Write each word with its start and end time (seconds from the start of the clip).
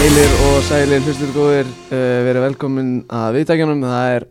Heilir 0.00 0.30
og 0.48 0.62
sælir 0.64 1.02
hlustur 1.04 1.28
góðir 1.34 1.66
uh, 1.92 2.20
verið 2.24 2.44
velkomin 2.46 2.92
að 3.12 3.34
viðtækjanum 3.36 3.82
það 3.84 4.12
er 4.14 4.24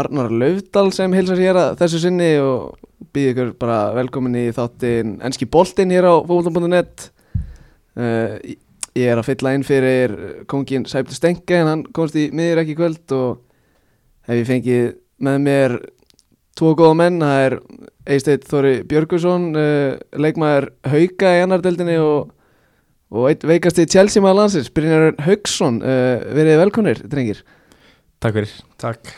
Arnar 0.00 0.30
Laufdal 0.32 0.84
sem 0.96 1.12
hilsar 1.12 1.42
hér 1.44 1.58
að 1.60 1.74
þessu 1.82 1.98
sinni 2.00 2.28
og 2.40 2.78
býð 3.12 3.26
ykkur 3.34 3.50
bara 3.60 3.76
velkomin 3.98 4.38
í 4.40 4.44
þáttin 4.56 5.18
Enski 5.28 5.44
Boltinn 5.44 5.92
hér 5.92 6.08
á 6.08 6.14
fókvöldum.net 6.24 7.04
uh, 8.00 8.38
Ég 8.96 9.10
er 9.12 9.20
að 9.20 9.28
fylla 9.28 9.52
inn 9.58 9.66
fyrir 9.68 10.14
kongin 10.48 10.86
Sæpti 10.88 11.18
Stenke 11.18 11.58
en 11.58 11.68
hann 11.68 11.82
komst 11.92 12.16
í 12.16 12.30
miður 12.32 12.62
ekki 12.62 12.78
kvöld 12.78 13.12
og 13.18 13.42
hef 14.30 14.40
ég 14.40 14.48
fengið 14.48 14.86
með 15.28 15.36
mér 15.44 15.74
tvo 16.56 16.72
góða 16.80 16.96
menn, 17.02 17.20
það 17.20 17.42
er 17.50 17.58
Eisteit 18.16 18.48
Þóri 18.48 18.72
Björgusson 18.88 19.50
uh, 19.52 20.00
leikmaður 20.16 20.70
Hauka 20.94 21.34
í 21.36 21.44
annardeldinni 21.44 22.00
og 22.00 22.32
Og 23.14 23.28
einn 23.30 23.46
veikasti 23.46 23.86
Chelsea 23.90 24.22
maður 24.22 24.40
landsins, 24.40 24.72
Brynjar 24.74 25.14
Haugsson, 25.22 25.78
uh, 25.86 26.24
verið 26.34 26.58
velkonir, 26.64 27.02
drengir. 27.10 27.44
Takk 28.24 28.40
fyrir. 28.40 28.52
Takk. 28.82 29.14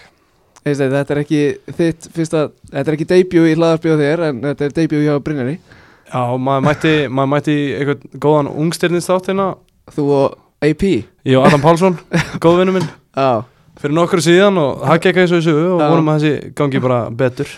Eistæði, 0.66 0.92
þetta 0.98 1.14
er 1.14 1.22
ekki 1.22 1.42
þitt 1.78 2.08
fyrsta, 2.12 2.44
þetta 2.72 2.84
er 2.90 2.98
ekki 2.98 3.08
debut 3.14 3.48
í 3.48 3.56
hlaðarpjóð 3.56 4.04
þér, 4.04 4.24
en 4.28 4.40
þetta 4.44 4.68
er 4.68 4.76
debut 4.80 5.04
hjá 5.06 5.16
Brynjari. 5.24 5.58
Já, 6.06 6.22
maður 6.36 6.64
mætti, 6.68 6.94
maður 7.08 7.32
mætti 7.32 7.56
í 7.56 7.66
eitthvað 7.80 8.22
góðan 8.22 8.52
ungstyrnist 8.52 9.10
þáttina 9.10 9.50
Þú 9.94 10.04
og 10.10 10.38
AP. 10.66 10.82
Og 11.30 11.44
Adam 11.46 11.62
Pálsson, 11.62 12.00
góðvinnu 12.42 12.74
minn. 12.74 12.88
Já, 13.14 13.44
Fyrir 13.76 13.92
nokkur 13.92 14.22
síðan 14.24 14.56
og 14.56 14.84
það 14.86 15.00
gekk 15.04 15.18
eins 15.20 15.32
og 15.36 15.42
þessu 15.42 15.64
og 15.74 15.80
vonum 15.82 16.06
að 16.08 16.22
þessi 16.22 16.52
gangi 16.56 16.80
bara 16.80 17.00
betur. 17.12 17.50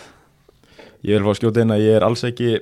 Ég 1.06 1.14
vil 1.14 1.22
fá 1.22 1.30
að 1.30 1.38
skjóta 1.38 1.62
inn 1.62 1.74
að 1.76 1.84
ég 1.84 1.94
er 1.94 2.06
alls 2.08 2.24
ekki 2.26 2.56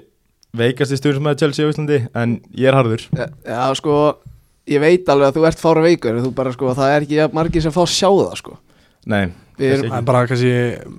veikast 0.59 0.95
í 0.95 0.98
stjórnismæði 1.01 1.41
Chelsea 1.45 1.66
á 1.66 1.70
Íslandi 1.73 1.99
en 2.16 2.37
ég 2.57 2.68
er 2.71 2.79
harður. 2.79 3.07
Já, 3.16 3.26
já, 3.46 3.62
sko, 3.80 3.96
ég 4.71 4.82
veit 4.82 5.09
alveg 5.13 5.30
að 5.32 5.40
þú 5.40 5.48
ert 5.51 5.63
fára 5.65 5.82
veikur, 5.87 6.21
þú 6.24 6.35
bara, 6.37 6.52
sko, 6.57 6.74
það 6.76 6.95
er 6.96 7.07
ekki 7.09 7.21
jafn 7.21 7.37
margir 7.40 7.63
sem 7.66 7.74
fá 7.74 7.82
að 7.87 7.93
sjá 7.96 8.09
það, 8.13 8.38
sko. 8.43 8.57
Nei, 9.07 9.26
Við 9.57 9.71
erum, 9.73 9.85
Þessi- 9.87 9.88
Það 9.88 9.96
er 9.96 10.04
bara 10.04 10.26
kannski 10.29 10.48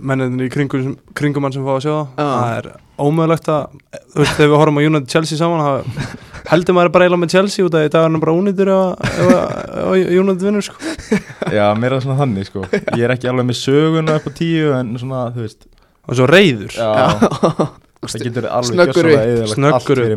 menninni 0.09 0.45
í 0.47 0.49
kringum, 0.49 0.93
kringum 1.13 1.43
mann 1.45 1.53
sem 1.53 1.61
fá 1.61 1.75
að 1.75 1.83
sjá 1.85 1.91
það. 1.93 2.07
Já. 2.17 2.29
Það 2.33 2.55
er 2.57 2.69
ómögulegt 2.97 3.49
að, 3.53 3.75
þú 4.15 4.17
veist, 4.23 4.31
þegar 4.39 4.49
við 4.49 4.57
horfum 4.57 4.79
á 4.79 4.85
United 4.87 5.11
Chelsea 5.13 5.37
saman 5.37 5.61
það 5.61 6.15
heldur 6.47 6.73
maður 6.73 6.91
bara 6.95 7.05
eiginlega 7.05 7.21
með 7.21 7.33
Chelsea 7.35 7.65
út 7.67 7.75
af 7.77 7.85
í 7.85 7.91
dag 7.93 8.01
er 8.01 8.09
hann 8.09 8.23
bara 8.23 8.33
ef, 8.33 9.93
ef 9.93 10.09
United 10.17 10.45
vinnur 10.47 10.65
sko. 10.65 10.75
Já, 11.57 11.67
mér 11.77 11.93
er 11.99 12.01
svona 12.01 12.17
þannig 12.17 12.47
sko. 12.49 12.63
Ég 12.97 13.03
er 13.05 13.13
ekki 13.13 13.29
alveg 13.29 13.45
með 13.51 13.59
söguna 13.61 14.15
upp 14.17 14.25
á 14.25 14.31
tíu 14.41 14.73
en 14.79 14.95
svona, 14.97 15.27
þú 15.35 15.45
veist. 15.45 15.67
Og 16.07 16.17
svo 16.17 16.25
reyður 16.31 16.73
Já, 16.73 17.19
já, 18.07 18.19
það 18.21 18.27
getur 18.29 18.47
alveg 18.49 18.71
Snöggur 18.71 19.09
allt 19.11 19.51
Snöggur 19.53 20.01
upp, 20.03 20.07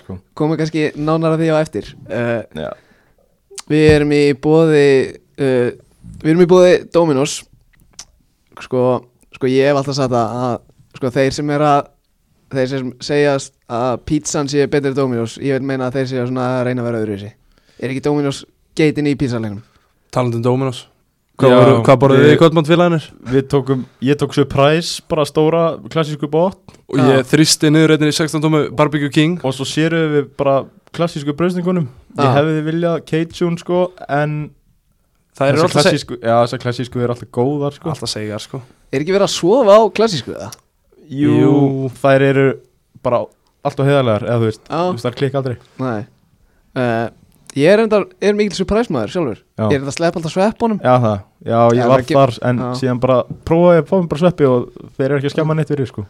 sko. 0.00 0.18
Komum 0.38 0.60
kannski 0.60 0.86
nánar 0.96 1.34
að 1.36 1.42
því 1.44 1.50
á 1.52 1.56
eftir. 1.60 1.90
Uh, 2.06 2.40
Já, 2.56 2.70
Við 3.66 3.84
erum 3.96 4.14
í 4.14 4.22
bóði 4.38 4.86
uh, 5.42 5.68
Við 6.22 6.30
erum 6.32 6.44
í 6.44 6.48
bóði 6.50 6.72
Dominos. 6.94 7.40
Sko, 8.62 8.86
sko 9.36 9.50
ég 9.50 9.68
hef 9.70 9.80
alltaf 9.82 9.98
sagt 9.98 10.16
að 10.16 10.58
sko 10.96 11.12
þeir 11.12 11.34
sem 11.36 11.50
er 11.52 11.64
að 11.66 11.80
þeir 12.54 12.68
sem 12.70 12.92
segjast 13.02 13.54
að 13.68 13.96
pizzan 14.06 14.48
sé 14.48 14.66
betri 14.70 14.94
Dominos, 14.96 15.36
ég 15.42 15.58
vil 15.58 15.66
meina 15.66 15.88
að 15.88 15.98
þeir 15.98 16.12
séu 16.12 16.26
svona 16.28 16.46
að 16.60 16.68
reyna 16.68 16.84
að 16.84 16.88
vera 16.90 17.00
öðru 17.02 17.16
í 17.16 17.22
sig 17.24 17.34
Er 17.82 17.92
ekki 17.92 18.04
Dominos 18.06 18.44
geitin 18.78 19.10
í 19.10 19.16
pizzalegnum? 19.18 19.64
talandi 20.14 20.38
um 20.38 20.44
Dominos 20.46 20.86
Hvað, 21.36 21.52
við- 21.84 22.22
þið 22.22 22.30
í 22.32 22.38
kvöldmáttfélaginir? 22.40 23.06
við 23.28 23.42
tókum, 23.52 23.84
ég 24.00 24.16
tók 24.16 24.32
surprise 24.34 25.02
bara 25.08 25.24
stóra 25.28 25.62
klassísku 25.92 26.28
bót. 26.32 26.56
Og 26.88 26.96
ég 26.96 27.26
þrýsti 27.28 27.68
niður 27.70 27.96
einnig 27.96 28.08
í 28.14 28.16
16 28.16 28.40
tómi 28.40 28.62
Barbecue 28.74 29.10
King. 29.12 29.40
Og 29.44 29.52
svo 29.52 29.66
sérum 29.68 30.14
við 30.14 30.30
bara 30.38 30.64
klassísku 30.96 31.34
bröðsningunum 31.36 31.88
Ég 32.16 32.24
Já. 32.24 32.32
hefði 32.38 32.62
viljað 32.64 33.02
Cajun 33.10 33.58
sko 33.60 33.80
en 34.08 34.50
Það 35.36 35.48
er 35.50 35.58
alltaf, 35.60 35.68
seg 35.68 35.82
klassísku, 35.82 36.16
já, 36.22 36.36
þessar 36.46 36.60
klassísku 36.62 37.00
er 37.04 37.10
alltaf 37.12 37.28
góðar 37.36 37.74
sko. 37.76 37.90
Alltaf 37.92 38.08
segjar 38.08 38.40
sko. 38.40 38.62
Er 38.90 39.02
ekki 39.02 39.12
verið 39.12 39.26
að 39.26 39.34
sofa 39.36 39.74
á 39.76 39.80
klassísku 39.92 40.32
það? 40.32 40.54
Jú, 41.12 41.34
Jú. 41.42 41.90
þær 42.00 42.22
eru 42.30 42.46
bara 43.04 43.18
alltaf 43.62 43.84
heiðarlegar 43.84 44.24
eða 44.24 44.38
þú 44.40 44.46
veist, 44.48 44.62
Já, 44.64 44.78
þú 44.80 44.94
veist, 44.96 45.04
þær 45.04 45.18
klikka 45.20 45.42
aldrei. 45.42 45.56
Nei. 45.84 46.06
Uh, 46.76 47.10
Ég 47.56 47.72
er 47.72 47.80
enda, 47.86 48.02
er 48.20 48.34
mikil 48.36 48.52
surprise 48.58 48.92
maður 48.92 49.12
sjálfur. 49.14 49.38
Já, 49.56 49.64
Ég 49.70 49.74
er 49.78 49.80
þetta 49.80 49.92
að 49.92 49.96
sleppa 49.96 50.18
alltaf 50.20 50.32
sveppunum? 50.36 50.80
Já 50.84 50.94
það, 51.00 51.18
já 51.46 51.60
ég 51.72 51.78
Já, 51.80 51.86
var 51.88 52.00
það 52.02 52.06
ge- 52.10 52.16
þar 52.18 52.32
en 52.50 52.58
Já. 52.58 52.66
síðan 52.80 53.00
bara 53.00 53.16
prófaði 53.48 53.80
að 53.80 53.86
fá 53.88 53.94
mér 53.96 54.08
bara 54.12 54.22
sveppi 54.24 54.48
og 54.50 54.66
þeir 54.98 55.06
eru 55.06 55.16
ekki 55.20 55.30
að 55.30 55.34
skemma 55.36 55.54
neitt 55.56 55.68
fyrir 55.72 55.88
sko. 55.88 56.04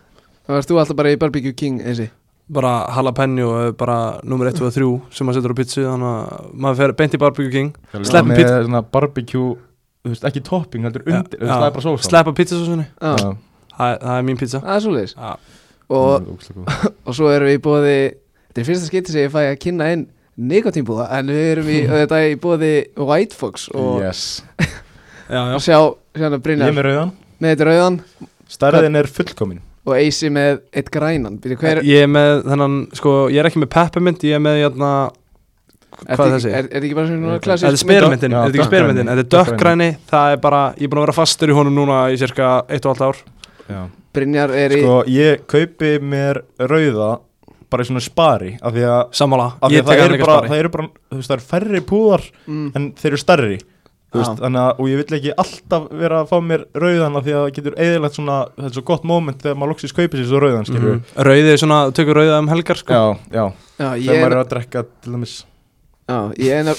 Það 0.46 0.54
varst 0.56 0.70
þú 0.72 0.78
alltaf 0.82 0.96
bara 0.96 1.12
í 1.14 1.18
Barbecue 1.18 1.52
King 1.54 1.80
eins 1.82 2.00
Bara 2.48 2.86
jalapeno 2.94 3.46
er 3.66 3.72
bara 3.74 4.20
nummer 4.22 4.46
1 4.46 4.60
og 4.62 4.70
3 4.70 5.00
sem 5.10 5.26
maður 5.26 5.40
setur 5.40 5.50
á 5.50 5.58
pizzu 5.58 5.82
Þannig 5.82 6.10
að 6.14 6.52
maður 6.54 6.76
fer 6.78 6.92
beint 7.00 7.14
í 7.14 7.18
Barbecue 7.18 7.50
King 7.50 7.72
Sleppum 8.06 8.28
með 8.30 8.36
pizza- 8.38 8.60
svona 8.62 8.82
barbecue, 8.86 9.56
þú 10.06 10.12
veist, 10.12 10.22
ekki 10.30 10.42
topping 10.46 10.82
heldur 10.86 11.02
Já, 11.02 11.16
undir, 11.18 11.38
þú 11.38 11.42
já. 11.42 11.46
veist, 11.46 11.58
það 11.58 11.66
er 11.66 11.74
bara 11.74 11.86
sósa 11.86 12.06
Sleppa 12.10 12.32
pizzasósunni. 12.38 12.86
Já, 13.02 13.16
Já, 13.18 13.36
Það 13.76 13.90
er- 13.92 13.98
það 14.06 14.18
er 14.18 14.22
mín 14.22 14.38
pizza. 14.38 14.60
Það 14.62 14.76
er 14.76 14.80
svoleiðis. 14.86 15.14
Já. 15.16 15.36
Og 15.90 16.06
það 16.06 16.22
er 16.22 16.30
ógeðslega 16.36 16.58
góð. 16.62 16.92
og 17.06 17.14
svo 17.18 17.30
erum 17.34 17.48
við 17.50 17.58
í 17.58 17.62
bóði 17.66 17.96
þetta 18.46 18.60
er 18.62 18.68
fyrsta 18.70 18.86
skipti 18.86 19.12
sem 19.12 19.20
ég 19.26 19.34
fæ 19.34 19.40
að 19.50 19.58
kynna 19.66 19.90
inn 19.92 20.06
nikotínbúða 20.36 21.06
en 21.18 21.30
við 21.32 21.46
erum 21.54 21.70
í, 21.72 21.78
þetta 22.02 22.18
er 22.22 22.32
í 22.34 22.40
bóði 22.40 22.72
White 23.00 23.36
Fox 23.38 23.68
og 23.74 24.02
Yes, 24.04 24.42
Já, 25.26 25.40
já. 25.40 25.54
Og 25.56 25.62
sjá 25.64 25.78
hérna 26.14 26.36
ég 26.36 26.38
er 26.38 26.42
Brynjar 26.44 26.74
með 26.76 26.84
rauðan. 26.86 27.08
Með 27.42 27.52
þetta 27.54 27.66
rauðan. 27.66 27.96
Stærðin 28.46 28.98
er 29.00 29.08
fullkomin. 29.10 29.62
Og 29.86 29.94
Eisi 29.98 30.28
með 30.30 30.60
eitt 30.74 30.90
grænan. 30.94 31.38
Hver, 31.42 31.80
Ég 31.86 32.04
er 32.06 32.10
með 32.10 32.44
þennan, 32.46 32.76
sko, 32.94 33.14
ég 33.34 33.42
er 33.42 33.48
ekki 33.50 33.62
með 33.62 33.70
peppermint 33.74 34.22
Ég 34.26 34.38
er 34.38 34.42
með, 34.42 34.60
jæna, 34.60 34.92
er, 36.06 36.14
hvað 36.14 36.22
er 36.22 36.30
er, 36.30 36.36
þessi? 36.36 36.50
er, 36.50 36.56
er 36.56 36.68
þetta 36.70 36.80
ekki 36.88 36.96
bara 36.98 37.10
svona 37.10 37.34
er 37.36 37.42
klassísk 37.44 37.66
Þetta 37.66 37.78
er 37.78 37.82
spyrirmyndin, 37.82 38.34
Já, 38.34 38.38
þetta 38.38 38.46
er 38.46 38.60
ekki 38.60 38.68
spyrirmyndin 38.70 39.10
Þetta 39.12 39.24
er 39.24 39.30
dökkgræni, 39.34 39.88
það 40.10 40.34
er 40.36 40.40
bara 40.46 40.62
Ég 40.78 40.86
er 40.86 40.92
búin 40.94 41.02
að 41.02 41.06
vera 41.06 41.16
fastur 41.18 41.52
í 41.52 41.58
honum 41.58 41.78
núna 41.78 42.00
í 42.14 42.18
cirka 42.22 42.50
1,5 42.78 43.04
ár. 43.06 43.22
Já. 43.66 43.80
Brynjar 44.16 44.54
er 44.62 44.74
í 44.78 44.82
Sko, 44.82 44.96
ég 45.10 45.46
kaupi 45.50 45.92
mér 46.02 46.42
rauða 46.62 47.10
bara 47.72 47.82
í 47.84 47.86
svona 47.88 48.02
spari 48.04 48.50
af 48.62 48.70
því 48.74 48.82
að, 48.88 49.00
Sammála, 49.20 49.46
af 49.60 49.66
því 49.72 49.78
að 49.80 49.86
það 49.90 50.02
eru 50.06 50.16
bara, 50.24 50.36
það 50.50 50.60
eru 50.62 50.70
bara 50.76 50.86
veist, 51.16 51.28
það 51.30 51.36
eru 51.38 51.46
færri 51.52 51.80
púðar 51.90 52.22
mm, 52.46 52.68
en 52.78 52.84
þeir 53.00 53.12
eru 53.12 53.20
Já. 53.56 54.20
veist, 54.22 54.38
að, 54.62 54.70
og 54.80 54.84
ég 54.88 54.96
vill 55.02 55.16
ekki 55.18 55.32
alltaf 55.42 55.82
vera 56.02 56.16
að 56.22 56.28
fá 56.30 56.36
mér 56.46 56.60
rauðan 56.78 57.18
af 57.18 57.22
því 57.26 57.32
að 57.34 57.40
það 57.42 57.54
getur 57.58 57.74
eðilegt 57.86 58.16
svona, 58.16 58.36
þetta 58.54 58.68
er 58.70 58.74
svo 58.78 58.84
gott 58.92 59.04
moment 59.10 59.38
þegar 59.42 59.58
maður 59.60 59.72
loksist 59.74 59.96
kaupir 59.98 60.18
sér 60.22 60.30
svo 60.30 60.38
rauðan, 60.44 60.66
skilju 60.68 60.92
Mhm. 60.94 61.00
Rauðið 61.28 61.52
er 61.52 61.60
svona, 61.62 61.78
þú 61.90 61.94
tekur 61.98 62.14
rauðið 62.20 62.38
um 62.38 62.52
helgar 62.54 62.78
sko. 62.80 62.92
Já, 62.94 63.04
já, 63.34 63.44
já, 63.82 63.88
ég 63.96 64.06
þegar 64.06 64.16
er, 64.16 64.22
maður 64.22 64.36
er 64.36 64.42
að 64.44 64.52
drekka 64.54 64.80
til 65.02 65.10
dæmis. 65.16 65.34
Já, 66.06 66.18
ég 66.38 66.50
er 66.54 66.62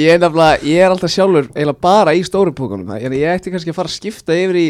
ég 0.00 0.14
er 0.14 0.20
nefnilega 0.22 0.60
ég 0.66 0.80
er 0.84 0.90
alltaf 0.92 1.10
sjálfur 1.12 1.48
eiginlega 1.54 1.80
bara 1.82 2.12
í 2.14 2.22
stóru 2.26 2.52
pókunum 2.54 2.90
en 2.94 3.12
ég 3.16 3.32
ætti 3.36 3.50
kannski 3.52 3.72
að 3.72 3.78
fara 3.78 3.90
að 3.90 3.96
skipta 3.96 4.36
yfir 4.36 4.56
í 4.58 4.66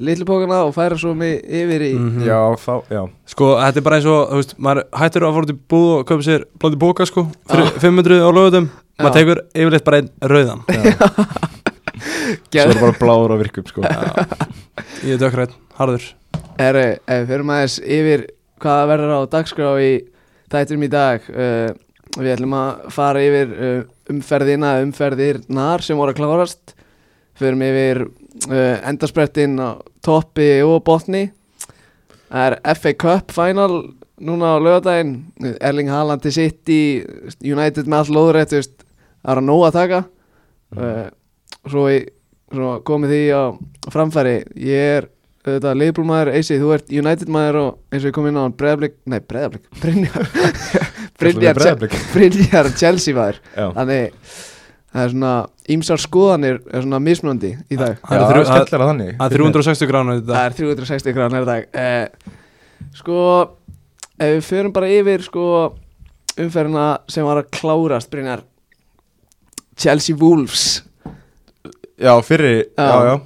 litlu 0.00 0.24
pókuna 0.28 0.62
og 0.66 0.72
færa 0.76 0.96
svo 1.00 1.12
mig 1.16 1.40
yfir 1.44 1.82
í 1.84 1.90
Mhm. 1.98 2.22
Já, 2.26 2.38
þá, 2.56 2.72
já, 2.90 3.02
Sko, 3.30 3.50
þetta 3.60 3.76
er 3.82 3.86
bara 3.86 3.96
eins 4.00 4.06
og, 4.10 4.20
þú 4.30 4.38
veist, 4.40 4.54
maður 4.58 4.82
hættur 5.02 5.26
að 5.28 5.34
fara 5.36 5.46
út 5.46 5.52
í 5.54 5.58
búð 5.74 5.90
og 5.98 6.06
kaupa 6.08 6.26
sér 6.26 6.44
blóti 6.58 6.78
bóka, 6.80 7.06
sko, 7.06 7.26
fyrir 7.50 7.72
500 7.84 8.20
á 8.24 8.28
lögutum, 8.32 8.70
maður 8.98 9.16
tekur 9.18 9.42
yfirleitt 9.54 9.84
bara 9.84 10.00
einn 10.00 10.10
rauðan. 10.32 10.64
svo 12.50 12.64
er 12.70 12.80
bara 12.80 12.96
bláður 12.98 13.34
á 13.34 13.36
virkum, 13.40 13.66
sko. 13.68 13.84
Ég 15.04 15.14
er 15.16 15.20
dökkrætt, 15.20 15.54
harður. 15.78 16.08
Herru, 16.60 16.86
ef 17.06 17.20
við 17.22 17.28
fyrir 17.30 17.52
aðeins 17.54 17.76
yfir 17.84 18.26
hvað 18.60 18.82
verður 18.90 19.14
á 19.16 19.20
dagskrá 19.32 19.70
í 19.80 19.92
þættum 20.52 20.84
í 20.84 20.90
dag 20.92 21.30
uh, 21.32 21.70
Við 22.10 22.32
ætlum 22.34 22.54
að 22.58 22.88
fara 22.90 23.20
yfir 23.22 23.50
uh, 23.54 23.82
umferðina, 24.10 24.72
umferðirnar 24.82 25.84
sem 25.86 25.94
voru 25.96 26.10
að 26.10 26.18
klárast. 26.18 26.72
Förum 27.38 27.62
yfir 27.62 28.00
uh, 28.48 28.76
endarsprettin 28.88 29.58
á 29.60 29.76
toppi 30.04 30.52
og 30.64 30.80
botni 30.86 31.28
Það 32.30 32.46
er 32.46 32.76
FA 32.78 32.92
Cup 32.94 33.32
final 33.34 33.80
núna 34.22 34.54
á 34.54 34.62
lögadaginn 34.62 35.56
Erling 35.58 35.90
Haaland 35.90 36.22
til 36.22 36.32
City, 36.36 36.82
United 37.42 37.90
með 37.90 38.04
all 38.04 38.16
lóðrætt 38.18 38.54
Það 38.54 39.32
er 39.32 39.40
að 39.40 39.48
nóg 39.48 39.64
að 39.66 39.74
taka. 39.76 39.98
Uh, 40.72 41.06
svo, 41.68 41.82
svo 42.54 42.68
komið 42.86 43.10
því 43.12 43.24
á 43.34 43.42
framfæri. 43.92 44.36
Ég 44.62 44.92
er 45.00 45.08
auðvitað 45.40 45.78
Liverpool 45.80 46.08
maður 46.08 46.32
Eisi, 46.36 46.58
þú 46.60 46.72
ert 46.76 46.92
United 46.92 47.30
maður 47.32 47.58
og 47.60 47.68
eins 47.90 48.04
og 48.04 48.10
ég 48.10 48.16
kom 48.16 48.28
inn 48.28 48.38
á 48.40 48.44
Breðablik, 48.52 48.96
nei 49.08 49.20
Breðablik 49.24 49.64
Brynjar 51.20 51.70
Brynjar, 52.12 52.68
Chelsea 52.76 53.16
maður 53.16 53.40
þannig 53.56 54.18
það 54.90 55.04
er 55.04 55.12
svona 55.14 55.32
ímsar 55.70 56.02
skoðanir 56.02 56.58
er 56.66 56.82
svona 56.84 57.00
mismunandi 57.02 57.52
í 57.70 57.78
dag. 57.78 57.98
Það 58.02 58.24
er 58.26 58.40
er 58.40 58.48
skemmtilega 58.48 58.90
þannig. 58.90 59.12
Það 59.20 59.26
er 59.26 59.36
360 59.38 59.90
grána 59.90 60.16
það 60.20 60.44
er 60.44 60.56
360 60.58 61.16
gránar 61.16 61.46
í 61.46 61.48
dag. 61.50 61.68
Eh, 61.72 62.36
sko 62.98 63.18
ef 64.20 64.32
við 64.36 64.44
förum 64.48 64.74
bara 64.76 64.90
yfir 64.90 65.24
sko 65.26 65.44
umferðina 66.40 66.86
sem 67.10 67.26
var 67.26 67.42
að 67.42 67.50
klárast 67.54 68.10
Brynjar. 68.10 68.42
Chelsea 69.80 70.16
Wolves. 70.16 70.82
Já, 72.00 72.14
fyrri, 72.24 72.64
Já. 72.76 72.84
já, 72.88 73.04
já, 73.04 73.20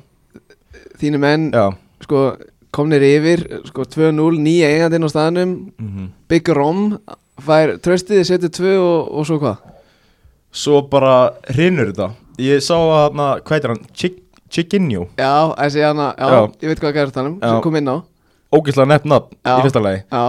þínu 0.98 1.18
menn 1.22 1.50
já. 1.54 1.68
sko 2.02 2.36
komnir 2.74 3.02
yfir 3.06 3.44
sko 3.68 3.84
2-0 3.86 4.40
nýja 4.42 4.70
eigandinn 4.72 5.06
á 5.06 5.10
staðnum. 5.10 5.52
Mhm. 5.78 6.08
Big 6.28 6.48
Rom 6.48 6.98
fær 7.40 7.78
tröstið, 7.78 8.24
setur 8.26 8.50
tvö 8.50 8.72
og, 8.82 9.14
og 9.14 9.26
svo 9.26 9.38
hvað 9.38 9.73
Svo 10.54 10.80
bara 10.90 11.14
hrinur 11.50 11.90
þetta. 11.90 12.08
Ég 12.38 12.62
sá 12.62 12.74
að 12.78 12.92
hana, 13.10 13.28
hvað 13.42 13.56
heitir 13.58 13.72
hann, 13.72 13.84
Chick, 13.94 14.16
Chickinho 14.54 15.04
Já, 15.18 15.30
þessi 15.58 15.82
hana, 15.82 16.08
já, 16.18 16.26
Já. 16.30 16.40
ég 16.62 16.70
veit 16.70 16.80
hvað 16.82 16.92
gæður 16.96 17.12
þannig 17.16 17.36
Já. 17.42 17.48
sem 17.50 17.60
kom 17.64 17.76
inn 17.80 17.90
á. 17.90 17.96
Ógeðslega 18.54 18.90
nefn 18.92 19.10
nafn 19.10 19.38
í 19.42 19.54
fyrsta 19.64 19.82
lagi. 19.82 20.02
Já, 20.12 20.24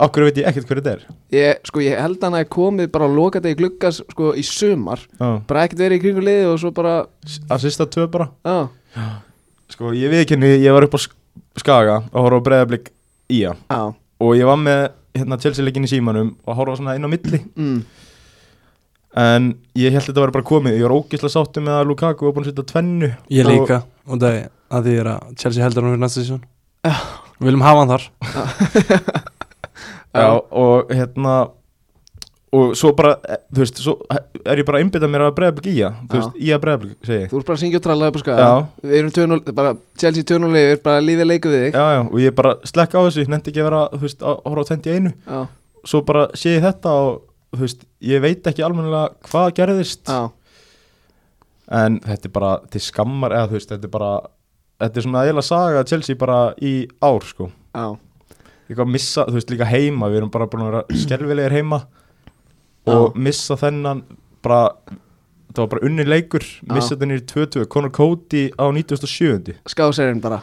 Akkur 0.00 0.24
veit 0.24 0.38
ég 0.38 0.46
ekkert 0.48 0.68
hver 0.70 0.78
þetta 0.80 0.92
er? 0.94 1.00
Ég, 1.34 1.58
sko, 1.66 1.80
ég 1.82 1.98
held 1.98 2.22
hann 2.22 2.36
að 2.38 2.46
komið 2.54 2.88
bara 2.94 3.08
að 3.08 3.16
loka 3.18 3.40
þetta 3.42 3.52
í 3.52 3.58
gluggas 3.58 3.98
sko, 4.10 4.30
í 4.38 4.42
sumar. 4.46 5.02
Já. 5.18 5.28
bara 5.50 5.64
ekkert 5.66 5.82
verið 5.82 5.98
í 5.98 6.02
kringu 6.04 6.22
liði 6.24 6.46
og 6.52 6.58
svo 6.62 6.70
bara 6.74 6.94
Að 7.50 7.60
sista 7.66 7.86
tvö 7.90 8.06
bara. 8.10 8.28
Já, 8.46 8.68
Sko 9.74 9.90
ég 9.96 10.10
viðkynni, 10.14 10.52
ég 10.62 10.72
var 10.76 10.86
upp 10.86 10.94
á 10.94 11.00
Sk- 11.02 11.18
Skaga 11.58 11.96
og 12.12 12.22
horfa 12.22 12.38
á 12.38 12.46
breyðablík 12.46 12.88
í 13.34 13.42
hann. 13.46 13.58
Já, 13.70 13.94
Og 14.22 14.34
ég 14.38 14.46
var 14.46 14.56
með 14.62 14.80
hérna 15.18 15.38
Chelsea-leikin 15.42 15.84
í 15.86 15.90
símanum 15.90 16.34
og 16.46 16.56
horfa 16.56 16.76
svona 16.78 16.94
inn 16.96 17.04
á 17.04 17.10
milli. 17.10 17.40
Mm, 17.58 17.82
En 19.16 19.52
ég 19.78 19.92
held 19.94 20.08
þetta 20.08 20.20
var 20.24 20.32
bara 20.34 20.44
komið. 20.48 20.74
Ég 20.80 20.88
var 20.88 20.96
ógeðslega 20.98 21.34
sáttu 21.36 21.62
með 21.62 21.76
að 21.80 21.86
Lukaku 21.92 22.26
var 22.26 22.32
búin 22.34 22.44
að 22.46 22.50
setja 22.50 22.64
tvennu 22.72 23.10
Ég 23.30 23.46
Og- 23.46 23.52
líka 23.52 23.82
og 24.08 24.18
það 24.18 24.38
er 24.40 24.48
að 24.74 24.88
því 24.88 24.94
að 25.04 25.36
Chelsea 25.38 25.62
heldur 25.64 25.82
hann 25.86 25.94
fyrir 25.94 26.02
næsta 26.02 26.24
sísón 26.24 26.42
Við 27.40 27.46
viljum 27.48 27.62
hafa 27.62 27.84
hann 27.84 27.92
þar. 27.94 29.14
Já, 30.14 30.26
og 30.54 30.90
hérna 30.94 31.34
og 32.54 32.76
svo 32.78 32.92
bara, 32.94 33.16
eh, 33.26 33.40
þú 33.50 33.58
veist, 33.64 33.78
svo 33.82 33.94
er 34.46 34.60
ég 34.60 34.66
bara 34.68 34.78
að 34.78 34.84
einbytta 34.84 35.08
mér 35.10 35.24
að 35.26 35.32
breyðablík 35.34 35.66
í 35.72 35.80
hann 35.82 35.96
þú 36.06 36.20
veist, 36.20 36.36
í 36.38 36.52
að 36.54 36.60
breyðablík, 36.62 36.98
segi 37.02 37.16
ég. 37.24 37.30
Þú 37.32 37.38
ert 37.40 37.46
bara 37.48 37.56
að 37.56 37.62
syngja 37.64 37.80
og 37.80 37.82
tralla 37.82 38.10
upp 38.12 38.18
skaga. 38.22 38.44
Já. 38.44 38.52
Við 38.84 38.94
erum 39.00 39.10
2-0, 39.16 39.54
bara 39.58 39.72
Chelsea 39.98 40.22
2-0 40.22 40.60
yfir, 40.60 40.82
bara 40.84 41.00
lífið 41.02 41.26
leiku 41.32 41.50
við 41.50 41.64
þig. 41.64 41.72
Já, 41.74 41.86
já, 41.96 42.00
og 42.06 42.18
ég 42.22 42.34
bara 42.38 42.52
slekka 42.70 42.94
á 42.94 43.02
þessu, 43.08 43.26
nefndi 43.26 43.50
ekki 43.50 43.62
að 43.64 43.68
vera, 43.70 43.82
þú 43.90 44.00
veist, 44.06 44.22
að 44.22 44.38
horfa 44.46 44.62
á 44.62 44.70
21 44.70 45.10
Já, 45.26 45.40
svo 45.90 46.02
bara 46.06 46.22
sé 46.38 46.54
ég 46.54 46.62
þetta 46.68 46.94
og, 46.94 47.22
þú 47.58 47.66
veist, 47.66 47.84
ég 48.04 48.22
veit 48.24 48.46
ekki 48.50 48.64
almennilega 48.66 49.14
hvað 49.28 49.52
gerðist. 49.58 50.08
Já, 50.08 50.30
en 51.80 52.00
þetta 52.04 52.28
er 52.28 52.34
bara 52.34 52.54
til 52.72 52.82
skammar, 52.84 53.32
eða 53.32 53.50
þú 53.52 53.58
veist, 53.58 53.70
þetta 53.72 53.88
er 53.88 53.94
bara 53.94 54.10
þetta 54.84 55.00
er 55.00 55.06
svona 55.06 55.22
eiginlega 55.24 55.46
saga 55.48 55.84
Chelsea 55.88 56.18
bara 56.20 56.38
í 56.60 56.74
ár, 57.00 57.24
sko. 57.24 57.48
Já. 57.74 57.86
Eitthvað 58.64 58.84
að 58.86 58.92
missa, 58.96 59.24
þú 59.28 59.38
veist, 59.38 59.52
líka 59.52 59.68
heima 59.68 60.10
við 60.12 60.22
erum 60.22 60.32
bara 60.34 60.48
búin 60.50 60.66
að 60.66 60.70
vera 60.72 60.84
skelvilegir 61.04 61.56
heima. 61.58 61.80
Og 62.92 63.16
missa 63.16 63.56
þennan 63.56 64.02
bara, 64.44 64.74
það 65.54 65.62
var 65.62 65.70
bara 65.72 65.86
unni 65.88 66.04
leikur 66.04 66.44
missa 66.68 66.98
þennan 67.00 67.22
í 67.22 67.24
22, 67.30 67.64
Conor 67.72 67.92
Cody 67.96 68.50
á 68.60 68.68
97. 68.68 69.54
Skáserinn 69.72 70.20
bara. 70.24 70.42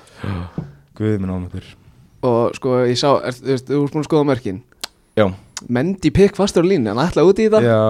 Guð 0.97 1.19
minn 1.21 1.31
ámættur 1.31 1.69
Og 2.25 2.53
sko, 2.53 2.75
ég 2.85 2.97
sá, 2.99 3.15
er, 3.25 3.33
þú 3.33 3.47
veist, 3.53 3.69
þú 3.69 3.77
ert 3.81 3.93
búin 3.95 4.03
að 4.03 4.07
skoða 4.09 4.25
mörkin? 4.29 4.57
Já, 5.17 5.25
Mendy 5.69 6.09
pikk 6.15 6.35
fastur 6.39 6.65
á 6.65 6.69
línu, 6.71 6.89
hann 6.89 7.03
ætlaði 7.05 7.29
út 7.29 7.41
í 7.41 7.47
þetta. 7.49 7.61
Já, 7.65 7.81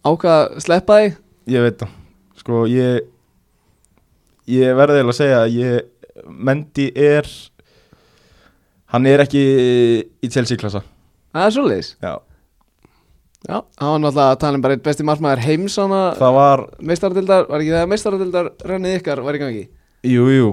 Ákvað 0.00 0.36
að 0.40 0.60
sleppa 0.64 1.00
þig 1.02 1.16
ég 1.52 1.64
veit 1.66 1.82
það. 1.82 1.96
Sko, 2.40 2.62
ég 2.70 3.02
ég 4.50 4.76
verði 4.78 5.00
eiginlega 5.00 5.14
að 5.14 5.18
segja 5.20 5.40
að 5.44 5.56
ég 5.58 6.26
Mendy 6.30 6.86
er 6.96 7.28
hann 8.92 9.06
er 9.08 9.22
ekki 9.24 9.42
í 10.20 10.30
Chelsea 10.32 10.58
klassa 10.60 10.82
Það 11.30 11.46
er 11.46 11.54
svoleiðis? 11.54 11.90
Já, 12.02 12.14
Já, 13.46 13.56
hann 13.80 13.92
var 13.94 14.00
náttúrulega 14.02 14.32
að 14.34 14.40
tala 14.42 14.58
um 14.58 14.64
bara 14.64 14.76
einn 14.76 14.82
besti 14.84 15.06
markmaður 15.06 15.44
heims 15.46 15.76
það 15.78 16.34
var, 16.36 16.64
meistaradildar, 16.84 17.46
var 17.48 17.62
ekki 17.62 17.72
það 17.72 17.84
að 17.84 17.92
meistaradildar 17.94 18.50
rennið 18.68 18.96
ykkar 18.98 19.22
var 19.24 19.38
í 19.38 19.40
gangi 19.40 19.62
jú, 20.10 20.26
jú. 20.34 20.50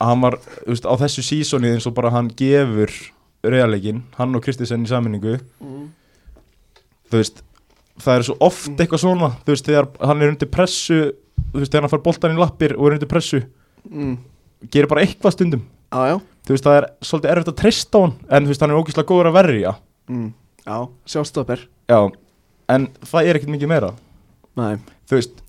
Hann 0.00 0.22
var, 0.24 0.38
þú 0.62 0.70
veist, 0.72 0.86
á 0.88 0.94
þessu 1.02 1.24
sísoni 1.26 1.74
eins 1.74 1.88
og 1.88 1.92
bara 1.98 2.12
hann 2.14 2.30
gefur 2.32 2.94
realleikin, 3.44 4.02
hann 4.18 4.36
og 4.36 4.44
Kristisen 4.44 4.84
í 4.84 4.90
saminningu 4.90 5.38
þú 7.10 7.20
veist 7.20 7.42
það 8.00 8.16
er 8.16 8.26
svo 8.26 8.36
oft 8.44 8.72
eitthvað 8.74 9.02
svona 9.02 9.30
þú 9.42 9.54
veist, 9.54 9.68
þegar 9.68 9.88
hann 10.08 10.22
er 10.22 10.32
undir 10.34 10.50
pressu 10.52 11.00
þú 11.50 11.62
veist, 11.62 11.72
þegar 11.72 11.86
hann 11.86 11.92
fær 11.94 12.04
boltan 12.04 12.36
í 12.36 12.40
lappir 12.40 12.76
og 12.76 12.88
er 12.88 12.98
undir 12.98 13.10
pressu 13.10 13.42
mm. 13.88 14.14
gerir 14.68 14.90
bara 14.90 15.04
eitthvað 15.06 15.36
stundum. 15.36 15.64
Já 15.90 16.20
þú 16.46 16.54
veist, 16.54 16.66
það 16.66 16.78
er 16.78 16.86
svolítið 17.04 17.32
erfitt 17.34 17.52
að 17.52 17.58
treysta 17.60 18.04
hann 18.04 18.14
en 18.28 18.46
þú 18.46 18.52
veist, 18.52 18.64
hann 18.64 18.72
er 18.72 18.80
ógeðslega 18.80 19.10
góður 19.10 19.30
að 19.30 19.36
verja. 19.36 19.74
Mm. 20.10 20.30
Já, 20.64 20.76
sjálfstopper 21.12 21.66
já, 21.90 22.00
en 22.74 22.88
það 23.10 23.28
er 23.28 23.38
ekkert 23.38 23.54
mikið 23.54 23.70
meira. 23.70 23.90
Nei, 24.58 24.72
þú 25.08 25.18
veist, 25.18 25.44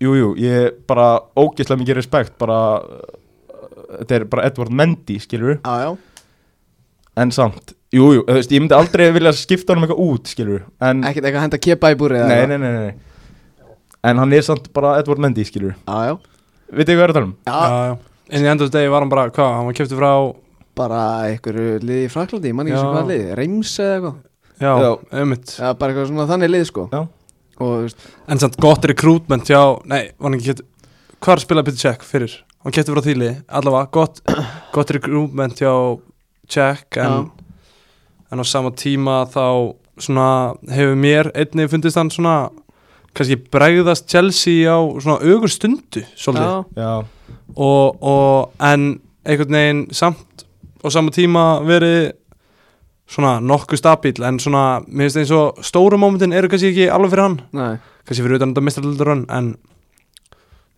jújú 0.00 0.16
jú, 0.20 0.32
ég 0.42 0.80
bara 0.88 1.08
ógeðslega 1.38 1.82
mikið 1.82 2.00
respekt 2.00 2.34
bara, 2.40 2.58
uh, 2.80 3.20
þetta 4.00 4.18
er 4.18 4.26
bara 4.32 4.48
Edward 4.48 4.74
Mendy, 4.74 5.20
skilur 5.22 5.58
já, 5.58 5.74
já 5.84 6.13
en 7.20 7.30
samt, 7.34 7.74
jújú, 7.94 8.20
jú, 8.20 8.22
þú 8.26 8.36
veist, 8.38 8.54
ég 8.54 8.62
myndi 8.64 8.74
aldrei 8.76 9.08
vilja 9.14 9.32
skipta 9.38 9.74
honum 9.74 9.86
eitthvað 9.86 10.04
út, 10.04 10.30
skilur 10.32 10.62
en, 10.82 11.02
Ekkert 11.06 11.24
eitthvað 11.28 11.40
að 11.40 11.46
henda 11.48 11.60
kepa 11.68 11.92
í 11.94 11.98
búrið 12.00 12.24
nei, 12.28 12.40
nei, 12.50 12.58
nei, 12.58 12.70
nei, 12.70 12.88
nei 12.88 13.70
en 14.10 14.20
hann 14.20 14.34
er 14.36 14.44
samt 14.44 14.66
bara 14.76 14.96
Edward 15.00 15.22
Mendy, 15.22 15.44
skilur 15.48 15.76
Já, 15.86 16.10
já 16.10 16.14
veit 16.74 16.88
þið 16.88 16.98
hvað 16.98 17.04
er 17.06 17.12
að 17.12 17.18
tala 17.20 17.28
um? 17.30 17.36
Já, 17.46 17.54
Já, 17.54 17.78
já 17.92 17.94
En 18.34 18.40
í 18.40 18.48
endur 18.48 18.70
degi 18.72 18.88
var 18.88 19.04
hann 19.04 19.10
bara, 19.12 19.28
hvað, 19.36 19.50
hann 19.58 19.66
var 19.68 19.74
kæftið 19.76 19.98
frá 20.00 20.12
bara 20.74 21.00
einhverju 21.28 21.74
liði 21.84 22.06
í 22.06 22.10
Fraklandi, 22.10 22.50
ég 22.50 22.56
man 22.56 22.66
ekki 22.70 22.74
Já. 22.74 22.80
sem 22.82 22.94
hvað 22.94 23.10
liði, 23.12 23.26
Reims 23.38 23.74
eða 23.84 23.96
eitthvað 23.98 24.14
Já, 24.64 24.70
Já. 24.80 24.88
auðvitað 25.20 25.58
Já, 25.60 25.68
bara 25.78 25.92
eitthvað 25.92 26.08
svona 26.08 26.26
þannig 26.30 26.50
lið 26.54 26.64
sko 26.70 26.86
Já. 26.88 27.00
Og 27.54 27.68
þú 27.68 27.82
veist, 27.84 28.06
En 28.32 28.40
samt 28.42 28.56
gott 28.64 28.88
recruitment 28.90 29.52
hjá, 29.52 29.60
nei, 29.92 30.00
var 30.16 30.30
hann 30.30 30.38
ekki 30.40 30.48
kæftið 30.50 30.70
Hvar 31.24 31.42
spilaði 31.44 31.68
Peter 31.68 31.82
Check 31.84 32.08
fyrir? 32.08 32.34
Hann 32.64 32.74
kæftið 32.74 32.96
frá 32.96 33.04
þýli, 33.04 33.30
allavega, 33.60 33.90
gott, 33.94 34.22
gott 34.74 34.94
recruitment 34.96 35.60
hjá 35.62 35.70
Check 36.50 36.98
en, 37.00 37.30
en 38.30 38.42
á 38.42 38.44
sama 38.46 38.72
tíma 38.76 39.22
þá 39.30 39.74
svona 40.00 40.28
hefur 40.74 40.98
mér 40.98 41.30
einnig 41.38 41.70
fundist 41.70 41.98
hann 41.98 42.10
svona 42.12 42.50
kannski 43.14 43.38
bregðast 43.38 44.08
Chelsea 44.10 44.66
á 44.66 44.78
svona 44.98 45.20
augur 45.22 45.52
stundu 45.52 46.02
svolítið. 46.18 46.50
Já, 46.50 46.82
já, 46.82 47.36
og, 47.54 48.02
og 48.02 48.64
en 48.64 48.88
einhvern 49.24 49.58
veginn 49.58 49.84
samt 49.94 50.44
á 50.82 50.88
sama 50.90 51.14
tíma 51.14 51.62
verið 51.64 52.14
svona 53.10 53.36
nokkuð 53.44 53.80
stabíl 53.80 54.24
en 54.26 54.40
svona, 54.42 54.80
mér 54.88 55.08
finnst 55.08 55.20
eins 55.22 55.34
og 55.36 55.62
stóru 55.64 55.98
mómentin 56.00 56.34
eru 56.34 56.50
kannski 56.50 56.72
ekki 56.72 56.88
alveg 56.90 57.14
fyrir 57.14 57.26
hann. 57.28 57.38
Nei. 57.54 57.72
Kannski 58.04 58.24
fyrir 58.24 58.40
utan 58.40 58.54
þetta 58.54 58.66
mistraldur 58.66 59.12
hann 59.12 59.24
en 59.32 59.54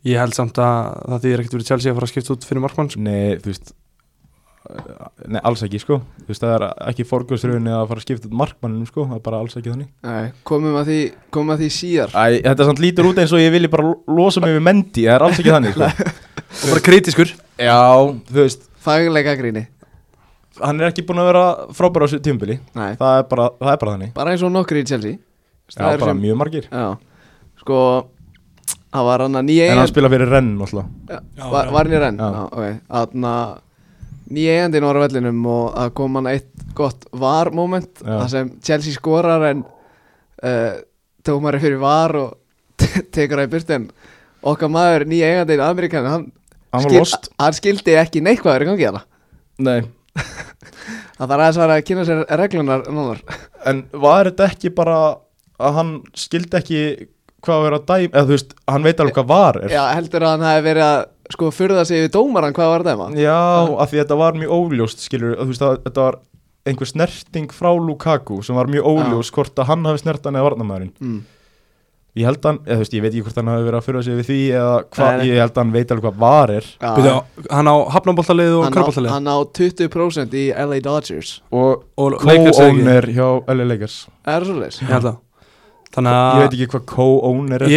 ég 0.06 0.20
held 0.20 0.36
samt 0.36 0.58
að 0.62 0.92
það 1.06 1.24
því 1.24 1.32
er 1.32 1.42
ekkert 1.42 1.56
verið 1.56 1.72
Chelsea 1.72 1.92
að 1.92 1.98
fara 1.98 2.08
að 2.08 2.12
skipta 2.12 2.34
út 2.36 2.46
fyrir 2.46 2.64
markmann 2.66 2.92
sko. 2.92 3.02
nei, 3.06 3.38
þú 3.40 3.52
veist 3.52 3.72
nei, 5.28 5.40
alls 5.46 5.62
ekki, 5.66 5.80
sko. 5.82 5.98
Þú 6.22 6.30
veist, 6.32 6.42
það 6.44 6.54
er 6.56 6.64
ekki 6.90 7.06
forgjóðsröðunni 7.10 7.72
að 7.76 7.84
fara 7.90 8.02
að 8.02 8.06
skipta 8.06 8.30
markmannum, 8.42 8.86
sko, 8.88 9.06
það 9.10 9.18
er 9.20 9.24
bara 9.28 9.40
alls 9.44 9.56
ekki 9.60 9.72
þannig. 9.72 9.88
Nei, 10.06 10.32
komum 10.48 10.76
að 10.80 10.90
því, 10.90 10.98
komum 11.36 11.54
að 11.54 11.62
því 11.64 11.70
síðar. 11.76 12.14
Æ, 12.16 12.40
þetta 12.46 12.66
samt 12.70 12.82
lítur 12.84 13.08
út 13.10 13.20
eins 13.22 13.34
og 13.36 13.42
ég 13.42 13.54
vilji 13.54 13.70
bara 13.72 13.86
lo- 13.90 14.02
losa 14.20 14.42
mig 14.44 14.54
við 14.56 14.64
Mendy, 14.66 15.06
það 15.06 15.14
er 15.18 15.26
alls 15.28 15.40
ekki 15.42 15.54
þannig, 15.54 15.76
sko. 15.76 16.12
Og 16.56 16.68
bara 16.70 16.80
kritiskur 16.86 17.32
Já, 17.60 17.76
þú 18.30 18.36
veist, 18.38 18.62
Faglega 18.86 19.34
gríni 19.36 19.66
hann 20.56 20.78
er 20.80 20.86
ekki 20.88 21.02
búin 21.04 21.18
að 21.20 21.26
vera 21.28 21.40
frábæra 21.76 22.06
á 22.06 22.08
þessu 22.08 22.22
tímbili 22.24 22.54
Nei, 22.78 22.94
það 22.96 23.18
er 23.18 23.24
bara, 23.28 23.48
það 23.60 23.72
er 23.74 23.80
bara 23.82 23.92
þannig. 23.96 24.12
Bara 24.16 24.32
eins 24.32 24.44
og 24.46 24.52
nokkur 24.54 24.78
í 24.80 24.84
Chelsea. 24.88 25.18
Já, 25.68 25.74
Það 25.82 25.90
er 25.90 26.00
bara 26.04 26.14
sem- 26.14 26.22
mjög 26.22 26.38
margir. 26.40 26.68
Já, 26.70 26.86
sko 27.60 27.80
Það 28.96 29.04
var 29.10 29.24
hann 29.26 29.36
að 29.36 29.44
nýja 29.50 29.66
En 29.74 29.80
hann 29.82 29.90
spila 29.90 30.08
fyrir 30.08 30.30
renn, 30.32 30.52
Já, 30.56 31.18
var, 31.50 31.68
var 31.74 31.82
hann 31.84 31.92
í 31.92 32.00
renn? 32.00 32.16
Já, 32.22 32.46
ok 32.46 33.64
Þannig 34.26 34.34
að 34.34 34.36
nýja 34.36 34.54
eigandinn 34.58 34.86
var 34.88 34.98
á 34.98 35.04
vellinum 35.06 35.44
og 35.46 35.66
að 35.78 35.90
kom 35.94 36.16
hann 36.18 36.26
eitt 36.32 36.48
gott 36.74 37.04
var 37.14 37.50
moment 37.54 38.00
það 38.02 38.28
sem 38.32 38.48
Chelsea 38.66 38.92
skorar 38.96 39.44
en 39.52 39.60
uh, 40.42 40.72
tómari 41.26 41.60
fyrir 41.62 41.78
var 41.78 42.16
og 42.18 42.32
tekur 43.14 43.38
það 43.38 43.46
í 43.46 43.52
burt 43.54 43.70
en 43.76 43.86
okkar 44.46 44.68
maður 44.74 45.06
nýja 45.10 45.30
eigandinn 45.32 45.62
Amerikan 45.64 46.08
hann, 46.10 46.26
Hann 46.74 46.82
skil- 46.82 47.30
hann 47.40 47.54
skildi 47.56 47.94
ekki 47.96 48.20
er 48.58 48.66
í 48.66 48.68
gangi 48.72 48.88
hana 48.90 49.04
Nei, 49.62 49.80
það 51.16 51.30
þarf 51.30 51.36
aðeins 51.40 51.56
að 51.56 51.62
vera 51.62 51.76
að 51.78 51.84
kynna 51.88 52.02
sér 52.04 52.18
reglunar 52.42 52.82
nánar. 52.92 53.20
En 53.70 53.78
var 54.02 54.28
þetta 54.28 54.48
ekki 54.50 54.72
bara 54.76 54.96
að 55.56 55.78
hann 55.78 55.92
skildi 56.18 56.58
ekki 56.58 56.80
hvað 57.46 57.56
að 57.56 57.64
vera 57.64 57.78
að 57.80 57.86
dæma 57.88 58.10
eða 58.10 58.26
þú 58.26 58.34
veist, 58.34 58.52
hann 58.68 58.84
veit 58.84 59.00
alveg 59.00 59.16
hvað 59.16 59.30
var 59.30 59.58
er? 59.62 59.72
Já, 59.72 59.82
heldur 59.96 60.26
að 60.26 60.34
hann 60.34 60.44
hefði 60.50 60.66
verið 60.66 60.84
að 60.90 61.00
sko 61.32 61.50
furða 61.54 61.84
sig 61.88 62.06
við 62.06 62.14
dómaran 62.16 62.54
hvað 62.56 62.72
var 62.72 62.84
að 62.84 62.90
dæma 62.92 63.10
Já, 63.18 63.38
af 63.66 63.90
því 63.90 64.02
þetta 64.02 64.18
var 64.20 64.40
mjög 64.40 64.56
óljóst 64.56 65.06
skilur, 65.06 65.36
að 65.36 65.44
þú 65.44 65.54
veist 65.54 65.64
að 65.66 65.78
þetta 65.86 66.04
var 66.04 66.18
einhver 66.66 66.90
snerting 66.90 67.54
frá 67.54 67.70
Lukaku 67.74 68.42
sem 68.46 68.58
var 68.58 68.70
mjög 68.70 68.90
óljóst 68.90 69.34
hvort 69.34 69.58
að 69.58 69.72
hann 69.72 69.88
hafi 69.88 70.02
snert 70.02 70.26
hann 70.26 70.38
eða 70.38 70.48
varnamæðurinn 70.48 70.92
mm. 70.98 71.18
ég 72.20 72.28
held 72.28 72.48
hann, 72.48 72.62
eða 72.64 72.78
þú 72.78 72.84
veist, 72.84 72.96
ég 72.96 73.04
veit 73.04 73.10
ekki 73.12 73.26
hvort 73.26 73.40
hann 73.42 73.52
hafi 73.52 73.66
verið 73.68 73.80
að 73.80 73.86
fyrir 73.88 74.06
sig 74.06 74.18
við 74.20 74.30
því 74.30 74.38
eða 74.60 74.72
hvað, 74.86 75.10
Nei, 75.10 75.18
nei. 75.20 75.26
ég 75.28 75.42
held 75.44 75.52
að 75.52 75.62
hann 75.62 75.74
veit 75.76 75.94
alveg 75.94 76.06
hvað 76.06 76.22
var 76.24 76.54
er. 76.54 76.70
Já, 76.80 76.88
Byrja, 76.96 77.18
hann 77.50 77.70
á 77.70 77.76
hafnaboltalið 77.96 78.56
og 78.56 78.66
karboltalið 78.78 79.14
hann 79.14 79.30
á 79.30 79.36
20% 79.60 80.40
í 80.40 80.48
LA 80.64 80.80
Dodgers. 80.86 81.36
Og 81.52 81.86
og 82.00 82.18
co-owner 82.24 83.10
hjá 83.12 83.28
LA 83.52 83.68
Lakers. 83.74 84.00
Er 84.24 84.46
það 84.48 84.50
svolítið? 84.50 85.22
ég 85.96 86.42
veit 86.42 86.56
ekki 86.56 86.66
hvað 86.74 86.84
co-owner 86.90 87.62
er 87.64 87.72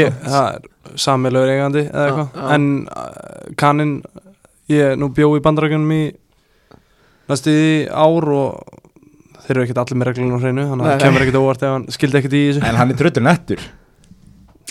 sammeilur 0.96 1.50
eigandi 1.54 1.84
eða 1.90 2.06
eitthvað. 2.08 2.52
en 2.56 2.68
uh, 2.88 3.54
kannin 3.60 3.94
ég 4.70 4.96
nú 5.00 5.10
bjó 5.14 5.32
í 5.38 5.42
bandarækjunum 5.46 5.92
í 5.96 6.02
næstu 7.30 7.54
í 7.54 7.72
ár 7.90 8.30
og 8.34 8.78
þeir 9.46 9.56
eru 9.58 9.64
ekkert 9.66 9.82
allir 9.84 10.00
með 10.02 10.10
reglunum 10.12 10.38
á 10.38 10.42
hreinu 10.44 10.66
þannig 10.70 10.86
að 10.86 10.92
það 10.94 11.04
kemur 11.06 11.26
ekkert 11.26 11.40
óvart 11.42 11.64
ef 11.66 11.74
hann 11.76 11.86
skildi 11.94 12.20
ekkert 12.20 12.36
í 12.38 12.42
þessu. 12.50 12.66
En 12.70 12.76
hann 12.78 12.92
er 12.94 13.00
tröttur 13.00 13.26
nettur. 13.26 13.64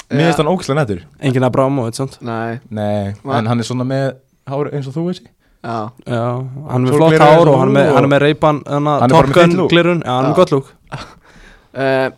Mér 0.09 0.29
finnst 0.31 0.39
hann 0.41 0.51
ógæslega 0.53 0.79
nettur. 0.81 1.01
Engin 1.21 1.45
að 1.49 1.53
bráma 1.57 1.83
og 1.83 1.91
eitthvað 1.91 2.15
Nei, 2.25 2.61
Nei, 2.71 3.15
Va- 3.25 3.39
en 3.41 3.47
hann 3.51 3.59
er 3.61 3.67
svona 3.69 3.85
með 3.89 4.07
hár 4.49 4.71
eins 4.73 4.87
og 4.89 4.95
þú 4.95 5.05
veist. 5.11 5.27
Já. 5.59 5.91
Já, 6.07 6.23
hann 6.71 6.87
er 6.87 6.87
með 6.87 6.97
flott 6.97 7.19
hár 7.19 7.51
og 7.51 7.59
hann 7.59 7.69
er 7.69 7.75
með, 7.75 7.89
og- 7.91 7.97
hann 7.99 8.07
er 8.07 8.13
með 8.15 8.23
reypan 8.23 8.61
Hann 8.67 8.85
bara 8.85 9.09
með 9.09 9.11
Top 9.17 9.27
Gun 9.35 9.43
fínt 9.51 9.57
look. 9.59 9.71
glirun, 9.75 10.03
já, 10.07 10.13
hann 10.15 10.25
er 10.25 10.31
með 10.31 10.37
gott 10.39 10.53
lúk 10.55 10.69
uh, 11.75 12.11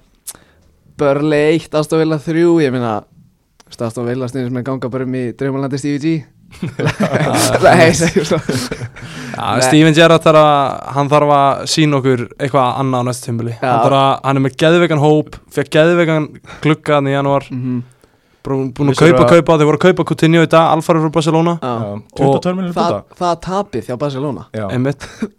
Börli 1.01 1.41
1, 1.57 1.75
Aston 1.81 1.99
Villa 2.03 2.19
3 2.21 2.45
Ég 2.61 2.73
meina 2.75 2.93
Villa 3.79 4.29
stundum 4.29 4.51
sem 4.51 4.57
er 4.61 4.63
ganga 4.67 4.91
bara 4.91 5.05
um 5.07 5.15
í 5.15 5.25
Draumalandi 5.39 5.79
Stevie 5.79 6.01
G. 6.03 6.15
Nei, 7.63 7.93
segjum 7.95 8.25
svo 8.27 8.39
Nei. 8.41 9.61
Steven 9.63 9.95
Gerrard 9.95 10.25
þarf 10.25 10.41
að 10.41 10.97
hann 10.97 11.11
þarf 11.13 11.31
að 11.37 11.61
sína 11.71 12.01
okkur 12.01 12.25
eitthvað 12.43 12.81
annað 12.83 13.01
á 13.01 13.05
næstu 13.07 13.29
tímbili 13.29 13.55
hann, 13.61 13.95
að, 13.95 14.11
hann 14.27 14.41
er 14.41 14.45
með 14.45 14.57
geðveikan 14.61 15.03
hóp 15.05 15.39
fekk 15.55 15.71
geðveikan 15.77 16.27
gluggaðan 16.65 17.09
í 17.11 17.15
janúar. 17.15 17.47
Mhm. 17.55 17.79
búin 18.45 18.73
búin 18.75 18.91
að 18.91 18.99
kaupa, 19.05 19.23
að- 19.23 19.31
kaupa, 19.37 19.57
þeir 19.61 19.69
voru 19.71 19.79
að 19.79 19.85
kaupa 19.87 20.05
Coutinho 20.11 20.43
í 20.43 20.49
dag 20.51 20.75
Alfari 20.75 21.01
frá 21.05 21.13
Barcelona. 21.13 21.55
Já. 21.63 22.03
22 22.19 22.55
minnir 22.57 22.75
Það, 22.75 22.99
það 23.21 23.41
tapið 23.47 23.87
hjá 23.91 23.99
Barcelona. 24.01 24.47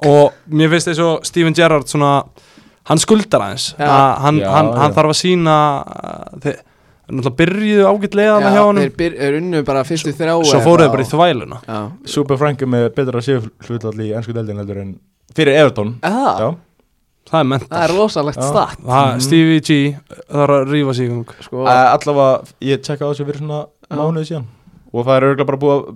Og 0.07 0.33
mér 0.49 0.69
finnst 0.75 0.87
eins 0.93 0.99
og 1.03 1.25
Steven 1.25 1.53
Gerrard 1.57 1.87
svona 1.91 2.23
hann 2.89 2.97
skuldar 3.01 3.41
aðeins. 3.41 3.71
Að 3.77 4.17
hann, 4.25 4.39
Já, 4.39 4.49
hann, 4.55 4.71
hann 4.77 4.93
þarf 4.95 5.13
að 5.13 5.19
sína 5.21 5.55
þeir 6.41 6.61
náttúrulega 7.11 7.37
byrjuðu 7.41 7.85
ágætlega 7.91 8.33
þarna 8.37 8.51
hjá 8.55 8.63
honum. 8.65 8.89
þeir 8.97 9.15
er 9.27 9.37
unnu 9.41 9.63
bara 9.67 9.83
fyrstu 9.83 10.13
þrjá 10.15 10.35
svo 10.47 10.61
fóruðu 10.65 10.91
bara 10.95 11.03
í 11.05 11.09
þvæluna. 11.11 11.57
Já, 11.67 11.79
Super 12.05 12.37
Frank 12.41 12.61
er 12.61 12.67
með 12.71 12.89
betra 12.95 13.21
séfhlutall 13.21 13.95
í 13.99 14.11
ennsku 14.15 14.33
deildin 14.33 14.57
heldur 14.63 14.77
en 14.81 14.95
fyrir 15.35 15.59
Everton. 15.61 15.95
Já, 16.01 16.55
það 17.31 17.39
er 17.39 17.49
mental 17.51 17.67
það 17.71 17.83
er 17.89 17.93
rosalegt 17.97 18.43
start 18.43 18.79
það, 18.79 19.11
Mhm. 19.11 19.21
Stevie 19.21 19.59
G 19.61 19.97
þarf 20.31 20.55
að 20.57 20.71
rífa 20.71 20.95
sig 20.95 21.11
sko, 21.45 21.65
allavega 21.65 22.43
ég 22.61 22.81
tjekka 22.81 23.05
á 23.05 23.09
þessu 23.11 23.25
fyrir 23.27 23.39
svona 23.43 23.65
mánuði 23.91 24.25
síðan. 24.31 24.45
Og 24.93 25.05
það 25.05 25.15
er 25.17 25.23
örgulega 25.29 25.45
bara 25.45 25.57
búið 25.57 25.77
að 25.77 25.95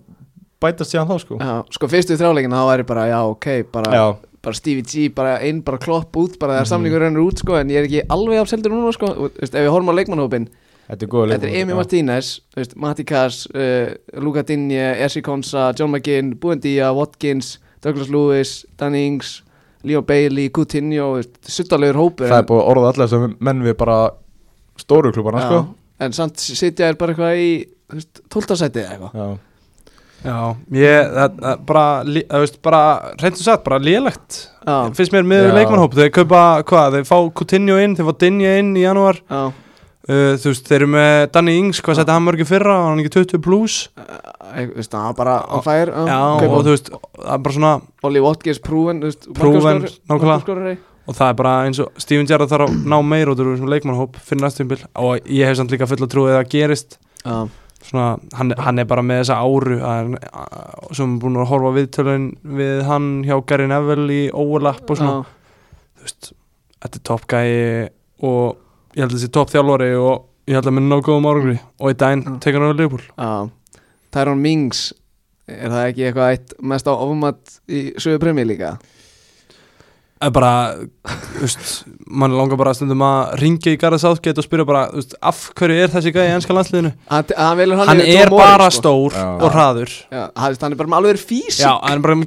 bætast 0.62 0.92
síðan 0.94 1.08
þá 1.10 1.20
sko. 1.20 1.38
Já, 1.40 1.64
sko 1.72 1.88
fyrstu 1.88 2.16
þrjáleikin 2.18 2.54
þá 2.56 2.64
væri 2.72 2.86
bara, 2.88 3.08
já 3.12 3.20
ok, 3.28 3.48
bara, 3.72 3.92
Já, 3.92 4.16
bara 4.42 4.54
Stevie 4.56 4.84
G 4.84 5.10
bara 5.10 5.40
einn 5.42 5.62
bara 5.62 5.78
klopp 5.78 6.14
út, 6.16 6.38
bara 6.40 6.54
þegar 6.54 6.66
Mhm. 6.66 6.72
samlingur 6.72 7.00
rennur 7.02 7.26
út 7.28 7.38
sko, 7.40 7.56
en 7.60 7.68
ég 7.70 7.78
er 7.84 7.88
ekki 7.88 8.08
alveg 8.08 8.40
afseldur 8.40 8.72
núna 8.72 8.94
sko, 8.94 9.08
og, 9.10 9.32
veist, 9.42 9.54
ef 9.54 9.66
við 9.66 9.70
horfum 9.74 9.90
á 9.92 9.96
leikmannhópin 10.00 10.48
þetta 10.90 11.06
er 11.06 11.12
góða 11.12 11.30
þetta 11.36 11.50
er 11.50 11.58
Emi 11.62 11.78
Martínez, 11.78 12.32
Matti 12.76 13.06
Kass 13.08 13.46
uh, 13.54 13.94
Luka 14.22 14.44
Dinje, 14.48 14.86
Ersi 15.06 15.24
Konsa 15.26 15.72
John 15.78 15.92
McGinn, 15.94 16.36
Buendía, 16.42 16.92
Watkins 16.96 17.56
Douglas 17.86 18.10
Lewis, 18.10 18.66
Danny 18.80 19.06
Ings 19.08 19.42
Leo 19.86 20.02
Bailey, 20.02 20.50
Coutinho, 20.50 21.20
suttalegur 21.46 22.00
hópur. 22.00 22.26
Það 22.26 22.40
er 22.40 22.42
en- 22.42 22.48
búið 22.50 22.62
að 22.64 22.70
orða 22.72 22.88
allir 22.90 23.04
þessum 23.06 23.36
menn 23.46 23.60
við 23.62 23.76
bara 23.78 23.98
stóru 24.82 25.12
klubana 25.14 25.44
Já, 25.44 25.50
sko 25.52 25.60
en 26.06 26.16
samt 26.16 26.42
sitja 26.42 26.90
er 26.90 26.98
bara 27.00 27.14
eitthvað 27.14 27.38
í 27.40 27.52
tóltasæti 28.34 28.82
eða 28.82 28.96
eitthvað. 28.96 29.20
Já, 29.20 29.52
Já, 30.26 30.38
ég, 30.74 31.12
það, 31.14 31.36
það, 31.38 31.60
bara, 31.70 31.84
þú 32.08 32.40
veist, 32.42 32.56
bara, 32.66 32.80
reyndu 33.22 33.44
sagt, 33.46 33.62
bara 33.68 33.78
lélegt. 33.78 34.40
Já, 34.66 34.78
finnst 34.98 35.14
mér 35.14 35.28
með 35.30 35.44
Já. 35.46 35.54
leikmannhóp, 35.60 35.94
þeir 36.00 36.10
kaupa, 36.16 36.42
hvað, 36.66 36.96
þeir 36.98 37.06
fá 37.12 37.18
Coutinho 37.38 37.78
inn, 37.84 37.94
þeir 38.00 38.08
fá 38.10 38.18
Dinja 38.24 38.56
inn 38.64 38.72
í 38.74 38.88
janúar. 38.88 39.22
Já 39.30 39.44
uh, 40.10 40.34
þú 40.42 40.52
veist, 40.52 40.66
þeir 40.70 40.78
eru 40.82 40.90
með 40.96 41.14
Danny 41.36 41.56
Ings, 41.62 41.82
hvað 41.86 42.00
setja 42.00 42.16
hann 42.18 42.26
mörgir 42.26 42.50
fyrra, 42.50 42.78
hann 42.86 43.00
er 43.00 43.06
ekki 43.06 43.14
20 43.18 43.44
plus? 43.46 43.78
Ég 44.56 44.74
veist, 44.76 44.92
það 44.94 45.08
var 45.10 45.18
bara 45.20 45.36
on 45.58 45.66
fire 45.66 46.06
já, 46.08 46.20
kaupa 46.42 46.60
og 46.60 46.66
þú 46.68 46.76
veist, 46.76 46.92
það 46.94 47.34
er 47.36 47.44
bara 47.48 47.58
svona 47.58 47.74
Ollie 48.10 48.26
Watkins, 48.26 48.62
Prúven 48.64 49.04
Proven, 49.36 49.84
nákvæmlega. 50.12 50.78
og 51.06 51.20
það 51.20 51.28
er 51.28 51.38
bara 51.42 51.58
eins 51.66 51.82
og 51.84 52.02
Steven 52.02 52.30
Gerrard 52.30 52.54
þarf 52.54 52.70
að 52.72 52.80
ná 52.94 52.98
meir 53.06 53.34
út 53.34 53.44
úr 53.44 53.54
þessum 53.54 53.74
leikmannhóp 53.74 54.18
fyrir 54.24 54.46
næstum 54.46 54.72
bil 54.72 54.82
og 54.94 55.30
ég 55.30 55.50
hef 55.50 55.60
samt 55.60 55.74
líka 55.74 55.90
full 55.90 56.02
að 56.02 56.12
trúið 56.14 56.36
að 56.36 56.42
það 56.42 56.52
gerist. 56.56 57.00
Já, 57.26 57.38
svona, 57.86 58.08
hann, 58.38 58.54
hann 58.58 58.82
er 58.82 58.88
bara 58.90 59.04
með 59.06 59.24
þessa 59.24 59.40
áru 59.46 59.78
að, 59.86 60.16
að, 60.32 60.94
sem 60.98 61.16
er 61.16 61.22
búin 61.22 61.40
að 61.42 61.50
horfa 61.52 61.72
á 61.72 61.78
viðtölun 61.78 62.28
við 62.58 62.84
hann 62.90 63.10
hjá 63.28 63.36
Gary 63.50 63.68
Neville 63.70 64.16
í 64.16 64.22
overlap 64.34 64.90
og 64.90 65.00
svona. 65.00 65.18
Já, 65.22 65.82
þú 65.96 66.08
veist, 66.08 66.32
þetta 66.86 67.02
er 67.02 67.06
top 67.12 67.28
gæi 67.32 67.50
og 68.26 68.65
ég 68.96 69.04
held 69.04 69.12
að 69.12 69.18
þessi 69.20 69.32
top 69.36 69.52
þjálfari 69.54 69.92
og 70.00 70.26
ég 70.50 70.58
held 70.60 70.70
að 70.72 70.78
minna 70.78 71.00
á 71.00 71.06
góðum 71.06 71.30
árangri 71.30 71.58
og 71.80 71.92
í 71.92 71.98
daginn 72.00 72.26
Já. 72.26 72.36
tekur 72.46 72.64
hann 72.64 72.76
á 72.76 72.80
Liverpool 72.80 73.06
já 73.06 73.32
Tyrone 74.16 74.42
Mings 74.42 74.86
Er 75.46 75.70
það 75.70 75.88
ekki 75.92 76.06
eitthvað 76.08 76.32
eitt 76.34 76.54
mest 76.66 76.88
á 76.90 76.94
ofmat 76.98 77.58
í 77.70 77.82
sögu 78.02 78.18
premjör 78.24 78.48
líka? 78.50 78.70
Það 80.16 80.30
er 80.30 80.34
bara, 80.34 80.54
veist, 81.38 81.66
mann 82.08 82.34
langar 82.34 82.58
bara 82.58 82.72
stundum 82.74 83.04
að 83.06 83.36
ringja 83.44 83.76
í 83.76 83.78
Garðar 83.78 84.02
Southgate 84.02 84.42
og 84.42 84.48
spyrja 84.48 84.66
bara, 84.66 84.86
veist, 84.96 85.14
af 85.22 85.44
hverju 85.60 85.84
er 85.84 85.92
þessi 85.94 86.14
gæi 86.16 86.24
í 86.24 86.32
ennska 86.34 86.56
landsliðinu? 86.56 86.94
Hann, 87.12 87.30
hann, 87.38 87.60
velur 87.60 87.78
hann, 87.78 87.92
Hann 87.92 88.02
er 88.02 88.32
bara 88.34 88.72
sko. 88.72 88.80
stór 88.80 89.20
Já. 89.20 89.26
og 89.36 89.54
hraður. 89.54 89.94
Já, 90.10 90.24
hann 90.34 90.58
hann 90.64 90.74
er 90.74 90.80
bara 90.82 90.94
með 90.96 91.02
alveg 91.04 91.22
físik 91.30 91.62
Já, 91.62 91.74
hann 91.84 92.00
er 92.00 92.06
bara 92.08 92.18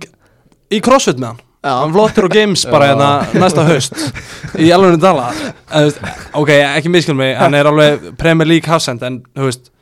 í 0.70 0.80
crossfit 0.84 1.18
með 1.18 1.32
hann. 1.32 1.42
Já. 1.58 1.72
Hann 1.82 1.90
flottur 1.92 2.28
á 2.28 2.30
games 2.30 2.62
bara 2.70 2.92
hérna 2.92 3.08
næsta 3.34 3.64
haust 3.66 3.96
í 4.62 4.68
alveg 4.74 5.00
dala. 5.02 5.32
Þú 5.66 5.80
veist, 5.88 6.04
ok, 6.38 6.52
ekki 6.54 6.92
miskil 6.94 7.16
mig, 7.18 7.34
hann 7.38 7.56
er 7.58 7.66
alveg 7.66 8.12
Premier 8.20 8.46
League 8.46 8.70
hafsend, 8.70 9.02
en 9.02 9.18
þú 9.34 9.48
veist, 9.48 9.72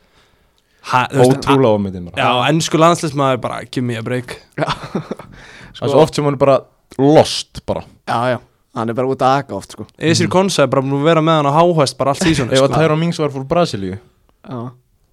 ótrúlega 0.89 2.01
bara 2.09 2.17
Já, 2.17 2.31
ennsku 2.49 2.81
landsliðsmaður 2.81 3.43
bara, 3.43 3.61
give 3.69 3.85
me 3.85 3.97
a 3.99 4.01
break. 4.05 4.39
Það 4.57 5.85
er 5.85 5.93
svo 5.93 6.01
oft 6.01 6.17
sem 6.17 6.25
hann 6.25 6.33
er 6.33 6.41
bara 6.41 6.57
lost 6.97 7.61
bara 7.69 7.83
já, 8.09 8.33
já, 8.33 8.37
hann 8.79 8.89
er 8.89 8.97
bara 8.97 9.11
út 9.13 9.21
að 9.21 9.35
aka 9.43 9.57
oft 9.59 9.75
sko. 9.75 9.85
Esir 10.01 10.31
Konsa 10.33 10.65
er 10.65 10.71
bara 10.73 10.81
búin 10.81 10.97
að 11.03 11.09
vera 11.11 11.21
með 11.21 11.41
hann 11.43 11.51
á 11.53 11.57
háhæst 11.59 11.97
bara 11.99 12.15
allt 12.15 12.25
sísón. 12.25 12.49
Ef 12.49 12.65
að 12.65 12.73
Tyron 12.73 13.01
Mings 13.03 13.21
var 13.21 13.29
fór 13.35 13.45
Brasilíu 13.45 13.99
Já, 14.47 14.59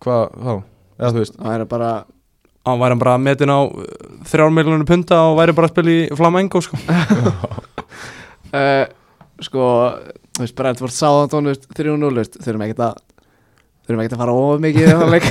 Hvað 0.04 0.24
þá? 0.40 0.54
Eða 0.96 1.10
þú 1.12 1.20
veist 1.20 1.36
það 1.36 1.58
er 1.58 1.68
bara 1.74 1.90
hann 2.64 2.80
væri 2.80 2.98
bara 3.00 3.14
metin 3.20 3.52
á 3.52 3.60
uh, 3.60 3.70
þrjár 4.28 4.52
miljonur 4.54 4.88
punta 4.88 5.20
og 5.30 5.38
væri 5.40 5.56
bara 5.56 5.68
að 5.70 5.74
spila 5.74 5.94
í 5.94 6.04
Flamengo 6.16 6.62
sko. 6.64 6.80
uh, 8.52 8.84
Sko, 9.44 9.64
þú 10.36 10.44
veist, 10.44 10.54
Brentford 10.54 10.94
veist, 11.48 11.64
3-0, 11.74 11.96
þú 11.98 12.10
veist, 12.14 12.36
þurfum 12.38 12.62
ekkert 12.68 12.84
að 12.86 13.00
þurfum 13.84 14.02
ekkert 14.04 14.14
að 14.16 14.22
fara 14.22 14.36
of 14.40 14.62
mikið 14.62 14.84
í 14.84 14.92
þann 14.92 15.10
leik. 15.12 15.26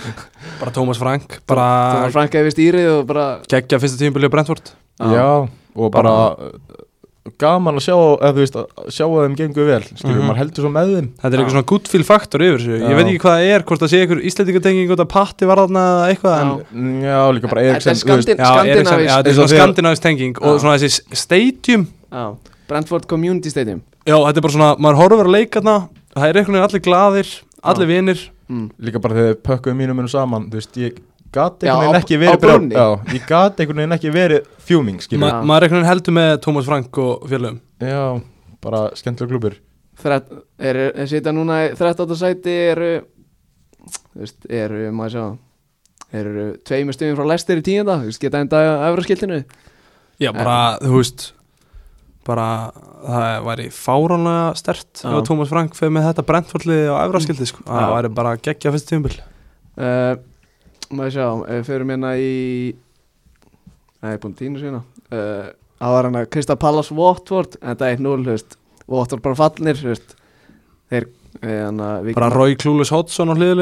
Bara 0.60 0.72
Thomas 0.72 0.98
Frank 1.00 1.38
bara 1.48 1.66
Thomas 1.92 2.14
Frank 2.14 2.34
hefði 2.38 2.52
stýrið 2.54 2.86
og 2.94 3.00
bara 3.10 3.24
geggja 3.50 3.78
fyrsta 3.82 4.00
tímabili 4.00 4.28
á 4.30 4.32
Brentford. 4.32 4.70
Já, 5.12 5.28
og 5.76 5.90
bara 5.92 6.12
uh, 6.32 6.75
gaman 7.40 7.76
að 7.78 7.84
sjá 7.86 7.94
þú 7.96 8.40
veist 8.40 8.56
að 8.60 8.66
sjá 8.94 9.04
að 9.06 9.22
þeim 9.26 9.36
gengur 9.40 9.66
vel 9.70 9.80
skilur, 9.86 10.16
Mhm. 10.16 10.26
maður 10.28 10.40
heldur 10.40 10.62
svo 10.66 10.70
með 10.72 10.90
þeim 10.96 11.08
þetta 11.16 11.26
er 11.26 11.30
Já. 11.30 11.38
eitthvað 11.40 11.54
svona 11.56 11.66
good 11.72 11.88
feel 11.88 12.04
faktor 12.06 12.40
yfir 12.46 12.58
þessu 12.60 12.76
Já. 12.80 12.88
ég 12.90 12.96
veit 12.96 13.06
ekki 13.06 13.22
hvað 13.24 13.36
það 13.36 13.50
er, 13.56 13.62
hvort 13.66 13.80
það 13.80 13.90
sé 13.92 14.00
einhver 14.02 14.22
íslendingatenging 14.30 14.86
hvort 14.90 15.04
að 15.04 15.08
Patti 15.16 15.46
var 15.46 15.56
þarna 15.62 15.84
eða 15.86 16.06
eitthvað 16.12 16.40
en, 16.40 16.50
Mm, 16.76 17.02
Já, 17.02 17.20
líka 17.32 17.48
bara 17.48 17.60
er 17.60 17.66
já, 17.66 17.72
já, 17.72 19.22
þetta 19.22 19.30
er 19.30 19.42
og 19.42 19.48
skandinavist 19.50 20.02
tenging 20.02 20.36
og 20.40 20.56
Já. 20.56 20.60
svona 20.62 20.78
þessi 20.78 21.00
stadium 21.16 21.86
Já, 22.12 22.36
Brentford 22.68 23.06
Community 23.06 23.50
Stadium 23.50 23.82
já, 24.06 24.14
þetta 24.16 24.36
er 24.36 24.40
bara 24.46 24.52
svona, 24.52 24.76
maður 24.78 25.00
horfur 25.02 25.26
að 25.26 25.34
leika 25.36 25.60
þarna 25.60 25.88
það 26.16 26.28
er 26.28 26.34
einhvern 26.40 26.56
veginn 26.56 26.68
allir 26.68 26.84
glaðir, 26.86 27.34
allir 27.62 27.86
vinir 27.86 28.18
mm. 28.48 28.70
Líka 28.80 29.00
bara 29.02 29.14
þegar 29.14 29.34
þið 29.34 29.42
pökkuðu 29.42 29.76
mínum 29.76 29.96
munum 30.00 30.08
saman 30.12 30.48
Þú 30.50 30.60
veist, 30.60 30.76
ég 30.80 30.98
gat 31.36 31.62
Já, 31.66 31.72
einhvern 31.74 31.86
veginn 31.86 31.96
á- 31.96 32.02
ekki 32.02 32.16
á 32.16 32.22
verið 32.24 32.40
brjál- 32.42 32.56
brúnni. 32.56 32.74
Já, 32.74 33.14
ég 33.16 33.26
gat 33.30 33.60
einhvern 33.62 33.80
veginn 33.82 33.96
ekki 33.98 34.12
verið 34.14 34.48
fjúming 34.66 35.00
Ma, 35.20 35.28
Já. 35.30 35.40
maður 35.42 35.56
er 35.56 35.66
einhvern 35.68 35.80
veginn 35.82 35.90
heldur 35.92 36.16
með 36.18 36.32
Thomas 36.46 36.66
Frank 36.68 36.98
og 37.04 37.26
félögum 37.30 37.60
Já, 37.80 38.02
bara 38.64 38.82
skemmtilega 38.98 39.32
klubur 39.34 39.58
Þrett, 39.96 40.26
er, 40.60 40.76
er 40.92 41.06
sitja 41.08 41.32
núna 41.32 41.62
í 41.66 41.70
13. 41.78 42.16
sæti 42.20 42.52
eru 42.72 42.90
þú 43.86 44.20
veist, 44.24 44.42
eru, 44.50 44.82
maður 44.92 45.14
sjá 45.14 45.24
eru 46.16 46.44
tveimur 46.68 46.94
stöðum 46.96 47.16
frá 47.18 47.26
Lester 47.32 47.60
í 47.60 47.64
tíunda 47.64 47.96
þú 48.02 48.10
veist, 48.10 48.20
geta 48.22 48.42
enda 48.44 48.60
efraskiltinu 48.90 49.38
já, 50.20 50.30
bara, 50.36 50.58
þú 50.84 50.98
veist 51.00 51.24
bara, 52.26 52.46
það 53.06 53.44
væri 53.46 53.66
fáránlega 53.70 54.46
stert 54.58 55.02
Já. 55.04 55.10
ef 55.14 55.26
Thomas 55.28 55.48
Frank 55.52 55.76
fyrir 55.78 55.92
með 55.94 56.08
þetta 56.10 56.24
Brentfordlið 56.26 56.88
á 56.90 56.96
efraskildi 57.06 57.46
sko. 57.46 57.62
það 57.68 57.92
væri 57.94 58.10
bara 58.16 58.32
geggja 58.42 58.72
fyrsta 58.74 58.90
tímabil 58.92 59.18
uh, 59.78 60.16
maður 60.94 61.14
sjá, 61.16 61.28
við 61.48 61.62
förum 61.70 61.92
hérna 61.94 62.12
í 62.20 62.32
nei, 64.04 64.18
búin 64.22 64.36
tínu 64.38 64.60
sína 64.62 64.82
uh, 65.10 65.48
það 65.80 65.94
var 65.96 66.08
hann 66.08 66.18
að 66.20 66.28
Krista 66.34 66.56
Pallas 66.60 66.90
Watford 66.94 67.58
en 67.60 67.72
þetta 67.74 67.90
er 67.90 68.00
1-0, 68.00 68.24
þú 68.24 68.34
veist. 68.34 68.58
Watford 68.86 69.24
bara 69.24 69.38
fallnir, 69.38 69.80
þeir, 69.82 71.08
eh, 71.42 71.70
við 72.06 72.18
bara 72.18 72.30
Roy 72.32 72.54
Klúlis 72.60 72.92
Hodgson 72.94 73.32
á 73.32 73.34
allir 73.34 73.58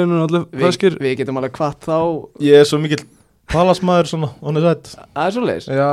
við, 0.52 0.99
við 1.00 1.16
getum 1.23 1.40
alveg 1.40 1.54
kvart 1.57 1.88
þá. 1.88 1.97
Ég 2.45 2.61
er 2.61 2.69
svo 2.69 2.81
mikill 2.83 3.02
palasmaður 3.50 4.12
það 5.14 5.25
er 5.25 5.35
svo 5.35 5.47
leiðis 5.49 5.71
Já, 5.73 5.88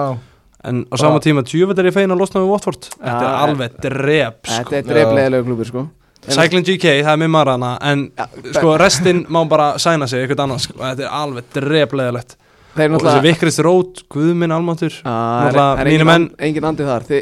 en 0.67 0.83
á 0.91 0.95
sama 0.99 1.23
tíma 1.23 1.45
djúvet 1.47 1.79
er 1.79 1.89
ég 1.89 1.95
fein 1.95 2.11
að 2.13 2.21
losna 2.21 2.43
við 2.43 2.51
Watford. 2.51 2.91
Þetta 2.99 3.23
er 3.23 3.39
alveg 3.47 3.79
drep 3.87 4.43
þetta 4.51 4.67
sko. 4.67 4.77
er 4.77 4.87
dreifleðilegu 4.91 5.49
klubur 5.49 5.71
sko. 5.71 5.87
En- 5.87 6.00
Cycling 6.27 6.65
GK, 6.67 6.99
það 7.01 7.11
er 7.15 7.19
mér 7.23 7.31
marana 7.33 7.71
en 7.81 8.05
Ja, 8.17 8.27
sko 8.53 8.75
restin 8.77 9.23
má 9.31 9.41
bara 9.49 9.73
sæna 9.81 10.07
sig 10.07 10.21
eitthvað 10.21 10.43
annars 10.45 10.67
sko. 10.69 10.77
þetta 10.77 11.07
er 11.07 11.15
alveg 11.17 11.47
drepleðilegt 11.55 12.35
þeir 12.75 12.93
og 12.95 13.03
þessi 13.03 13.23
vikrist 13.25 13.63
rót, 13.65 14.03
guðminn 14.11 14.53
almáttur 14.55 14.93
Já, 14.93 15.01
það 15.01 15.47
er, 15.47 15.57
náttúrulega 15.57 15.81
er 15.81 15.89
engin, 15.91 16.27
engin 16.47 16.67
andi 16.69 16.85
þar. 16.87 17.07
Þi, 17.09 17.21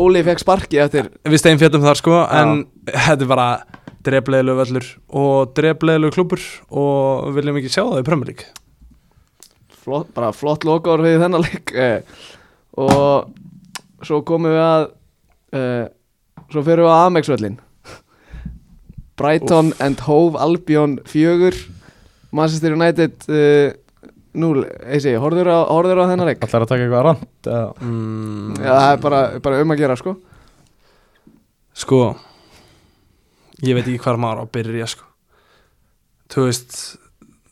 Óli 0.00 0.24
fekk 0.26 0.42
sparki 0.42 0.80
eftir 0.82 1.12
við 1.28 1.42
stein 1.42 1.60
fjöldum 1.60 1.84
þar 1.84 2.00
sko 2.00 2.16
en 2.40 2.64
þetta 2.88 3.26
er 3.26 3.30
bara 3.30 3.50
drefleðileg 4.08 4.58
völlur 4.62 4.88
og 5.20 5.52
drefleðileg 5.58 6.16
klubur 6.16 6.44
og 6.72 7.28
við 7.28 7.40
viljum 7.40 7.60
ekki 7.60 7.72
sjá 7.76 7.84
það 7.84 8.00
í 8.00 8.20
League. 8.30 8.48
Flott, 9.80 10.10
bara 10.16 10.32
flott 10.36 10.64
lokaður 10.68 11.06
við 11.06 11.22
þennan 11.22 11.44
leik 11.44 11.72
eh, 11.72 12.00
og 12.80 13.30
svo 14.04 14.20
komum 14.28 14.52
við 14.52 14.60
að 14.64 14.86
eh, 15.56 15.86
svo 16.50 16.64
fyrir 16.64 16.84
við 16.84 16.92
að 16.92 17.04
Amex-völlin 17.08 17.58
Brighton 19.20 19.70
and 19.84 20.00
Hove 20.06 20.40
Albion 20.40 20.98
4 21.04 21.52
Manchester 22.32 22.74
United 22.76 23.28
uh, 23.28 23.70
0 24.40 24.64
Eisi, 24.94 25.12
horfður 25.18 25.50
á, 25.50 25.58
horfður 25.66 26.02
á 26.06 26.10
þennan 26.12 26.28
leik? 26.30 26.42
Ætlar 26.46 26.64
að 26.64 26.70
taka 26.70 26.84
eitthvað 26.86 27.06
rand 27.08 27.48
eða? 27.50 27.62
mm, 27.82 28.58
Já, 28.62 28.72
það 28.72 28.90
er 28.94 29.00
bara, 29.04 29.22
bara 29.46 29.62
um 29.64 29.74
að 29.74 29.80
gera 29.82 29.96
sko. 29.98 30.12
Sko 31.80 32.02
ég 33.66 33.76
veit 33.76 33.84
ekki 33.86 34.00
hvað 34.04 34.20
maður 34.22 34.40
á 34.40 34.44
að 34.46 34.52
byrja 34.56 34.86
sko. 34.94 35.08
Þú 36.30 36.46
veist 36.46 36.76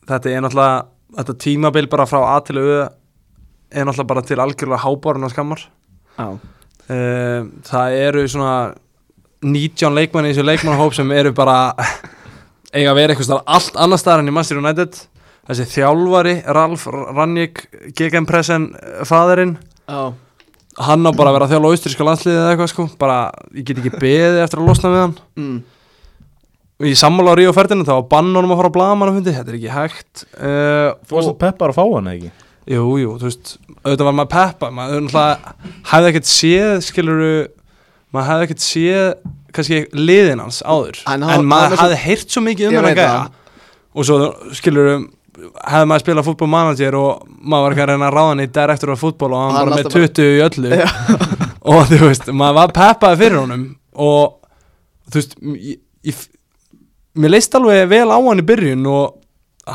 þetta 0.09 0.31
er 0.33 0.45
náttúrulega 0.45 0.79
þetta 1.19 1.35
tímabil 1.45 1.89
bara 1.91 2.07
frá 2.09 2.21
A 2.23 2.39
til 2.47 2.61
Ö 2.63 2.69
er 3.69 3.85
náttúrulega 3.85 4.09
bara 4.15 4.23
til 4.25 4.39
algjörlega 4.41 4.81
háborun 4.85 5.27
og 5.27 5.33
skammar. 5.35 5.65
Já, 6.19 6.29
uh, 6.31 7.41
það 7.69 7.97
eru 7.99 8.23
svona 8.31 8.53
19 9.45 9.95
leikmenn 9.95 10.27
í 10.29 10.33
þessu 10.33 10.47
leikmannahóp 10.47 10.97
sem 10.97 11.11
eru 11.15 11.33
bara 11.37 11.59
eiga 12.77 12.93
að 12.93 12.99
vera 12.99 13.15
eitthvað 13.15 13.43
allt 13.47 13.79
annar 13.79 14.01
staðar 14.01 14.25
enn 14.25 14.33
í 14.33 14.35
Manchester 14.35 14.61
United. 14.61 14.99
Þessi 15.49 15.65
þjálfari, 15.79 16.35
Ralf 16.53 16.83
Rannik 16.93 17.63
gegenpressen 17.97 18.67
fadurinn 19.09 19.55
já, 19.89 20.11
hann 20.85 21.09
á 21.09 21.11
bara 21.17 21.31
að 21.31 21.39
vera 21.39 21.47
að 21.47 21.55
þjálfa 21.55 21.71
austríska 21.73 22.05
landsliðið 22.05 22.41
eða 22.43 22.51
eitthvað 22.53 22.71
sko. 22.75 22.85
Bara, 23.01 23.19
ég 23.57 23.65
get 23.71 23.81
ekki 23.81 23.95
beðið 23.97 24.43
eftir 24.43 24.61
að 24.61 24.69
losna 24.69 24.91
við 24.93 25.01
hann. 25.07 25.15
Mm. 25.41 25.57
og 26.79 26.91
ég 26.91 26.99
sammála 27.01 27.33
á 27.33 27.39
Ríó 27.41 27.55
ferðinu 27.57 27.87
þá 27.89 27.95
var 27.95 28.05
bann 28.13 28.29
honum 28.37 28.53
að 28.53 28.61
fara 28.61 28.71
á 28.71 28.77
blagamannafundi 28.77 29.35
þetta 29.39 29.51
er 29.51 29.57
ekki 29.57 29.73
hægt 29.75 30.21
uh, 30.37 30.91
Þú 31.09 31.17
varst 31.17 31.33
að 31.33 31.41
peppar 31.41 31.73
að 31.73 31.79
fá 31.81 31.85
hann 31.87 32.11
eða 32.13 32.19
ekki? 32.19 32.31
Jú, 32.69 32.85
jú, 33.01 33.15
þú 33.17 33.25
veist, 33.31 33.55
auðvitað 33.81 34.07
var 34.11 34.17
maður 34.19 34.31
peppa. 34.35 34.69
Maður 34.77 35.07
náttúrulega 35.07 35.73
hefði 35.89 36.11
ekkert 36.13 36.29
séð 36.29 36.83
skiluru, 36.85 37.31
maður 38.15 38.29
hefði 38.33 38.47
ekkert 38.49 38.65
séð 38.65 39.05
kannski 39.57 39.79
liðin 39.97 40.41
hans 40.45 40.63
áður. 40.63 40.99
En 41.07 41.13
en, 41.19 41.23
hann- 41.23 41.33
hann 41.39 41.47
maður 41.51 41.81
hefði 41.83 42.01
heyrt 42.07 42.31
svo 42.35 42.43
mikið 42.45 42.69
um 42.69 42.75
hennar 42.79 42.89
veit 42.89 43.01
gæja. 43.01 43.31
og 43.95 44.05
svo 44.09 44.19
skiluru 44.59 44.97
hefði 45.39 45.89
maður 45.91 46.03
spilað 46.05 46.27
fútbolmanager 46.29 46.97
og 46.99 47.29
maður 47.39 47.65
var 47.67 47.75
ekki 47.77 47.85
að 47.85 47.91
reyna 47.93 48.09
að 48.09 48.17
ráða 48.19 48.31
hann 48.33 48.43
í 48.45 48.49
direktor 48.59 48.93
af 48.95 49.03
fútbol 49.03 49.33
og 49.33 49.43
hann, 49.45 49.55
Hann 49.55 49.69
bara 49.69 49.77
með 49.77 49.85
alltaf 49.85 50.01
20 50.19 50.33
í 50.35 50.43
öllu. 50.49 50.73
Og 51.69 51.83
þú 51.91 51.99
veist, 52.07 52.29
maður 52.33 52.55
var 52.57 52.71
peppaði 52.73 53.19
fyrir 53.21 53.39
honum. 53.43 53.65
Og 53.93 54.39
þú 55.13 55.19
veist 55.21 55.35
ég, 55.69 55.81
ég, 56.09 56.23
mér 57.19 57.33
leist 57.35 57.55
alveg 57.59 57.83
vel 57.91 58.07
á 58.09 58.17
hann 58.17 58.41
í 58.41 58.47
byrjun 58.49 58.87
og 58.89 59.19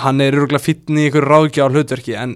hann 0.04 0.22
er 0.26 0.34
örgulega 0.40 0.64
fítni 0.64 1.04
í 1.04 1.10
ykkur 1.12 1.28
ráðgjá 1.30 1.68
hlutverki 1.70 2.16
en 2.18 2.34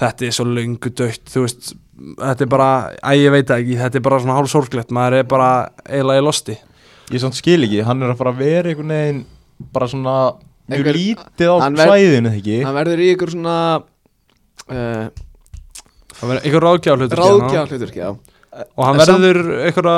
þetta 0.00 0.28
er 0.30 0.36
svo 0.38 0.46
löngu 0.48 0.90
dött 0.96 1.28
þú 1.28 1.42
veist, 1.44 1.74
þetta 2.18 2.44
er 2.46 2.50
bara 2.52 2.68
að 3.02 3.20
ég 3.22 3.32
veit 3.34 3.46
það 3.50 3.62
ekki, 3.64 3.78
þetta 3.82 3.98
er 4.00 4.04
bara 4.08 4.18
svona 4.22 4.36
hálf 4.38 4.50
sorglegt 4.52 4.92
maður 4.94 5.16
er 5.20 5.28
bara 5.30 5.48
eiginlega 5.88 6.22
í 6.22 6.26
losti. 6.28 6.56
Ég 7.12 7.22
samt 7.24 7.38
skil 7.38 7.62
ekki, 7.66 7.82
hann 7.86 8.02
er 8.04 8.12
að 8.12 8.18
fara 8.20 8.32
að 8.34 8.42
vera 8.44 8.70
einhvern 8.72 8.92
veginn 8.94 9.22
bara 9.74 9.88
svona 9.90 10.16
mjög 10.68 10.78
Einhver- 10.78 10.98
lítið 11.00 11.48
á 11.48 11.56
svæðinu 11.88 12.32
ekki? 12.36 12.58
Hann 12.66 12.76
verður 12.76 13.00
í 13.02 13.10
ykkur 13.14 13.32
svona 13.34 13.54
uh, 14.68 15.06
það 16.18 16.32
verður 16.32 16.48
ykkur 16.50 16.66
ráðgjá 16.68 16.96
hlutverki 16.98 17.22
ráðgjá 17.22 17.62
hluturki, 17.70 18.02
já. 18.02 18.10
Og 18.76 18.82
hann 18.88 18.98
verður 19.00 19.40
ykkur 19.70 19.88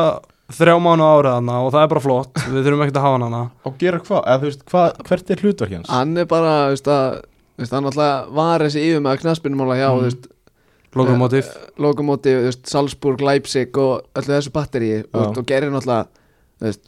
þrjá 0.50 0.74
mánu 0.82 1.04
árið 1.06 1.34
hana 1.36 1.58
og 1.62 1.68
það 1.74 1.84
er 1.84 1.90
bara 1.92 2.02
flott 2.02 2.40
við 2.50 2.64
þurfum 2.66 2.80
ekkert 2.86 2.96
að 2.98 3.04
hafa 3.06 3.18
hann 3.18 3.26
hana 3.28 3.42
og 3.68 3.76
gera 3.78 4.00
hvað, 4.02 4.22
eða 4.26 4.40
þú 4.42 4.48
veist, 4.48 4.64
hvað, 4.72 4.88
hvert 5.10 5.30
er 5.34 5.42
hlutverk 5.44 5.74
hans? 5.76 5.90
Hann 5.94 6.16
er 6.18 6.26
bara, 6.30 6.54
þú 6.66 6.74
veist 6.74 6.90
að 6.90 7.04
þú 7.20 7.62
veist, 7.64 7.74
hann 7.76 7.90
alltaf 7.90 8.32
var 8.40 8.64
þessi 8.66 8.82
yfir 8.88 9.04
með 9.04 9.20
knaspinum 9.22 9.62
hjá, 9.70 9.86
Mm. 9.90 10.00
þú 10.00 10.06
veist, 10.08 10.26
lokomotiv 10.98 11.50
Lokomotiv, 11.80 12.38
þú 12.40 12.48
veist, 12.50 12.62
Salzburg, 12.70 13.20
Leipzig 13.22 13.76
og 13.78 14.06
öllu 14.18 14.32
þessu 14.34 14.52
batteríi 14.54 14.96
Já. 15.02 15.04
og, 15.12 15.38
og 15.38 15.44
gerir 15.46 15.70
náttúrulega 15.70 16.08
þú 16.60 16.66
veist, 16.70 16.86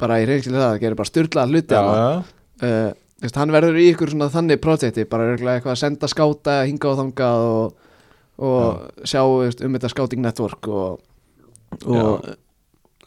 bara 0.00 0.18
í 0.22 0.26
reynsli 0.28 0.52
það, 0.56 0.78
gerir 0.82 0.98
bara 0.98 1.08
styrlað 1.10 1.54
hluti 1.54 1.76
hana. 1.76 1.94
já, 1.96 2.10
uh, 2.66 2.90
þú 3.20 3.26
veist, 3.26 3.38
hann 3.40 3.54
verður 3.54 3.78
í 3.80 3.86
ykkur 3.92 4.12
svona 4.14 4.30
þannig 4.32 4.60
projekti, 4.64 5.04
bara 5.08 5.30
eitthvað 5.36 5.72
að 5.74 5.80
senda 5.82 6.08
skáta 6.12 6.58
hinga 6.68 6.90
og 6.92 6.98
þangað 7.00 7.46
og, 7.48 7.88
og 8.40 9.08
sjá 9.08 9.22
veist, 9.40 9.64
um 9.64 9.74
þetta 9.76 9.90
scouting 9.92 10.22
network 10.24 10.68
og, 10.68 11.00
og, 11.84 12.30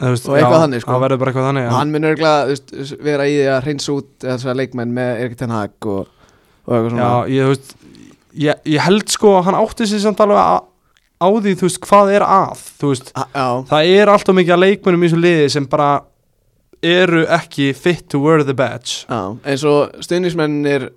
veist, 0.02 0.28
Og 0.28 0.36
eitthvað 0.38 0.58
já, 0.58 0.64
þannig, 0.66 0.84
sko. 0.84 0.92
það 0.94 1.06
verður 1.06 1.22
bara 1.24 1.32
eitthvað 1.34 1.48
þannig 1.50 1.66
og 1.66 1.72
já. 1.72 1.78
hann 1.80 1.94
mun 1.96 2.10
örgulega 2.12 3.00
vera 3.10 3.30
í 3.30 3.38
því 3.40 3.48
að 3.54 3.62
hreins 3.68 3.90
út 3.94 4.12
þessar 4.26 4.60
leikmenn 4.60 4.94
með 4.98 5.24
Erik 5.24 5.40
Ten 5.42 5.54
Hag 5.54 5.90
og, 5.94 6.12
og 6.66 6.76
eitthvað 6.78 6.94
svona 6.94 7.10
Já, 7.10 7.34
ég, 7.34 7.48
þú 7.48 7.54
veist, 7.56 7.76
ég, 8.40 8.64
ég 8.66 8.82
held 8.86 9.10
sko 9.14 9.38
að 9.40 9.50
hann 9.50 9.60
átti 9.60 9.88
sér 9.90 10.02
samt 10.04 10.24
alveg 10.24 10.40
á, 10.40 10.56
á 11.22 11.28
því, 11.28 11.54
þú 11.60 11.68
veist, 11.70 11.80
hvað 11.86 12.12
er 12.18 12.26
að 12.26 12.66
þú 12.82 12.92
veist, 12.94 13.14
já, 13.14 13.48
það 13.70 13.94
er 14.00 14.12
alltaf 14.14 14.38
mikið 14.40 14.56
að 14.58 14.64
leikmennum 14.66 15.06
í 15.06 15.12
þessu 15.12 15.22
liði 15.24 15.54
sem 15.54 15.70
bara 15.70 15.92
eru 16.84 17.24
ekki 17.32 17.70
fit 17.78 18.10
to 18.12 18.20
wear 18.20 18.44
the 18.44 18.56
badge. 18.58 19.06
Já, 19.08 19.22
eins 19.48 19.64
og 19.68 19.94
stuðnismennir 20.04 20.90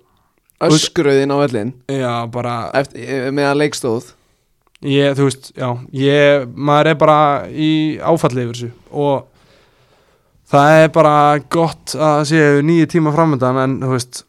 öskruðin 0.67 1.31
á 1.31 1.37
öllin 1.45 1.73
Já, 1.91 2.13
bara, 2.33 2.57
eftir, 2.75 3.29
meðan 3.31 3.61
leikstóð. 3.61 4.11
Ég, 4.85 5.15
þú 5.17 5.29
veist, 5.29 5.49
já 5.57 5.69
ég, 5.95 6.45
maður 6.53 6.91
er 6.91 6.99
bara 7.01 7.19
í 7.49 7.71
áfalli 7.97 8.43
yfir 8.45 8.59
þessu 8.59 8.71
og 8.93 9.25
það 10.51 10.81
er 10.83 10.91
bara 10.93 11.13
gott 11.49 11.95
að 11.97 12.19
séu 12.29 12.61
nýju 12.65 12.89
tíma 12.93 13.13
framöndan 13.15 13.57
en, 13.63 13.73
þú 13.81 13.93
veist 13.95 14.21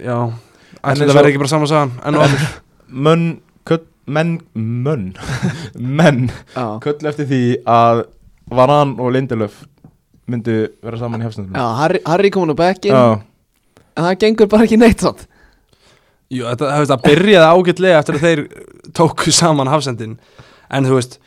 já, 0.00 0.16
þetta 0.86 1.16
verði 1.18 1.32
ekki 1.32 1.42
bara 1.42 1.52
saman 1.52 1.70
sagan 1.70 1.94
en 2.06 2.18
og 2.18 2.26
allir. 2.26 2.48
Mönn, 3.06 3.24
köll, 3.66 3.82
menn, 4.06 4.34
mönn. 4.54 5.06
Menn, 5.98 6.28
köll 6.84 7.08
eftir 7.10 7.26
því 7.26 7.40
að 7.66 8.04
Varan 8.54 8.94
og 9.02 9.10
Lindelöf 9.16 9.64
myndu 10.30 10.58
vera 10.82 10.98
saman 11.00 11.22
í 11.22 11.26
hefstundum 11.26 11.54
já 11.58 11.66
Harry, 11.80 12.00
Harry 12.06 12.30
komin 12.34 12.54
á 12.54 12.58
bekkin 12.58 12.94
Já, 12.94 13.18
en 13.96 14.06
það 14.06 14.20
gengur 14.22 14.48
bara 14.50 14.66
ekki 14.66 14.78
neitt 14.78 15.02
satt 15.02 15.26
Jú, 16.26 16.42
þetta, 16.48 16.72
veist, 16.80 16.90
það 16.90 17.04
byrjaði 17.06 17.50
ágætlega 17.54 17.98
eftir 18.00 18.16
að 18.18 18.24
þeir 18.24 18.40
tóku 18.96 19.30
saman 19.34 19.68
hafsendin. 19.70 20.16
En 20.74 20.86
þú 20.88 20.96
veist 20.96 21.20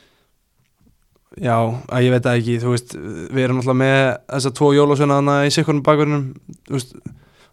já, 1.39 1.55
að 1.55 2.03
ég 2.03 2.11
veit 2.11 2.25
það 2.25 2.39
ekki 2.41 2.57
þú 2.59 2.73
veist, 2.73 2.95
við 3.31 3.45
erum 3.45 3.61
alltaf 3.61 3.77
með 3.79 4.01
þessa 4.33 4.51
tvo 4.59 4.71
jólasveinaðana 4.75 5.37
í 5.47 5.53
sikkunum 5.55 5.85
bakverðinum 5.87 6.25
þú 6.67 6.75
veist, 6.75 6.91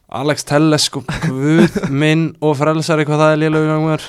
Alex 0.06 0.46
Telles 0.46 0.86
sko, 0.86 1.02
guð 1.26 1.78
minn 1.90 2.28
og 2.44 2.56
frelsari 2.58 3.06
hvað 3.08 3.22
það 3.22 3.32
er 3.34 3.40
lélega 3.42 3.70
gangum 3.72 4.02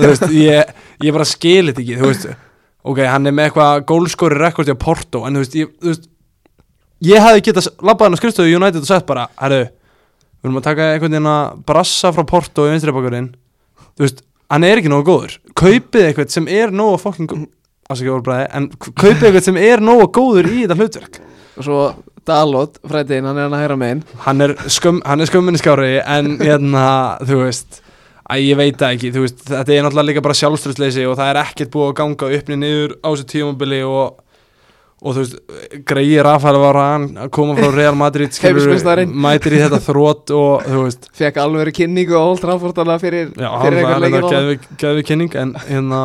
þú 0.00 0.08
veist, 0.08 0.24
ég, 0.34 0.72
ég 1.06 1.14
bara 1.14 1.26
skilit 1.28 1.78
ekki 1.78 1.98
þú 2.00 2.08
veist, 2.10 2.30
ok, 2.82 3.04
hann 3.06 3.30
er 3.30 3.36
með 3.36 3.50
eitthvað 3.50 3.84
gólskori 3.90 4.40
rekord 4.40 4.72
í 4.72 4.78
Porto, 4.80 5.22
en 5.26 5.38
þú 5.38 5.44
veist 5.44 5.58
ég, 5.60 5.70
þú 5.78 5.92
veist, 5.92 6.08
ég 7.06 7.22
hefði 7.22 7.44
getað 7.50 7.70
labbað 7.78 8.08
hann 8.08 8.18
á 8.18 8.20
skrifstöðu 8.22 8.56
United 8.58 8.82
og 8.82 8.90
sagt 8.90 9.06
bara, 9.10 9.28
herru 9.38 9.62
við 10.40 10.48
erum 10.48 10.58
að 10.58 10.66
taka 10.66 10.90
einhvern 10.94 11.14
veginn 11.14 11.30
að 11.30 11.62
brassa 11.68 12.10
frá 12.16 12.26
Porto 12.26 12.66
í 12.66 12.74
vinstri 12.74 12.96
bakurinn 12.96 13.30
þú 13.94 14.06
veist, 14.06 14.22
hann 14.50 14.66
er 14.66 14.80
ekki 14.80 14.90
nógu 14.90 15.06
góður. 15.06 15.38
Kaupið 15.58 16.06
eitthvað 16.08 16.34
sem 16.34 16.48
er 16.50 16.74
nógu 16.74 16.98
góð 17.04 17.46
ásækja 17.90 18.14
orðbræði, 18.14 18.46
en 18.54 18.68
kaupið 18.78 19.26
eitthvað 19.28 19.46
sem 19.48 19.58
er 19.58 19.82
nógu 19.82 20.06
góður 20.14 20.48
í 20.50 20.60
þetta 20.62 20.76
hlutverk. 20.78 21.18
Og 21.58 21.66
svo 21.66 21.78
Dalot, 22.28 22.80
frættiðin, 22.86 23.28
hann 23.30 23.38
er 23.38 23.46
hann 23.48 23.56
að 23.56 23.62
heyra 23.64 23.76
megin. 23.80 24.02
Hann 24.26 24.44
er, 24.44 24.56
hann 25.08 25.22
er 25.24 25.30
skömminni 25.30 25.60
skári 25.60 25.94
en 26.00 26.34
hérna, 26.40 26.82
þú 27.26 27.44
veist 27.44 27.80
að 28.30 28.46
ég 28.46 28.58
veit 28.60 28.78
það 28.78 28.96
ekki, 28.96 29.12
þú 29.14 29.22
veist 29.24 29.44
þetta 29.48 29.74
er 29.74 29.84
náttúrulega 29.84 30.08
líka 30.10 30.24
bara 30.24 30.38
sjálfströðsleysi 30.38 31.06
og 31.10 31.16
það 31.18 31.30
er 31.32 31.38
ekkert 31.42 31.72
búið 31.74 31.88
að 31.88 31.94
ganga 32.00 32.32
uppni 32.38 32.58
niður 32.60 32.96
á 33.02 33.08
þessu 33.08 33.26
tímabili 33.32 33.80
og, 33.86 34.20
og 35.00 35.16
þú 35.16 35.24
veist 35.24 35.84
greiði 35.90 36.24
Rafael 36.26 36.60
var 36.62 36.78
hann 36.78 37.06
að 37.24 37.32
koma 37.34 37.56
frá 37.58 37.70
Real 37.74 37.96
Madrid 37.98 38.34
skilur, 38.36 39.04
mætir 39.10 39.56
í 39.56 39.62
þetta 39.64 39.80
þrótt 39.88 40.34
og 40.36 40.66
þú 40.68 40.84
veist. 40.86 41.08
Fekk 41.18 41.40
alveg 41.42 41.72
kynningu 41.80 42.14
á 42.14 42.22
Old 42.22 42.44
Trafford 42.44 42.82
alveg 42.84 43.06
fyrir, 43.06 43.32
Já, 43.34 43.50
fyrir 43.64 43.80
hann 43.80 43.96
einhvern 43.96 43.96
var 43.96 44.04
leikir 44.06 44.28
þetta 44.28 44.82
geðvi 44.84 45.08
kynning 45.10 45.40
en 45.42 45.56
hérna 45.66 46.02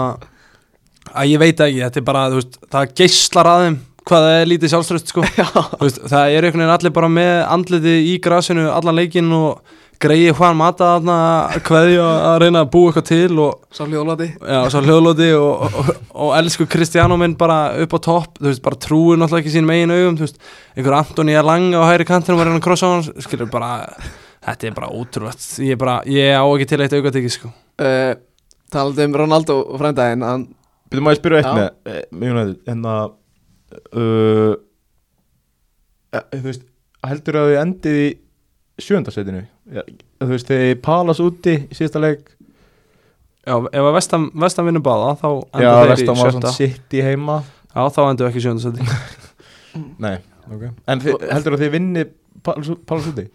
að 1.13 1.35
ég 1.35 1.43
veit 1.43 1.59
ekki, 1.67 1.83
þetta 1.83 2.01
er 2.01 2.07
bara, 2.09 2.29
þú 2.33 2.41
veist, 2.41 2.57
það 2.73 2.95
geislar 3.03 3.51
að 3.51 3.67
þeim 3.67 3.83
hvað 4.05 4.27
það 4.27 4.35
er 4.41 4.51
lítið 4.51 4.71
sjálfströst 4.73 5.11
sko. 5.11 5.23
Þú 5.79 5.81
veist, 5.87 6.03
það 6.11 6.35
er 6.35 6.45
einhvern 6.45 6.63
veginn 6.63 6.75
allir 6.75 6.93
bara 6.95 7.09
með 7.11 7.33
andliti 7.55 7.95
í 8.11 8.13
grasinu 8.23 8.67
allan 8.73 8.99
leikinn 8.99 9.31
og 9.35 9.75
greiði 10.01 10.33
hvaðan 10.35 10.59
mata 10.59 10.89
þarna 10.97 11.17
kveðju 11.65 12.01
að 12.03 12.37
reyna 12.43 12.63
að 12.65 12.71
búa 12.73 12.89
eitthvað 12.91 13.05
til 13.07 13.37
og 13.45 13.61
sá 13.73 13.85
hljóðlati 13.85 14.27
já, 14.33 14.57
svo 14.73 14.81
hljóðlóti 14.83 15.29
og, 15.37 15.63
og, 15.79 15.91
og 16.25 16.33
elsku 16.35 16.67
Kristjánó 16.67 17.15
minn 17.21 17.37
bara 17.39 17.59
upp 17.85 17.95
á 17.95 17.99
topp, 18.03 18.41
þú 18.41 18.49
veist, 18.49 18.63
bara 18.65 18.81
trúir 18.85 19.21
náttúrulega 19.21 19.45
ekki 19.45 19.53
sínum 19.55 19.71
eigin 19.71 19.95
augum, 19.95 20.19
þú 20.19 20.27
veist, 20.27 20.43
einhver 20.75 20.97
Antoni 20.99 21.37
er 21.39 21.47
langa 21.47 21.79
á 21.79 21.87
hægri 21.87 22.09
kantinum 22.11 22.43
og 22.43 22.49
reyna 22.49 22.59
að 22.59 22.65
krossa 22.67 22.91
á 22.91 22.93
hann, 22.97 23.07
skilur 23.23 23.49
bara 23.51 23.71
Þetta 24.45 24.67
er 24.67 24.73
bara 24.75 24.91
ótrúlegt. 24.93 25.41
Ég, 25.57 25.73
er 25.73 25.81
bara, 25.81 25.95
ég 26.05 26.35
á 26.37 26.43
ekki 26.45 26.67
til 26.69 26.83
eitt 26.85 26.93
aukatekki 26.93 27.31
sko. 27.33 27.49
uh, 27.81 28.11
Talandi 28.69 29.07
um 29.07 29.15
Ronaldo 29.17 29.55
og 29.63 29.79
frændaginn 29.81 30.25
hann, 30.25 30.43
Byrðum 30.91 31.09
að 31.09 31.15
ég 31.15 31.21
spyrja 31.21 31.39
eitt 31.41 31.55
með 31.57 31.67
eh, 31.89 32.03
með 32.13 32.33
United? 32.33 32.59
En 32.69 32.83
að 32.91 33.15
uh, 33.75 34.53
eh, 36.15 36.25
Þú 36.35 36.45
veist 36.49 36.65
Heldur 37.05 37.37
að 37.39 37.51
þau 37.51 37.59
endið 37.61 37.99
í 38.01 38.07
sjöndasveitinu 38.81 39.43
Þú 40.21 40.31
veist 40.31 40.49
þegar 40.49 40.81
Palas 40.85 41.21
úti 41.23 41.55
í 41.65 41.77
síðasta 41.77 42.01
leik? 42.01 42.31
Já, 43.45 43.59
ef 43.61 43.83
að 43.85 43.93
vestam, 43.93 44.29
vestam 44.41 44.65
vinnur 44.69 44.83
báða 44.85 45.11
þá 45.21 45.27
Já, 45.29 45.69
endur 45.69 45.75
þeir 45.75 45.91
vestam 45.91 46.15
í 46.15 46.21
var 46.21 46.31
sjötta. 46.31 46.39
Svona 46.41 46.53
sitt 46.57 46.95
í 46.97 47.01
heima. 47.05 47.35
Já, 47.75 47.81
þá 47.93 47.99
endur 48.07 48.29
ekki 48.31 48.41
sjöndasæti 48.41 48.87
Nei, 50.05 50.15
ok. 50.49 50.63
En 50.89 51.03
þið, 51.03 51.25
heldur 51.29 51.57
að 51.57 51.65
þið 51.65 51.75
vinni 51.75 52.05
Palas 52.45 52.71
Palas 52.89 53.09
úti? 53.11 53.27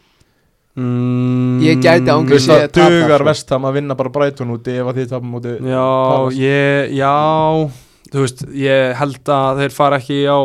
Mm, 0.78 1.60
Ég 1.66 1.80
gæti 1.82 2.10
án 2.10 2.26
Þú 2.26 2.34
veist 2.34 2.50
Ég 2.50 2.56
að 2.56 2.74
þar, 2.74 2.96
dugar 2.96 3.22
sko. 3.22 3.28
vestam 3.30 3.64
að 3.66 3.78
vinna 3.78 3.96
bara 3.98 4.12
Brighton 4.14 4.52
úti 4.54 4.74
ef 4.78 4.90
að 4.90 5.00
þið 5.00 5.14
tapum 5.14 5.38
úti 5.38 5.54
Já, 5.66 5.86
ég, 6.38 6.92
já 6.98 7.14
Þú 8.10 8.24
veist, 8.24 8.42
ég 8.58 8.94
held 8.98 9.30
að 9.30 9.60
þeir 9.62 9.74
fara 9.76 9.98
ekki 10.00 10.20
á 10.26 10.38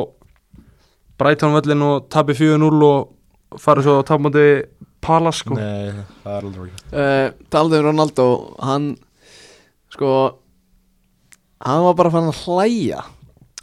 Brighton 1.19 1.55
völlin 1.55 1.83
og 1.85 2.07
tabi 2.13 2.35
4-0 2.37 2.69
og 2.85 3.59
fara 3.61 3.83
svo 3.85 3.99
að 4.01 4.07
tapa 4.09 4.25
múti 4.27 4.45
Palace 5.05 5.43
sko. 5.43 5.55
Nei, 5.57 5.93
það 6.23 6.35
er 6.37 6.47
aldrei 6.49 6.65
ekki. 6.67 6.85
Uh, 6.91 7.27
Talandi 7.53 7.77
um 7.79 7.85
Ronaldo 7.89 8.25
Hann 8.65 8.87
Sko 9.93 10.13
Hann 11.65 11.83
var 11.85 11.97
bara 11.97 12.11
fann 12.13 12.29
að 12.31 12.39
hlæja. 12.45 13.03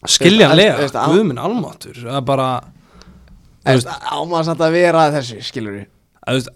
Skiljanlega, 0.08 0.86
á- 0.90 1.10
guðminn 1.12 1.38
almatur 1.38 1.98
Það 1.98 2.16
er 2.18 2.24
bara 2.26 2.48
Þú 3.62 3.74
veist, 3.76 3.90
Á 3.90 4.16
maður 4.26 4.46
samt 4.48 4.64
að 4.66 4.76
vera 4.78 5.04
að 5.06 5.18
þessu 5.18 5.42
Skilur 5.46 5.76
við 5.76 5.84
að, 6.26 6.48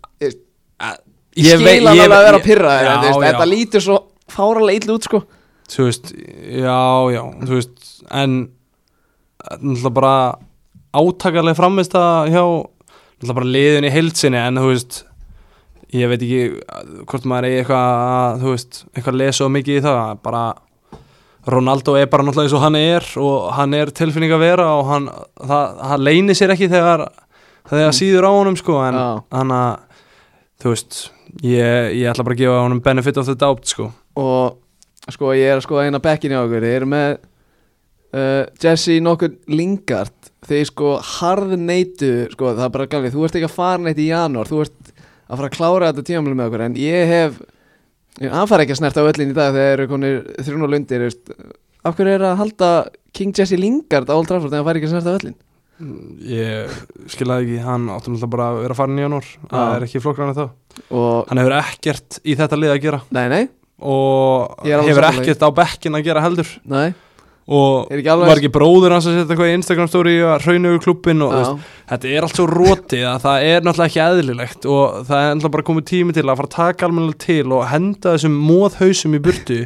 að, 0.83 0.97
Ég 1.37 1.61
skil 1.61 1.87
hann 1.87 1.91
alveg 1.93 2.17
að 2.17 2.25
vera 2.27 2.41
veist, 2.41 3.21
já. 3.21 3.27
Þetta 3.27 3.47
lítur 3.51 3.85
svo 3.85 3.99
fáralega 4.33 4.81
illa 4.83 4.97
út 4.97 5.07
sko 5.07 5.21
Þú 5.67 5.89
veist, 5.89 6.13
já, 6.15 6.81
já 7.15 7.23
Þú 7.43 7.53
veist, 7.57 7.81
en 8.15 8.37
náttúrulega 9.47 9.95
bara 9.95 10.17
átakalega 10.97 11.59
framist 11.59 11.95
að 11.99 12.33
hjá 12.35 12.43
náttúrulega 12.43 13.39
bara 13.39 13.53
liðin 13.57 13.87
í 13.87 13.93
heilsinni 13.95 14.41
en 14.41 14.61
þú 14.61 14.71
veist 14.71 15.01
ég 15.95 16.11
veit 16.11 16.23
ekki 16.23 17.05
hvort 17.07 17.27
maður 17.29 17.49
er 17.49 17.61
eitthvað 17.61 17.91
að, 18.07 18.41
þú 18.43 18.55
veist, 18.55 18.81
eitthvað 18.93 19.13
að 19.13 19.21
lesa 19.23 19.45
og 19.47 19.53
mikið 19.55 19.79
í 19.79 19.85
það 19.85 20.23
bara 20.27 20.45
Ronaldo 21.47 21.95
er 21.95 22.09
bara 22.11 22.27
náttúrulega 22.27 22.49
eins 22.49 22.57
og 22.59 22.65
hann 22.65 22.79
er 22.81 23.09
og 23.23 23.51
hann 23.55 23.77
er 23.79 23.93
tilfinning 23.95 24.35
að 24.35 24.43
vera 24.43 24.71
og 24.81 24.89
hann, 24.91 25.11
það, 25.39 25.83
hann 25.93 26.07
leynir 26.07 26.39
sér 26.39 26.55
ekki 26.57 26.71
þegar 26.73 27.07
þegar 27.71 27.99
síður 27.99 28.27
á 28.27 28.31
honum 28.35 28.59
sko 28.59 28.81
en 28.83 28.99
hann 28.99 29.55
að 29.55 29.71
þú 30.63 30.73
veist, 30.73 31.01
ég, 31.45 31.93
ég 32.01 32.11
ætla 32.11 32.27
bara 32.27 32.37
að 32.37 32.43
gefa 32.43 32.63
honum 32.65 32.83
benefit 32.83 33.21
of 33.21 33.29
the 33.29 33.37
doubt 33.39 33.69
sko. 33.69 33.91
Og 34.17 34.57
sko 35.15 35.33
ég 35.37 35.53
er 35.53 35.61
að 35.61 35.67
skoða 35.67 35.87
eina 35.89 36.03
bekkin 36.03 36.35
í 36.35 36.39
okkur. 36.39 36.67
Þeir 36.67 36.77
eru 36.81 36.89
með 36.93 37.11
uh, 37.17 38.45
Jesse 38.63 38.99
nokkur 39.05 39.35
Lingard. 39.53 40.31
Þeir 40.47 40.65
sko 40.71 40.95
harð 41.17 41.57
neitu 41.59 42.13
sko 42.33 42.55
það 42.55 42.65
er 42.69 42.75
bara 42.79 42.89
galið, 42.95 43.15
þú 43.17 43.27
ert 43.27 43.39
ekki 43.39 43.51
að 43.51 43.57
fara 43.59 43.83
neitt 43.85 44.03
í 44.03 44.09
janúar. 44.11 44.51
Þú 44.51 44.63
ert 44.67 44.93
að 45.27 45.41
fara 45.41 45.51
að 45.51 45.57
klára 45.59 45.93
þetta 45.93 46.07
tímamli 46.11 46.37
með 46.39 46.51
okkur. 46.51 46.67
En 46.67 46.79
ég 46.81 47.13
hef 47.13 47.41
hann 48.23 48.49
fara 48.49 48.65
ekki 48.65 48.77
að 48.77 48.83
snerta 48.83 49.05
á 49.05 49.09
öllin 49.11 49.33
í 49.33 49.37
dag 49.37 49.53
þegar 49.53 49.67
þeir 49.67 49.75
eru 49.79 49.89
konir 49.91 50.21
þrjún 50.47 50.67
og 50.67 50.73
lundir 50.73 51.11
af 51.87 51.99
hverju 51.99 52.15
er 52.17 52.25
að 52.27 52.39
halda 52.41 52.71
King 53.17 53.35
Jesse 53.37 53.59
Lingard 53.61 54.09
á 54.11 54.15
Old 54.17 54.31
Trafford 54.31 54.51
þegar 54.51 54.63
hann 54.63 54.69
fara 54.71 54.81
ekki 54.81 54.89
að 54.89 54.95
snerta 54.95 55.13
á 55.13 55.19
öllin? 55.21 55.37
Ég 56.25 56.77
skiljaði 57.13 57.45
ekki, 57.45 57.57
hann 57.67 57.91
áttum 57.93 58.15
alltaf 58.17 58.31
bara 58.33 58.47
að 58.49 58.63
vera 58.63 58.77
farin 58.79 58.97
í 58.97 59.03
janúar. 59.05 59.27
Það 59.51 59.75
er 59.75 59.85
ekki 59.85 60.01
en 60.01 60.37
þá. 60.39 60.45
Og 60.89 61.29
Hann 61.29 61.41
hefur 61.43 61.57
ekkert 61.59 62.19
í 62.25 62.37
þetta 62.39 62.59
lið 62.61 62.73
að 62.73 62.81
gera. 62.87 63.01
Nei 63.13 63.27
nei, 63.29 63.43
Og 63.83 64.63
hefur 64.65 65.09
ekkert 65.11 65.45
á 65.45 65.51
bekkin 65.53 65.99
að 65.99 66.07
gera 66.07 66.23
heldur. 66.25 66.49
Nei. 66.65 66.95
Og 67.47 67.93
ekki 67.95 68.15
var 68.19 68.41
ekki 68.41 68.51
bróður 68.51 68.97
hans 68.97 69.07
að 69.07 69.21
setja 69.21 69.31
eitthvað 69.31 69.51
í 69.53 69.57
Instagram 69.61 69.91
story 69.91 70.15
að 70.19 70.47
hrauna 70.49 70.71
yfir 70.73 70.81
klubbin 70.83 71.23
og 71.23 71.31
veist, 71.31 71.69
Þetta 71.93 72.09
er 72.11 72.25
allt 72.27 72.41
svo 72.41 72.47
rótið 72.51 73.05
að 73.07 73.21
það 73.23 73.45
er 73.47 73.61
náttúrulega 73.63 73.87
ekki 73.93 74.01
eðlilegt 74.03 74.67
Og 74.67 74.97
það 75.07 75.21
er 75.21 75.29
náttúrulega 75.29 75.55
bara 75.55 75.67
komið 75.69 75.87
tími 75.93 76.17
til 76.17 76.25
að 76.25 76.41
fara 76.41 76.51
að 76.51 76.57
taka 76.57 76.89
almennilega 76.89 77.23
til 77.23 77.55
Og 77.55 77.63
henda 77.71 78.17
þessum 78.17 78.41
móðhausum 78.49 79.15
í 79.15 79.21
burtu 79.23 79.61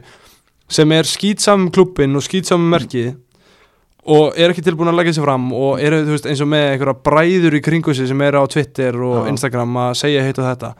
Sem 0.68 0.92
er 0.92 1.08
skýtsamum 1.08 1.72
klubbin 1.72 2.20
og 2.20 2.26
skýtsamum 2.28 2.68
merkið 2.76 3.14
og 4.10 4.36
er 4.40 4.50
ekki 4.50 4.62
tilbúin 4.64 4.88
að 4.88 4.96
leggja 4.96 5.18
sér 5.18 5.26
fram 5.26 5.50
og 5.52 5.82
eru 5.84 5.98
þú 6.06 6.14
veist, 6.14 6.26
eins 6.30 6.40
og 6.40 6.48
með 6.48 6.62
einhverja 6.70 7.02
bræður 7.04 7.56
í 7.58 7.60
kringu 7.62 7.92
sig 7.94 8.08
sem 8.08 8.22
eru 8.24 8.40
á 8.40 8.48
Twitter 8.50 8.96
og 8.96 9.18
Já. 9.18 9.28
Instagram 9.34 9.76
að 9.76 9.90
segja 10.00 10.22
heitt 10.24 10.40
og 10.40 10.46
þetta. 10.48 10.70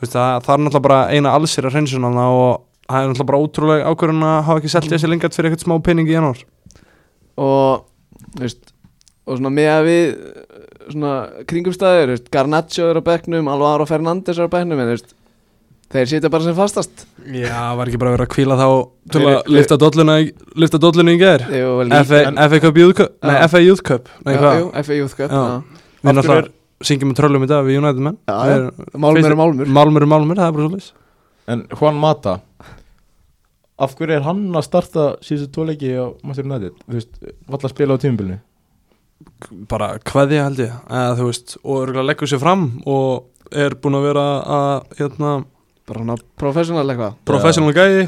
Veist, 0.00 0.14
það, 0.14 0.36
það 0.46 0.52
er 0.54 0.62
náttúrulega 0.62 0.84
bara 0.86 1.00
eina 1.10 1.32
allsir 1.34 1.66
að 1.66 1.74
hreinsunana 1.74 2.28
og 2.30 2.52
það 2.90 3.04
er 3.04 3.08
náttúrulega 3.10 3.28
bara 3.30 3.42
ótrúlega 3.44 3.92
ákvörðun 3.94 4.26
að 4.26 4.42
hafa 4.48 4.60
ekki 4.62 4.72
selt 4.74 4.90
þessi 4.90 5.10
lengat 5.12 5.36
fyrir 5.36 5.50
eitthvað 5.50 5.64
smá 5.66 5.76
pening 5.86 6.10
í 6.10 6.16
janúar. 6.16 6.42
Og 7.40 7.86
þú 8.36 8.44
veist, 8.44 8.74
og 9.26 9.38
svona 9.38 9.52
með 9.54 9.70
að 9.76 9.88
við 9.88 10.04
svona 10.90 11.14
kringumstæður 11.50 12.10
þú 12.10 12.16
veist, 12.16 12.28
Garnaccio 12.34 12.90
er 12.90 13.00
á 13.00 13.02
bekknum, 13.06 13.48
Alvaro 13.52 13.86
Fernandes 13.88 14.38
er 14.40 14.50
á 14.50 14.52
bekknum 14.52 14.80
en 14.82 14.90
þú 14.90 14.94
veist, 14.96 15.14
þeir 15.90 16.06
sitja 16.10 16.30
bara 16.30 16.46
sem 16.46 16.54
fastast. 16.58 17.04
Já, 17.30 17.74
var 17.78 17.88
ekki 17.90 17.98
bara 18.02 18.12
verið 18.14 18.26
að 18.28 18.32
kvíla 18.34 18.58
þá 18.60 18.68
til 19.14 19.24
að 19.26 19.50
lifta 19.50 19.78
dolluna, 19.80 20.18
í- 20.22 20.32
lifta 20.58 20.78
dolluna 20.82 21.14
í 21.14 21.18
gær? 21.20 21.46
Jú, 21.50 21.72
líka- 21.86 22.04
FA, 22.50 22.60
Cup 22.62 22.76
Youth 22.78 22.96
Cup 22.96 23.18
Nei. 23.22 23.36
FA 23.48 23.58
Youth 23.64 23.82
Cup 23.82 24.08
FA 24.24 24.94
Youth 24.94 25.16
Cup. 25.18 25.30
Við 26.00 26.14
náttúrulega 26.16 26.50
syngjum 26.80 27.10
með 27.12 27.18
tröllum 27.20 27.42
í 27.44 27.48
dag 27.50 27.64
við 27.66 27.76
United 27.82 28.00
menn 28.00 28.16
Málmur 28.96 29.26
er 29.30 29.36
málmur. 29.36 29.66
Málmur 29.68 30.02
er 30.06 30.08
málmur, 30.08 30.38
það 30.40 30.46
er 30.48 30.54
bara 30.56 30.68
svo 30.68 30.72
leys 30.76 30.92
En 31.50 31.64
Juan 31.76 31.98
Mata 32.00 32.38
Af 33.80 33.94
hverju 33.96 34.16
er 34.18 34.24
hann 34.26 34.42
að 34.58 34.66
starta 34.66 35.04
síðustu 35.24 35.50
tvo 35.56 35.64
leiki 35.70 35.90
á 35.96 36.06
Master 36.26 36.44
United? 36.44 36.74
Þú 36.86 36.98
veist, 36.98 37.14
valla 37.48 37.64
að 37.68 37.74
spila 37.74 37.96
á 37.96 38.02
tímubilinu 38.02 38.38
bara 39.68 39.86
kveðja 40.00 40.44
held 40.46 40.60
ég 40.62 40.70
eða, 40.88 41.16
þú 41.18 41.24
veist, 41.28 41.54
og 41.60 41.80
örgulega 41.82 42.06
leggur 42.08 42.28
sér 42.30 42.40
fram 42.40 42.62
og 42.88 43.52
er 43.52 43.74
búin 43.76 43.98
að 43.98 44.06
vera 44.08 44.24
að 44.56 44.94
hérna, 45.00 45.32
bara 45.90 46.00
svona 46.04 46.16
professional 46.40 46.84
eitthvað 46.88 47.18
professional 47.28 47.74
gæði 47.76 48.06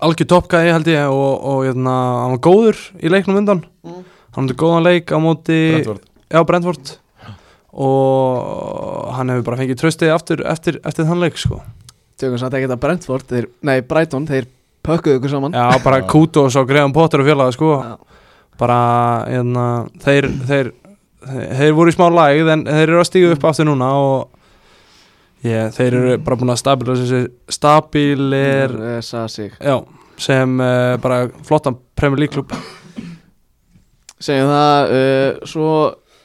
algjör 0.00 0.28
toppgæði 0.32 0.72
held 0.72 0.88
ég 0.94 1.12
og, 1.12 1.44
og 1.52 1.58
hérna, 1.68 1.96
hann 2.22 2.34
var 2.38 2.42
góður 2.48 2.80
í 3.04 3.12
leiknum 3.12 3.40
undan 3.42 3.64
Mm. 3.84 4.02
hann 4.36 4.44
hefði 4.48 4.56
góðan 4.60 4.84
leik 4.84 5.08
á 5.12 5.18
móti 5.20 5.58
Brentford. 5.72 6.02
já, 6.28 6.40
Brentford 6.48 6.90
og 7.72 9.12
hann 9.16 9.30
hefur 9.32 9.46
bara 9.46 9.60
fengið 9.62 9.78
tröstið 9.80 10.12
aftur 10.14 10.42
eftir, 10.50 10.76
eftir 10.84 11.06
þann 11.08 11.22
leik 11.22 11.38
sko. 11.40 11.60
Tökum 12.20 12.40
satt 12.40 12.56
ekki 12.56 12.68
þetta 12.68 12.80
Brentford 12.82 13.28
þeir, 13.30 13.48
nei 13.66 13.78
Brighton, 13.86 14.26
þeir 14.28 14.48
pökkuðu 14.86 15.20
ykkur 15.20 15.32
saman 15.34 15.56
já, 15.56 15.66
bara 15.84 16.02
Já. 16.02 16.06
Kudos 16.12 16.56
og 16.56 16.68
Graham 16.68 16.92
Potter 16.96 17.22
og 17.22 17.28
félaga 17.28 17.54
sko. 17.56 17.72
Já. 17.84 17.96
bara 18.60 18.80
hérna, 19.28 19.66
þeir, 20.04 20.28
þeir, 20.48 20.72
þeir 21.56 21.72
voru 21.78 21.92
í 21.92 21.96
smá 21.96 22.06
lægð 22.12 22.52
en 22.52 22.66
þeir 22.68 22.84
eru 22.84 23.00
að 23.00 23.08
stíga 23.08 23.32
upp 23.32 23.46
aftur 23.48 23.68
núna 23.68 23.88
og 23.96 25.46
ég, 25.46 25.70
þeir 25.76 25.96
eru 25.96 26.18
bara 26.24 26.40
búin 26.40 26.52
að 26.52 26.60
stabilisa 26.60 27.22
stabilir 27.48 28.76
já, 29.00 29.76
sem 30.20 30.60
uh, 30.60 30.96
bara 31.00 31.22
flottan 31.48 31.78
Premier 31.96 32.20
League 32.24 32.36
klub 32.36 32.52
segjum 34.20 34.52
það 34.52 34.92
uh, 34.98 35.46
svo 35.48 35.70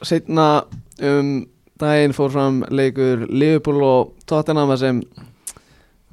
setna 0.04 0.50
um 1.04 1.38
daginn 1.80 2.16
fór 2.16 2.32
fram 2.32 2.60
leikur 2.72 3.26
Liverpool 3.32 3.82
og 3.84 4.12
Tottenham 4.28 4.76
sem 4.80 5.02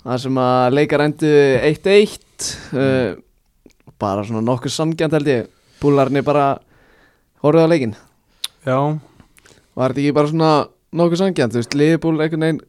það 0.03 0.21
sem 0.25 0.41
að 0.43 0.77
leikar 0.79 1.05
endu 1.07 1.33
1-1 1.71 2.49
uh, 2.75 3.15
bara 4.03 4.25
svona 4.27 4.43
nokkuð 4.45 4.75
sangjant 4.75 5.15
held 5.15 5.31
ég. 5.31 5.49
Búlarni 5.83 6.23
bara 6.27 6.47
horfðu 7.43 7.67
á 7.67 7.73
leikin 7.73 7.95
já, 8.67 8.77
var 9.75 9.93
þetta 9.95 10.03
ekki 10.05 10.15
bara 10.15 10.31
svona 10.31 10.51
nokkuð 10.95 11.23
sangjant 11.23 11.55
þú 11.55 11.63
veist, 11.63 11.77
Liverpool 11.79 12.21
einhvern 12.23 12.47
veginn 12.47 12.61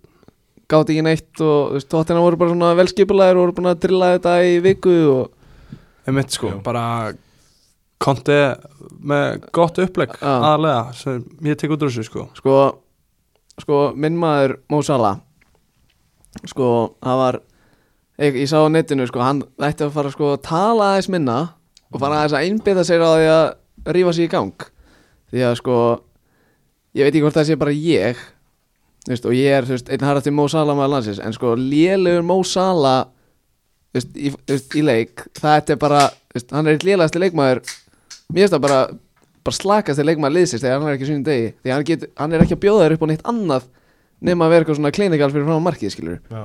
gátt 0.71 0.89
ekki 0.93 1.03
neitt 1.05 1.41
og 1.43 1.73
þú 1.73 1.77
veist, 1.77 1.89
Tottenham 1.91 2.25
voru 2.25 2.39
bara 2.41 2.53
svona 2.53 2.71
velskipulæður 2.79 3.39
og 3.39 3.45
voru 3.45 3.57
búin 3.59 3.71
að 3.73 3.81
drilla 3.83 4.13
þetta 4.15 4.35
í 4.47 4.55
viku 4.63 4.95
og 5.11 6.07
einmitt 6.09 6.33
sko, 6.35 6.53
Já. 6.55 6.61
bara 6.65 6.85
konti 8.03 8.37
með 9.03 9.45
gott 9.55 9.77
upplegg 9.83 10.15
Já. 10.17 10.31
aðalega, 10.33 10.81
sem 10.97 11.21
ég 11.47 11.59
tek 11.59 11.75
út 11.75 11.85
úr 11.85 11.91
þessu 11.93 12.07
sko. 12.07 12.25
Sko, 12.39 12.57
sko 13.61 13.83
minn 13.95 14.17
maður 14.19 14.57
Mo 14.73 14.81
Salah 14.83 15.21
sko, 16.49 16.69
það 17.03 17.19
var 17.21 17.39
ég, 18.21 18.37
ég 18.43 18.49
sá 18.49 18.57
á 18.61 18.67
netinu, 18.71 19.07
sko, 19.09 19.21
hann 19.23 19.43
ætti 19.63 19.85
að 19.85 19.93
fara 19.95 20.13
sko, 20.13 20.33
að 20.35 20.43
tala 20.47 20.93
aðeins 20.93 21.09
minna 21.13 21.37
og 21.93 22.01
fara 22.01 22.21
aðeins 22.21 22.37
að 22.37 22.47
einbytta 22.47 22.85
sér 22.87 23.05
á 23.05 23.09
því 23.13 23.29
að 23.33 23.93
rífa 23.97 24.15
sér 24.15 24.27
í 24.27 24.33
gang. 24.33 24.67
Því 25.33 25.45
að 25.47 25.55
sko 25.61 25.77
ég 26.93 27.05
veit 27.05 27.13
ekki 27.13 27.23
hvort 27.25 27.37
það 27.39 27.49
sé 27.49 27.59
bara 27.59 27.75
ég 27.77 28.25
veist, 29.07 29.25
og 29.27 29.35
ég 29.35 29.57
er 29.57 29.67
þú 29.67 29.77
veist, 29.77 29.89
einn 29.91 30.05
harðasti 30.07 30.33
Mo 30.33 30.45
Salah 30.51 30.77
maður 30.77 30.95
landsins 30.95 31.21
en 31.23 31.33
sko 31.35 31.55
lélegur 31.59 32.23
Mo 32.25 32.37
Salah 32.47 33.07
þú 33.91 33.99
veist, 33.99 34.13
í, 34.17 34.33
í 34.79 34.83
leik 34.85 35.25
það 35.39 35.73
er 35.75 35.81
bara, 35.81 36.05
þú 36.31 36.39
veist, 36.39 36.53
hann 36.53 36.69
er 36.69 36.77
eitt 36.77 36.85
lélegasti 36.87 37.23
leikmaður. 37.23 37.63
Mér 38.33 38.45
finnst 38.45 38.55
það 38.55 38.63
bara 38.67 38.83
bara 39.43 39.57
slakast 39.57 39.99
þegar 39.99 40.09
leikmaður 40.11 40.35
liðsist 40.37 40.63
þegar 40.63 40.77
hann 40.79 40.89
er 40.89 40.97
ekki 40.97 41.07
sínum 41.09 41.25
degi 41.27 41.47
því 41.59 41.73
hann, 41.73 41.85
get, 41.87 42.05
hann 42.19 42.35
er 42.35 42.43
ekki 42.45 42.55
að 42.55 42.61
bjóða 42.63 42.85
þér 42.85 42.95
upp 42.95 43.03
á 43.03 43.07
neitt 43.11 43.25
annað 43.27 43.65
nema 44.23 44.45
að 44.47 44.53
vera 44.55 44.63
eitthvað 44.65 44.79
svona 44.79 44.91
klinikal 44.95 45.29
fyrir 45.33 45.45
frá 45.49 45.59
markið 45.67 45.93
skilur 45.93 46.17
Já, 46.31 46.43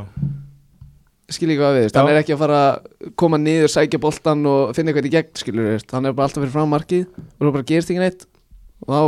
skilur 1.31 1.53
ekki 1.55 1.63
hvað 1.63 1.77
við, 1.79 1.89
hann 1.99 2.11
er 2.13 2.21
ekki 2.23 2.35
að 2.35 2.43
fara 2.43 2.59
að 2.67 3.13
koma 3.21 3.39
niður, 3.41 3.71
sækja 3.75 4.01
boltan 4.03 4.45
og 4.51 4.75
finna 4.77 4.91
eitthvað 4.93 5.09
í 5.11 5.15
gegn 5.15 5.33
skilur, 5.39 5.71
veist, 5.75 5.91
hann 5.95 6.09
er 6.09 6.13
bara 6.17 6.29
alltaf 6.31 6.43
fyrir 6.45 6.55
frá 6.57 6.65
markið 6.75 7.07
og 7.15 7.43
svo 7.47 7.53
bara 7.55 7.67
gerist 7.69 7.91
ekki 7.93 8.03
neitt. 8.03 8.27
Og 8.87 8.93
þá 8.95 9.01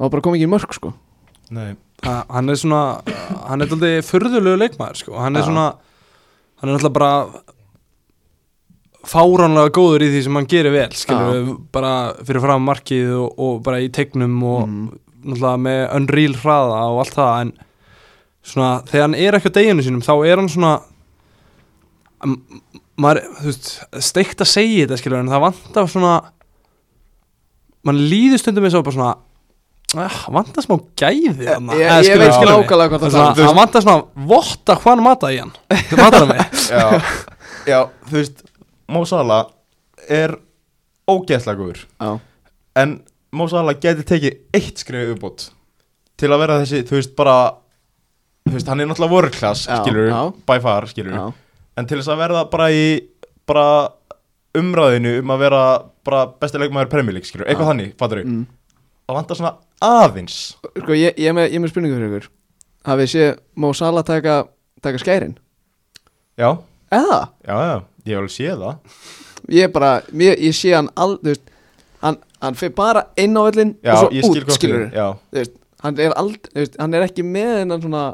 þá 0.00 0.10
bara 0.14 0.24
kom 0.24 0.34
ekki 0.36 0.46
í 0.48 0.50
mörg 0.50 0.74
sko. 0.76 0.92
Nei. 1.50 1.70
Ha- 2.04 2.24
hann 2.32 2.48
er 2.48 2.56
svona 2.56 2.82
hann 3.48 3.60
er 3.60 3.66
alltaf 3.68 4.06
furðulegu 4.08 4.56
leikmaður 4.62 4.96
sko. 5.02 5.16
hann 5.20 5.36
er 5.36 5.42
Já. 5.42 5.48
svona 5.50 5.66
hann 6.60 6.70
er 6.70 6.76
alltaf 6.78 6.92
bara 6.96 7.12
fáránlega 9.10 9.72
góður 9.72 10.04
í 10.04 10.10
því 10.12 10.22
sem 10.26 10.36
hann 10.36 10.46
gerir 10.50 10.74
vel 10.74 10.90
skilur, 10.96 11.54
bara 11.72 11.92
fyrir 12.24 12.42
fram 12.44 12.66
markið 12.68 13.12
og, 13.16 13.38
og 13.40 13.62
bara 13.64 13.80
í 13.80 13.88
tegnum 13.92 14.42
og 14.44 14.66
Mhm. 14.68 14.98
Náttúrulega 15.24 15.62
með 15.66 15.80
unreal 15.98 16.36
hraða 16.42 16.80
og 16.90 17.00
allt 17.04 17.16
það 17.18 17.40
en 17.44 17.52
svona 18.50 18.70
þegar 18.88 19.06
hann 19.06 19.18
er 19.20 19.36
ekki 19.38 19.52
á 19.52 19.56
deginu 19.58 19.84
sínum 19.84 20.04
þá 20.04 20.12
er 20.26 20.40
hann 20.40 20.50
svona 20.52 20.74
maður, 23.00 23.24
þú 23.40 23.48
veist, 23.48 23.70
steikt 24.10 24.44
að 24.44 24.50
segja 24.52 24.84
þetta 24.86 25.00
skilur 25.00 25.22
en 25.22 25.32
það 25.32 25.44
vantar 25.46 25.90
svona 25.90 26.14
mann 27.86 28.00
líður 28.10 28.42
stundum 28.42 28.66
eins 28.68 28.76
og 28.76 28.84
bara 28.86 28.96
svona 28.96 30.04
ah, 30.04 30.18
vantar 30.34 30.64
smá 30.66 30.76
gæði 31.00 31.30
ég, 31.30 31.38
þarna. 31.48 31.78
ég, 31.78 31.86
ég 31.86 32.08
skilurðu, 32.08 32.24
veit 32.24 32.36
mig? 32.36 32.50
nákvæmlega 32.50 32.92
hvað 32.92 33.04
það 33.04 33.14
Svona, 33.14 33.30
er 33.30 33.40
það 33.40 33.58
vantar 33.60 33.86
svona 33.86 34.26
votta 34.32 34.76
hvað 34.84 35.04
mata 35.06 35.30
í 35.32 35.38
hann. 35.40 35.54
Það 35.90 36.18
mig. 36.30 36.42
Já, 36.70 36.84
já, 37.66 37.78
þú 38.06 38.18
veist 38.20 38.44
Mo 38.90 39.02
Salah 39.08 39.48
er 40.10 40.36
Já, 41.98 42.10
En 42.78 43.00
Mo 43.36 43.46
Salah 43.50 43.76
geti 43.78 44.02
tekið 44.06 44.38
eitt 44.56 44.80
skrifið 44.82 45.14
uppbót 45.14 45.46
Til 46.18 46.30
að 46.34 46.42
vera 46.42 46.58
þessi, 46.62 46.82
þú 46.88 46.96
veist, 46.98 47.12
bara 47.18 47.36
Þú 48.48 48.56
veist, 48.56 48.70
hann 48.72 48.82
er 48.82 48.88
náttúrulega 48.90 49.14
world 49.14 49.36
class, 49.36 49.66
Já, 49.68 49.78
skilur 49.84 50.08
já. 50.10 50.20
By 50.48 50.58
far, 50.64 50.88
skilur 50.90 51.14
já, 51.14 51.24
En 51.78 51.86
til 51.88 52.00
þess 52.00 52.10
að 52.10 52.22
verða 52.24 52.44
bara 52.50 52.70
í 52.74 52.84
Bara 53.48 53.66
umræðinu 54.58 55.18
um 55.20 55.34
að 55.34 55.44
vera 55.44 55.62
Bara 56.06 56.24
besti 56.42 56.58
leikmaður 56.62 56.90
Premier 56.90 57.16
League, 57.16 57.28
skilur 57.28 57.46
Eitthvað 57.46 57.70
þannig, 57.72 57.92
fattur 58.00 58.24
mm. 58.24 58.42
Það 59.06 59.18
vantar 59.20 59.40
svona 59.40 59.54
aðeins 59.84 60.40
Sko, 60.64 60.96
ég, 60.96 61.14
ég, 61.14 61.28
er 61.30 61.36
með, 61.36 61.50
ég 61.52 61.60
er 61.60 61.64
með 61.64 61.74
spurningu 61.74 61.98
fyrir 62.00 62.10
ykkur 62.10 62.28
Hafið 62.90 63.12
séð 63.14 63.30
Mo 63.60 63.70
Salah 63.76 64.06
taka, 64.08 64.40
taka 64.82 65.02
skærin? 65.02 65.38
Já, 66.40 66.56
Eða? 66.90 67.22
já, 67.46 67.54
já, 67.54 67.74
ég 68.10 68.24
vil 68.24 68.32
sé 68.34 68.50
það 68.58 68.98
Ég 69.50 69.66
er 69.68 69.72
bara, 69.74 69.94
ég, 70.14 70.42
ég 70.50 70.56
sé 70.56 70.74
hann 70.74 70.90
veist 71.22 71.49
Hann, 72.00 72.16
hann 72.40 72.54
fyrir 72.56 72.74
bara 72.78 73.02
inn 73.20 73.34
á 73.36 73.42
völlin 73.44 73.74
Já, 73.84 73.92
og 73.92 73.98
svo 74.06 74.10
ég 74.16 74.24
skil 74.24 74.40
út, 74.40 74.46
hvað 74.48 74.56
skilur 74.58 74.82
við 74.86 74.94
Já, 74.96 75.06
Þú 75.30 75.38
veist, 75.40 75.56
hann 75.84 75.98
er 76.00 76.14
ald, 76.20 76.38
þú 76.50 76.62
veist, 76.62 76.78
hann 76.80 76.94
er 76.96 77.04
ekki 77.08 77.24
með 77.28 77.50
hennan 77.60 77.82
svona, 77.84 78.04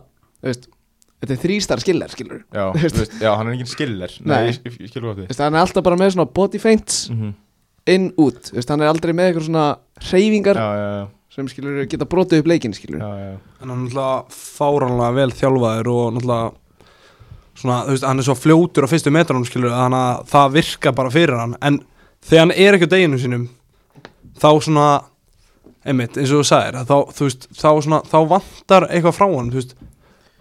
þú 0.42 0.50
veist 0.50 0.68
Þetta 1.16 1.32
er 1.32 1.40
þrýstar 1.46 1.80
skiller, 1.82 2.10
skilur 2.12 2.40
já, 2.52 2.64
Þú 2.74 2.82
veist. 2.82 2.96
þú 2.98 3.02
veist, 3.04 3.14
já, 3.24 3.30
hann 3.38 3.48
er 3.48 3.54
engin 3.56 3.70
skiller. 3.70 4.16
Nei, 4.20 4.34
Nei. 4.36 4.48
ég, 4.50 4.58
ég, 4.66 4.74
ég 4.84 4.90
skil 4.92 5.02
hvað 5.06 5.14
Þú 5.14 5.22
við 5.22 5.30
veist, 5.30 5.42
hann 5.46 5.54
er 5.56 5.62
alltaf 5.64 5.86
bara 5.86 5.96
með 6.02 6.14
svona 6.16 6.28
body 6.40 6.60
feints 6.62 7.02
mm 7.14 7.34
inn, 7.86 8.08
út, 8.18 8.48
þú 8.50 8.56
veist, 8.58 8.70
hann 8.74 8.82
er 8.82 8.88
aldrei 8.90 9.12
með 9.14 9.28
eitthvað 9.30 9.44
svona 9.46 9.64
hreyfingar 10.08 10.58
Já, 10.58 10.66
já, 10.74 10.86
já, 10.98 11.04
sem 11.36 11.48
skilur 11.52 11.76
geta 11.86 12.08
brotið 12.10 12.40
upp 12.42 12.48
leikinn, 12.50 12.72
skilur 12.74 12.98
já, 12.98 13.10
já. 13.22 13.28
en 13.62 13.70
hann 13.70 13.76
er 13.76 13.82
náttúrulega 13.84 14.16
fáránlega 14.34 15.10
vel 15.20 15.30
þjálfaður 15.38 15.90
og 15.92 16.16
náttúrulega 16.16 16.48
svona, 17.60 17.76
þú 17.86 17.94
veist, 17.94 18.06
hann 18.10 18.18
er 18.22 18.26
svo 18.26 18.34
fljótur 18.38 18.86
á 18.86 18.88
fyrstu 18.90 19.12
metrunum 19.14 19.46
skilur, 19.46 19.70
þannig 19.70 20.02
að 20.02 20.24
það 20.34 20.56
virka 20.58 20.92
bara 20.98 21.12
fyrir 21.14 21.38
hann. 21.40 21.54
En 21.62 21.78
þegar 22.26 22.42
hann 22.42 22.54
er 22.66 22.76
ekki 22.80 22.88
á 22.90 22.94
deginu 22.96 23.20
sínum 23.22 23.46
þá 24.42 24.48
svona 24.66 24.86
einmitt, 25.86 26.18
eins 26.18 26.32
og 26.34 26.42
þú 26.42 26.48
sagðir, 26.50 26.80
að 26.80 26.90
þá, 26.90 27.14
þú 27.18 27.28
veist 27.28 27.46
þá, 27.52 27.68
svona, 27.86 28.00
þá 28.10 28.18
vantar 28.32 28.88
eitthvað 28.90 29.16
frá 29.16 29.26
hann 29.28 29.52
veist, 29.54 29.76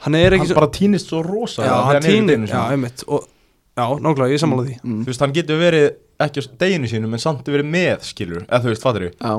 hann 0.05 0.17
er 0.19 0.38
ekki 0.38 0.49
Hann 0.49 0.60
bara 0.60 0.71
týnist 0.79 1.12
svo 1.12 1.21
rosa 1.25 1.67
já, 1.67 1.75
hann 1.89 2.05
týnir, 2.05 2.47
já, 2.49 2.62
einmitt 2.73 3.05
og, 3.05 3.27
já, 3.75 3.86
nákvæmlega, 3.86 4.31
ég 4.34 4.41
sammála 4.41 4.65
því. 4.65 4.79
Mm. 4.81 5.03
Þú 5.03 5.12
veist, 5.13 5.25
hann 5.25 5.36
getur 5.36 5.62
verið 5.62 5.88
ekki 6.25 6.41
á 6.41 6.45
deginu 6.65 6.89
sínum 6.89 7.13
en 7.15 7.21
samt 7.21 7.51
verið 7.51 7.69
með, 7.75 8.10
skilur 8.10 8.43
eða 8.47 8.63
þú 8.65 8.73
veist, 8.73 8.88
fattur 8.88 9.08
Já, 9.12 9.34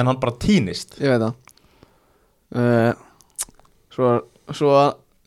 en 0.00 0.10
hann 0.10 0.20
bara 0.22 0.36
týnist. 0.40 0.96
Ég 1.02 1.14
veit 1.14 1.24
það. 1.26 1.38
Uh, 2.50 3.06
Svo, 3.90 4.20
svo 4.54 4.74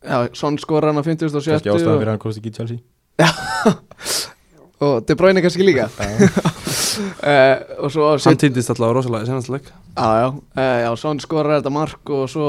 Já, 0.04 0.28
Son 0.36 0.58
skora 0.58 0.90
hann 0.92 1.00
á 1.00 1.04
50 1.04 1.32
og 1.32 1.42
70 1.42 1.48
kannski 1.48 1.70
ástæðan 1.72 2.00
fyrir 2.00 2.10
að 2.10 2.12
hann 2.12 2.20
kosti 2.20 2.40
ekki 2.42 2.50
í 2.50 2.56
Chelsea 2.58 2.78
og 4.80 5.04
De 5.08 5.14
Bruyne 5.16 5.42
kannski 5.44 5.62
líka. 5.66 5.86
Uh, 5.94 7.88
svo 7.92 8.10
hann 8.16 8.40
týndist 8.40 8.70
alltaf 8.72 8.92
rosalega 8.96 9.24
í 9.26 9.30
senast 9.30 9.50
leik. 9.52 9.68
Já, 9.94 10.08
já, 10.20 10.28
uh, 10.34 10.80
já, 10.84 10.90
Son 11.00 11.20
skorar 11.22 11.58
þetta 11.60 11.72
mark 11.74 12.10
og 12.10 12.26
svo 12.30 12.48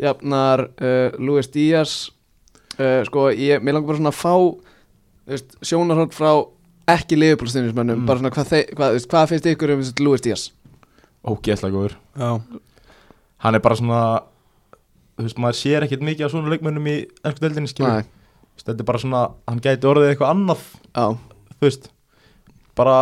jafnar 0.00 0.66
uh, 0.70 1.18
Luis 1.18 1.50
Díaz. 1.52 2.10
Uh, 2.78 3.02
sko, 3.08 3.28
ég, 3.34 3.60
mér 3.62 3.76
langar 3.76 3.90
bara 3.92 4.00
svona 4.00 4.12
að 4.14 4.20
fá 4.22 4.34
veist, 5.30 5.58
sjónarhótt 5.66 6.14
frá 6.16 6.30
ekki 6.90 7.18
liðupólstunismönnum, 7.20 8.00
Mm. 8.00 8.06
bara 8.08 8.18
svona 8.22 8.32
hvað, 8.34 8.54
hvað, 8.78 8.94
veist, 8.96 9.08
hvað 9.10 9.28
finnst 9.30 9.46
ykkur 9.52 9.74
um 9.74 9.82
þessi 9.84 10.04
Luis 10.06 10.24
Díaz? 10.24 10.46
ógeðslega 11.26 11.74
góður. 11.74 11.94
Já, 12.16 12.60
hann 13.44 13.54
er 13.54 13.60
bara 13.60 13.76
svona 13.76 14.00
þú 15.20 15.26
veist, 15.26 15.38
maður 15.42 15.58
sér 15.60 15.84
ekkert 15.84 16.02
mikið 16.06 16.24
af 16.24 16.32
svona 16.32 16.48
leikmönnum 16.54 16.86
í 16.88 16.94
ennsku 17.20 17.44
deildinni, 17.44 17.68
skilur 17.70 17.98
veist, 18.00 18.64
þetta 18.64 18.80
er 18.80 18.88
bara 18.88 19.02
svona, 19.02 19.20
hann 19.50 19.60
gæti 19.60 19.90
orðið 19.90 20.14
eitthvað 20.14 20.32
annað. 20.32 20.64
Já, 20.96 21.04
þú 21.60 21.68
veist, 21.68 21.90
bara 22.78 22.96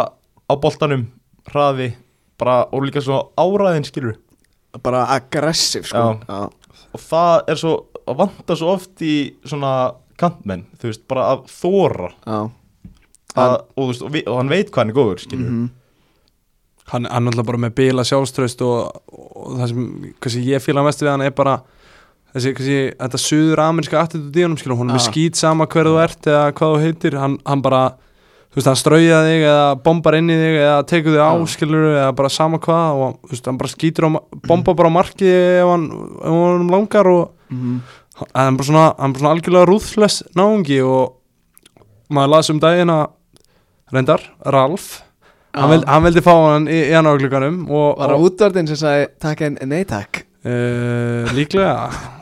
á 0.48 0.52
boltanum 0.58 1.06
hraði, 1.48 1.92
bara 2.40 2.64
og 2.72 2.84
líka 2.86 3.02
svo 3.04 3.28
áræðin, 3.38 3.86
skilur 3.86 4.18
bara 4.84 5.06
aggressiv 5.14 5.86
sko. 5.88 6.18
Já. 6.28 6.50
og 6.92 7.02
það 7.02 7.50
er 7.52 7.60
svo, 7.60 7.72
að 8.04 8.20
vanta 8.20 8.56
svo 8.58 8.74
oft 8.76 9.02
í 9.04 9.14
svona 9.46 9.72
kantmenn 10.20 10.66
þú 10.80 10.90
veist, 10.90 11.04
bara 11.10 11.30
að 11.32 11.48
þóra 11.52 12.12
að, 12.28 12.46
og, 13.38 13.80
þú 13.80 13.88
veist, 13.90 14.04
og, 14.04 14.18
og 14.26 14.38
hann 14.40 14.52
veit 14.52 14.70
hvað 14.70 14.82
hann 14.82 14.92
er 14.92 14.98
góður, 14.98 15.22
skilur 15.24 15.48
mhm, 15.48 15.66
hann, 16.92 17.08
hann 17.08 17.26
er 17.28 17.32
alltaf 17.32 17.48
bara 17.50 17.62
með 17.64 17.74
bila 17.80 18.06
sjálfströst 18.08 18.64
og, 18.66 19.02
og 19.12 19.58
það 19.60 19.72
sem 19.72 19.88
kannski 20.18 20.44
ég 20.48 20.64
fíla 20.64 20.84
mest 20.86 21.04
við 21.04 21.12
hann 21.14 21.26
er 21.26 21.34
bara 21.36 21.58
þessi, 22.34 22.54
kannski, 22.58 22.80
þetta 22.98 23.22
suður 23.24 23.64
ameríska 23.64 24.04
honum 24.04 24.60
skilur, 24.60 24.80
hún 24.82 24.94
er 24.94 25.04
skýt 25.04 25.40
sama 25.40 25.68
hver 25.70 25.90
þú 25.90 25.96
ert 26.04 26.28
eða 26.28 26.52
hvað 26.52 26.76
þú 26.76 26.84
heitir, 26.84 27.18
hann, 27.20 27.40
hann 27.48 27.64
bara 27.64 27.82
þú 28.48 28.58
veist, 28.58 28.68
hann 28.70 28.78
strauja 28.80 29.18
þig 29.26 29.42
eða 29.44 29.64
bombar 29.84 30.16
inn 30.18 30.30
í 30.32 30.36
þig 30.38 30.56
eða 30.62 30.78
tekur 30.88 31.14
þig 31.14 31.20
á, 31.22 31.32
Já. 31.36 31.48
skilur 31.52 31.86
eða 31.92 32.12
bara 32.18 32.30
sama 32.32 32.60
hvað 32.64 33.02
og 33.04 33.18
þú 33.28 33.34
veist, 33.34 33.48
hann 33.50 33.60
bara 33.60 33.72
skýtur 33.74 34.08
ma- 34.14 34.24
bombar 34.48 34.78
bara 34.78 34.88
á 34.92 34.96
markið 34.98 35.34
ef 35.62 35.72
hann, 35.72 35.84
ef 36.22 36.38
hann 36.38 36.70
langar 36.72 37.10
og 37.12 37.24
mhm, 37.52 37.76
hann 38.32 38.54
er 38.54 38.58
bara 38.58 38.68
svona, 38.70 38.86
hann 38.96 39.10
er 39.10 39.14
bara 39.18 39.22
svona 39.24 39.34
algjörlega 39.36 39.68
rúðfless 39.70 40.22
náungi 40.38 40.80
og 40.86 41.14
maður 42.08 42.32
las 42.36 42.50
um 42.54 42.62
daginn 42.62 42.94
að 42.94 43.04
reyndar, 43.92 44.24
Ralf 44.48 44.88
hann, 45.52 45.62
Já. 45.64 45.70
vildi, 45.74 45.90
hann 45.92 46.06
vildi 46.08 46.24
fá 46.24 46.32
hann 46.34 46.68
í, 46.72 46.80
í 46.88 46.92
janúarglugganum 46.96 47.60
og, 47.68 47.88
Var 48.00 48.14
það 48.14 48.16
og 48.16 48.26
útvörðin 48.30 48.72
sem 48.72 48.80
sagði 48.80 49.06
takk 49.20 49.44
en 49.48 49.60
nei 49.68 49.82
takk 49.88 50.24
uh, 50.48 51.28
líklega 51.36 51.76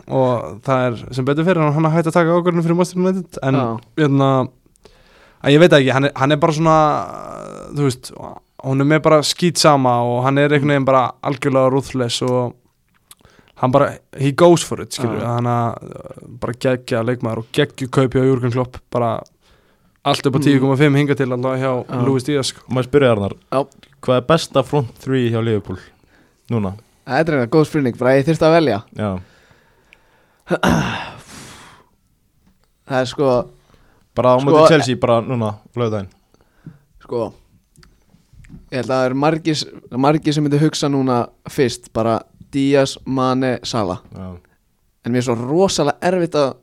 og 0.06 0.60
það 0.66 0.84
er 0.90 1.00
sem 1.16 1.26
betur 1.26 1.46
fyrir 1.46 1.64
hann 1.74 1.88
að 1.88 1.96
hætta 1.96 2.12
að 2.12 2.18
taka 2.20 2.36
ákvörðinu 2.38 2.66
fyrir 2.66 3.00
United 3.02 3.40
en 3.42 3.58
hérna 3.98 4.30
að 5.46 5.54
ég 5.54 5.62
veit 5.62 5.70
það 5.72 5.80
ekki, 5.85 5.94
hann 5.94 6.09
er, 6.09 6.12
hann 6.18 6.35
er 6.35 6.40
bara 6.42 6.56
svona 6.56 6.76
þú 7.76 7.87
veist, 7.87 8.11
hún 8.66 8.82
er 8.82 8.88
með 8.90 9.02
bara 9.06 9.18
skýt 9.26 9.61
sama 9.62 9.96
og 10.02 10.24
hann 10.26 10.38
er 10.42 10.50
einhvern 10.56 10.72
veginn 10.74 10.88
bara 10.88 11.04
algjörlega 11.22 11.70
rúðfless 11.74 12.22
og 12.26 12.56
hann 13.62 13.72
bara, 13.72 13.92
he 14.18 14.32
goes 14.37 14.64
for 14.66 14.82
it 14.82 14.92
skilur, 14.92 15.20
Já. 15.22 15.37
hann 15.38 15.48
bara 16.42 16.52
geggja 16.66 17.04
leikmaður 17.06 17.44
og 17.44 17.52
geggju 17.56 17.88
kaupi 17.94 18.20
á 18.20 18.26
Jürgen 18.26 18.52
Klopp 18.52 18.80
bara 18.92 19.14
allt 20.06 20.26
upp 20.28 20.37
á 20.37 20.38
Mm. 20.38 20.61
10,5 20.76 20.96
hinga 21.00 21.14
til 21.18 21.30
alltaf 21.32 21.56
hjá 21.59 21.70
Já. 21.87 22.02
Luis 22.06 22.24
Díaz 22.26 22.46
sko. 22.52 22.61
maður 22.68 22.88
spyrja 22.90 23.12
Arnar, 23.14 23.32
Já. 23.52 23.62
hvað 24.02 24.16
er 24.20 24.26
besta 24.28 24.62
front 24.62 24.92
3 25.02 25.30
hjá 25.30 25.40
Liverpool 25.44 25.78
núna? 26.50 26.74
Þetta 27.06 27.32
er 27.32 27.38
eina 27.38 27.46
góð 27.46 27.66
spurning, 27.70 27.96
bara 27.98 28.16
ég 28.18 28.26
þyrfti 28.26 28.46
að 28.46 28.56
velja 28.59 28.82
Já, 28.98 29.11
Það 32.87 33.00
er 33.00 33.09
sko, 33.11 33.30
bara 34.16 34.35
á 34.35 34.37
Sko, 34.40 34.48
móti 34.50 34.70
Chelsea 34.72 34.98
bara 35.00 35.20
núna, 35.24 35.52
lögðaðinn 35.76 36.11
sko 37.05 37.26
Ég 38.70 38.81
held 38.81 38.90
að 38.90 38.96
það 38.98 39.05
er 39.09 39.14
margir, 39.22 39.61
margir 40.07 40.35
sem 40.35 40.44
myndi 40.46 40.59
hugsa 40.61 40.88
núna 40.90 41.20
fyrst 41.50 41.90
bara 41.94 42.20
Díaz, 42.55 42.96
Mane, 43.07 43.57
Sala 43.66 44.00
Já, 44.14 44.29
En 45.07 45.12
mér 45.14 45.22
er 45.22 45.26
svo 45.29 45.37
rosalega 45.38 45.98
erfitt 46.09 46.35
að 46.38 46.55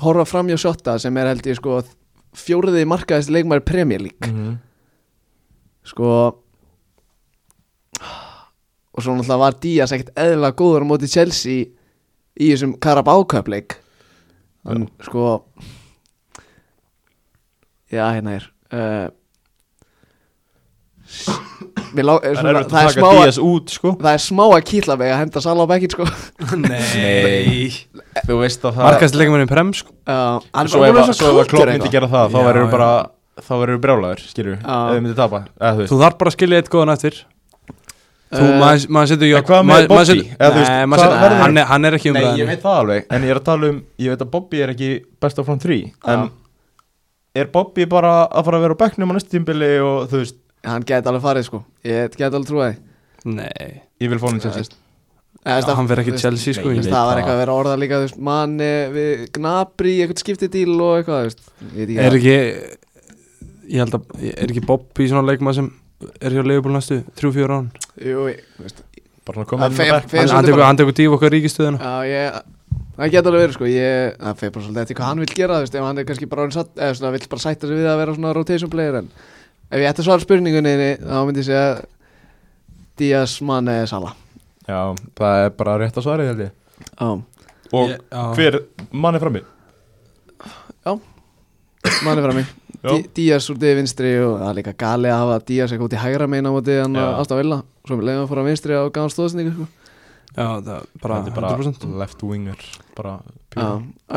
horfa 0.00 0.24
fram 0.28 0.48
hjá 0.48 0.56
Sjotta 0.60 0.94
sem 1.00 1.16
er 1.20 1.28
held 1.28 1.44
ég 1.50 1.58
sko 1.58 1.80
fjóriði 2.40 2.86
markaðist 2.88 3.28
leikmæri 3.34 3.64
Premier 3.66 4.00
League. 4.00 4.28
Mhm. 4.30 4.54
sko 5.84 6.06
og 8.90 9.02
svo 9.02 9.14
náttúrulega 9.16 9.38
var 9.42 9.56
Díaz 9.62 9.92
ekkert 9.92 10.14
eðlilega 10.18 10.56
góður 10.56 10.84
á 10.84 10.90
móti 10.90 11.08
Chelsea 11.10 11.66
í 12.40 12.48
þessum 12.52 12.76
Carabao-köpleik 12.80 13.76
hann 14.68 14.88
sko 15.04 15.44
já 17.90 18.04
hérna 18.14 18.36
er 18.38 18.44
uh, 18.72 19.08
lá, 22.00 22.14
er 22.22 22.36
svona, 22.38 22.50
er 22.52 22.58
erfitt 22.60 22.70
það, 22.70 22.80
að 22.80 22.86
er 22.86 22.94
smá 22.94 23.08
að, 23.10 23.38
út 23.50 23.72
sko. 23.74 23.92
það 24.00 24.12
er 24.16 24.22
smá 24.24 24.42
að 24.46 24.60
kýtla 24.70 24.96
mig 25.00 25.10
að 25.14 25.18
henda 25.24 25.42
Sala 25.44 25.64
á 25.66 25.70
bekkin 25.72 25.94
sko. 25.94 26.06
Nei. 26.64 27.70
Þú 28.28 28.36
veist 28.44 28.62
að 28.68 28.76
það 28.78 28.86
Markast 28.86 29.18
leikmurinn 29.18 29.50
Prem 29.50 29.72
sko? 29.74 29.94
Já, 30.06 30.18
hann 30.54 30.68
er 30.68 30.70
Svo 30.70 30.84
ef 30.86 30.94
að- 30.94 31.10
að 31.10 31.40
að 31.42 31.50
Klopp 31.50 31.66
myndi 31.66 31.74
eitthvað. 31.80 31.96
gera 31.96 32.10
það 32.14 32.30
Þá 32.36 32.38
verður 32.50 32.70
bara 32.76 32.90
Þá 33.40 33.52
verður 33.64 33.78
brjálæður, 33.82 34.22
skilur 34.30 34.56
Já. 34.60 34.78
Ef 34.78 34.94
þið 34.94 35.02
myndi 35.06 35.18
tapa 35.18 35.42
Eða 35.58 35.86
þú 35.90 36.00
þarf 36.04 36.18
bara 36.20 36.30
að 36.32 36.36
skilja 36.36 36.58
eitt 36.60 36.70
góðan 36.74 36.94
eftir. 36.96 37.20
Þú, 38.30 38.40
Eh, 38.46 38.50
maður 38.62 38.82
maður 38.94 39.08
setur 39.10 39.26
en 39.26 39.66
maður 39.66 39.86
Bobby? 39.90 40.04
setur- 40.06 40.26
Eða 40.38 40.50
þú 40.54 40.58
veist, 40.60 40.70
Nei, 40.70 40.84
maður 40.86 41.00
setur- 41.02 41.40
hann 41.40 41.56
er- 41.58 41.64
Hann 41.66 41.84
er 41.88 41.94
ekki 41.98 42.10
um 42.12 42.14
Nei, 42.14 42.26
ég 42.38 42.46
veit 42.46 42.60
það 42.62 42.76
alveg 42.84 43.06
En 43.10 43.22
ég 43.26 43.30
er 43.34 43.40
að 43.40 43.44
tala 43.48 43.70
um 43.72 43.80
Ég 43.98 44.12
veit 44.12 44.22
að 44.22 44.30
Bobby 44.30 44.60
er 44.62 44.68
ekki 44.70 44.90
best 45.20 45.40
á 45.40 45.42
front 45.42 45.64
3 45.66 45.78
En 46.06 46.30
er 47.34 47.48
Bobby 47.54 47.86
bara 47.90 48.26
að 48.28 48.44
fara 48.48 48.58
að 48.60 48.64
vera 48.66 48.76
á 48.76 48.82
bekknum 48.82 49.10
á 49.10 49.14
næstu 49.16 49.34
tímbili 49.36 49.70
Og 49.84 50.08
þú 50.10 50.20
veist? 50.22 50.38
Hann 50.66 50.84
geti 50.84 51.08
alveg 51.08 51.22
farið 51.24 51.46
sko. 51.46 51.62
Ég 51.86 52.10
geti 52.12 52.26
alveg 52.28 52.48
trúið 52.50 52.78
Nei, 53.30 53.82
Ég 54.00 54.08
vil 54.12 54.18
fá 54.20 54.28
hann 54.30 54.40
Chelsea. 54.40 54.76
Já, 55.40 55.60
hann 55.72 55.88
verður 55.88 56.02
ekki 56.04 56.20
Chelsea 56.20 56.56
sko 56.56 56.72
Það 56.74 57.06
var 57.08 57.20
eitthvað 57.20 57.34
að 57.36 57.40
vera 57.40 57.54
orða 57.56 57.76
líka 57.80 57.98
þú 58.00 58.06
veist, 58.08 58.18
manni 58.28 58.70
við 58.92 59.22
gnabri 59.38 59.94
eitthvað 60.02 60.20
skiptidíl 60.24 60.74
og 60.84 60.98
eitthvað 60.98 61.20
þú 61.20 61.28
veist, 61.30 61.42
Er 62.04 62.16
ekki 62.18 62.34
Ég 63.70 63.78
held 63.84 63.96
að 63.96 64.24
Er 64.34 64.50
ekki 64.50 64.64
Bobby 64.66 65.06
svona 65.08 65.24
leikmað 65.30 65.60
sem 65.60 65.70
Er 66.20 66.32
hjá 66.34 66.44
Leifbúl 66.44 66.74
næstu 66.74 67.00
3-4 67.20 67.56
án 67.56 67.70
Jú, 68.00 68.24
ég, 68.32 68.40
þú 68.58 68.66
veist, 68.66 68.82
Bara 69.28 69.42
Það 69.44 69.48
koma 69.52 69.68
inn 69.68 69.76
á 69.76 69.80
bekk. 69.80 70.08
fer- 70.10 70.20
Hann 70.24 70.34
hann 70.34 70.48
tekur 70.48 70.64
hann 70.64 70.80
díf 70.80 71.12
okkar 71.16 71.32
ríkistöðuna. 71.36 71.78
Já, 71.78 71.94
ég 72.08 72.40
Það 73.00 73.12
geti 73.14 73.30
alveg 73.30 73.42
verið 73.46 73.54
sko 73.56 73.68
ég, 73.70 74.16
Það 74.20 74.38
fyrir 74.40 74.52
bara 74.54 74.64
svolítið 74.66 74.82
eftir 74.84 74.96
hvað 74.98 75.08
hann 75.10 75.20
vil 75.24 75.30
gera 75.38 75.56
þú 75.56 75.64
veist, 75.64 75.76
Ef 75.80 75.84
hann 75.86 75.98
er 76.02 76.04
kannski 76.10 76.26
bara 76.28 76.42
orðinn 76.44 76.56
satt 76.58 76.72
Eða 76.76 76.96
svona 76.98 77.12
vill 77.16 77.28
bara 77.32 77.44
sætta 77.46 77.70
sig 77.70 77.78
við 77.80 77.88
að 77.88 78.00
vera 78.02 78.14
svona 78.18 78.32
rotation 78.36 78.72
player 78.72 78.98
En 79.00 79.08
ef 79.70 79.78
ég 79.80 79.88
ætti 79.88 80.02
að 80.04 80.08
svara 80.10 80.24
spurningunni 80.26 80.74
Þá 81.00 81.16
myndi 81.24 81.40
ég 81.40 81.48
segja 81.48 81.64
Díaz, 83.00 83.38
Mane, 83.48 83.78
Sala 83.88 84.12
Já, 84.68 84.80
það 85.16 85.44
er 85.46 85.54
bara 85.56 85.78
rétt 85.80 85.96
að 85.96 86.04
svara 86.04 86.26
held 86.28 86.44
ég 86.44 86.52
Já, 87.00 87.08
Og 87.70 87.88
Ég- 87.88 88.00
já. 88.10 88.22
hver 88.36 88.60
mann 88.92 89.14
er 89.16 89.22
frammi? 89.24 89.40
Mane 92.04 92.22
frammi 92.24 92.44
Já. 92.80 92.92
Dí- 92.96 93.08
Díaz 93.14 93.48
úr 93.52 93.58
diði 93.60 93.76
vinstri 93.80 94.10
Og 94.24 94.38
það 94.40 94.48
er 94.50 94.56
líka 94.60 94.72
gali 94.80 95.08
að 95.12 95.18
hafa 95.20 95.40
Díaz 95.48 95.72
eitthvað 95.72 95.88
út 95.88 95.96
í 95.96 96.00
hægra 96.00 96.28
meina 96.28 96.48
á 96.48 96.52
móti 96.54 96.76
Hann 96.80 96.94
Já. 96.96 97.06
aðstaf 97.20 97.40
vilja 97.40 97.58
Svo 97.88 97.96
leiðum 98.00 98.24
að 98.24 98.30
fóra 98.30 98.44
vinstri 98.46 98.76
á 98.76 98.82
gáðan 98.92 99.12
stóðsningu 99.14 99.52
sko. 99.56 99.66
Já, 100.40 100.46
það 100.64 100.70
er 100.74 100.86
bara 101.02 101.18
Þetta 101.20 101.30
er 101.30 101.36
bara 101.36 101.50
100% 101.58 101.98
left 102.00 102.22
winger 102.24 102.62
Bara 102.96 103.16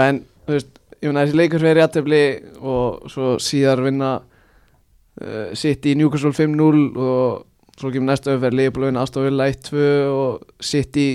en 0.08 0.22
þú 0.46 0.56
veist, 0.56 0.80
ég 1.02 1.10
meina 1.10 1.26
þessi 1.26 1.40
leikur 1.40 1.64
fyrir 1.64 1.82
jættefli 1.84 2.22
og 2.62 3.10
svo 3.12 3.34
síðar 3.44 3.84
vinna 3.84 4.14
uh, 4.22 5.52
City 5.58 5.94
í 5.94 6.00
Newcastle 6.00 6.32
5-0 6.36 6.86
og 6.96 7.80
svo 7.80 7.92
kemur 7.92 8.54
Leopold 8.54 8.88
vinna 8.88 9.04
Aston 9.04 9.28
Villa 9.28 9.50
1-2 9.52 9.86
og 10.14 10.64
City 10.64 11.08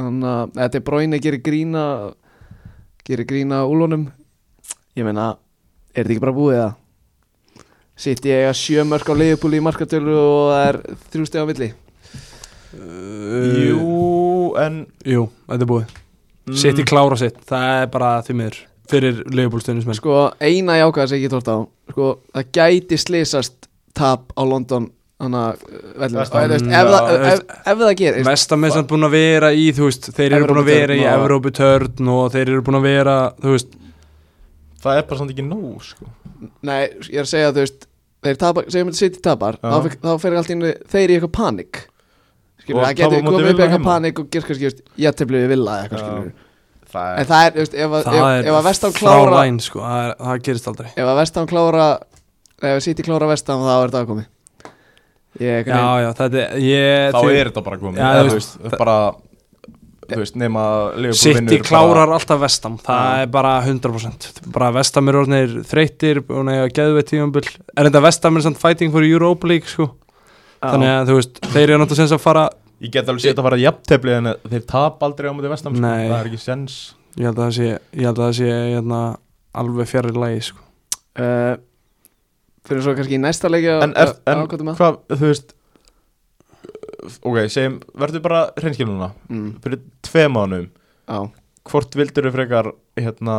þannig 0.00 0.30
að 0.30 0.56
þetta 0.60 0.80
er 0.80 0.86
bróin 0.86 1.16
að 1.16 1.24
gera 1.26 1.42
grína 1.50 1.84
gera 3.06 3.26
grína 3.26 3.64
úlunum 3.68 4.08
ég 4.96 5.06
meina, 5.06 5.32
er 5.94 6.04
þetta 6.04 6.14
ekki 6.14 6.24
bara 6.24 6.36
búið 6.36 6.60
það? 6.60 6.76
City 8.00 8.32
eiga 8.32 8.52
sjö 8.56 8.84
mörg 8.88 9.10
á 9.12 9.14
Leopold 9.16 9.56
í 9.58 9.64
markatölu 9.64 10.16
og 10.16 10.44
það 10.52 10.66
er 10.68 10.78
þrjú 11.12 11.28
steg 11.28 11.74
milli 12.74 13.66
Jú, 13.70 14.52
en 14.60 14.80
Jú, 15.06 15.26
þetta 15.48 15.66
er 15.66 15.70
búið 15.70 15.86
mm, 15.90 16.58
Sitt 16.62 16.80
í 16.82 16.86
klára 16.88 17.18
sitt, 17.20 17.40
það 17.48 17.82
er 17.82 17.90
bara 17.94 18.12
því 18.26 18.38
miður 18.40 18.60
Fyrir 18.90 19.20
Leifbúl 19.30 19.60
stundismenn 19.62 19.98
Sko, 19.98 20.16
eina 20.42 20.78
ég 20.80 20.86
ekki 21.18 21.30
tórt 21.32 21.50
á 21.50 21.58
Sko, 21.92 22.08
það 22.34 22.48
gæti 22.56 22.98
slýsast 23.00 23.68
tap 23.96 24.32
á 24.34 24.42
London 24.46 24.90
Þannig 25.20 25.42
að, 25.44 25.64
vellum 26.00 26.16
Vestam. 26.22 26.40
ef, 26.40 26.52
ef, 26.56 26.62
Já, 26.64 26.80
það- 26.88 27.10
ef, 27.12 27.40
ef, 27.60 27.80
það 27.82 27.90
gerir 28.00 28.24
Vestam 28.24 28.64
er 28.64 28.70
samt 28.72 28.88
búin 28.88 29.04
að 29.04 29.10
vera 29.18 29.50
í, 29.52 29.66
þú 29.76 29.88
veist 29.90 30.08
Þeir 30.16 30.32
eru 30.38 30.46
búin 30.48 30.62
að 30.62 30.70
vera 30.70 30.96
í 30.96 31.02
Evróputörn 31.04 31.10
og- 31.12 31.26
Evróputörn 31.26 32.08
og 32.14 32.32
þeir 32.32 32.46
eru 32.54 32.62
búin 32.64 32.78
að 32.80 32.86
vera, 32.88 33.16
þú 33.42 33.52
veist 33.52 33.74
Það 34.80 34.96
er 34.96 35.02
bara 35.10 35.18
samt 35.20 35.34
ekki 35.34 35.44
nóg 35.44 35.82
sko. 35.84 36.06
Nei, 36.64 36.88
ég 37.12 37.18
er 37.20 37.26
að 37.26 37.32
segja, 37.34 37.50
þú 37.52 37.60
veist 37.66 37.86
Þeir 38.24 38.36
tapar, 38.40 38.64
segjum 38.72 38.88
þetta 38.88 39.00
City 39.00 39.20
tapar 39.24 39.56
Já. 39.60 39.68
þá, 39.68 39.76
fer- 39.84 40.00
þá 40.00 40.10
fer 40.20 40.34
allt 40.40 40.50
inn 40.56 40.64
þeir 40.88 41.08
í 41.12 41.14
eitthvað 41.18 41.32
panik 41.36 41.82
Skilur, 42.70 42.84
það 42.86 42.96
getur 43.00 43.24
komið 43.26 43.50
upp 43.50 43.62
eitthvað 43.66 43.84
panik 43.90 44.22
og 44.22 44.30
gerst 44.30 44.46
kannski, 44.50 44.70
ég 45.04 45.16
tefli 45.18 45.42
við 45.44 45.52
villa 45.56 45.76
eitthvað, 45.84 46.04
skilur 46.06 46.32
Það 46.90 47.18
En 47.20 47.26
það 47.30 47.44
er, 47.46 47.52
þú 47.54 47.60
veist, 47.62 47.74
ef, 47.78 47.92
að- 47.94 48.06
Það 48.10 48.32
er 48.40 48.50
að 48.50 48.64
Vestam 48.66 48.92
klára 48.96 49.30
læn, 49.44 49.58
sko, 49.62 49.78
það, 49.84 50.00
er, 50.08 50.14
það 50.26 50.40
gerist 50.48 50.68
aldrei. 50.72 50.88
Ef 50.90 51.06
að 51.12 51.18
Vestam 51.20 51.46
klára 51.50 51.84
Ef 52.70 52.82
City 52.82 53.04
klára 53.06 53.28
Vestam, 53.30 53.62
þá 53.62 53.74
er 53.84 53.92
það 53.94 54.08
komið. 54.10 54.26
Ég, 55.40 55.68
Já, 55.70 55.82
já, 56.02 56.08
þetta 56.18 56.40
er 56.42 56.56
ég, 56.58 57.12
Þá 57.14 57.20
er 57.30 57.50
þetta 57.52 57.62
bara 57.68 57.78
komið. 57.78 58.00
Já, 58.02 58.08
Eða, 58.10 58.24
þú 58.26 58.38
veist, 58.40 58.78
bara 58.80 58.96
Þú 60.10 60.18
veist, 60.18 60.34
nema 60.42 60.62
Liverpool 60.98 61.20
City 61.20 61.38
vinnur 61.38 61.62
klárar 61.68 62.10
alltaf 62.16 62.40
Vestam 62.42 62.78
Það 62.82 63.04
Já. 63.06 63.22
er 63.22 63.26
bara 63.30 63.52
100% 63.62 64.26
Bara 64.50 64.72
Vestam 64.74 65.06
er 65.12 65.18
orðinir 65.20 65.52
þreyttir 65.70 66.18
og 66.26 66.40
nega 66.48 66.66
geðveit 66.74 67.06
tíumbil 67.12 67.44
Er 67.78 67.86
þetta 67.86 68.02
Vestam 68.08 68.36
er 68.40 68.42
samt 68.48 68.58
fighting 68.58 68.90
for 68.90 69.06
Europa 69.06 69.46
League, 69.46 69.70
sko 69.70 69.92
Þannig 70.60 70.90
að, 70.92 71.02
þú 71.08 71.16
veist, 71.16 71.38
þeir 71.54 71.62
eru 71.66 71.78
náttúrulega 71.80 72.02
sens 72.02 72.14
að 72.16 72.22
fara 72.24 72.44
Ég 72.80 72.92
get 72.94 73.08
alveg 73.08 73.24
sétt 73.24 73.40
að 73.40 73.46
fara 73.48 73.58
jafntefli 73.60 74.12
En 74.16 74.30
þeir 74.48 74.64
tap 74.68 75.02
aldrei 75.04 75.28
á 75.28 75.32
mútið 75.36 75.52
vestam 75.52 75.76
sko. 75.76 75.84
Nei. 75.84 76.08
Það 76.08 76.18
er 76.18 76.28
ekki 76.30 76.40
sens 76.40 76.76
Ég 77.18 77.26
held 77.26 77.40
að 77.40 77.46
það 77.46 77.54
sé, 77.56 77.70
ég 77.96 78.06
held 78.06 78.20
að 78.20 78.26
það 78.26 78.36
sé 78.38 78.50
hérna, 78.54 79.00
alveg 79.60 79.88
fjarrir 79.90 80.18
lagi, 80.20 80.42
sko. 80.46 80.62
Uh, 81.20 81.54
Fyrir 82.68 82.84
svo 82.84 82.94
kannski 82.94 83.16
í 83.16 83.22
næsta 83.22 83.50
leikja 83.50 83.80
En, 83.84 83.96
er, 83.98 84.12
en 84.30 84.44
hvað, 84.46 85.00
þú 85.10 85.24
veist 85.26 85.56
Ok, 87.26 87.38
segjum, 87.50 87.80
verður 87.98 88.22
bara 88.24 88.44
hreinskil 88.60 88.86
núna 88.88 89.10
mm, 89.32 89.50
Fyrir 89.64 89.82
tvei 90.06 90.28
mánum 90.32 90.68
Já, 91.08 91.18
Hvort 91.70 91.96
vildur 91.98 92.28
þú 92.28 92.34
frekar 92.36 92.70
hérna 93.00 93.36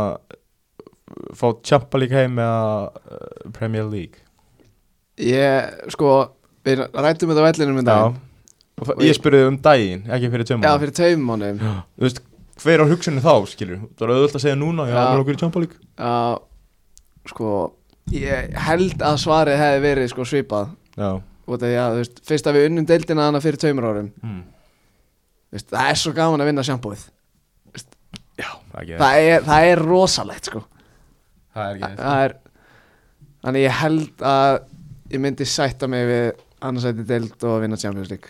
Fá 1.38 1.48
Champa 1.66 2.00
League 2.02 2.16
heim 2.16 2.38
eða 2.42 2.90
uh, 2.92 3.50
Premier 3.56 3.88
League? 3.88 4.22
Ég, 5.22 5.74
sko 5.94 6.12
Við 6.66 6.84
rættum 6.94 7.32
þetta 7.32 7.42
á 7.42 7.48
vellinum 7.50 7.80
í 7.82 7.86
dag 7.88 8.20
Og 8.82 8.88
það- 8.88 9.02
Ég 9.06 9.18
spurði 9.18 9.48
um 9.48 9.58
daginn, 9.62 10.04
ekki 10.10 10.30
fyrir 10.34 10.46
tvei 10.48 10.56
Já, 10.58 10.62
mánum 10.62 10.80
fyrir 10.82 10.96
tveim 10.98 11.26
mánuðum. 11.28 11.60
Þú 11.98 12.06
veist, 12.08 12.22
hver 12.64 12.82
á 12.82 12.86
hugsunni 12.90 13.22
þá, 13.22 13.34
skilur? 13.52 13.82
Það 13.98 14.06
er 14.08 14.14
auðvitað 14.16 14.40
að 14.40 14.46
segja 14.46 14.58
núna, 14.58 14.86
já, 14.90 14.96
Já. 14.96 15.04
mér 15.12 15.22
okkur 15.22 15.38
í 15.38 15.60
League. 15.62 15.78
Já, 15.98 16.40
sko 17.30 17.74
Ég 18.12 18.54
held 18.58 18.98
að 19.06 19.20
svarið 19.22 19.60
hefði 19.62 19.82
verið 19.86 20.10
sko 20.10 20.26
svipað. 20.26 20.72
Já. 20.98 21.22
Þú 21.48 21.60
veist, 22.00 22.22
fyrst 22.26 22.48
að 22.48 22.58
við 22.58 22.66
unnum 22.70 22.86
deildina 22.88 23.28
hana 23.28 23.40
fyrir 23.40 23.58
tveimur 23.62 23.84
árum. 23.86 24.12
Mm. 24.24 24.44
veist, 25.52 25.68
það 25.70 25.90
er 25.92 26.00
svo 26.00 26.14
gaman 26.16 26.42
að 26.42 26.50
vinna 26.52 26.64
sjampóið 26.64 27.10
Já, 28.40 28.50
það 28.72 28.82
er 28.82 29.02
það 29.02 29.18
er, 29.22 29.44
það 29.46 29.66
er 29.72 29.82
rosalegt 29.86 30.48
sko. 30.50 30.62
Það 31.54 31.66
er 31.68 31.76
ekki 31.76 31.98
það. 32.00 32.22
er 32.24 32.36
þannig 33.44 33.66
ég 33.66 33.76
held 33.82 34.24
að 34.32 34.60
ég 35.12 35.20
myndi 35.26 35.48
sætta 35.52 35.90
mig 35.92 36.08
við 36.08 36.30
annarsætti 36.62 37.08
deild 37.08 37.44
og 37.44 37.62
vinna 37.62 37.78
Champions 37.78 38.10
League. 38.10 38.30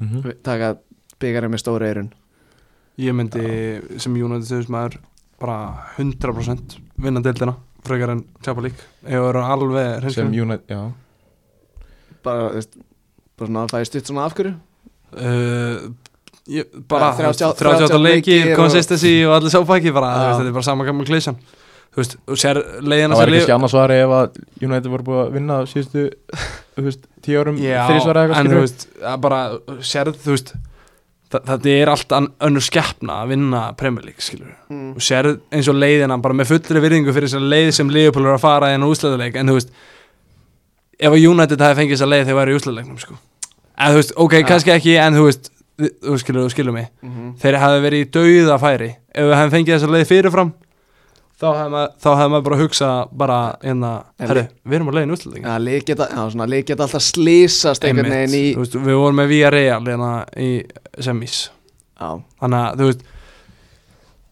Mm 0.00 0.08
-hmm. 0.08 0.34
taka 0.42 0.76
byggarinn 1.20 1.52
með 1.52 1.60
stóra 1.60 1.86
eirun 1.86 2.12
Ég 2.98 3.12
myndi 3.12 3.80
sem 4.00 4.16
United 4.16 4.46
stuðismæður 4.48 4.98
bara 5.40 5.56
100% 5.98 6.78
vinna 7.00 7.20
deildina 7.20 7.54
frekar 7.86 8.10
en 8.10 8.24
Champa 8.44 8.60
League. 8.60 8.78
Það 9.06 9.28
eru 9.30 9.44
alveg 9.44 9.86
Sem 9.86 10.00
hreinskilin 10.02 10.40
United, 10.42 10.64
já. 10.68 10.92
Bara, 12.22 12.48
þú 12.50 12.54
veist, 12.58 12.76
bara 13.38 13.48
svona 13.48 13.62
að 13.64 13.72
fæði 13.74 13.88
stutt 13.88 14.10
svona 14.10 14.24
af 14.28 14.34
hverju 14.36 14.52
uh, 14.52 15.86
ég, 16.50 16.74
Bara 16.88 17.08
Ja, 17.14 17.32
30 17.32 17.46
38 17.48 17.88
30 17.88 18.02
leiki, 18.04 18.34
leikir 18.36 18.52
og- 18.52 18.60
consistency 18.60 19.14
og 19.24 19.38
allir 19.38 19.54
sáfæki 19.54 19.94
bara, 19.96 20.10
Já. 20.12 20.26
veist, 20.26 20.40
þetta 20.42 20.52
er 20.52 20.58
bara 20.58 20.68
sama 20.68 20.84
gammal 20.84 21.08
klísjan 21.08 21.40
Þú 21.90 22.02
veist, 22.04 22.16
sér 22.38 22.58
leiðina 22.86 23.16
Það 23.16 23.20
var 23.20 23.36
ekki 23.40 23.70
svari 23.72 23.94
ef 23.98 24.12
að 24.14 24.36
United 24.62 24.90
voru 24.92 25.06
búið 25.08 25.20
að 25.24 25.30
vinna 25.34 25.54
síðustu, 25.66 26.04
þú 26.76 26.84
veist, 26.86 27.06
tíu 27.26 27.40
árum 27.42 27.56
Já, 27.58 27.80
þrísvara 27.88 28.24
eitthvað 28.24 28.36
en 28.38 28.50
þú 28.50 28.50
skilur 28.50 28.66
veist, 28.66 28.84
að 29.10 29.16
bara 29.24 29.40
sérð, 29.90 30.20
þú 30.22 30.36
veist 30.36 30.52
þetta 31.30 31.72
er 31.72 31.90
allt 31.90 32.14
önnur 32.18 32.64
skeppna 32.64 33.20
að 33.24 33.32
vinna 33.34 33.62
Premier 33.78 34.06
League, 34.06 34.22
skilur 34.22 34.52
mm. 34.70 34.92
og 34.98 35.04
sérð 35.04 35.36
eins 35.54 35.70
og 35.70 35.78
leiðina, 35.78 36.18
bara 36.22 36.38
með 36.38 36.52
fullri 36.54 36.82
virðingu 36.82 37.14
fyrir 37.14 37.30
þessar 37.30 37.50
leið 37.52 37.70
sem 37.76 37.90
Liverpool 37.90 38.26
er 38.26 38.34
að 38.34 38.42
fara 38.42 38.70
í 38.70 38.78
enn 38.78 38.86
úsleðuleik, 38.86 39.38
en 39.38 39.50
þú 39.50 39.58
veist 39.58 39.74
ef 40.98 41.10
að 41.10 41.26
United 41.26 41.62
hefði 41.66 41.78
fengið 41.82 41.96
þessa 41.96 42.10
leið 42.10 42.24
þegar 42.26 42.40
væri 42.40 42.54
í 42.54 42.58
úsleðuleiknum, 42.58 42.98
sko. 43.02 43.18
En 43.80 43.94
þú 43.94 44.00
veist, 44.00 44.16
ok, 44.26 44.34
Ja. 44.40 44.46
kannski 44.50 44.74
ekki, 44.74 44.96
en 45.00 45.18
þú 45.18 45.28
veist 45.28 45.52
þú 45.78 46.18
skilur, 46.20 46.42
þú 46.44 46.54
skilur 46.54 46.76
mig, 46.76 46.90
Mm 47.02 47.30
þeir 47.40 47.56
hefði 47.62 47.84
verið 47.86 48.02
í 48.04 48.10
dauða 48.16 48.58
færi, 48.60 48.90
ef 49.14 49.24
við 49.24 49.38
hefði 49.38 49.54
fengið 49.54 49.74
þessa 49.76 49.92
leið 49.94 50.10
fyrirfram 50.10 50.50
þá 51.40 51.46
hefði 51.56 51.70
maður, 51.74 51.92
þá 52.02 52.08
hefði 52.10 52.32
maður 52.34 52.44
bara 52.48 52.56
að 52.58 52.62
hugsa 52.64 52.88
bara, 53.22 53.38
hérna, 53.64 53.92
herru, 54.20 54.42
við 54.64 54.76
erum 54.78 54.90
á 54.90 54.94
leiðin 54.98 55.14
úsleðuleik 55.16 55.46
ja, 55.46 55.54
lið 55.64 55.78
geta, 55.88 56.08
já, 56.12 56.20
svona, 56.34 56.48
lið 56.52 56.64
geta 56.68 56.86
alltaf 56.86 57.06
slísast 57.06 57.86
einhvern 57.88 58.12
veginn 58.12 58.36
í 58.36 58.44
Þú 58.58 58.64
veist, 58.64 58.76
við 58.90 59.00
vorum 59.00 59.20
með 59.22 59.30
Villarreal 59.32 59.80
hérna 59.86 60.10
í 60.36 60.50
semis. 61.00 61.38
Já, 62.00 62.10
þannig 62.42 62.60
að 62.60 62.82
þú 62.82 62.90
veist 62.90 63.08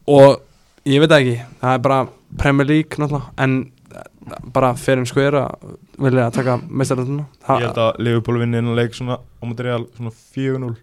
og 0.09 0.89
ég 0.89 1.03
veit 1.05 1.17
ekki 1.19 1.35
það 1.63 1.75
er 1.75 1.83
bara 1.89 1.99
Premier 2.39 2.69
League 2.69 3.01
náttúrulega 3.01 3.33
en 3.45 3.59
bara 4.53 4.75
fyrir 4.77 5.03
en 5.03 5.09
skoðera 5.09 5.47
vilja 5.99 6.29
taka 6.35 6.59
meistarölduna 6.69 7.25
Ég 7.49 7.65
held 7.65 7.81
að 7.81 8.01
Liverpool 8.05 8.41
vinni 8.43 8.61
innan 8.61 8.77
leik 8.77 8.97
svona 8.97 9.17
á 9.21 9.43
múti 9.49 9.65
Real 9.65 9.87
svona 9.97 10.13
4-0 10.13 10.75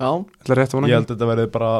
Já, 0.00 0.08
Það 0.08 0.52
er 0.54 0.60
rétt 0.60 0.72
að 0.72 0.78
vona 0.78 0.88
Ég 0.90 0.96
held 0.96 1.10
að 1.10 1.14
þetta 1.14 1.28
verði 1.30 1.50
bara 1.52 1.72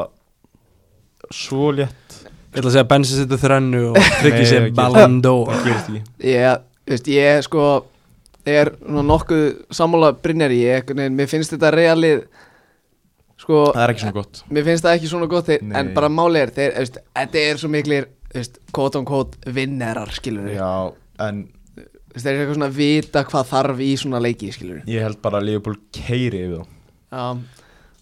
svo 1.33 1.71
létt 1.73 2.19
Ég 2.51 2.59
ætla 2.59 2.67
að 2.67 2.73
segja 2.73 2.83
að 2.83 2.91
Bensi 2.91 3.15
setja 3.15 3.37
þrennu 3.39 3.81
og 3.93 3.97
tryggja 4.19 4.41
Nei, 4.41 4.47
sér 4.49 4.65
Það 5.47 5.67
ekki. 5.71 5.99
Ég, 6.27 6.63
veist, 6.91 7.05
ég 7.07 7.43
sko 7.45 7.67
er 8.51 8.71
nokkuð 9.07 9.43
sammála 9.71 10.09
Brynjar 10.19 10.51
veginn, 10.99 11.15
mér 11.15 11.29
finnst 11.31 11.53
þetta 11.55 11.69
realið 11.71 12.25
sko, 13.39 13.61
Það 13.71 13.83
er 13.85 13.93
ekki 13.93 14.03
svona 14.03 14.17
gott. 14.17 14.41
mér 14.51 14.67
finnst 14.67 14.83
það 14.87 14.97
ekki 14.97 15.11
svona 15.13 15.29
gott 15.31 15.47
þeir, 15.47 15.63
en 15.79 15.93
bara 15.95 16.09
máli 16.11 16.41
er, 16.41 16.51
þeir, 16.57 16.75
veist, 16.81 16.99
þetta 17.21 17.43
er 17.47 17.61
svo 17.61 17.71
miklir 17.71 18.09
quote 18.75 18.99
on 18.99 19.07
quote 19.07 19.55
vinnerar 19.55 20.11
skilur 20.15 20.49
við, 20.49 20.59
Já, 20.59 20.91
en 21.23 21.43
þeir 22.17 22.33
eru 22.33 22.41
eitthvað 22.41 22.57
svona 22.57 22.71
að 22.71 22.79
vita 22.81 23.23
hvað 23.31 23.51
þarf 23.53 23.83
í 23.85 23.91
svona 24.01 24.21
leiki 24.23 24.51
skilur 24.51 24.81
við, 24.81 24.91
ég 24.97 25.07
held 25.07 25.21
bara 25.23 25.39
að 25.39 25.47
Liverpool 25.47 25.79
keiri 25.95 26.43
yfir 26.49 26.59
þá. 26.59 26.67
Já, 27.11 27.23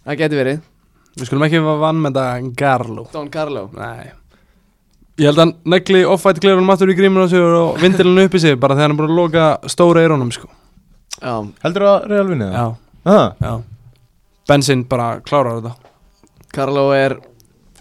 það 0.09 0.19
getur 0.23 0.41
verið. 0.41 0.65
Við 1.19 1.29
skulum 1.29 1.45
ekki 1.45 1.61
vann 1.65 2.01
með 2.01 2.17
þetta 2.17 2.55
Garlo. 2.57 3.05
Don 3.13 3.29
Carlo, 3.33 3.67
Nei 3.77 4.15
Ég 5.19 5.27
held 5.27 5.37
að 5.37 5.43
hann 5.43 5.53
negli 5.75 6.01
off-white 6.07 6.39
glerunum 6.43 6.69
aftur 6.73 6.91
í 6.93 6.95
gríminu 6.97 7.25
á 7.25 7.29
sig 7.29 7.41
og 7.43 7.79
vindilinu 7.81 8.23
upp 8.29 8.35
í 8.37 8.39
sig 8.43 8.55
bara 8.59 8.75
þegar 8.77 8.89
hann 8.93 8.99
búin 9.01 9.09
að 9.11 9.17
loka 9.19 9.47
stóra 9.67 10.03
eirónum 10.05 10.31
sko. 10.31 10.47
já, 11.19 11.33
Heldur 11.63 11.83
það 11.83 11.95
að 11.97 12.07
Real 12.13 12.27
vinni 12.33 12.45
það? 12.45 12.53
Já, 12.59 12.75
Ah, 13.09 13.31
já. 13.41 13.51
Bensin 14.49 14.83
bara 14.89 15.19
klárar 15.23 15.59
þetta. 15.61 15.75
Carlo 16.53 16.91
er 16.95 17.17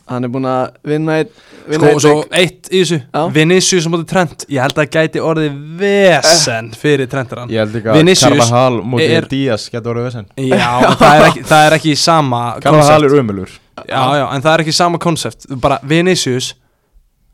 hann 0.09 0.25
er 0.25 0.29
búin 0.33 0.47
að 0.49 0.71
vinna 0.89 1.17
eitt 1.21 1.33
vinna 1.69 1.89
Sko, 1.89 1.89
einn 1.91 2.01
svo 2.01 2.25
eitt 2.33 2.69
í 2.73 2.81
þessu. 2.83 2.99
Já. 3.13 3.23
Vinicius 3.35 3.83
sem 3.85 3.93
móti 3.93 4.07
Trent. 4.09 4.45
Ég 4.49 4.61
held 4.63 4.73
að 4.79 4.87
það 4.87 4.93
gæti 4.97 5.21
orðið 5.21 5.57
vesen 5.83 6.71
fyrir 6.81 7.09
Trenteran 7.13 7.51
Ég 7.53 7.59
held 7.63 7.77
ekki 7.81 7.91
að 7.93 7.99
Vinicius 8.01 8.39
Carvajal 8.49 8.79
mótið 8.95 9.17
er- 9.19 9.29
Díaz 9.33 9.67
getur 9.73 9.93
orðið 9.95 10.07
vesen. 10.09 10.27
Já, 10.37 10.71
það 11.03 11.13
er 11.19 11.27
ekki, 11.29 11.43
það 11.51 11.67
er 11.71 11.77
ekki 11.79 11.97
sama 11.97 12.43
Carvajal 12.63 13.03
koncept. 13.03 13.13
er 13.13 13.21
umölur 13.23 13.51
Já, 13.89 14.03
já, 14.19 14.25
en 14.35 14.43
það 14.43 14.55
er 14.55 14.65
ekki 14.65 14.75
sama 14.75 14.99
konsept 14.99 15.47
Bara 15.61 15.79
Vinicius 15.85 16.55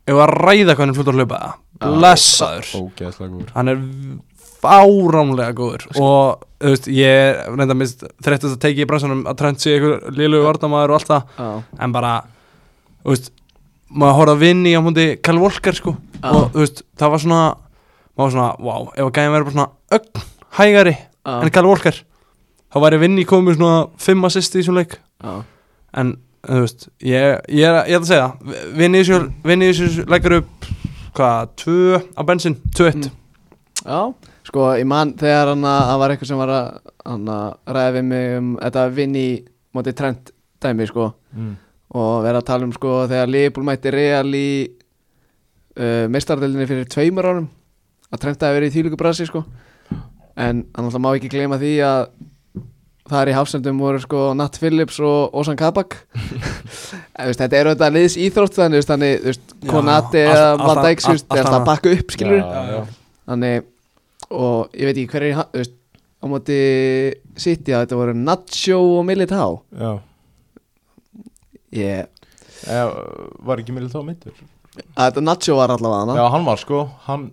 Ef 0.05 0.19
að 0.21 0.33
ræða 0.37 0.75
er 0.75 0.93
fljótt 0.93 1.09
að 1.11 1.19
hlaupa? 1.19 1.39
Það 1.81 1.95
Blessaður. 1.99 2.71
Ógeðslega 2.79 3.29
góður. 3.31 3.51
Hann 3.55 3.71
er 3.71 3.79
fáránlega 4.65 5.55
góður. 5.57 5.85
Og, 6.01 6.43
þú 6.61 6.73
veist, 6.73 6.89
ég 6.93 7.39
reynda 7.55 7.77
mist 7.77 8.05
Þreyttast 8.25 8.55
að 8.55 8.61
teki 8.65 8.85
í 8.85 8.87
bransanum 8.89 9.23
að 9.29 9.39
Trent 9.41 9.63
sé 9.63 9.75
einhver 9.75 10.05
Lilu 10.15 10.41
vardamaður 10.45 10.93
og 10.93 10.99
allt 10.99 11.11
það. 11.11 11.33
Já, 11.39 11.81
En 11.85 11.95
bara, 11.95 12.13
þú 13.03 13.15
veist 13.15 13.31
Maður 13.95 14.17
horfði 14.19 14.33
að 14.35 14.41
vinni 14.41 14.73
á 14.75 14.81
múndi 14.83 15.05
Kyle 15.23 15.39
Walker 15.39 15.77
sko. 15.77 15.93
Já. 16.17 16.29
Og, 16.31 16.47
þú 16.55 16.63
veist, 16.63 16.83
það 16.99 17.13
var 17.15 17.23
svona 17.25 17.41
Maður 18.15 18.23
var 18.25 18.35
svona, 18.35 18.49
wow, 18.65 18.89
ef 18.95 19.05
að 19.05 19.13
gæðin 19.17 19.33
verið 19.35 19.49
bara 19.49 19.55
svona 19.57 19.99
Ögn, 19.99 20.25
hægari 20.59 20.95
já, 20.95 21.33
en 21.35 21.53
Kyle 21.57 21.69
Walker 21.69 21.99
Þá 22.75 22.79
væri 22.85 23.01
vinni 23.05 23.25
komið 23.29 23.59
svona 23.59 23.75
Fimm 24.01 24.27
assist 24.27 24.55
í 24.55 24.61
þessum 24.61 24.79
leik. 24.79 24.97
Já. 25.23 25.35
en 25.95 26.15
þú 26.45 26.61
veist 26.63 26.87
ég, 27.01 27.27
ég, 27.49 27.65
er, 27.65 27.81
ég 27.89 27.97
ætla 27.97 28.01
að 28.01 28.09
segja 28.11 28.71
Vinicius, 28.79 29.27
Vinicius 29.45 29.99
leggur 30.09 30.39
upp 30.41 30.69
hvað, 31.15 31.51
tvö 31.61 32.01
á 32.15 32.21
bensin, 32.27 32.59
tvö 32.75 32.89
eitt 32.91 33.05
Mm. 33.85 33.91
Já, 33.91 34.31
sko, 34.47 34.63
ég 34.79 34.87
man 34.89 35.11
þegar 35.19 35.51
hann 35.51 35.65
að 35.67 35.81
það 35.85 35.99
var 36.01 36.11
eitthvað 36.13 36.29
sem 36.31 36.39
var 36.39 36.51
að 36.55 36.69
hann 37.05 37.27
að 37.29 37.75
ræða 37.75 37.91
við 37.93 38.05
mig 38.07 38.37
um 38.39 38.47
þetta 38.57 38.85
vinni 38.95 39.25
móti 39.75 39.93
trend 39.93 40.31
dæmi, 40.63 40.87
sko 40.89 41.09
mm. 41.35 41.51
og 41.99 42.23
vera 42.25 42.41
að 42.41 42.47
tala 42.47 42.65
um, 42.65 42.73
sko, 42.73 42.93
þegar 43.11 43.29
Liverpool 43.29 43.67
mætti 43.67 43.93
Real 43.93 44.31
í 44.33 44.49
uh, 45.77 46.05
meistardelinni 46.09 46.65
fyrir 46.71 46.89
tveimur 46.89 47.29
árum 47.29 47.51
að 48.09 48.23
trend 48.23 48.47
að 48.47 48.57
verið 48.57 48.71
í 48.71 48.75
þýlugu 48.79 48.99
brasi, 49.03 49.27
sko 49.29 49.43
en 50.35 50.65
hann 50.75 50.87
alltaf 50.87 51.03
má 51.03 51.11
ekki 51.13 51.31
gleyma 51.31 51.59
því 51.61 51.75
að 51.85 52.07
það 53.05 53.19
er 53.21 53.29
í 53.31 53.35
hafsendum 53.37 53.79
voru 53.83 53.99
sko 54.01 54.21
Nat 54.37 54.57
Phillips 54.61 54.97
og 55.03 55.35
Ozan 55.37 55.57
Kabak. 55.59 55.97
Þetta 57.39 57.47
er 57.59 57.69
auðvitað 57.69 57.93
liðs 57.95 58.15
íþrótt 58.25 58.57
þannig, 58.57 58.85
þannig, 58.89 59.15
þú 59.21 59.29
veist, 59.31 59.53
Já, 59.55 59.69
Konati 59.71 60.21
eða 60.25 60.47
Van 60.61 60.81
Dijk, 60.83 61.03
þú 61.05 61.13
veist, 61.13 61.27
allt- 61.29 61.37
er 61.39 61.43
alltaf 61.45 61.59
að 61.61 61.67
bakka 61.69 61.93
upp, 61.95 62.13
skilur 62.15 62.39
Já, 62.41 62.63
já. 62.73 62.79
þannig 63.29 63.71
og 64.35 64.73
ég 64.73 64.89
veit 64.89 64.97
ekki 65.03 65.11
hver 65.13 65.27
er 65.29 65.37
þú 65.37 65.61
veist, 65.61 65.75
á 66.17 66.25
móti 66.31 66.57
City 67.45 67.75
að 67.77 67.85
þetta 67.85 67.99
voru 68.01 68.17
Nacho 68.17 68.79
og 68.97 69.05
Militao. 69.05 69.61
Já. 69.77 69.91
Ég, 71.75 72.11
Eða, 72.65 72.91
Var 73.45 73.61
ekki 73.61 73.73
Militao 73.75 74.01
mittur? 74.07 74.33
þetta 74.95 75.21
Nacho 75.23 75.55
var 75.59 75.71
allavega 75.75 76.01
hana 76.05 76.15
Já, 76.17 76.25
hann 76.33 76.45
var 76.47 76.57
sko 76.59 76.81
Hann 77.05 77.25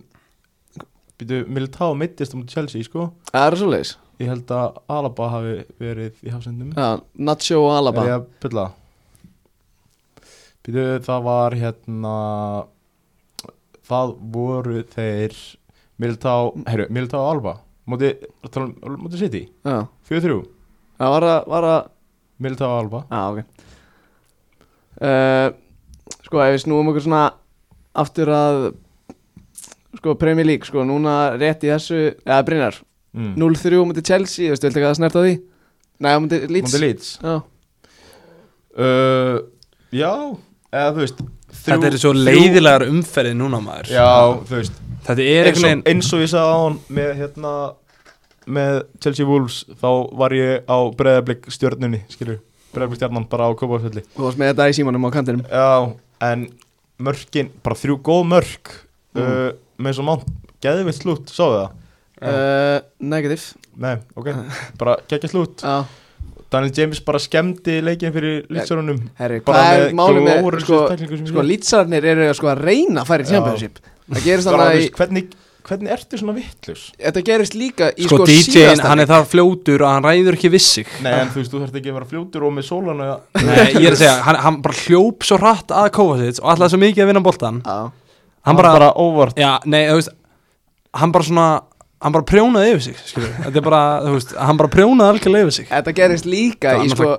Býtu, 1.18 1.42
Militao 1.48 1.92
mittist 1.94 2.34
um 2.34 2.42
Chelsea 2.50 2.82
sko. 2.86 3.08
Það 3.30 3.44
er 3.46 3.56
svo 3.60 3.68
leiðis 3.70 3.92
Ég 4.22 4.30
held 4.30 4.52
að 4.54 4.78
Alaba 4.96 5.28
hafi 5.32 5.56
verið 5.82 6.22
í 6.22 6.30
hafsendum. 6.30 6.70
Já, 6.78 7.02
Nacho 7.18 7.58
og 7.64 7.72
Alaba. 7.74 8.06
Ég 8.06 8.14
Býtu, 10.62 10.82
það 11.02 11.24
var 11.26 11.56
hérna 11.58 12.14
Það 13.88 14.12
voru 14.34 14.82
þeir 14.92 15.34
Militao, 16.02 16.52
herru, 16.70 16.86
Militao 16.94 17.22
og 17.24 17.30
Alba 17.32 17.54
Móti, 17.90 18.12
um, 18.46 18.68
móti 19.02 19.18
City? 19.18 19.42
Já, 19.66 19.88
4-3 20.06 20.36
það 21.02 21.14
var 21.16 21.26
að, 21.26 21.40
var 21.50 21.66
að 21.66 21.80
Militao 22.46 22.70
og 22.70 22.78
Alba 22.84 23.02
Já, 23.10 23.22
ok. 23.32 23.66
Uh, 25.02 25.48
Sko, 26.22 26.40
ef 26.44 26.54
við 26.54 26.62
snúum 26.62 26.92
okkur 26.92 27.04
svona 27.04 27.24
aftur 27.98 28.30
að 28.32 28.60
sko, 29.98 30.14
Premier 30.20 30.46
League, 30.46 30.68
sko, 30.68 30.84
núna 30.86 31.34
rétt 31.40 31.66
í 31.66 31.72
þessu 31.72 31.98
eða 32.22 32.38
Brynjar, 32.46 32.78
mm. 33.16 33.32
0-3 33.40 33.80
á 33.80 33.84
móti 33.88 34.04
Chelsea, 34.06 34.50
veistu, 34.52 34.68
viltu 34.68 34.80
ekki 34.82 34.88
að 34.90 34.98
snerta 35.00 35.20
á 35.20 35.24
því? 35.26 35.34
Nei, 36.02 36.12
móti 36.24 36.40
Leeds 36.52 36.76
Leeds 36.82 37.10
Já, 37.22 37.34
uh, 38.78 39.36
Já, 39.92 40.12
eða 40.72 40.88
þú 40.96 41.04
veist 41.04 41.22
þetta 41.62 41.90
er 41.90 41.98
svo 42.00 42.12
leiðilegar 42.16 42.86
umferði 42.88 43.34
núna 43.38 43.60
maður 43.62 43.92
Já, 43.92 44.08
þú 44.48 44.56
veist 44.58 44.80
þetta 45.06 45.26
er 45.26 45.50
eins 45.50 45.58
einhvern 45.58 45.62
og, 45.62 45.68
veginn 45.68 45.84
eins 45.92 46.12
og 46.16 46.24
ég 46.24 46.32
sagði 46.32 46.52
á 46.52 46.58
hann 46.62 46.78
með 46.98 47.12
hérna 47.20 47.52
með 48.52 48.78
Chelsea 49.02 49.28
Wolves 49.28 49.60
þá 49.78 49.90
var 50.18 50.34
ég 50.34 50.64
á 50.66 50.76
breðablik 50.98 51.44
stjörnunni 51.54 52.00
skilur, 52.10 52.40
breðablik 52.74 52.98
stjarnan 53.02 53.28
bara 53.30 53.46
á 53.46 53.50
Kópavásvelli 53.54 54.02
þú 54.16 54.24
varst 54.26 54.40
með 54.40 54.54
þetta 54.54 54.70
í 54.72 54.78
símanum 54.80 55.06
á 55.06 55.10
kantinum 55.14 55.44
Já, 55.46 55.92
en 56.32 56.48
mörkin 57.02 57.52
bara 57.62 57.78
þrjú 57.78 58.00
góð 58.08 58.24
mörk 58.32 58.72
Mm. 59.12 59.20
uh, 59.28 59.50
með 59.76 59.92
svo 59.98 60.04
mánt, 60.06 60.28
geðvilt 60.64 60.96
slút 60.96 61.28
sáðu 61.28 61.56
það? 61.58 61.72
Uh, 62.22 62.78
Negativ 63.12 63.48
Nei, 63.82 63.96
ok, 64.14 64.32
bara 64.80 64.96
geggja 65.10 65.32
slút 65.32 65.64
Já, 65.64 65.82
Daniel 66.52 66.72
James 66.76 67.00
bara 67.04 67.20
skemmti 67.22 67.78
leikin 67.84 68.12
fyrir 68.12 68.42
lýtsarunum 68.52 68.98
herri, 69.20 69.40
bara 69.46 69.62
hvað 69.62 69.84
er 69.86 69.94
málið 69.96 70.26
með 70.26 70.58
sko, 70.66 70.80
sko 71.30 71.44
lýtsarnir 71.48 72.08
eru 72.12 72.26
sko 72.36 72.50
að 72.52 72.60
reyna 72.66 73.04
að 73.04 73.08
fara 73.08 73.24
í 73.24 73.30
championship. 73.30 73.80
Það 74.12 74.26
gerist 74.26 74.50
þannig 74.50 74.66
að 74.66 74.80
í, 74.82 74.90
hvernig, 74.98 75.30
hvernig 75.70 75.94
ertu 75.96 76.20
svona 76.20 76.34
vittlus? 76.36 76.84
þetta 76.98 77.24
gerist 77.30 77.56
líka 77.56 77.88
í 77.94 78.04
sko, 78.04 78.20
sko, 78.20 78.28
DJ-in, 78.28 78.48
síðasta 78.50 78.90
hann 78.90 79.00
leik. 79.00 79.06
er 79.08 79.12
það 79.14 79.28
fljótur 79.32 79.86
að 79.86 79.94
hann 79.96 80.08
ræður 80.10 80.38
ekki 80.38 80.52
við 80.52 80.64
sig. 80.66 80.94
Nei, 81.06 81.12
en 81.22 81.32
þú 81.32 81.40
veist, 81.40 81.54
þú 81.54 81.64
þarft 81.64 81.80
ekki 81.80 81.92
að 81.94 81.98
vera 82.00 82.10
fljótur 82.12 82.48
og 82.48 82.56
með 82.58 82.68
sólana 82.68 83.10
Nei, 83.38 83.66
ég 83.78 83.88
er 83.88 83.96
að 83.96 84.00
segja, 84.02 84.16
hann, 84.28 84.40
hann 84.44 84.62
bara 84.66 84.80
hljóp 84.82 85.28
svo 85.28 85.40
hratt 85.40 85.76
að 85.80 85.92
Kovacic 85.96 86.42
og 86.42 86.52
alltaf 86.52 86.74
svo 86.74 86.82
mikið 86.84 87.06
að 87.06 87.14
vinna 87.14 87.24
boltan 87.24 87.62
Já, 87.64 87.78
hann 88.50 88.60
bara, 88.60 88.74
bara 88.76 88.92
óvart. 89.00 89.40
Já, 89.40 89.54
nei, 89.64 89.86
þú 89.88 90.02
veist 90.02 90.18
hann 91.00 91.12
bara 91.14 91.24
svona, 91.24 91.46
hann 92.02 92.14
bara 92.14 92.26
prjónaði 92.26 92.72
yfir 92.74 92.84
sig 92.88 92.98
þetta 93.14 93.54
er 93.60 93.66
bara, 93.66 93.82
þú 94.06 94.16
veist, 94.16 94.34
hann 94.48 94.58
bara 94.60 94.72
prjónaði 94.72 95.14
algjörlega 95.14 95.46
yfir 95.46 95.56
sig. 95.58 95.68
Þetta 95.70 95.94
gerist 95.98 96.28
líka 96.28 96.74
í 96.82 96.90
sko, 96.92 97.14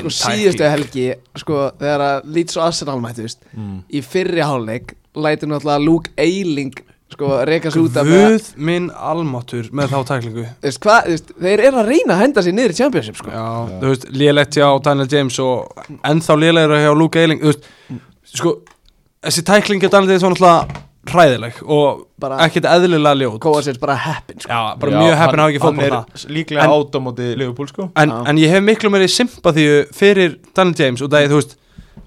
sko 0.00 0.14
síðustu 0.18 0.70
helgi 0.70 1.06
sko 1.42 1.60
þegar 1.80 2.06
að 2.08 2.32
Leeds 2.36 2.58
og 2.58 2.66
Arsenal 2.68 2.98
mættust 3.04 3.44
mm. 3.52 3.78
í 3.92 4.02
fyrri 4.04 4.44
hálfleik 4.44 4.96
lætur 5.14 5.50
náttúrulega 5.52 5.84
Luke 5.84 6.14
Eiling 6.20 6.74
sko 7.14 7.30
reyka 7.46 7.70
sig 7.70 7.84
út 7.84 7.98
af 8.00 8.08
Guð 8.08 8.48
minn 8.56 8.88
almáttur 8.90 9.68
með 9.76 9.92
þá 9.92 9.98
tæklingu 10.10 10.46
þeir 10.64 11.62
eru 11.68 11.82
að 11.82 11.90
reyna 11.92 12.16
að 12.16 12.22
henda 12.24 12.44
sér 12.44 12.56
niður 12.56 12.74
í 12.74 12.78
championship 12.80 13.20
sko. 13.20 13.30
Já, 13.30 13.44
þú 13.82 13.92
veist, 13.92 14.08
lélegt 14.14 14.58
hjá 14.58 14.68
Daniel 14.88 15.10
James 15.12 15.38
og 15.44 15.84
ennþá 16.00 16.38
lélegur 16.40 16.80
hjá 16.80 16.90
Luke 16.96 17.20
Eiling 17.20 17.44
þú 17.44 17.52
veist, 17.52 17.70
sko, 18.32 18.56
þessi 19.28 19.46
tækling 19.46 19.84
hjá 19.84 19.92
Daniel 19.92 20.14
James 20.14 20.26
var 20.26 20.34
náttúrulega 20.34 20.83
hræðileg 21.10 21.58
og 21.66 22.06
Bara- 22.20 22.38
ekkert 22.46 22.64
eðlilega 22.70 23.14
ljót. 23.20 23.38
Kovacic 23.40 23.78
bara 23.80 23.94
heppin 23.96 24.40
sko. 24.40 24.48
Já, 24.52 24.76
bara 24.78 24.92
mjög 24.92 25.16
heppin 25.20 25.38
að 25.38 25.44
hafa 25.44 25.52
ekki 25.52 25.62
fótboll 25.64 25.90
það 25.90 25.98
Hann 25.98 26.06
er 26.14 26.34
líklega 26.36 26.62
En- 26.64 26.70
át 26.70 26.94
á 26.94 26.98
móti 27.04 27.26
Liverpool 27.36 27.68
sko. 27.68 27.90
En, 27.96 28.10
Já. 28.10 28.22
en 28.28 28.36
ég 28.38 28.48
hef 28.50 28.62
miklu 28.62 28.90
meiri 28.90 29.08
sympathíu 29.08 29.84
fyrir 29.92 30.36
Daniel 30.54 30.74
James 30.78 31.02
og 31.02 31.10
það 31.10 31.22
er, 31.24 31.28
þú 31.28 31.40
veist 31.40 31.56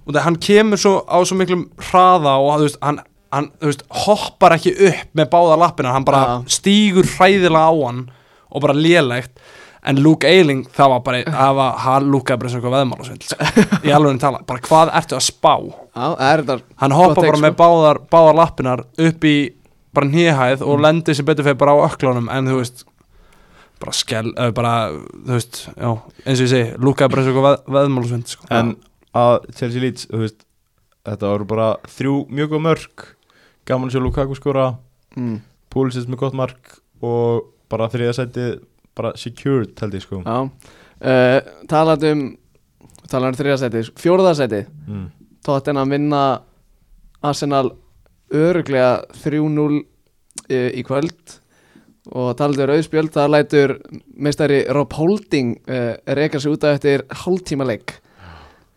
og 0.07 0.13
það 0.15 0.21
hann 0.23 0.35
kemur 0.37 0.77
svo 0.77 0.93
á 1.05 1.17
svo 1.25 1.35
miklum 1.37 1.69
hraða 1.91 2.33
og 2.39 2.59
þú 2.59 2.63
veist, 2.67 2.77
hann, 2.81 2.99
hann 3.33 3.51
þú 3.59 3.65
veist, 3.71 3.83
hoppar 4.05 4.51
ekki 4.57 4.71
upp 4.87 5.07
með 5.15 5.29
báða 5.29 5.57
lappina 5.59 5.91
hann 5.91 6.03
bara 6.07 6.23
Já. 6.25 6.43
stígur 6.47 7.03
hræðilega 7.03 7.67
á 7.67 7.73
hann 7.85 8.09
og 8.51 8.61
bara 8.61 8.73
lélegt 8.73 9.29
en 9.83 10.01
Luke 10.03 10.27
Eiling, 10.27 10.63
það 10.73 10.89
var 10.93 11.03
bara 11.05 11.21
það 11.27 11.53
var, 11.59 11.77
hann 11.85 12.09
lúkaði 12.11 12.41
bara 12.41 12.49
sem 12.49 12.59
eitthvað 12.61 12.75
veðmálasvind 12.77 13.27
sko. 13.27 13.47
í 13.87 13.93
alveg 13.93 14.19
tala, 14.23 14.41
bara 14.47 14.63
hvað 14.65 14.93
ertu 15.01 15.17
að 15.19 15.25
spá 15.27 15.53
Já, 15.57 16.07
er 16.31 16.43
hann 16.81 16.97
hoppa 16.97 17.21
bara 17.21 17.43
með 17.45 17.57
báðar, 17.61 18.01
báðar 18.11 18.39
lappinar 18.41 18.85
upp 19.07 19.27
í 19.27 19.37
bara 19.93 20.09
nýhæð 20.11 20.61
og 20.61 20.77
Mm. 20.77 20.83
lendi 20.85 21.15
sem 21.15 21.25
betur 21.25 21.43
fyrir 21.43 21.57
bara 21.57 21.73
á 21.73 21.85
öklunum 21.89 22.29
en 22.29 22.47
þú 22.47 22.59
veist 22.61 22.83
bara 23.79 23.93
skell, 23.93 24.33
uh, 24.37 24.51
bara 24.51 24.89
þú 24.91 25.33
veist, 25.37 25.63
já, 25.77 25.89
eins 26.25 26.41
og 26.41 26.45
ég 26.47 26.51
segi 26.53 26.77
lúkaði 26.81 27.09
bara 27.13 27.21
eins 27.21 27.29
og 27.29 27.35
eitthvað 27.35 27.47
veð, 27.47 27.73
veðmálusvind 27.77 28.27
sko. 28.27 28.47
En 28.49 28.75
að 29.13 29.47
Chelsea 29.55 29.81
Leeds, 29.81 30.07
þú 30.11 30.25
veist 30.25 30.43
Þetta 31.07 31.29
voru 31.31 31.45
bara 31.47 31.67
þrjú 31.87 32.15
mjög 32.35 32.49
góð 32.51 32.63
mörg 32.65 33.03
Gaman 33.67 33.91
sjá 33.93 34.01
Lukaku 34.03 34.35
skora 34.35 34.65
mm. 35.15 35.37
Púlisins 35.71 36.07
með 36.09 36.19
gott 36.25 36.35
mark 36.35 36.73
Og 36.99 37.47
bara 37.71 37.87
þriða 37.91 38.15
sæti 38.17 38.47
Bara 38.97 39.13
secured 39.19 39.73
held 39.81 39.97
ég 39.97 40.03
sko. 40.05 40.21
Já. 40.25 40.37
Uh, 40.97 41.39
Talandi 41.69 42.13
um 42.15 42.27
Talandi 43.07 43.37
um 43.37 43.41
þriðasæti 43.43 43.83
Fjóruðasæti 44.01 44.63
mm. 44.87 45.03
Tottenham 45.45 45.93
vinna 45.93 46.23
Arsenal 47.25 47.69
öruglega 48.33 49.03
3-0 49.23 49.77
í, 49.77 50.61
í 50.79 50.83
kvöld. 50.87 51.37
Og 52.07 52.33
talandi 52.39 52.63
um 52.63 52.69
rauðspjöld 52.71 53.11
það 53.15 53.31
lætur 53.33 53.73
meistari 54.15 54.61
Rob 54.71 54.93
Holding 54.95 55.55
uh, 55.67 55.93
reyka 56.17 56.39
sig 56.39 56.53
út 56.53 56.63
af 56.67 56.77
eftir 56.77 57.03
hálftíma 57.23 57.67
leik. 57.67 57.97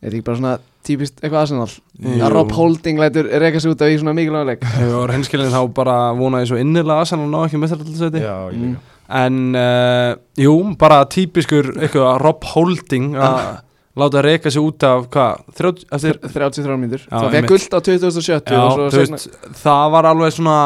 Er 0.01 0.15
ekki 0.15 0.25
bara 0.27 0.39
svona 0.39 0.55
típist 0.87 1.21
eitthvað 1.21 1.43
Arsenal? 1.45 1.69
Jú. 2.01 2.15
að 2.25 2.33
Rob 2.35 2.55
Holding 2.57 3.01
lætur 3.03 3.29
reyka 3.43 3.61
sig 3.63 3.75
út 3.75 3.83
af 3.85 3.93
í 3.93 3.99
svona 4.01 4.15
mikilvæg 4.17 4.49
leik. 4.49 4.65
Ef 4.65 4.81
við 4.81 4.95
vorum 4.97 5.19
hinskilin 5.19 5.53
þá 5.53 5.61
bara 5.77 5.99
vonaði 6.19 6.51
svo 6.51 6.61
innilega 6.63 6.97
að 6.97 7.05
Arsenal 7.05 7.29
ná 7.31 7.43
ekki 7.45 7.61
þetta 7.67 8.25
Já, 8.25 8.37
ég 8.51 8.59
Mm. 8.61 8.79
En 9.11 9.41
uh, 9.59 10.13
jú, 10.39 10.55
bara 10.81 11.03
típiskur 11.11 11.73
eitthvað 11.77 12.21
Rob 12.23 12.47
Holding 12.53 13.17
að 13.19 13.41
láta 14.01 14.23
reyka 14.25 14.53
sig 14.53 14.63
út 14.63 14.85
af 14.87 15.09
hvað, 15.13 15.41
30, 15.59 15.89
eftir 15.97 16.21
33 16.23 16.77
mínútur. 16.79 17.03
Já, 17.09 17.17
það 17.17 17.35
fekk 17.37 17.51
guld 17.51 17.75
á 17.75 17.79
2070 17.89 18.55
Já, 18.55 18.63
veist, 18.95 19.27
það 19.65 19.89
var 19.97 20.09
alveg 20.13 20.37
svona 20.37 20.61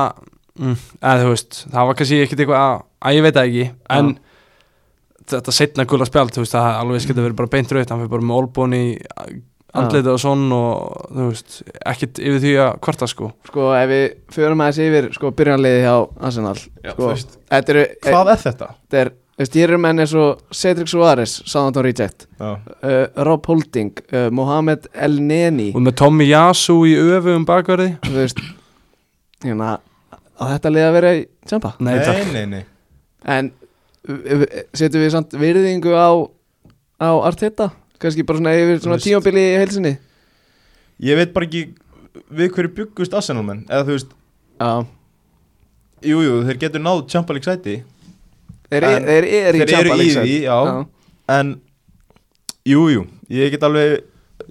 mm, 0.60 0.76
eða 1.00 1.24
þú 1.24 1.32
veist, 1.32 1.62
það 1.72 1.88
var 1.88 1.98
kannski 2.00 2.20
ekkit 2.26 2.44
eitthvað 2.44 2.66
að, 2.66 2.84
að 3.00 3.16
ég 3.16 3.26
veit 3.26 3.38
það 3.38 3.48
ekki, 3.48 3.66
en 3.96 4.12
þetta 5.34 5.56
setna 5.56 5.88
gula 5.88 6.08
spjald, 6.08 6.36
þú 6.36 6.44
veist, 6.44 6.54
það 6.58 6.78
alveg 6.82 7.04
skilja 7.06 7.24
verið 7.24 7.40
bara 7.40 7.52
beint 7.56 7.74
rautt, 7.74 7.90
hann 7.94 8.04
fyrir 8.04 8.14
bara 8.14 8.28
með 8.28 8.40
olbón 8.42 8.78
í 9.74 9.78
andlitið 9.80 10.10
og 10.14 10.20
svon 10.22 10.44
og 10.54 11.08
þú 11.10 11.26
veist, 11.32 11.56
ekkit 11.90 12.20
yfir 12.22 12.40
því 12.44 12.52
að 12.62 12.76
kvarta 12.86 13.08
sko. 13.10 13.32
Sko 13.48 13.66
ef 13.74 13.88
við 13.90 14.04
förum 14.36 14.62
aðeins 14.62 14.80
yfir 14.86 15.08
sko 15.16 15.32
byrjanliði 15.34 15.80
hjá 15.82 15.94
Arsenal 16.28 16.54
Já, 16.60 16.92
sko, 16.92 16.96
þú 17.02 17.08
veist, 17.10 17.36
eru 17.58 17.84
Hvað 18.06 18.30
er 18.34 18.42
þetta? 18.44 18.68
þetta 18.78 19.00
er, 19.02 19.10
veist, 19.42 19.58
hér 19.58 19.72
eru 19.74 19.80
menn 19.82 20.04
eins 20.04 20.14
og 20.14 20.44
Cedric 20.54 20.92
Suárez, 20.92 21.34
Southampton 21.42 21.86
Reject 21.88 22.28
uh, 22.38 22.54
Rob 23.26 23.50
Holding, 23.50 23.90
uh, 24.12 24.28
Mohamed 24.30 24.86
El 24.94 25.18
Neni. 25.26 25.72
Og 25.74 25.82
með 25.82 25.98
Tommy 26.04 26.28
Yasu 26.30 26.78
í 26.86 26.94
öfum 27.18 27.44
bakverði. 27.48 27.96
Þú 28.06 28.14
veist 28.20 28.40
hérna, 29.44 29.74
á 30.38 30.42
þetta 30.54 30.70
liða 30.72 30.88
að 30.92 30.96
vera 31.00 31.12
í 31.18 31.26
tjampa 31.50 31.74
Nei, 31.82 31.94
takk. 32.00 32.30
nei, 32.32 32.46
nei, 32.46 32.46
nei. 32.54 32.64
en 33.34 33.50
setjum 34.76 35.02
við 35.02 35.12
samt 35.14 35.34
virðingu 35.40 35.92
á 35.96 36.08
á 37.04 37.10
Arteta, 37.26 37.70
kannski 38.04 38.26
bara 38.28 38.40
svona 38.42 38.52
yfir 38.60 38.82
svona 38.84 39.00
tímabili 39.02 39.42
í 39.50 39.56
heilsinni 39.62 39.94
Ég 41.04 41.18
veit 41.18 41.32
bara 41.34 41.48
ekki 41.48 41.64
Við 42.30 42.52
hverju 42.54 42.70
byggust 42.76 43.14
Arsenal 43.18 43.42
menn. 43.42 43.64
Eða 43.66 43.82
þú 43.88 43.94
veist, 43.96 44.12
já, 44.62 44.68
jú, 46.06 46.20
jú, 46.22 46.34
þeir 46.46 46.58
getur 46.62 46.82
náð 46.84 47.00
Champa 47.10 47.34
League 47.34 47.46
sæti. 47.48 47.74
Þeir, 48.70 48.84
En 48.86 49.06
þeir, 49.08 49.26
í 49.26 49.40
Þeir 49.58 49.72
eru 49.80 49.90
í 49.90 49.96
League 49.98 50.04
því, 50.04 50.14
sæti. 50.14 50.36
já. 50.46 50.58
En, 51.34 51.50
jú, 52.70 52.84
jú 52.94 53.02
Ég 53.34 53.50
get 53.56 53.66
alveg 53.66 54.02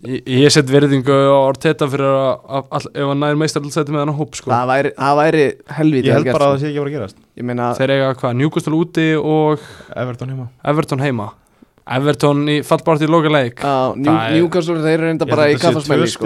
Ég, 0.03 0.23
ég 0.27 0.51
set 0.51 0.67
virðingu 0.67 1.13
á 1.15 1.37
Arteta 1.47 1.87
fyrir 1.87 2.03
að, 2.11 2.87
ef 2.91 3.07
hann 3.07 3.19
nær 3.23 3.37
meistaraldsæti 3.39 3.93
með 3.93 4.01
hann 4.03 4.15
hóp 4.17 4.35
sko. 4.35 4.49
Það 4.51 4.67
væri, 4.73 4.91
það 4.97 5.17
væri 5.21 5.43
helvítið 5.77 6.09
Ég 6.09 6.17
held 6.17 6.27
bara 6.27 6.33
að 6.33 6.41
sko. 6.41 6.49
það 6.53 6.59
sé 6.63 6.67
ekki 6.67 6.79
að 6.79 6.83
fara 6.83 6.91
að 6.91 6.95
gerast. 6.97 7.17
Ég 7.39 7.47
meina, 7.47 7.67
Þeir 7.77 7.93
eiga 7.95 8.09
hvað, 8.19 8.35
Newcastle 8.41 8.79
úti 8.79 9.05
og 9.19 9.63
Everton 10.03 10.33
heima. 10.33 10.47
Everton 10.73 11.03
heima 11.03 11.29
Everton 11.83 12.45
í 12.47 12.61
fallbárt 12.63 13.03
í 13.03 13.09
loka 13.09 13.31
leik 13.31 13.59
á, 13.59 13.91
New, 13.95 14.07
Það 14.07 14.21
er- 14.23 14.37
Newcastle 14.37 14.79
þeir 14.79 14.93
eru 14.93 15.09
reynda 15.09 15.25
Ég 15.27 15.33
bara 15.33 15.47
held 15.49 15.59
í 15.59 15.67
að 15.67 15.83
tvö 15.83 16.07
sko. 16.07 16.25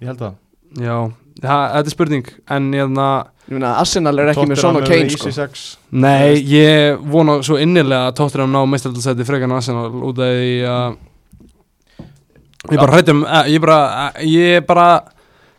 Ég 0.00 0.06
held 0.06 0.18
það 0.22 0.34
Já, 0.78 0.96
það, 1.42 1.62
þetta 1.74 1.90
er 1.90 1.94
spurning 1.96 2.32
En 2.46 2.72
ég 2.72 2.84
þannig 2.86 3.04
að 3.04 3.50
ég 3.50 3.58
meina, 3.58 3.74
Arsenal 3.82 4.18
er 4.22 4.30
ekki 4.30 4.46
með 4.46 4.64
og 4.70 4.86
Kane 4.86 5.10
sko. 5.10 5.30
sko. 5.34 5.78
Nei, 5.90 6.38
ég 6.46 7.00
vona 7.10 7.40
svo 7.42 7.58
innilega 7.58 8.10
að 8.10 8.16
Tottenham 8.20 8.54
ná 8.54 8.60
meistaraldsæti 8.70 9.26
frekar 9.26 9.50
en 9.50 9.56
Arsenal 9.58 9.90
út 9.90 10.18
af 10.22 10.34
því 10.38 10.52
að 10.70 10.98
Ég 12.70 12.76
bara 12.76 12.92
hrættum 12.92 13.24
Ég 13.48 13.60
bara, 13.60 14.12
ég 14.22 14.66
bara 14.66 14.88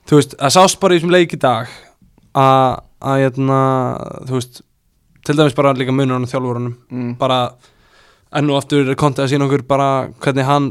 Þú 0.07 0.19
veist, 0.19 0.37
það 0.39 0.55
sást 0.55 0.79
bara 0.79 0.95
í 0.95 0.99
þessum 0.99 1.13
leik 1.13 1.33
í 1.35 1.39
dag 1.39 1.67
að, 2.35 2.79
að 3.03 3.21
hérna, 3.25 3.59
þú 4.27 4.37
veist 4.39 4.61
til 5.25 5.37
dæmis 5.37 5.55
bara 5.57 5.73
líka 5.77 5.93
munurinn 5.93 6.25
á 6.25 6.31
þjálfurunum 6.31 6.73
mm. 6.89 7.11
bara 7.19 7.41
enn 8.33 8.49
og 8.49 8.57
aftur 8.61 8.93
kontið 8.95 9.25
að 9.25 9.31
sína 9.33 9.47
okkur 9.47 9.63
bara 9.67 9.89
hvernig 10.23 10.45
hann 10.47 10.69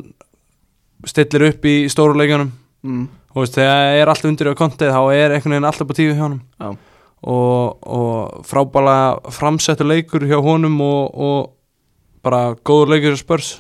stillir 1.08 1.48
upp 1.50 1.64
í 1.68 1.74
stóru 1.92 2.16
leikjunum. 2.20 2.52
Mm. 2.82 3.08
og 3.34 3.42
veist, 3.44 3.54
þegar 3.58 3.98
er 4.00 4.08
allt 4.08 4.24
undir 4.24 4.48
á 4.48 4.54
kontið 4.56 4.90
þá 4.94 5.00
er 5.12 5.34
einhvern 5.36 5.52
veginn 5.52 5.68
alltaf 5.68 5.86
på 5.90 5.96
tíu 5.98 6.14
hjá 6.14 6.22
honum. 6.24 6.40
Já. 6.61 6.70
og, 7.22 7.76
og 7.84 8.44
frábælega 8.48 9.32
framsettur 9.36 9.86
leikur 9.90 10.24
hjá 10.24 10.38
honum 10.42 10.80
og, 10.80 11.14
og 11.14 11.50
bara 12.24 12.54
góður 12.64 12.94
leikur 12.94 13.12
hjá 13.14 13.20
Spurs. 13.20 13.50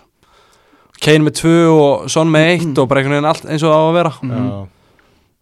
Kane 1.00 1.24
með 1.24 1.36
tvö 1.40 1.54
og 1.72 2.08
Son 2.12 2.28
með 2.32 2.48
eitt 2.54 2.78
og 2.80 2.88
bara 2.88 3.00
einhvern 3.00 3.18
veginn 3.18 3.28
allt 3.30 3.46
eins 3.48 3.62
og 3.64 3.72
það 3.72 3.80
á 3.80 3.88
að 3.90 3.96
vera. 4.00 4.12
Mhm. 4.22 4.68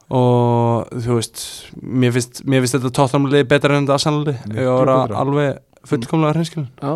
og 0.08 0.92
þú 1.04 1.16
veist 1.18 1.40
mér 1.84 2.14
finnst, 2.14 2.38
mér 2.48 2.62
finnst 2.64 2.76
þetta 2.78 2.92
tóttamlið 2.96 3.42
betra 3.50 3.76
en 3.76 3.84
þetta 3.84 3.96
Arsenal 3.98 4.22
Miklu 4.24 4.62
ég 4.62 4.68
var 4.72 4.88
betra. 4.88 5.18
alveg 5.20 5.58
fullkomlega 5.90 6.32
hreinskilin 6.32 6.68
já, 6.80 6.92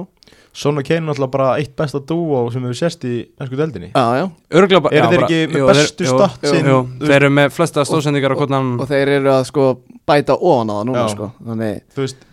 Son 0.53 0.77
og 0.77 0.85
Kane 0.85 1.01
er 1.01 1.07
náttúrulega 1.09 1.33
bara 1.33 1.47
eitt 1.57 1.71
besta 1.77 1.99
dúo 2.05 2.43
sem 2.53 2.61
hefur 2.67 2.77
sérst 2.77 3.05
í 3.09 3.13
ennsku 3.41 3.57
deldinni 3.57 3.89
já, 3.95 4.03
já. 4.21 4.25
Örgulega 4.53 4.83
bara 4.85 4.97
Eru 4.99 5.05
já, 5.07 5.09
þeir 5.09 5.21
bara- 5.23 5.29
ekki 5.29 5.39
með 5.55 5.63
jú, 5.63 5.69
bestu 5.71 6.05
jú, 6.05 6.11
statsin? 6.19 6.67
jú, 6.69 6.81
Þeir 7.07 7.15
eru 7.17 7.31
með 7.33 7.55
flesta 7.57 7.85
stóðsendingar 7.89 8.35
á 8.35 8.37
hvern 8.37 8.57
annan 8.59 8.81
og 8.85 8.91
þeir 8.91 9.09
eru 9.17 9.31
að 9.33 9.47
sko 9.49 9.65
bæta 10.07 10.37
ofan 10.37 10.69
á 10.69 10.75
það 10.77 10.85
núna 10.91 11.07
Já. 11.07 11.09
sko. 11.15 11.31
Þannig 11.49 11.81
Þú 11.97 12.05
veist 12.05 12.29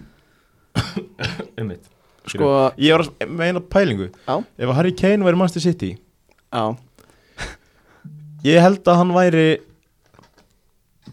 sko 2.30 2.50
Ég 2.78 2.94
var 2.94 3.06
að 3.08 3.32
meina 3.40 3.62
pælingu. 3.64 4.10
Já. 4.28 4.36
Ef 4.60 4.76
Harry 4.76 4.92
Kane 5.00 5.24
væri 5.26 5.40
Manchester 5.40 5.64
City 5.72 5.94
já, 5.96 6.76
Ég 8.44 8.62
held 8.64 8.84
að 8.88 8.96
hann 9.02 9.12
væri 9.16 9.48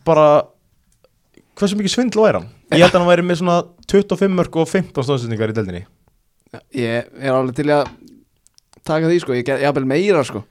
bara 0.06 0.26
hversu 1.58 1.78
mikið 1.78 1.94
svindl 1.94 2.20
væri 2.22 2.38
hann? 2.40 2.50
Ég 2.74 2.82
held 2.82 2.94
að 2.94 3.00
hann 3.00 3.08
væri 3.10 3.24
með 3.26 3.40
svona 3.40 3.56
25 3.90 4.34
mörg 4.36 4.58
og 4.60 4.68
15 4.70 5.06
stóðsendingar 5.06 5.50
í 5.54 5.56
deldinni 5.56 5.84
ég 6.76 7.08
er 7.20 7.32
alveg 7.34 7.56
til 7.58 7.70
að 7.74 7.88
taka 8.86 9.10
því 9.10 9.18
sko, 9.22 9.34
ég 9.36 9.46
get 9.48 9.64
jafnvel 9.64 9.88
meira 9.88 10.22
sko. 10.26 10.44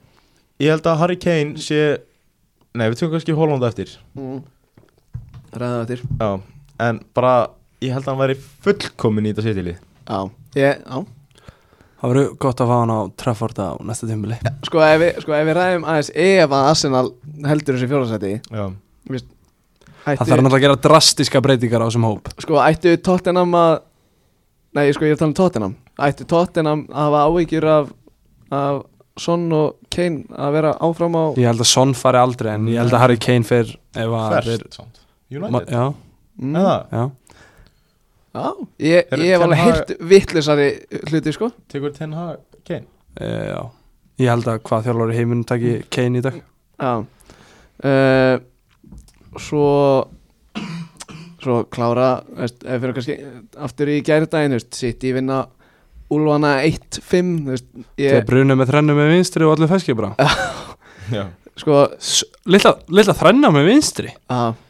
Ég 0.62 0.72
held 0.72 0.88
að 0.88 1.02
Harry 1.04 1.18
Kane 1.20 1.60
sé 1.62 1.80
Nei, 2.76 2.90
við 2.92 3.00
tökum 3.00 3.14
kannski 3.16 3.36
Hollanda 3.36 3.70
eftir. 3.72 3.92
Mm. 4.20 4.42
ræða 5.56 5.86
þetta 5.88 6.20
Já, 6.20 6.32
en 6.84 7.00
bara 7.16 7.36
Ég 7.84 7.94
held 7.96 8.08
að 8.08 8.12
hann 8.12 8.24
væri 8.24 8.36
fullkomin 8.66 9.28
í 9.28 9.32
þetta 9.32 9.46
setjali 9.46 9.76
já, 9.76 10.20
ég, 10.56 10.82
já. 10.84 10.98
Það 12.02 12.12
verður 12.12 12.34
gott 12.44 12.62
að 12.64 12.70
fá 12.72 12.76
hann 12.80 12.94
á 12.94 13.00
Trafford 13.20 13.60
á 13.60 13.70
næsta 13.88 14.10
tímuli 14.10 14.38
sko 14.68 14.82
ef 14.84 15.00
við, 15.02 15.22
sko, 15.24 15.36
ef 15.38 15.48
við 15.48 15.58
ræðum 15.60 15.88
aðeins 15.92 16.12
ef 16.12 16.56
að 16.56 16.70
Arsenal 16.72 17.06
heldur 17.48 17.78
þessi 17.78 17.90
fjórðarsæti 17.92 18.34
Já, 18.52 18.66
Það 20.06 20.20
þarf 20.22 20.30
náttúrulega 20.30 20.58
að 20.60 20.64
gera 20.68 20.82
drastiska 20.86 21.40
breytingar 21.42 21.82
á 21.82 21.88
þessum 21.88 22.04
hóp. 22.06 22.28
Sko 22.44 22.60
ættu 22.62 22.92
Tottenham 23.02 23.56
að 23.58 23.72
nei 24.76 24.90
sko 24.96 25.06
ég 25.08 25.14
er 25.14 25.18
að 25.18 25.22
tala 25.24 25.32
um 25.32 25.38
Tottenham. 25.40 25.76
Ættu 26.06 26.28
Tottenham 26.30 26.86
að 26.92 27.06
hafa 27.08 27.24
áhyggjur 27.30 27.68
af, 27.72 27.92
af 28.56 28.82
Son 29.22 29.46
og 29.56 29.78
Kane 29.96 30.26
að 30.36 30.56
vera 30.58 30.74
áfram 30.84 31.16
á 31.16 31.24
Ég 31.40 31.48
held 31.48 31.64
að 31.64 31.70
Son 31.72 31.94
fari 31.96 32.20
aldrei 32.20 32.52
en 32.58 32.66
ég 32.68 32.82
held 32.82 32.92
að 32.96 33.04
Harry 33.06 33.20
Kane 33.24 33.48
fer 33.48 33.70
þeir 33.96 34.12
færst 34.12 34.80
United? 35.32 35.72
Já, 35.72 35.86
mm, 36.42 36.58
Eða, 36.60 36.76
já. 36.92 37.06
Já, 38.36 38.50
ég, 38.84 39.08
Eru 39.16 39.24
ég 39.24 39.32
hef 39.38 39.46
alveg 39.46 39.62
heyrt 39.64 39.94
vittlisari 40.12 40.68
hluti 41.08 41.32
sko. 41.32 41.48
Tekur 41.72 41.94
Ten 41.96 42.12
Hag 42.18 42.42
Kane? 42.68 42.86
E, 43.16 43.30
Já. 43.54 43.62
Ég 44.20 44.30
held 44.32 44.48
að 44.52 44.60
hvað 44.68 44.86
þjálfur 44.90 45.12
í 45.12 45.16
heiminum 45.16 45.48
taki 45.48 45.72
Kane 45.92 46.20
í 46.20 46.24
dag? 46.24 46.42
Já. 46.80 46.92
Uh, 47.84 48.36
Svo 49.40 49.64
Svo 51.46 51.60
klára 51.70 52.10
veist, 52.34 52.64
ef 52.66 52.80
við 52.82 52.88
erum 52.88 52.96
kannski 52.98 53.16
aftur 53.68 53.92
í 53.94 54.00
gærdaginn 54.06 54.58
sitt 54.74 55.04
í 55.06 55.12
vinna 55.14 55.44
Úlfana 56.16 56.56
1-5 56.66 57.32
þú 57.46 57.54
veist, 57.54 57.68
Þegar 57.98 58.20
ég, 58.20 58.28
brunum 58.30 58.62
með 58.62 58.72
þrennu 58.72 58.96
með 58.98 59.12
vinstri 59.14 59.46
og 59.46 59.56
allir 59.56 59.70
feskja 59.72 59.96
bara. 59.98 60.14
Já, 61.14 61.24
sko 61.62 61.82
Litla, 62.50 62.76
litla 62.94 63.16
þrenna 63.18 63.52
með 63.54 63.70
vinstri. 63.72 64.14
Að, 64.34 64.62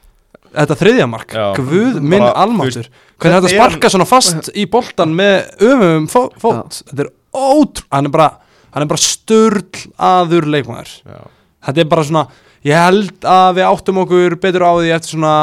Þetta 0.55 0.77
þriðja 0.79 1.05
mark, 1.11 1.33
Já. 1.35 1.45
guð 1.57 1.97
minn 1.99 2.23
almáttur 2.23 2.87
Hvernig 3.19 3.41
þetta 3.41 3.51
sparka 3.51 3.89
svona 3.91 4.07
fast 4.07 4.47
í 4.55 4.63
boltan 4.71 5.11
með 5.17 5.49
öfum 5.67 6.05
fó, 6.11 6.21
fót? 6.39 6.77
Þetta 6.87 7.03
er 7.03 7.11
ótrú 7.35 7.83
Hann 7.91 8.07
er 8.07 8.13
bara, 8.13 8.29
hann 8.71 8.85
er 8.85 8.91
bara 8.91 9.03
sturl 9.03 9.65
aður 9.99 10.47
leikmaður. 10.53 10.93
Já. 11.03 11.19
Þetta 11.67 11.83
er 11.83 11.89
bara 11.91 12.07
svona 12.07 12.25
Ég 12.65 12.79
held 12.81 13.27
að 13.29 13.59
við 13.59 13.67
áttum 13.67 13.99
okkur 14.01 14.35
betur 14.41 14.63
á 14.65 14.71
því 14.79 14.93
eftir 14.95 15.11
svona 15.13 15.33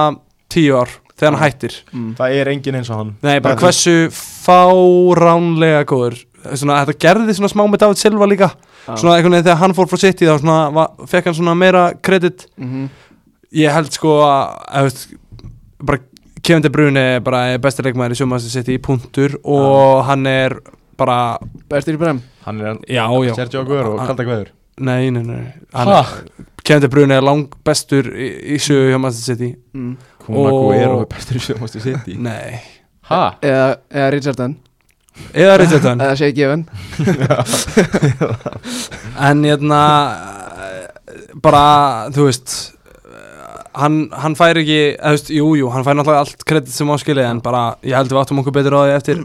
10 0.51 0.73
ár 0.81 0.97
þegar 1.23 1.37
hann 1.39 1.45
hættir. 1.47 1.77
Mm. 1.95 2.11
Það 2.19 2.37
er 2.43 2.51
engin 2.53 2.79
eins 2.81 2.91
og 2.91 2.99
hann. 3.01 3.15
Nei, 3.23 3.37
bara 3.45 3.55
er- 3.55 3.63
hversu 3.63 3.95
fáránlega 4.83 5.85
góður 5.89 6.19
svona, 6.59 6.81
Þetta 6.83 6.99
gerði 7.05 7.37
svona 7.39 7.51
smá 7.53 7.65
með 7.71 7.83
David 7.85 8.01
Silva 8.03 8.27
líka. 8.29 8.49
Já. 8.83 8.97
Svona 8.99 9.15
einhvern 9.17 9.37
veginn 9.37 9.47
þegar 9.47 9.61
hann 9.63 9.75
fór 9.79 9.87
frá 9.91 10.01
City 10.03 10.27
þá 10.27 10.37
svona, 10.43 10.57
va, 10.75 10.87
fekk 11.07 11.29
hann 11.31 11.37
svona 11.39 11.55
meira 11.59 11.85
kredit. 12.03 12.47
Mhm. 12.59 12.89
Ég 13.55 13.71
held 13.77 13.93
sko 13.95 14.17
að, 14.27 14.63
að 14.73 14.89
veist, 14.89 15.09
bara 15.85 15.99
Kevin 16.43 16.63
De 16.65 16.71
Bruyne 16.75 16.97
er 17.17 17.21
bara 17.23 17.59
besti 17.63 17.85
leikmaður 17.87 18.17
í 18.17 18.19
sjómaðast 18.19 18.51
City 18.57 18.79
punktur 18.83 19.37
og 19.45 20.03
hann 20.09 20.27
er 20.27 20.57
bara, 20.99 21.39
Bestur 21.71 21.95
í 21.95 22.01
brem. 22.01 22.19
Hann 22.45 22.61
er 22.61 22.75
já, 22.89 23.07
já. 23.07 23.35
Sergio 23.37 23.61
Aguero 23.63 23.93
og 23.95 24.01
Hann- 24.01 24.09
kalda 24.11 24.25
hverður 24.27 24.49
Nei, 24.81 25.11
nei, 25.11 25.23
nei. 25.23 25.53
Hann, 25.75 25.87
Ha? 25.87 26.07
Kevin 26.65 26.81
De 26.83 26.89
Bruyne 26.89 27.13
er 27.15 27.21
lang 27.23 27.47
bestur 27.65 28.03
í, 28.09 28.55
í 28.55 28.59
sögu 28.59 28.91
hjá 28.91 28.99
Manchester 28.99 29.37
City. 29.37 29.55
Mm. 29.75 29.97
Kun 30.23 30.39
Aguero 30.47 31.01
er 31.03 31.09
bestur 31.11 31.39
í 31.39 31.43
sjöfumastu 31.43 31.83
City. 31.83 32.17
Nei. 32.21 32.61
Ha? 33.11 33.23
eða, 33.43 33.65
eða 33.91 34.11
Richardson 34.15 34.53
Eða 35.37 35.57
Richardson 35.61 36.01
eða 36.05 36.15
Shea 36.17 36.33
Given. 36.33 36.63
En 39.21 39.43
hérna 39.45 39.81
bara, 41.43 41.65
þú 42.15 42.29
veist 42.31 42.55
hann, 43.77 44.07
hann 44.23 44.37
fær 44.39 44.61
ekki 44.63 44.79
eða, 44.95 45.13
þú 45.13 45.17
veist, 45.17 45.33
jú, 45.37 45.51
jú, 45.61 45.69
hann 45.75 45.85
fær 45.87 45.99
náttúrulega 45.99 46.25
allt 46.27 46.47
kredit 46.49 46.73
sem 46.75 46.93
áskilið 46.95 47.29
en 47.29 47.43
bara, 47.45 47.65
ég 47.85 47.97
held 47.97 48.13
við 48.13 48.23
áttum 48.23 48.41
okkur 48.43 48.57
betur 48.57 48.79
á 48.79 48.81
því 48.85 48.97
eftir 48.97 49.23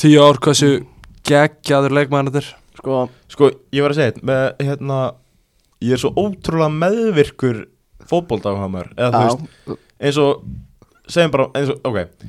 tíu 0.00 0.22
ár, 0.24 0.40
hversu 0.40 0.70
geggjaður 1.28 1.96
leikmaður 1.98 2.30
þetta 2.30 2.42
er. 2.44 2.52
Sko, 2.80 3.00
Sko, 3.32 3.50
ég 3.76 3.84
var 3.84 3.92
að 3.94 4.00
segja 4.00 4.24
með, 4.30 4.46
hérna, 4.64 5.00
Ég 5.80 5.96
er 5.96 6.00
svo 6.02 6.10
ótrúlega 6.12 6.68
meðvirkur 6.76 7.62
fótboldagamar 8.10 8.90
Eða 8.96 9.10
þú 9.14 9.22
veist, 9.24 9.80
eins 10.00 10.20
og 10.20 10.44
Segjum 11.10 11.32
bara, 11.34 11.48
eins 11.58 11.72
og, 11.72 11.80
ok 11.90 12.28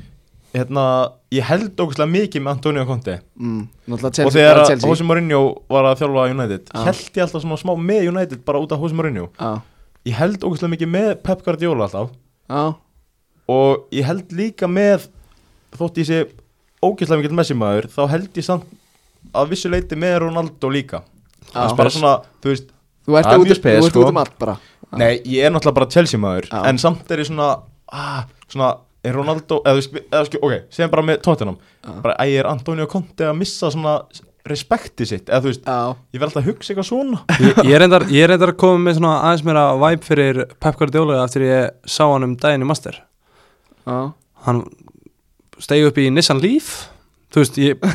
Hérna, 0.51 0.83
ég 1.31 1.45
held 1.47 1.79
ógustlega 1.79 2.11
mikið 2.11 2.43
með 2.43 2.57
Antonio 2.57 2.81
Conte 2.89 3.13
mm, 3.39 3.61
Og 3.93 4.33
þegar. 4.35 4.65
Jose 4.83 5.05
Mourinho 5.07 5.39
var 5.71 5.87
að 5.87 6.01
þjálfa 6.01 6.25
United 6.33 6.65
Já. 6.73 6.81
Held 6.89 7.05
ég 7.15 7.23
alltaf 7.23 7.45
smá 7.61 7.71
með 7.79 8.09
United 8.11 8.41
bara 8.47 8.59
út 8.59 8.73
af 8.75 8.83
Jose 8.83 8.97
Mourinho 8.97 9.29
já, 9.39 9.51
Ég 10.09 10.17
held 10.19 10.43
ógustlega 10.43 10.73
mikið 10.75 10.91
með 10.91 11.09
Pep 11.23 11.45
Guardiola 11.45 11.87
alltaf 11.87 12.11
já, 12.51 12.65
Og 13.55 13.87
ég 13.95 14.09
held 14.09 14.35
líka 14.35 14.67
með 14.67 15.07
Þótt 15.77 16.01
ég 16.03 16.09
sé 16.09 16.19
ógustlega 16.83 17.21
mikið 17.21 17.37
Messi 17.39 17.55
maður 17.61 17.87
Þá 17.95 18.01
held 18.17 18.41
ég 18.41 18.47
samt 18.49 18.67
að 19.37 19.51
vissu 19.53 19.69
leiti 19.71 19.95
með 19.99 20.17
Ronaldo 20.25 20.71
líka 20.73 21.03
já. 21.53 21.69
Bara 21.77 21.91
svona, 21.93 22.15
þú 22.43 22.51
veist 22.51 22.67
þú 23.05 23.17
ert 23.17 23.27
Það 23.29 23.33
er 23.37 23.41
út, 23.45 23.87
sko. 23.87 24.03
út 24.03 24.11
um 24.11 24.19
allt 24.21 24.35
bara 24.41 24.55
Nei, 24.99 25.21
ég 25.23 25.45
er 25.45 25.53
náttúrulega 25.53 25.77
bara 25.79 25.91
Chelsea 25.93 26.19
maður 26.19 26.49
Já. 26.49 26.57
En 26.67 26.81
samt 26.81 27.11
er 27.13 27.21
ég 27.23 27.29
svona 27.29 27.51
ah, 27.91 28.25
Svona, 28.51 28.73
er 29.05 29.15
Ronaldo 29.15 29.61
Eða, 29.61 29.77
þú 29.77 29.79
veist, 29.79 30.01
eða 30.09 30.25
sko, 30.27 30.41
ok, 30.47 30.57
segjum 30.73 30.91
bara 30.91 31.05
með 31.07 31.21
Tottenham. 31.27 31.61
Já. 31.85 31.93
Bara, 32.03 32.17
æ, 32.19 32.25
er 32.41 32.49
Antonio 32.51 32.89
Conte 32.91 33.29
að 33.29 33.39
missa 33.39 33.71
svona 33.71 33.95
Respekti 34.47 35.05
sitt, 35.05 35.27
eða 35.29 35.43
þú 35.43 35.51
veist 35.51 35.67
já, 35.69 35.95
Ég 36.15 36.21
verð 36.21 36.31
alltaf 36.31 36.41
að 36.41 36.47
hugsa 36.49 36.71
eitthvað 36.73 36.87
svona. 36.87 37.19
Ég, 37.37 37.59
ég 37.67 37.75
er 37.77 37.83
reyndar, 37.83 38.05
ég 38.09 38.25
er 38.25 38.31
reyndar 38.33 38.51
að 38.55 38.61
koma 38.63 38.79
með 38.87 38.95
svona 38.97 39.11
aðeins 39.27 39.43
meira 39.45 39.65
væp 39.83 40.07
fyrir 40.07 40.39
Pep 40.57 40.79
Guardiola 40.79 41.19
eftir 41.21 41.45
ég 41.45 41.75
sá 41.85 42.01
hann 42.07 42.25
um 42.25 42.33
daginn 42.41 42.65
í 42.65 42.69
Master. 42.71 42.97
Já, 43.85 43.99
hann 44.47 44.63
stegi 45.61 45.85
upp 45.85 46.01
í 46.01 46.07
Nissan 46.09 46.41
Leaf. 46.41 46.71
Þú 47.31 47.43
veist, 47.43 47.59
ég, 47.61 47.85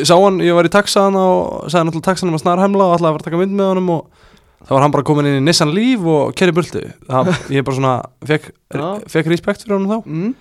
ég 0.00 0.10
sá 0.10 0.16
hann 0.18 0.42
ég 0.42 0.58
var 0.58 0.66
í 0.66 0.72
taxaðan 0.74 1.20
og 1.22 1.70
sagði 1.70 1.86
náttúrulega 1.86 2.08
taxanum 2.10 2.36
að 2.36 2.42
snar 2.42 2.64
hemla 2.64 2.88
og 2.90 2.96
að 2.96 3.06
fara 3.06 3.14
að 3.20 3.28
taka 3.28 3.40
mynd 3.44 3.54
með 3.56 3.70
honum 3.70 3.92
og 3.94 4.25
þá 4.66 4.74
var 4.74 4.84
hann 4.84 4.94
bara 4.94 5.06
komin 5.06 5.28
inn 5.30 5.38
í 5.40 5.46
Nissan 5.46 5.72
Leaf 5.74 6.04
og 6.10 6.34
kerri 6.36 6.54
bultu 6.56 6.82
ég 6.82 7.64
bara 7.66 7.78
svona, 7.78 7.94
fekk, 8.26 8.52
fekk 9.12 9.32
respekt 9.32 9.64
fyrir 9.64 9.78
honum 9.78 9.96
þá. 9.96 10.10
Mm, 10.10 10.36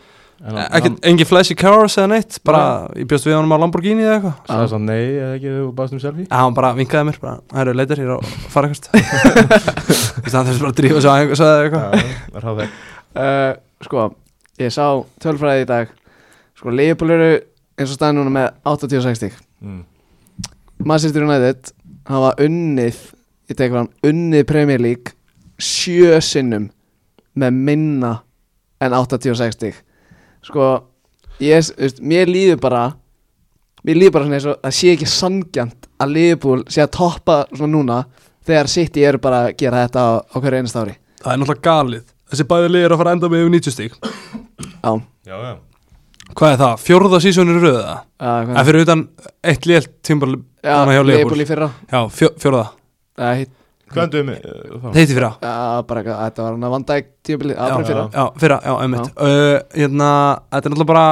En 0.45 0.57
ekki, 0.59 0.89
engin 1.07 1.27
flashy 1.29 1.55
cars 1.55 1.93
eða 1.95 2.09
neitt 2.11 2.41
bara, 2.43 2.89
ég 2.99 3.07
bjóst 3.07 3.23
við 3.23 3.37
honum 3.37 3.53
á 3.55 3.57
Lamborghini 3.61 4.03
eða 4.03 4.17
eitthvað. 4.17 4.33
Það 4.49 4.63
er 4.65 4.71
svona, 4.73 4.89
nei, 4.89 5.05
eða 5.15 5.37
ekki 5.37 5.53
þú 5.53 5.69
baðst 5.77 5.95
um 5.95 6.01
selfie. 6.03 6.25
Ja, 6.25 6.41
hann 6.41 6.57
bara 6.57 6.73
vinkaði 6.75 7.07
mér, 7.07 7.19
bara, 7.21 7.37
það 7.53 7.61
eru 7.63 7.75
leitar, 7.79 8.01
ég 8.03 8.09
er 8.09 8.17
að 8.17 8.33
fara 8.51 8.67
eitthvað 8.67 8.91
Þú 10.17 10.25
veist, 10.25 10.35
hann 10.35 10.49
þurfti 10.49 10.65
bara 10.65 10.73
að 10.73 10.77
drífa 10.81 10.99
á 11.07 11.15
einhver 11.15 11.39
sagði 11.39 11.69
eitthvað. 11.69 12.65
Uh, 13.15 13.49
sko, 13.87 14.09
ég 14.59 14.75
sá 14.75 14.83
tölfræði 15.23 15.63
í 15.63 15.69
dag. 15.71 15.95
Sko, 16.59 16.75
Leopold 16.75 17.15
eru 17.15 17.31
eins 17.75 17.91
og 17.91 17.97
staðin 17.97 18.21
núna 18.21 18.31
með 18.31 18.47
86 18.71 19.19
stík 19.19 19.35
mm. 19.63 19.81
Manchester 20.87 21.25
United 21.25 21.71
hafa 22.07 22.31
unnið 22.45 22.99
ég 23.49 23.57
tek 23.59 23.71
fram, 23.73 23.89
unnið 24.05 24.45
Premier 24.49 24.81
League 24.81 25.15
sjö 25.61 26.19
sinnum 26.23 26.69
með 27.35 27.57
minna 27.67 28.13
en 28.83 28.95
86 28.95 29.55
stík 29.57 29.81
sko 30.45 30.69
ég, 31.41 31.65
veist, 31.77 32.01
mér 32.01 32.29
líður 32.31 32.61
bara 32.63 32.85
mér 33.85 33.99
líður 33.99 34.15
bara 34.15 34.27
svona 34.27 34.39
eins 34.39 34.47
og 34.49 34.59
það 34.63 34.77
sé 34.79 34.93
ekki 34.95 35.09
sangjant 35.09 35.89
að 36.01 36.15
Liverpool 36.15 36.63
sé 36.71 36.83
að 36.83 36.93
toppa 36.97 37.37
svona 37.53 37.71
núna 37.75 37.99
þegar 38.45 38.71
City 38.71 39.05
eru 39.05 39.21
bara 39.21 39.45
að 39.47 39.55
gera 39.61 39.85
þetta 39.85 40.01
á, 40.05 40.09
á 40.21 40.35
hverju 40.37 40.59
einast 40.61 40.77
ári. 40.77 40.95
Það 41.21 41.31
er 41.31 41.39
náttúrulega 41.41 41.65
galið. 41.65 42.03
Þessi 42.29 42.47
bæði 42.49 42.71
liður 42.73 42.95
að 42.95 43.01
fara 43.01 43.13
enda 43.15 43.29
með 43.31 43.43
yfir 43.43 43.53
90 43.53 43.75
stík 43.75 43.95
Já, 44.85 44.91
Já, 45.25 45.35
já. 45.37 45.53
Hvað 46.35 46.51
er 46.51 46.57
það? 46.59 46.79
Fjórða 46.81 47.19
sísónir 47.21 47.59
röða? 47.61 47.95
Það? 48.17 48.63
fyrir 48.67 48.85
utan 48.85 49.03
eitt 49.45 49.67
lélt 49.69 49.91
tímbar 50.05 50.33
hjá 50.33 50.79
Liverpool. 50.81 51.11
Liverpool 51.11 51.43
í 51.43 51.47
fyrra. 51.49 51.69
Já, 51.91 51.99
fjó, 52.09 52.31
fjórða 52.41 52.63
þá? 53.15 53.51
Það 53.95 54.97
heiti 54.97 55.13
fyrra. 55.15 55.29
Uh, 55.45 55.81
bara 55.85 56.01
eitthvað, 56.01 56.19
þetta 56.25 56.41
var 56.43 56.55
hann 56.55 56.65
að 56.65 56.71
vanda 56.73 56.95
ekki 56.99 57.11
tímabili, 57.29 57.53
að 57.55 57.67
Já, 57.69 57.73
bara 57.75 57.85
í 57.85 57.89
fyrra. 57.91 58.05
Já, 58.15 58.23
fyrra, 58.41 58.57
já, 58.65 58.73
einmitt. 58.81 59.11
Uh, 59.15 59.57
Hérna, 59.77 60.09
þetta 60.51 60.65
er 60.69 60.73
náttúrulega 60.73 60.89
bara 60.89 61.05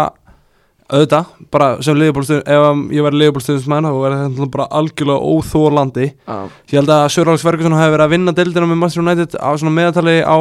auðvitað, 0.93 1.29
bara 1.53 1.67
sem 1.85 1.95
liðbólstuð 1.97 2.41
ef 2.53 2.63
ég 2.93 3.05
væri 3.05 3.19
liðbólstuðins 3.21 3.67
mann 3.71 3.85
þá 3.87 3.93
verður 3.93 4.17
þetta 4.17 4.31
náttúrulega 4.33 4.53
bara 4.57 4.65
algjörlega 4.79 5.29
óþórlandi 5.33 6.07
Já, 6.09 6.35
Ég 6.73 6.75
held 6.81 6.91
að 6.93 7.05
Sör 7.15 7.31
Alex 7.31 7.45
Ferguson 7.47 7.77
hefði 7.77 7.93
verið 7.95 8.05
að 8.07 8.13
vinna 8.13 8.33
deildina 8.37 8.67
með 8.69 8.81
Manchester 8.81 9.05
United 9.05 9.37
á 9.39 9.49
svona 9.61 9.73
meðatali 9.77 10.15
á 10.27 10.37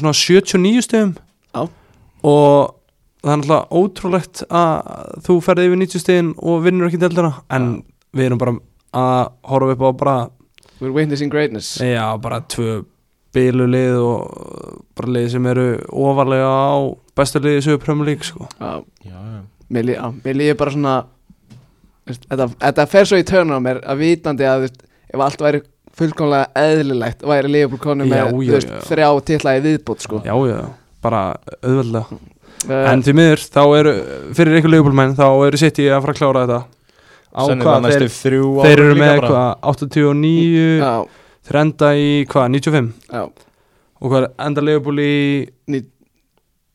svona 0.00 0.14
79 0.16 0.86
stegum 0.86 1.12
Já. 1.52 1.60
og 2.24 2.72
það 3.22 3.34
er 3.34 3.42
náttúrulega 3.42 3.82
ótrúlegt 3.82 4.42
að 4.48 5.22
þú 5.28 5.36
ferði 5.44 5.68
yfir 5.68 5.82
90 5.84 6.02
stegin 6.06 6.32
og 6.40 6.64
vinnur 6.64 6.88
ekki 6.88 7.02
deildina. 7.04 7.34
En 7.52 7.68
við 8.16 8.30
erum 8.30 8.40
bara 8.40 8.56
að 8.96 9.28
horfa 9.52 9.76
upp 9.76 9.84
á 9.86 9.90
bara, 10.02 10.16
we're 10.82 10.92
witnessing 10.94 11.30
greatness 11.32 11.76
já, 11.80 12.04
bara 12.22 12.42
tvö 12.52 12.82
bilu 13.32 13.64
lið 13.70 13.96
og 14.02 14.82
bara 14.98 15.14
lið 15.16 15.28
sem 15.36 15.46
eru 15.48 15.66
ofarlega 15.88 16.48
á 16.52 16.72
bestu 17.16 17.40
liði 17.40 17.62
sögur 17.64 17.80
Premier 17.84 18.10
League 18.10 18.26
sko. 18.28 18.48
Já, 18.60 18.82
mér 19.72 20.36
líður, 20.36 20.56
bara 20.60 20.74
svona 20.74 20.96
þetta, 22.08 22.48
þetta 22.66 22.86
fer 22.92 23.08
svo 23.08 23.20
í 23.20 23.26
törnum 23.28 23.62
á 23.62 23.64
mér 23.64 23.80
að 23.88 24.02
vitandi 24.02 24.48
að 24.48 24.66
veist, 24.66 24.82
ef 25.12 25.24
allt 25.24 25.44
væri 25.44 25.62
fullkomlega 25.96 26.50
eðlilegt 26.56 27.24
væri 27.28 27.50
Liverpool 27.52 27.80
konu 27.82 28.06
með 28.08 28.20
Já, 28.20 28.26
þú 28.32 28.44
já, 28.44 28.52
veist, 28.56 28.70
já. 28.72 28.84
þrjá 28.90 29.08
titla 29.28 29.56
í 29.58 29.64
viðbútt 29.66 30.04
sko. 30.06 30.20
Já, 30.24 30.34
já, 30.48 30.60
bara 31.04 31.22
auðveldlega 31.60 32.20
uh, 32.20 32.86
En 32.92 33.04
því 33.04 33.16
miður, 33.18 33.44
þá 33.56 33.62
eru, 33.80 33.92
fyrir 34.36 34.60
ykkur 34.60 34.72
leifbólmenn 34.76 35.16
þá 35.18 35.26
eru 35.48 35.60
sitt 35.60 35.80
í 35.84 35.88
að 35.92 36.04
fara 36.06 36.16
að 36.16 36.20
klára 36.22 36.44
þetta 36.46 36.62
á 37.32 37.42
hvað, 37.48 37.86
þeir, 37.88 38.06
þeir 38.12 38.82
eru 38.84 38.94
með 38.98 39.22
hvað, 39.24 39.48
89 39.72 40.78
Já, 40.82 40.92
þeir 41.48 41.58
enda 41.62 41.90
í 41.96 42.10
hvað, 42.28 42.48
95 42.58 42.92
já, 43.12 43.22
og 44.02 44.10
hvað 44.12 44.22
er 44.22 44.28
enda 44.46 44.64
ní, 45.72 45.82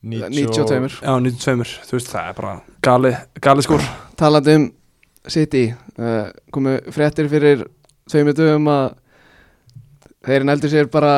92 0.08 1.02
já, 1.02 1.14
92, 1.20 1.78
þú 1.90 1.98
veist, 1.98 2.12
það 2.14 2.30
er 2.32 2.36
bara 2.38 2.54
gali, 2.86 3.12
gali 3.44 3.66
skór 3.66 3.86
talandi 4.20 4.56
um 4.60 4.68
City 5.28 5.66
uh, 6.00 6.30
komu 6.56 6.78
fréttir 6.96 7.28
fyrir 7.32 7.66
tveimur 8.08 8.36
dögum 8.38 8.70
að 8.72 8.86
þeir 10.28 10.46
neldur 10.48 10.72
sér 10.72 10.88
bara 10.92 11.14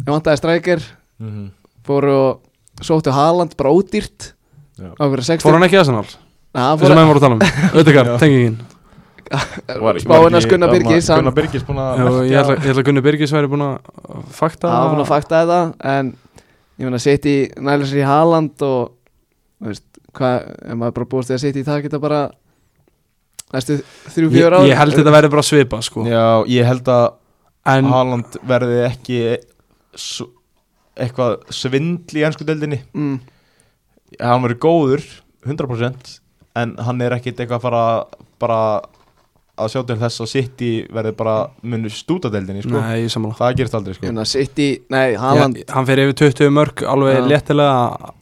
ég 0.00 0.08
vantaði 0.10 0.40
strækir 0.40 0.82
Mhm. 1.22 1.50
fóru 1.86 2.10
og 2.18 2.82
sóttu 2.82 3.12
Haaland 3.14 3.52
bara 3.56 3.70
ódýrt 3.70 4.32
Já. 4.74 4.90
á 4.98 5.04
hverju 5.06 5.22
60 5.28 5.44
Fór 5.44 5.54
hann 5.54 5.62
ekki 5.68 5.76
að 5.78 5.84
Arsenal, 5.84 6.06
Nei, 6.52 6.62
hann 6.62 6.78
þess 6.80 6.90
að 6.90 6.96
menn 6.98 7.10
voru 7.12 7.20
að 7.20 7.22
tala 7.22 7.36
um. 7.36 7.42
Auðvitað, 7.76 7.94
Var- 7.94 8.10
var 8.10 8.71
spáinn 9.32 10.36
að 10.36 10.74
Birgis 10.76 11.08
hann 11.12 11.22
Gunnar 11.22 11.36
Birgis 11.36 11.64
búin 11.68 11.80
að 11.82 11.94
ég 11.98 12.04
merkja- 12.08 12.42
ætla, 12.42 12.56
ég 12.58 12.70
ætla 12.72 12.82
að 12.82 12.88
Gunni 12.88 13.04
Birgis 13.06 13.32
væri 13.34 13.50
búin 13.52 13.64
að 13.66 14.26
fakta 14.36 14.70
hann 14.72 14.84
var 14.86 14.92
búin 14.94 15.04
að 15.04 15.10
fakta 15.12 15.40
þetta 15.42 15.60
en 15.96 16.12
ég 16.78 16.84
meina 16.88 17.00
City 17.02 17.34
næla 17.56 17.88
sér 17.88 18.02
í 18.02 18.06
Haaland 18.08 18.64
og 18.66 18.92
þú 19.62 19.70
veist, 19.70 19.84
hvað, 20.12 20.38
ef 20.68 20.78
maður 20.82 20.96
bara 20.98 21.10
búist 21.14 21.30
því 21.30 21.36
að 21.38 21.44
City 21.46 21.64
það 21.68 21.82
geta 21.86 22.02
bara 22.02 22.20
næstu 23.52 23.78
þrjú, 24.12 24.28
ég, 24.28 24.36
fjör 24.38 24.56
ár? 24.58 24.66
ég 24.70 24.78
held 24.80 24.96
þetta 24.96 25.12
væri 25.16 25.28
bara 25.32 25.44
svipa 25.44 25.82
sko. 25.84 26.04
Já, 26.08 26.24
ég 26.48 26.64
held 26.66 26.88
að 26.88 27.04
en 27.72 27.90
Haaland 27.92 28.38
verði 28.48 28.78
ekki 28.88 29.18
eitthvað 31.02 31.36
svindl 31.54 32.18
í 32.18 32.24
ennsku 32.26 32.46
deildinni. 32.48 32.80
Mm, 32.96 33.20
hann 34.20 34.42
verður 34.44 34.60
góður 34.64 35.04
100% 35.46 36.18
en 36.60 36.74
hann 36.84 37.00
er 37.04 37.14
ekkit 37.16 37.38
eitthvað 37.40 37.60
að 37.60 37.66
fara 37.66 37.84
bara 38.42 38.58
að 39.60 39.68
sjá 39.74 39.82
til 39.86 39.96
þess 40.00 40.20
að 40.24 40.28
City 40.32 40.70
verði 40.90 41.12
bara 41.16 41.34
munu 41.62 41.90
stútadeldinni 41.92 42.62
sko. 42.64 42.80
Nei, 42.80 43.02
ég 43.04 43.10
sammála 43.12 43.36
það 43.36 43.56
gerist 43.60 43.74
aldrei 43.76 43.94
sko. 43.98 44.06
Ég 44.08 44.26
City, 44.30 44.68
nei, 44.90 45.14
Haaland 45.20 45.58
Já, 45.60 45.66
hann 45.74 45.86
fer 45.86 46.00
yfir 46.06 46.14
20 46.22 46.50
mörg 46.56 46.82
alveg 46.88 47.18
Já. 47.18 47.26
léttilega 47.28 48.12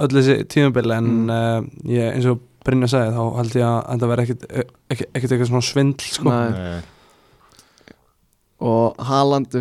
öll 0.00 0.08
þessi 0.16 0.38
tímabil 0.50 0.92
en 0.96 1.10
Mm. 1.10 1.30
uh, 1.30 1.60
ég, 1.86 2.14
eins 2.16 2.26
og 2.26 2.40
Brynja 2.64 2.88
sagði 2.92 3.14
þá 3.16 3.36
held 3.38 3.54
ég 3.56 3.64
að 3.64 3.84
þetta 3.92 4.08
verði 4.10 4.24
ekkit, 4.26 4.42
ekkit 4.90 5.30
eitthvað 5.32 5.48
svona 5.48 5.64
svindl 5.64 6.04
sko. 6.04 6.28
Nei. 6.28 6.50
Nei. 6.50 6.82
og 8.60 8.98
Haaland, 9.08 9.54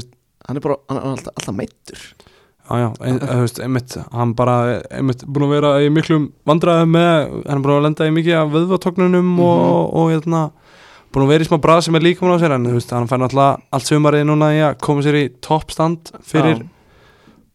hann 0.48 0.58
er 0.60 0.64
bara 0.66 0.76
hann 0.90 0.98
er 1.00 1.06
alltaf, 1.14 1.34
alltaf 1.40 1.56
meittur 1.56 2.02
Já, 2.70 2.76
já, 2.84 2.90
ein, 3.02 3.16
þú 3.18 3.38
veist, 3.42 3.60
einmitt 3.66 3.96
hann 4.14 4.34
bara, 4.38 4.56
einmitt, 4.94 5.24
búin 5.26 5.48
að 5.48 5.54
vera 5.56 5.70
í 5.82 5.88
miklum 5.90 6.28
vandræðum 6.46 6.92
með, 6.94 7.32
hann 7.48 7.56
er 7.56 7.64
búin 7.66 7.78
að 7.80 7.86
lenda 7.88 8.06
í 8.10 8.12
mikið 8.14 8.36
af 8.44 8.52
vöðvatóknunum 8.54 9.24
Mhm. 9.26 9.40
og, 9.42 9.96
og 9.98 10.12
hérna, 10.12 10.42
búin 11.14 11.26
að 11.26 11.32
vera 11.34 11.46
í 11.46 11.50
smá 11.50 11.58
brað 11.64 11.84
sem 11.88 11.96
er 11.98 12.06
líka 12.06 12.28
á 12.30 12.38
sér 12.42 12.54
en 12.56 12.68
veist, 12.74 12.92
hann 12.94 13.08
fær 13.10 13.22
náttúrulega 13.24 13.58
allt 13.74 13.88
sumarið 13.90 14.26
núna 14.30 14.52
í 14.54 14.60
að 14.66 14.78
koma 14.86 15.02
sér 15.06 15.18
í 15.20 15.24
toppstand 15.42 16.12
fyrir 16.26 16.64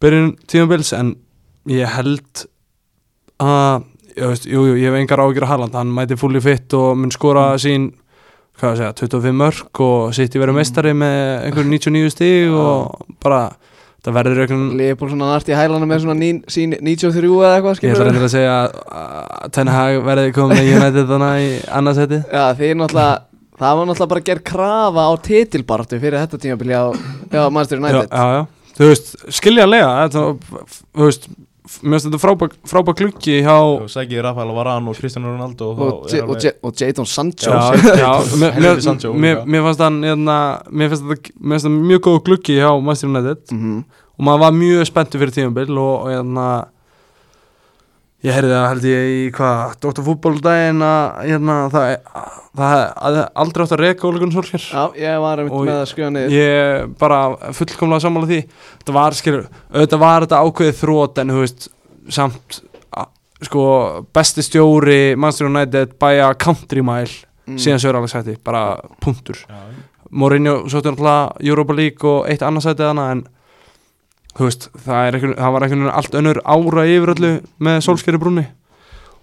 byrjun 0.03 0.33
tímabils 0.51 0.91
en 0.97 1.13
ég 1.71 1.87
held 1.95 2.45
að 3.41 3.85
ég 4.15 4.31
veist, 4.31 4.47
jú, 4.47 4.63
jú, 4.69 4.75
ég 4.79 4.89
hef 4.91 4.97
engar 5.01 5.19
ágjur 5.25 5.43
að 5.45 5.51
Haaland. 5.51 5.75
Hann 5.75 5.89
mæti 5.95 6.15
fulli 6.19 6.39
fitt 6.43 6.71
og 6.77 6.93
mun 6.99 7.11
skora 7.11 7.49
sín 7.59 7.89
hvað 8.55 8.69
að 8.71 8.77
segja, 8.79 8.91
25 9.01 9.35
mörg 9.35 9.81
og 9.83 10.13
sitt 10.15 10.35
í 10.35 10.39
verið 10.39 10.55
meistari 10.55 10.93
með 10.95 11.17
einhverjum 11.49 11.73
99 11.75 12.13
stig 12.13 12.53
og 12.55 13.09
bara 13.23 13.41
það 14.05 14.15
verður 14.15 14.39
einhvern 14.45 14.67
Leopold 14.79 15.11
svona 15.11 15.31
nært 15.33 15.49
í 15.51 15.57
hælana 15.57 15.89
með 15.89 16.03
svona 16.05 16.15
ní- 16.21 16.45
sín 16.47 16.75
93 16.79 17.27
eða 17.27 17.55
eitthvað 17.57 17.81
ég 17.83 17.95
ætla 17.97 18.05
reyndar 18.07 18.27
að 18.29 18.35
segja 18.35 18.55
að 19.01 19.51
Ten 19.57 19.71
Hag 19.73 19.97
verði 20.07 20.31
komið 20.37 20.61
með 20.61 20.69
United 20.77 21.09
þannig 21.11 21.43
í 21.43 21.49
annarsæti 21.79 22.19
Já, 22.31 22.43
þeir 22.61 22.77
náttúrulega 22.79 23.34
Það 23.55 23.77
var 23.79 23.87
náttúrulega 23.87 24.11
bara 24.11 24.21
að 24.21 24.29
gera 24.29 24.45
krafa 24.51 25.03
á 25.07 25.11
titilbartu 25.23 25.99
fyrir 26.01 26.19
þetta 26.25 26.39
tímabili 26.43 26.75
á, 26.75 26.85
á 26.91 27.47
Manchester 27.49 27.79
já, 27.79 27.83
United. 27.85 28.09
já, 28.11 28.25
já, 28.35 28.71
þú 28.75 28.89
veist, 28.91 29.11
skiljanlega 29.37 29.91
þetta, 30.03 30.23
þú 30.91 31.05
veist 31.07 31.27
mér 31.81 31.95
finnst 31.95 32.05
þetta 32.09 32.19
frábær 32.21 32.51
frábær 32.69 32.93
gluggi 32.99 33.37
hjá 33.41 33.55
og 33.57 33.87
sækið 33.89 34.19
Rafael 34.21 34.51
Varane 34.53 34.91
og 34.91 34.99
Cristiano 34.99 35.31
Ronaldo 35.33 35.71
og, 35.71 35.79
þá 35.79 35.85
og, 35.85 36.03
og, 36.03 36.35
alveg- 36.35 36.59
og 36.61 36.75
Jadon 36.83 37.07
Sancho. 37.09 37.49
Já, 37.49 37.71
Já, 37.73 37.95
já, 38.03 38.11
mér, 38.43 38.51
helviti 38.59 38.67
mér, 38.75 38.81
Sancho 38.85 39.13
mér, 39.15 39.39
líka. 39.39 39.45
mér 39.55 39.63
fannst 39.69 39.81
hann 39.87 39.97
hérna, 40.05 40.37
mér 40.69 40.91
finnst 40.93 41.07
þetta 41.07 41.33
mér 41.39 41.55
finnst 41.55 41.65
þetta 41.65 41.87
mjög 41.89 42.03
góð 42.09 42.19
gluggi 42.27 42.59
hjá 42.59 42.69
Manchester 42.81 43.09
United. 43.15 43.41
Mhm. 43.55 43.79
og 44.15 44.23
maður 44.23 44.39
var 44.45 44.53
mjög 44.55 44.85
spenntur 44.87 45.19
fyrir 45.23 45.33
tímabil 45.35 45.73
og, 45.75 45.95
og 46.05 46.11
hérna 46.13 46.45
ég 48.23 48.31
heyrði 48.33 48.53
það 48.55 48.67
held 48.71 48.85
ég 48.89 49.09
í 49.11 49.23
hvað 49.35 49.73
Dr. 49.83 50.03
Fútból 50.05 50.33
daginn 50.41 50.81
að 50.85 51.17
hérna, 51.27 51.55
það, 51.73 51.89
það 52.55 52.71
hafði 52.71 53.25
aldrei 53.43 53.65
átt 53.65 53.75
að 53.75 53.81
reka 53.83 54.07
Ólegun 54.09 54.31
Solskjær 54.33 54.65
Já, 54.71 54.83
ég 55.03 55.19
var 55.25 55.41
einmitt 55.43 55.53
Og 55.59 55.65
með 55.67 55.81
að 55.81 55.89
skrifa 55.91 56.13
niður 56.15 56.35
ég 56.37 56.95
bara 57.01 57.19
fullkomlega 57.59 58.05
sammála 58.05 58.29
því 58.31 58.39
þetta 58.79 58.95
var, 58.95 59.17
skilur, 59.19 59.45
auðvitað 59.73 60.03
var 60.05 60.25
þetta 60.25 60.41
ákveðið 60.47 60.79
þrótt 60.81 61.21
en 61.21 61.35
þú 61.35 61.43
veist, 61.43 61.67
samt 62.15 62.61
sko, 63.45 63.63
besti 64.15 64.41
stjóri 64.47 64.99
Manchester 65.19 65.49
United 65.51 65.97
bæja 66.01 66.33
country 66.39 66.81
mile 66.85 67.23
Mm. 67.45 67.59
síðan 67.61 67.77
Sör 67.77 67.93
Alex 67.99 68.15
hætti, 68.17 68.33
bara 68.41 68.79
punktur 69.03 69.37
Já, 69.45 69.53
Mourinho 70.09 70.63
sótti 70.65 70.89
náttúrulega 70.89 71.35
Europa 71.45 71.75
League 71.77 72.09
og 72.09 72.25
eitt 72.25 72.41
annarsætið 72.41 72.87
hana 72.89 73.03
en 73.13 73.21
veist, 74.43 74.67
það, 74.83 75.07
einhvern, 75.13 75.35
það 75.39 75.53
var 75.55 75.63
veginn 75.65 75.89
allt 75.91 76.15
önnur 76.19 76.41
ára 76.43 76.85
yfir 76.91 77.13
öllu 77.15 77.31
með 77.63 77.81
Solskjæri 77.85 78.19
brúnni. 78.19 78.45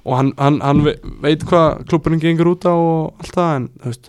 Og 0.02 0.16
hann, 0.18 0.32
hann, 0.38 0.60
hann 0.64 0.80
ve- 0.86 0.98
veit 1.22 1.44
hvað 1.46 1.84
klubburinn 1.90 2.22
gengur 2.22 2.54
út 2.56 2.64
á 2.66 2.72
og 2.74 3.20
allt 3.22 3.36
það 3.36 3.52
en 3.58 3.66
veist, 3.84 4.08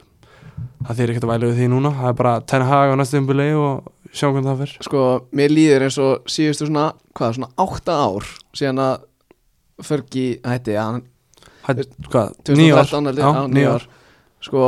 það 0.88 0.98
þýr 1.02 1.12
ekkert 1.14 1.28
að 1.28 1.34
væla 1.34 1.50
við 1.52 1.60
því 1.60 1.68
núna. 1.74 1.92
Það 2.00 2.08
er 2.10 2.16
bara 2.22 2.34
Ten 2.50 2.66
Hag 2.70 2.94
á 2.94 2.96
næstu 2.98 3.20
umbili 3.20 3.50
og 3.54 3.92
sjá 4.14 4.30
hvernig 4.30 4.48
það 4.50 4.62
fyrr 4.64 4.74
Sko, 4.88 5.04
mér 5.38 5.54
líður 5.54 5.86
eins 5.88 5.98
og 6.02 6.30
síðustu 6.30 6.68
svona 6.70 6.88
Hvað, 7.18 7.36
svona 7.38 7.52
átta 7.62 7.96
ár 8.08 8.28
Síðan 8.58 8.82
að 8.84 9.06
Fergie 9.84 10.38
hætti 10.46 10.76
ja, 10.76 10.84
hann, 10.86 11.02
hvað, 11.66 12.34
nýja 12.54 12.78
ár? 12.78 12.90
2013 12.94 13.10
held 13.10 13.22
ég, 13.22 13.64
Já, 13.64 13.72
ár. 13.74 13.86
Sko, 14.46 14.66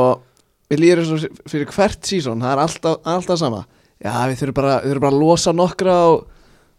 mér 0.70 0.82
líður 0.82 1.02
eins 1.02 1.12
og 1.14 1.40
fyrir 1.50 1.70
hvert 1.74 2.08
sísón 2.10 2.42
Það 2.42 2.52
er 2.56 2.62
alltaf, 2.64 2.98
alltaf 3.06 3.38
sama 3.42 3.62
Já, 4.04 4.12
við 4.28 4.40
þurfum 4.42 4.56
bara, 4.58 4.74
við 4.84 4.90
þurfum 4.92 5.04
bara 5.06 5.14
að 5.16 5.22
losa 5.22 5.52
nokkra 5.56 5.94
og, 6.10 6.26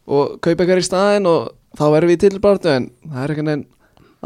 og 0.07 0.36
kaupa 0.43 0.63
eitthvað 0.63 0.84
í 0.84 0.86
staðinn 0.88 1.30
og 1.32 1.47
þá 1.78 1.84
verðum 1.95 2.11
við 2.13 2.18
í 2.20 2.22
tilbartu 2.28 2.70
en 2.76 2.86
það 3.09 3.24
er 3.24 3.34
einhvern 3.34 3.51
veginn 3.51 3.65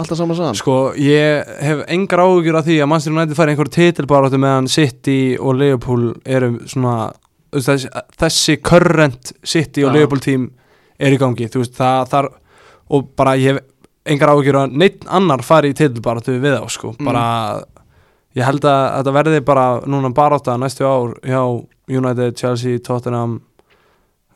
alltaf 0.01 0.17
sama 0.19 0.35
saman 0.37 0.55
Sko, 0.59 0.75
ég 0.99 1.49
hef 1.67 1.81
engar 1.91 2.23
áhugjur 2.25 2.57
af 2.59 2.67
því 2.67 2.77
að 2.83 2.89
Manchester 2.91 3.15
United 3.15 3.37
fari 3.39 3.53
einhver 3.55 3.71
titilbaráttu 3.75 4.39
meðan 4.41 4.69
City 4.71 5.17
og 5.39 5.57
Liverpool 5.59 6.05
eru 6.25 6.51
svona 6.71 7.09
þessi, 7.51 7.89
þessi 8.21 8.55
current 8.63 9.33
City 9.43 9.83
og 9.83 9.91
Já. 9.91 9.95
Liverpool 9.97 10.23
tím 10.23 10.45
er 11.01 11.15
í 11.15 11.19
gangi 11.19 11.49
þú 11.51 11.63
veist, 11.63 11.75
það 11.79 12.07
þar 12.13 12.29
og 12.91 13.09
bara 13.19 13.35
ég 13.39 13.55
hef 13.55 13.67
engar 14.11 14.31
áhugjur 14.33 14.57
að 14.65 14.77
neitt 14.81 15.03
annar 15.11 15.43
fari 15.45 15.71
í 15.71 15.77
titilbaráttu 15.77 16.37
við 16.41 16.55
þá 16.59 16.69
sko, 16.73 16.93
Mm. 16.97 17.05
bara 17.07 17.25
ég 18.35 18.47
held 18.47 18.63
að 18.63 18.81
þetta 19.01 19.13
verði 19.19 19.41
bara 19.45 19.65
núna 19.91 20.09
barátta 20.15 20.55
næstu 20.59 20.87
ár 20.87 21.17
hjá 21.27 21.41
United, 21.91 22.35
Chelsea, 22.39 22.79
Tottenham 22.79 23.39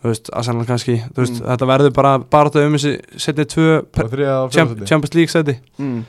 þú 0.04 0.12
veist, 0.12 0.30
Arsenal 0.38 0.66
kannski 0.70 1.00
þú 1.16 1.24
veist, 1.24 1.40
Mm. 1.42 1.48
þetta 1.50 1.66
verður 1.72 1.94
bara 1.96 2.18
barátta 2.20 2.66
um 2.68 2.74
þessi 2.78 2.96
setni 3.18 3.46
tvö 3.50 3.84
bara 3.96 4.50
Champions 4.86 5.14
League 5.16 5.32
seti 5.34 5.56
mm. 5.80 6.02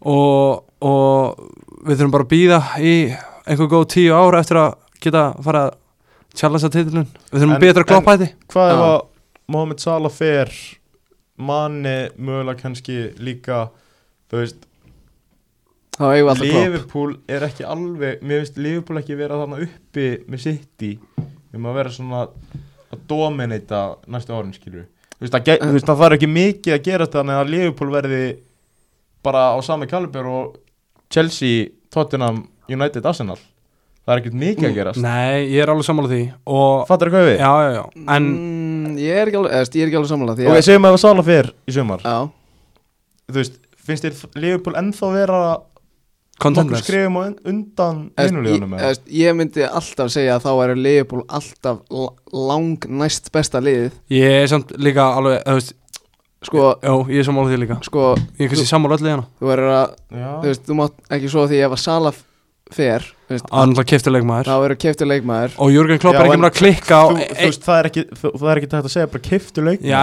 og, 0.00 0.64
og 0.80 1.40
við 1.84 1.98
þurfum 2.00 2.14
bara 2.14 2.24
að 2.24 2.32
býða 2.32 2.60
í 2.80 2.94
einhver 3.44 3.68
góð 3.68 3.88
tíu 3.96 4.14
ára 4.16 4.40
eftir 4.40 4.56
að 4.62 4.76
geta 5.04 5.24
fara 5.44 5.66
að 5.68 5.74
challengea 6.34 6.70
titilun 6.72 7.08
við 7.30 7.40
þurfum 7.40 7.50
En- 7.50 7.56
að 7.58 7.66
betra 7.66 7.84
kloppa 7.84 8.16
þetta 8.16 8.32
hvað 8.54 8.70
ef 8.72 8.78
Já. 8.78 8.86
að 8.88 9.00
Mohamed 9.52 9.80
Salah 9.84 10.10
fer 10.10 10.48
manni 11.36 11.96
mögulega 12.16 12.62
kannski 12.62 13.00
líka 13.20 13.66
þú 14.30 14.40
veist 14.40 14.56
Þá 14.56 14.64
eigum 14.64 14.70
við 14.70 14.70
alltaf 14.70 14.70
klopp 15.74 15.83
Liverpool 15.98 17.14
er 17.30 17.46
ekki 17.46 17.66
alveg 17.68 18.22
mér 18.24 18.42
finnst 18.42 18.58
Liverpool 18.58 18.98
ekki 18.98 19.18
vera 19.18 19.38
þarna 19.42 19.60
uppi 19.62 20.08
með 20.26 20.42
City. 20.48 20.96
Um 21.54 21.68
að 21.70 21.78
vera 21.78 21.94
svona 21.94 22.24
að 22.24 23.06
dominata 23.10 23.84
næstu 24.10 24.34
árin 24.34 24.54
skilur 24.54 24.88
þú 25.14 25.24
veist, 25.24 25.34
það, 25.34 25.80
það 25.86 26.02
þarf 26.02 26.16
ekki 26.18 26.30
mikið 26.30 26.76
að 26.76 26.84
gera 26.88 27.08
þannig 27.10 27.40
að 27.40 27.50
Liverpool 27.54 27.94
verði 27.94 28.22
bara 29.24 29.46
á 29.54 29.58
sami 29.64 29.88
kaliber 29.90 30.28
og 30.28 30.56
Chelsea, 31.12 31.68
Tottenham, 31.94 32.42
United, 32.68 33.04
Arsenal. 33.06 33.38
Það 34.04 34.12
er 34.12 34.20
ekkert 34.20 34.36
mikið 34.36 34.66
að 34.68 34.74
gerast. 34.76 35.00
Nei, 35.00 35.46
ég 35.54 35.62
er 35.64 35.70
alveg 35.72 35.86
sammála 35.86 36.10
því 36.10 36.22
og 36.52 36.82
fattar 36.90 37.08
þú 37.08 37.14
hvað 37.14 37.28
við? 37.30 37.38
já, 37.40 37.52
já, 37.64 37.70
já, 37.78 37.84
en 38.16 38.26
mm, 38.28 38.96
Ég 39.00 39.20
er 39.20 39.30
ekki 39.30 39.38
alveg, 39.40 39.54
eðst, 39.58 39.76
ég 39.78 39.84
er 39.84 39.90
ekki 39.90 39.98
alveg 40.00 40.10
sammála 40.10 40.34
því 40.36 40.48
og 40.48 40.58
við 40.58 40.66
segjum 40.66 40.88
að 40.88 40.94
það 40.94 41.02
Salah 41.04 41.26
fer 41.28 41.48
í 41.54 41.76
sumar. 41.76 42.04
Já, 42.04 42.18
þú 43.30 43.38
veist, 43.38 43.56
finnst 43.86 44.04
þér 44.04 44.42
Liverpool 44.44 44.76
ennþá 44.82 45.10
vera 45.14 45.40
nokkur 46.42 46.80
skrifum 46.82 47.16
un- 47.16 47.38
undan 47.46 48.10
Eðst, 48.18 49.06
ég, 49.06 49.28
ég 49.28 49.36
myndi 49.38 49.62
alltaf 49.68 50.10
segja 50.10 50.36
að 50.38 50.42
þá 50.48 50.50
er 50.64 50.74
Liverpool 50.76 51.22
alltaf 51.28 51.78
la- 51.90 52.12
lang 52.32 52.78
næst 52.88 53.30
besta 53.32 53.60
liðið. 53.62 53.92
Ég 54.10 54.42
er 54.42 54.46
samt 54.50 54.72
líka 54.78 55.06
alveg, 55.16 55.42
þú 55.46 55.54
veist, 55.60 55.74
Sko, 56.44 56.74
já, 56.82 56.92
ég 57.08 57.18
er 57.22 57.24
sammála 57.24 57.48
því 57.48 57.58
líka. 57.62 57.78
sko, 57.86 58.14
ég 58.36 58.44
er 58.44 58.48
kannski 58.52 58.66
sammála 58.68 58.98
öll 58.98 59.06
í 59.06 59.10
hana. 59.14 59.26
þú 59.40 59.46
verður 59.48 59.70
að 59.72 59.94
Þú 60.42 60.42
veist, 60.50 60.66
þú 60.66 60.74
mátt 60.76 60.92
ekki 61.10 61.30
svo 61.32 61.46
því 61.48 61.60
ef 61.64 61.72
að 61.72 61.78
Sala 61.78 62.08
f- 62.12 62.24
fer 62.70 63.13
þú 63.34 63.38
veist, 63.38 63.48
að 63.50 63.66
náttúrulega 63.68 63.90
keftileg 63.92 64.24
maður 64.30 64.48
Þá 64.48 64.56
verður 64.64 64.78
keiftur 64.84 65.08
leikmaður 65.10 65.56
og 65.64 65.72
Jürgen 65.74 66.00
Klopp 66.04 66.14
Já, 66.14 66.20
er 66.20 66.24
ekki 66.24 66.34
en 66.34 66.44
mér 66.44 66.50
að 66.50 66.58
klikka 66.60 66.94
á 66.94 67.04
þú, 67.04 67.16
þú 67.34 67.48
veist, 67.48 67.64
það 67.68 67.78
er 67.80 67.88
ekki 67.90 68.04
þú, 68.20 68.32
það 68.40 68.50
er 68.54 68.60
ekki 68.60 68.68
hægt 68.74 68.88
að 68.88 68.94
segja 68.94 69.08
bara 69.14 69.24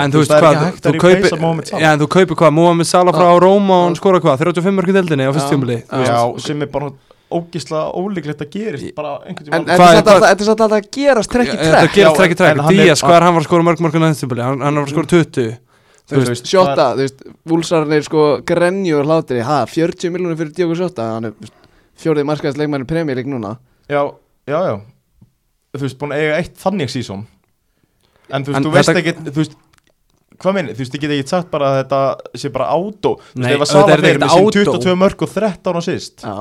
en 0.06 0.12
þú 0.12 0.22
veist 0.22 0.32
það 0.32 0.38
er 0.38 0.46
hvað, 0.46 0.56
ekki 0.56 0.68
hægt 0.72 0.82
þú 0.82 0.92
að 0.92 1.00
kaupir 1.02 1.16
replacea 1.22 1.42
Mohamed 1.42 1.66
Salah. 1.72 1.82
Já, 1.82 1.90
en 1.96 2.02
þú 2.02 2.08
kaupir 2.18 2.40
hvað, 2.42 2.52
Mohamed 2.62 2.88
Salah 2.92 3.14
frá. 3.16 3.28
Róma 3.42 3.78
og 3.82 3.86
hann 3.88 3.96
skora 4.02 4.20
hvað, 4.22 4.44
35 4.46 4.76
mörgum 4.80 4.98
deildinni 5.00 5.24
á 5.24 5.32
Já. 5.32 5.34
fyrst 5.38 5.50
tjómuli 5.52 5.80
Já. 5.82 6.04
Já, 6.12 6.20
sem 6.46 6.62
er 6.62 6.72
bara 6.72 6.92
ógislega 7.32 7.96
ólíklegt 7.96 8.42
að 8.44 8.50
gerist 8.52 8.96
bara 8.96 9.14
einhvern 9.24 9.54
En 9.56 9.64
tímann 9.64 9.80
Hvað 9.80 9.96
þetta 9.96 9.96
er- 9.96 9.96
er 9.96 9.96
samt 9.96 10.12
alltaf- 10.12 10.30
þetta 10.32 10.42
er 10.42 10.50
samt 10.52 10.64
alltaf 10.66 10.80
að 10.82 10.90
gerast 10.98 11.32
trekk 11.32 11.48
í 11.48 11.56
Þetta 11.56 11.72
trekk. 11.72 11.94
gerist 11.96 12.02
Já, 12.04 12.18
trekk 12.20 12.32
í 12.32 12.40
trekk, 12.42 12.52
en 12.52 12.60
hann 12.66 12.74
er- 12.76 12.84
Díaz, 12.84 13.02
hvað 13.02 13.16
er 13.16 13.24
hann 13.24 13.34
var 13.34 13.42
að 13.42 13.48
skora 13.48 13.64
mörg 13.64 13.80
hann 13.80 14.62
hann 14.62 14.86
20 15.08 15.58
Þú 16.12 16.26
veist, 16.28 16.44
Sjóta, 16.50 16.86
þú 16.98 17.06
veist, 17.06 17.22
Vúlsarnir 17.48 18.04
sko 18.04 18.24
grenjur 18.44 19.06
hlátri, 19.08 19.40
ha, 19.48 19.62
40 19.70 20.12
miljonir 20.12 20.36
fyrir 20.40 20.52
Diogo 20.58 20.76
Sjóta, 20.76 21.06
hann 21.16 21.30
er 21.30 21.32
þú 21.32 21.46
veist, 21.46 21.54
fjórið 22.02 22.28
markaðist 22.30 22.58
leikmæri 22.62 22.88
Premier 22.90 23.16
League 23.20 23.32
núna. 23.32 23.56
Já, 23.90 24.02
já, 24.50 24.60
já. 24.68 24.76
Þú 25.72 25.82
veist, 25.86 25.98
búin 26.02 26.12
að 26.16 26.22
eiga 26.26 26.38
eitt 26.42 26.58
þannig 26.60 26.90
sísón 26.92 27.22
En 28.32 28.44
þú 28.44 28.52
veist, 28.52 28.58
En 28.58 28.64
þú 28.66 28.72
veist 28.76 28.90
þetta- 28.90 29.02
ekki 29.02 29.32
Þú 29.32 29.40
veist, 29.42 29.54
hvað 30.42 30.54
minni, 30.58 30.74
þú 30.76 30.82
veist, 30.84 30.96
ég 30.98 31.02
get 31.06 31.12
ekki 31.16 31.28
sagt 31.32 31.52
bara 31.52 31.70
að 31.72 31.78
þetta 31.86 32.00
sé 32.42 32.50
bara 32.52 32.68
átó 32.76 33.12
Þú 33.22 33.40
veist, 33.46 33.54
ef 33.56 33.62
að 33.62 33.70
Sala 33.72 33.94
er 33.96 34.02
fyrir 34.04 34.20
með 34.20 34.34
sín 34.34 34.50
átó. 34.50 34.66
22 34.66 34.96
mörg 35.00 35.22
og 35.24 35.30
13 35.32 35.80
á 35.80 35.82
síst 35.88 36.26
Já, 36.26 36.36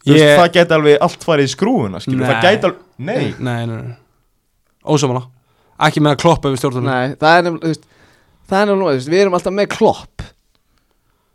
Þú 0.00 0.12
veist, 0.14 0.24
Ég- 0.24 0.38
það 0.40 0.52
geti 0.56 0.74
alveg 0.78 0.96
allt 1.04 1.24
farið 1.28 1.44
í 1.44 1.52
skrúfuna, 1.52 2.00
skilur 2.00 2.24
Það 2.24 2.36
Nei. 2.40 2.42
geti 2.48 2.64
alveg, 2.70 2.80
nei. 2.98 3.34
Nei, 3.38 3.66
nei, 3.66 3.76
nei. 3.82 3.96
Ósamála 4.88 5.22
Ekki 5.80 6.00
með 6.00 6.14
að 6.16 6.20
kloppa 6.24 6.48
yfir 6.48 6.60
stjórnum 6.64 6.84
nei, 6.88 7.14
það 7.20 7.36
er 7.36 7.42
nefnilega, 7.44 7.60
þú 7.60 7.68
veist 7.74 7.84
Það 8.48 8.60
er 8.62 8.66
nefnilega, 8.72 9.10
við 9.12 9.20
erum 9.20 9.36
alltaf 9.36 9.52
með 9.60 9.68
klopp 9.76 10.19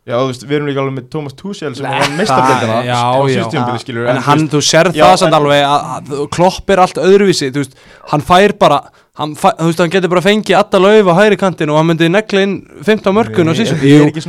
Já, 0.05 0.19
þú 0.21 0.25
veist, 0.29 0.43
við 0.45 0.55
erum 0.59 0.67
líka 0.69 0.81
alveg 0.83 0.93
með 0.99 1.05
Thomas 1.15 1.33
Tuchel 1.33 1.71
sem 1.73 1.85
var 1.89 2.11
meistarbildina 2.13 2.75
Já, 2.85 2.97
á 3.09 3.19
já. 3.25 3.45
en 4.11 4.19
hann, 4.27 4.43
þú 4.53 4.59
sérð 4.61 4.99
Já, 4.99 5.05
það 5.07 5.15
samt 5.23 5.37
alveg 5.39 5.63
að, 5.65 5.87
að 6.13 6.27
klopp 6.35 6.69
er 6.75 6.81
allt 6.83 6.99
öðruvísi 7.01 7.49
þú 7.49 7.63
veist, 7.63 7.73
hann 8.11 8.25
fær 8.27 8.53
bara 8.61 8.77
hann, 9.17 9.33
þú 9.33 9.69
veist, 9.71 9.81
hann 9.81 9.93
getur 9.95 10.11
bara 10.13 10.21
fengið 10.27 10.59
alla 10.59 10.83
lauf 10.85 11.09
á 11.09 11.13
hægri 11.23 11.39
kantinu 11.41 11.73
og 11.73 11.81
hann 11.81 11.89
myndi 11.89 12.11
negla 12.13 12.43
inn 12.45 12.53
15 12.85 13.17
mörkun 13.17 13.49
og 13.49 13.57
síðan 13.57 13.81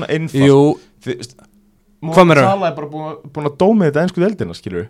er 0.09 0.47
jú, 0.47 0.63
veist, 1.05 1.37
Hvað 1.37 2.09
Mohamed 2.09 2.33
meinarðu? 2.33 2.49
Salah 2.49 2.71
er 2.71 2.75
bara 2.77 2.89
búin, 2.93 3.51
að- 3.51 3.59
dómi 3.61 3.91
þetta 3.91 4.07
einsku 4.07 4.25
deildina 4.25 4.57
skilur 4.57 4.89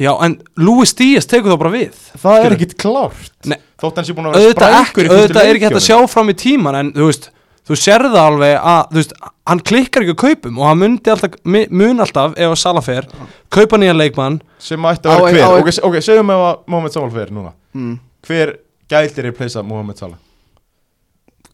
já, 0.00 0.10
en 0.24 0.38
Luis 0.56 0.96
Díaz 0.96 1.28
tekur 1.28 1.52
það 1.52 1.62
bara 1.66 1.74
við 1.76 2.00
Það 2.24 2.44
er 2.48 2.56
ekkit 2.56 2.74
klárt. 2.80 3.52
Þótt 3.80 4.00
hann 4.00 4.08
sé 4.08 4.16
búin 4.16 4.32
að 4.32 4.40
vera 4.40 4.56
sprækur 4.56 5.12
auðvitað 5.12 5.44
er 5.44 5.58
ekki 5.58 5.68
hægt 5.68 5.80
að 5.82 5.86
sjá 5.88 5.98
fram 6.08 6.32
í 6.32 6.36
tíman 6.40 6.80
en 6.80 6.92
þú 6.96 7.08
veist, 7.12 7.28
þú 7.68 7.76
sérð 7.80 8.10
það 8.12 8.26
alveg 8.28 8.56
að 8.60 8.80
þú 8.90 8.98
veist, 9.00 9.14
hann 9.46 9.60
klikkar 9.70 10.02
ekki 10.04 10.14
á 10.16 10.22
kaupum 10.24 10.58
og 10.60 10.66
hann 10.68 10.78
myndi 10.82 11.10
alltaf, 11.14 11.38
mun 11.44 12.00
alltaf 12.04 12.34
ef 12.36 12.50
að 12.50 12.58
Sala 12.60 12.80
fer, 12.84 13.06
kaupa 13.50 13.76
nýjan 13.80 13.96
leikmann. 14.00 14.40
Sem 14.58 14.82
ætti 14.90 15.08
að 15.08 15.24
vera 15.32 15.46
á- 15.48 15.52
hver 15.54 15.60
Ok, 15.62 15.68
s- 15.72 15.80
ok, 15.82 15.94
segjum 16.04 16.28
við 16.28 16.44
að 16.44 16.58
Mohamed 16.66 16.92
Salah 16.92 17.10
fer 17.10 17.30
núna. 17.32 17.52
Mm. 17.74 17.98
Hver 18.26 18.54
gæti 18.88 19.22
replacea 19.24 19.62
Mohamed 19.64 19.96
Salah? 19.98 20.18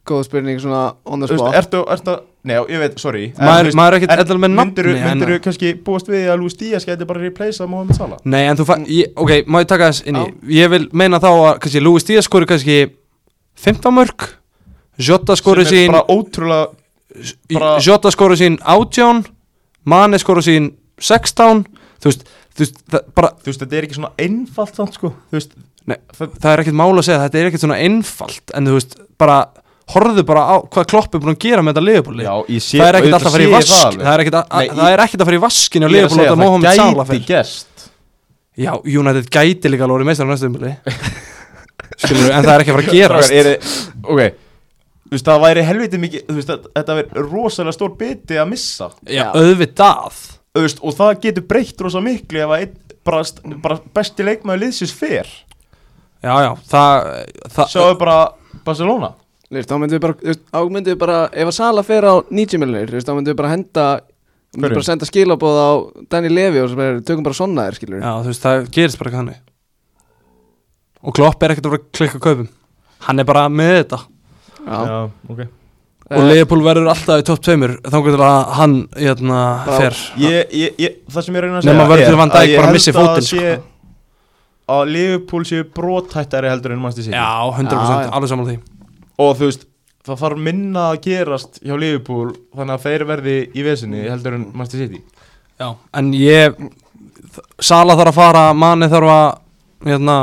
Góð 0.07 0.25
spurning 0.27 0.59
svona 0.59 0.95
on 1.07 1.21
the 1.21 1.29
Þú 1.29 1.37
spot. 1.39 1.55
ertu, 1.55 1.85
ertu 1.87 2.19
Nei, 2.43 2.55
ég 2.57 2.79
veit, 2.81 2.95
sorry. 2.99 3.27
En, 3.37 3.45
maður, 3.45 3.61
þú 3.61 3.65
veist, 3.69 3.77
maður 3.77 3.93
er 3.93 3.97
ekkert 4.01 4.13
en 4.15 4.21
eðla 4.25 4.39
með 4.41 4.53
nafni 4.55 4.95
en- 4.97 5.19
myndirðu 5.21 5.41
kannski 5.45 5.75
búast 5.85 6.07
við 6.09 6.23
að 6.33 6.39
Luis 6.41 6.55
Díaz 6.57 6.87
gæti 6.89 7.07
bara 7.07 7.21
replacea 7.21 7.67
Mohamed 7.69 7.95
Salah? 7.99 8.17
Nei, 8.25 8.47
en 8.49 8.57
þú 8.57 8.65
fæ, 8.65 8.87
ég, 8.89 9.11
ok, 9.15 9.31
má 9.47 9.61
ég 9.61 9.67
taka 9.69 9.91
þess 9.91 10.07
inn 10.09 10.17
í 10.17 10.33
Ég 10.49 10.71
vil 10.71 10.89
meina 10.93 11.21
þá 11.21 11.29
að, 11.29 11.59
kannski, 11.61 11.83
Luis 11.85 12.03
Díaz 12.09 12.25
skori 12.25 12.47
kannski 12.49 12.91
15 13.61 13.93
mörg 13.93 14.40
Jota 15.01 15.37
er 15.39 15.65
sín 15.69 15.91
bara 15.93 16.05
Jota 17.83 18.13
skori 18.15 18.39
sín 18.39 18.59
18 18.63 19.25
Mane 19.91 20.21
skori 20.21 20.45
sín 20.45 20.71
16 21.01 21.65
Þú 22.01 22.11
veist, 22.11 22.29
þú 22.55 22.65
veist, 22.65 22.79
það, 22.93 23.09
bara 23.17 23.33
Þú 23.41 23.51
veist, 23.51 23.65
þetta 23.65 23.79
er 23.79 23.87
ekki 23.89 23.99
svona 23.99 24.13
einfalt 24.21 24.79
samt 24.79 24.97
sko. 24.99 25.13
Veist, 25.35 25.57
Nei, 25.89 25.97
það 26.17 26.51
er 26.53 26.63
ekkert 26.63 26.77
mál 26.79 26.93
að 26.93 27.07
segja, 27.09 27.23
þetta 27.25 27.41
er 27.41 27.49
ekkert 27.49 27.65
svona 27.65 27.81
einfalt 27.81 28.55
En 28.57 28.69
þú 28.69 28.77
veist, 28.77 28.99
bara 29.21 29.41
Horfðu 29.91 30.23
bara 30.23 30.43
á 30.47 30.57
hvað 30.71 30.85
klopp 30.93 31.17
er 31.17 31.23
búin 31.25 31.35
að 31.35 31.41
gera 31.43 31.65
með 31.67 31.75
þetta 31.75 31.87
liðbúli 31.89 32.27
Það 32.61 32.85
er 32.85 32.99
ekkert 33.01 33.17
alltaf 33.17 33.27
að 33.27 33.35
fara 33.35 33.47
í 33.47 33.49
vask 33.51 33.73
alveg. 33.81 34.05
Það 34.05 34.13
er 34.13 34.23
ekkert 34.23 34.37
að, 34.39 34.45
að, 34.55 34.69
það 34.77 34.93
að 35.25 35.31
fara 35.31 35.39
í 35.39 35.43
vaskin 35.43 35.83
á 35.83 35.87
að 35.89 35.95
liðbúli 35.97 36.27
að 36.31 36.39
Mohamed 36.39 36.69
það 36.69 36.79
Salah 36.79 37.09
gerst. 37.27 37.89
Já, 38.61 38.71
United 39.01 39.33
gæti 39.35 39.73
líka 39.73 39.89
alveg 39.89 40.07
meistar 40.07 40.29
á 40.29 40.31
næstu 40.31 40.53
Skilur 42.01 42.31
en 42.31 42.47
það 42.47 42.53
er 42.55 42.63
ekki 42.63 42.71
að 42.71 42.79
fara 42.79 42.87
að 42.87 42.95
gerast. 43.01 43.35
er, 43.35 43.51
Ok 44.07 44.50
Þú 45.11 45.17
veist, 45.17 45.27
það 45.27 45.41
væri 45.43 45.63
helviti 45.67 45.99
mikið 45.99 46.29
Þú 46.29 46.35
veist, 46.37 46.51
þetta 46.79 46.95
væri 47.01 47.23
rosalega 47.27 47.75
stór 47.75 47.95
biti 47.99 48.37
að 48.39 48.51
missa. 48.53 48.87
Já, 49.11 49.25
auðvitað. 49.35 50.21
Þú 50.55 50.63
veist, 50.63 50.83
Og 50.87 50.95
það 50.99 51.17
getur 51.25 51.47
breytt 51.51 51.83
rosa 51.83 52.03
miklu 52.05 52.45
Ef 52.45 52.53
að 52.55 52.63
einn 52.63 52.77
bara, 53.11 53.25
bara 53.65 53.79
besti 53.97 54.27
leikmaður 54.27 54.63
liðsins 54.65 54.93
fer. 54.95 55.27
Já, 56.21 56.35
já, 56.45 56.51
það, 56.69 57.09
það 57.57 57.73
Sjáðu 57.73 57.99
bara 58.05 58.17
Barcelona. 58.67 59.11
Lýst, 59.51 59.67
þá 59.67 59.77
myndum 59.83 59.97
við 59.97 60.05
bara, 60.05 60.17
þú 60.21 60.31
veist, 60.31 60.43
þá 60.47 60.59
myndum 60.71 60.93
við 60.93 60.99
bara 61.01 61.19
ef 61.33 61.49
að 61.51 61.57
Sala 61.57 61.83
fer 61.87 62.07
á 62.07 62.15
90 62.29 62.61
miljonir 62.63 62.93
þá 63.03 63.13
myndum 63.17 63.33
við 63.33 63.39
bara 63.41 63.53
henda 63.55 63.87
myndum 64.55 64.69
við 64.69 64.77
bara 64.77 64.87
senda 64.87 65.09
skilabóð 65.09 65.59
á 65.59 65.71
Danny 66.13 66.31
Levy 66.31 66.63
og 66.63 66.77
bara 66.79 67.01
tökum 67.03 67.27
bara 67.27 67.39
svona 67.41 67.65
þér 67.67 67.79
skilur 67.81 68.05
Já, 68.05 68.13
þú 68.21 68.31
veist, 68.31 68.45
það 68.47 68.69
gerist 68.77 69.01
bara 69.01 69.11
ekki 69.11 69.21
þannig. 69.23 69.41
Og 71.01 71.17
Klopp 71.17 71.43
er 71.43 71.55
ekkert 71.55 71.67
að 71.67 71.75
vera 71.75 71.83
að 71.83 71.93
klikka 71.99 72.23
kaupum. 72.23 72.49
Hann 73.09 73.25
Já. 74.67 75.11
ok. 75.31 75.41
Og 76.11 76.25
Leopold 76.27 76.65
verður 76.67 76.89
alltaf 76.91 77.21
í 77.23 77.25
topp 77.29 77.43
tveimur 77.47 77.77
Þá 77.87 77.97
getur 78.03 78.23
að 78.27 78.39
hann, 78.59 78.73
hérna, 78.99 79.41
fer. 79.79 79.99
ég, 80.19 80.55
ég, 80.59 80.73
ég, 80.83 80.97
Það 81.07 81.27
sem 81.27 81.37
ég 81.39 81.45
reyna 81.45 81.61
að 81.61 81.63
segja 81.63 81.75
Nema 81.77 81.85
verður 81.93 82.03
er 82.03 82.11
til 82.11 82.19
Van 82.19 82.33
að 82.33 82.41
Dijk 82.41 82.51
ég 82.51 82.59
bara 82.59 82.67
held 82.71 82.79
missi 82.79 82.91
að 82.91 82.99
fótinn, 82.99 83.29
sé, 83.29 83.53
Að 84.75 84.83
Liverpool 84.91 85.47
séu 85.47 85.67
brothættari 85.79 86.51
heldur 86.51 86.75
en 86.75 86.83
Manchester 86.83 87.07
City. 87.09 87.17
Já, 87.17 87.31
100% 87.59 87.71
Já, 87.71 88.03
já. 88.05 88.11
alveg 88.19 88.33
saman 88.33 88.49
því. 88.51 88.57
Og 89.23 89.33
þú 89.39 89.49
veist 89.53 89.65
Það 90.11 90.21
þarf 90.25 90.43
minna 90.49 90.85
að 90.91 91.01
gerast 91.07 91.59
hjá 91.63 91.75
Liverpool 91.79 92.31
Þannig 92.59 92.75
að 92.75 92.85
þeir 92.89 93.07
verði 93.13 93.37
í 93.55 93.65
vesinni 93.67 94.05
heldur 94.09 94.39
en 94.41 94.47
Manchester 94.51 94.83
City. 94.87 95.03
Já, 95.61 95.69
en 96.01 96.13
ég 96.17 96.59
Sala 97.63 97.95
þarf 97.95 98.11
að 98.11 98.19
fara, 98.19 98.45
manni 98.57 98.89
þarf 98.91 99.11
að 99.15 99.27
hérna, 99.87 100.15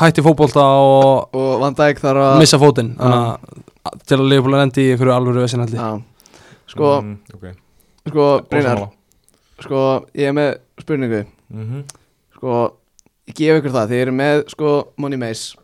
hætti 0.00 0.22
fótbolta 0.24 0.62
og 0.80 1.34
og 1.36 1.60
Van 1.60 1.76
Dijk 1.76 2.00
þarf 2.00 2.24
að 2.30 2.38
missa 2.40 2.60
fótinn 2.62 2.94
Þannig 2.96 3.18
að 3.18 3.64
til 4.06 4.18
að 4.18 4.28
Leopold 4.32 4.60
endi 4.62 4.86
í 4.88 4.92
einhverju 4.94 5.14
alvöru 5.14 5.44
vesinaldi 5.44 5.78
Já. 5.78 6.02
sko, 6.66 6.90
mm, 7.02 7.14
okay. 7.34 7.52
sko, 8.08 8.26
Brynjar 8.50 8.82
sko, 9.60 9.84
ég 10.14 10.28
er 10.32 10.36
með 10.38 10.50
spurningu 10.80 11.24
Mhm. 11.48 11.84
sko, 12.36 12.72
ég 13.28 13.34
gef 13.34 13.62
ykkur 13.62 13.72
það 13.72 13.88
þið 13.94 14.02
eru 14.02 14.12
með, 14.12 14.44
sko, 14.52 14.74
Money 14.96 15.16
Mace 15.18 15.56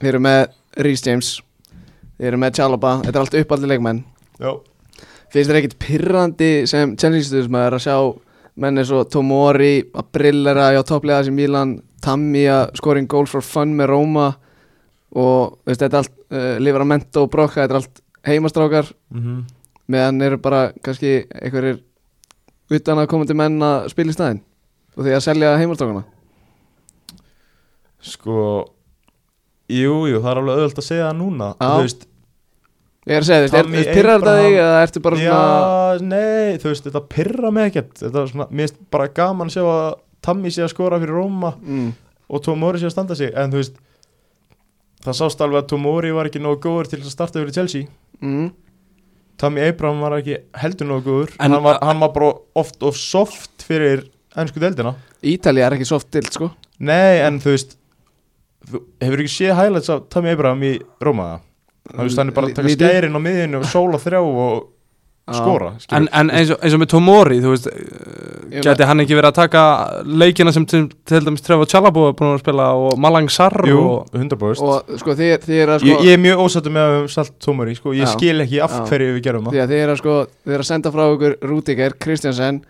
þið 0.00 0.08
eru 0.14 0.18
með 0.20 0.40
Rhys 0.78 1.06
James 1.06 1.40
þið 2.18 2.26
eru 2.32 2.36
með 2.42 2.54
Chalaba, 2.58 2.96
þetta 3.04 3.16
er 3.16 3.22
allt 3.24 3.38
uppaldi 3.44 3.70
leikmenn 3.70 4.04
Já 4.40 4.52
finnst 5.30 5.50
þér 5.50 5.58
ekkit 5.60 5.78
pirrandi 5.78 6.50
sem 6.66 6.96
Chelsea-stuðismæður 6.98 7.76
að 7.76 7.84
sjá 7.84 7.96
menn 8.60 8.80
eins 8.82 8.90
og 8.90 9.06
Tomori 9.14 9.84
að 9.94 10.08
brillera 10.12 10.72
hjá 10.74 10.82
topplega 10.88 11.24
sem 11.24 11.36
Milan 11.36 11.76
Tammy 12.02 12.42
að 12.50 12.72
scoring 12.80 13.06
goals 13.08 13.30
for 13.30 13.44
fun 13.46 13.76
með 13.78 13.92
Roma 13.92 14.24
og 15.16 15.58
veist, 15.66 15.80
þetta 15.82 15.96
er 15.96 16.02
allt 16.04 16.14
uh, 16.30 16.58
Livramento 16.62 17.24
og 17.26 17.30
Brocca, 17.32 17.64
þetta 17.64 17.74
er 17.74 17.80
allt 17.82 18.02
heimastrákar. 18.30 18.92
Mm 19.14 19.40
meðan 19.90 20.22
eru 20.22 20.36
bara 20.38 20.68
kannski 20.86 21.24
einhverjir 21.34 21.80
utan 22.70 23.00
að 23.02 23.08
komandi 23.10 23.34
menn 23.34 23.56
að 23.66 23.88
spila 23.90 24.12
í 24.12 24.14
staðinn 24.14 24.36
og 24.94 25.02
því 25.02 25.14
að 25.16 25.24
selja 25.24 25.48
heimastrákana. 25.58 26.04
Sko 28.00 28.36
Jú, 29.70 29.96
jú, 30.10 30.18
það 30.18 30.30
er 30.32 30.38
alveg 30.40 30.56
auðvöld 30.60 30.78
að 30.82 30.86
segja 30.86 31.08
það 31.08 31.18
núna. 31.20 31.48
Já. 31.58 31.66
Þú 31.70 31.82
veist 31.88 32.06
Ég 33.10 33.16
er 33.16 33.22
að 33.22 33.26
segja, 33.28 33.40
þú 33.40 33.42
veist, 33.42 33.90
er- 33.90 33.98
er 33.98 34.06
þetta 34.06 34.14
Abraham- 34.14 34.44
þig 34.44 34.56
eða 34.60 34.80
ertu 34.84 35.02
bara 35.02 35.16
svona 35.20 35.42
Já, 35.42 36.00
nei, 36.10 36.58
þú 36.62 36.68
veist, 36.70 36.84
þetta 36.86 37.02
pyrra 37.14 37.50
mig 37.50 37.68
ekkert. 37.70 37.92
Þetta 38.00 38.22
er 38.22 38.26
svona, 38.32 38.46
mér 38.50 38.66
finnst 38.68 38.80
bara 38.90 39.08
gaman 39.08 39.48
að 39.50 39.54
sjá 39.56 39.62
að 39.66 39.94
Tammy 40.20 40.50
sé 40.50 40.62
að 40.62 40.70
skora 40.74 40.98
fyrir 41.00 41.14
Róma 41.16 41.54
mm, 41.58 41.92
og 42.30 42.42
Tomori 42.44 42.78
sé 42.78 42.86
að 42.86 42.94
standa 42.94 43.14
sig. 43.16 43.32
En 43.34 43.50
þú 43.50 43.62
veist 43.62 43.78
Það 45.04 45.16
sást 45.16 45.40
alveg 45.40 45.62
að 45.62 45.68
Tomori 45.72 46.10
var 46.12 46.28
ekki 46.28 46.42
nógu 46.44 46.60
góður 46.66 46.90
til 46.92 46.98
að 47.00 47.12
starta 47.14 47.40
fyrir 47.40 47.54
Chelsea. 47.56 47.86
Mm, 48.20 48.50
Tammy 49.40 49.62
Abraham 49.64 50.02
var 50.04 50.18
ekki 50.18 50.36
heldur 50.60 50.90
nógu 50.90 51.06
góður. 51.06 51.30
En- 51.40 51.54
hann, 51.54 51.62
var, 51.64 51.78
hann 51.80 52.00
var 52.02 52.10
bara 52.12 52.32
oft 52.60 52.82
of 52.84 52.96
soft 53.00 53.64
fyrir 53.64 54.02
ennsku 54.36 54.60
deildina. 54.60 54.92
Ítalía 55.24 55.66
er 55.70 55.78
ekki 55.78 55.88
soft 55.88 56.10
dild 56.12 56.28
sko. 56.32 56.50
Nei, 56.80 57.20
en 57.24 57.40
þú 57.40 57.54
veist 57.54 57.76
hefur 59.00 59.22
ekki 59.24 59.32
séð 59.32 59.56
highlights 59.56 59.88
af 59.92 60.04
Tammy 60.12 60.34
Abraham 60.34 60.60
í 60.68 60.74
Róma? 61.00 61.30
Það 61.90 62.04
veist, 62.04 62.20
hann 62.20 62.28
er 62.30 62.36
bara 62.36 62.50
að 62.50 62.58
taka 62.60 62.74
skærin 62.76 63.16
á 63.16 63.20
miðinu 63.24 63.62
og 63.62 63.66
sóla 63.72 63.98
þrjá 64.00 64.20
og. 64.20 64.68
Skora 65.36 65.70
En, 65.96 66.08
en 66.16 66.30
eins, 66.34 66.50
og, 66.54 66.58
eins 66.64 66.76
og 66.76 66.82
með 66.82 66.90
Tomori, 66.94 67.38
þú 67.42 67.52
veist 67.54 67.68
Ég 68.50 68.64
Gæti 68.66 68.86
hann 68.88 69.02
ekki 69.04 69.14
verið 69.14 69.30
að 69.30 69.36
taka 69.38 69.62
leikina 70.06 70.52
sem 70.54 70.64
til, 70.66 70.82
til 71.06 71.20
dæmis 71.22 71.44
Trevor 71.46 71.68
Chalabo 71.70 72.08
er 72.08 72.16
búin 72.18 72.32
að 72.34 72.40
spila 72.42 72.70
og 72.74 72.96
Malang 73.00 73.30
Sarr 73.30 73.68
Jú, 73.68 73.78
og 73.78 74.16
100% 74.16 74.64
og 74.66 74.90
sko 74.98 75.14
þið, 75.18 75.34
þið 75.44 75.60
er 75.62 75.72
að 75.76 75.84
sko 75.84 75.90
ég, 75.92 76.02
ég 76.08 76.16
er 76.16 76.22
mjög 76.24 76.42
ósattur 76.44 76.74
með 76.74 76.96
selt 77.14 77.36
Tomori 77.44 77.76
sko. 77.78 77.94
Ég 77.94 78.08
Já. 78.08 78.12
skil 78.16 78.42
ekki 78.42 78.58
af 78.64 78.74
Já. 78.74 78.82
hverju 78.90 79.14
við 79.14 79.22
gerum 79.28 79.46
það. 79.46 79.54
Því 79.54 79.62
að 79.62 79.72
þið 79.72 79.84
er 79.84 79.92
að 79.94 80.00
sko 80.02 80.16
þið 80.32 80.56
er 80.56 80.64
að 80.64 80.68
senda 80.72 80.92
frá 80.96 81.04
ykkur 81.14 81.36
Rúdiger, 81.50 81.96
Kristjansen 82.02 82.60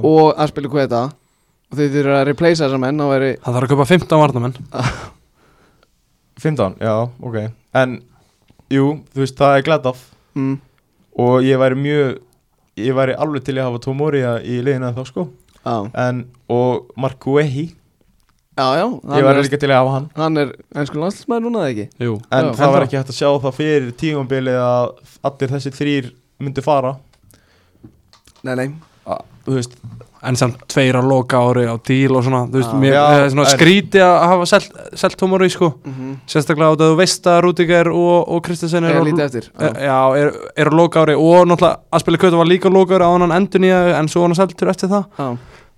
og 0.00 0.34
Aspili 0.42 0.72
Kveta 0.72 1.04
og 1.68 1.78
þið 1.78 2.00
eru 2.02 2.16
að 2.16 2.26
replacea 2.32 2.64
þessa 2.66 2.80
menn 2.82 3.04
og 3.04 3.12
veri 3.14 3.30
hann 3.44 3.56
þarf 3.56 3.68
að 3.68 3.74
köpa 3.74 3.88
15 3.92 4.22
varnamenn 4.24 4.58
15, 6.38 6.78
já, 6.78 6.94
ok. 7.20 7.36
En, 7.78 7.98
jú, 8.70 8.92
þú 9.12 9.24
veist, 9.24 9.36
það 9.38 9.56
er 9.58 9.64
glætt 9.66 9.88
mm, 10.38 10.54
Og 11.18 11.42
ég 11.46 11.58
væri 11.60 11.78
mjög 11.78 12.18
Ég 12.78 12.94
væri 12.94 13.14
alveg 13.18 13.42
til 13.42 13.56
að 13.58 13.66
hafa 13.72 13.80
Tomori 13.82 14.20
í 14.46 14.60
liðina 14.62 14.92
þá 14.94 15.00
sko. 15.08 15.24
Já, 15.64 15.90
En, 15.98 16.20
og 16.48 16.92
Mark 16.96 17.18
Guehi 17.24 17.64
já, 18.58 18.66
já 18.78 18.84
Ég 18.86 19.10
hann 19.10 19.26
væri 19.26 19.42
líka 19.48 19.58
til 19.58 19.68
að 19.72 19.80
hafa 19.82 19.94
hann. 19.96 20.06
hann 20.16 20.36
er 20.44 20.52
ennsku 20.78 21.00
landslæsmaður 21.02 21.44
núna 21.48 21.64
eða 21.64 21.72
ekki? 21.74 21.86
Jú. 22.06 22.14
En 22.30 22.46
Já, 22.46 22.54
það 22.60 22.72
var 22.74 22.86
ekki 22.86 22.98
hægt 23.00 23.10
að 23.12 23.18
sjá 23.18 23.28
það 23.42 23.56
fyrir 23.58 23.90
tímabilið 23.98 24.60
að 24.62 24.86
allir 25.30 25.52
þessi 25.56 25.74
þrýr 25.74 26.08
myndi 26.38 26.62
fara. 26.62 26.94
Nei, 28.46 28.54
nei, 28.54 28.68
að, 29.10 29.24
veist, 29.50 29.74
en 30.22 30.36
samt 30.36 30.56
tveir 30.70 30.96
á 30.98 31.02
loka 31.04 31.38
ári 31.38 31.66
á 31.70 31.76
díl 31.86 32.16
og 32.18 32.24
svona, 32.26 32.40
þú 32.50 32.58
veist, 32.58 32.72
Já. 32.72 32.78
mér 32.82 32.92
Já, 32.96 33.02
er 33.24 33.30
svona 33.30 33.44
en- 33.46 33.58
skríti 33.58 34.00
að 34.02 34.14
hafa 34.32 34.46
selt, 34.50 34.72
selt 34.98 35.16
Tomori 35.20 35.48
sko, 35.50 35.68
mm 35.84 36.14
sérstaklega 36.28 36.70
á 36.70 36.74
þetta 36.74 36.88
þú 36.90 36.96
veist 36.98 37.28
að 37.30 37.38
Rúdiger 37.44 37.88
og, 37.92 38.28
og 38.28 38.42
Kristensen 38.42 38.84
er 38.84 38.96
er, 38.98 39.12
eftir. 39.24 39.50
Er, 39.60 39.76
er, 40.18 40.32
er 40.56 40.66
á 40.68 40.74
loka 40.74 41.04
ári 41.04 41.14
og 41.14 41.46
náttúrulega 41.46 41.78
að 41.92 42.00
spila 42.02 42.18
kvötu 42.18 42.36
var 42.40 42.46
líka 42.50 42.68
á 42.68 42.72
loka 42.74 42.96
ári 42.98 43.04
á 43.06 43.12
hann 43.14 43.32
endur 43.32 43.60
nýja 43.62 43.98
en 43.98 44.08
svo 44.08 44.20
var 44.24 44.28
hann 44.32 44.40
seltur 44.40 44.68
eftir 44.72 44.88
það. 44.90 45.04
Já, 45.18 45.28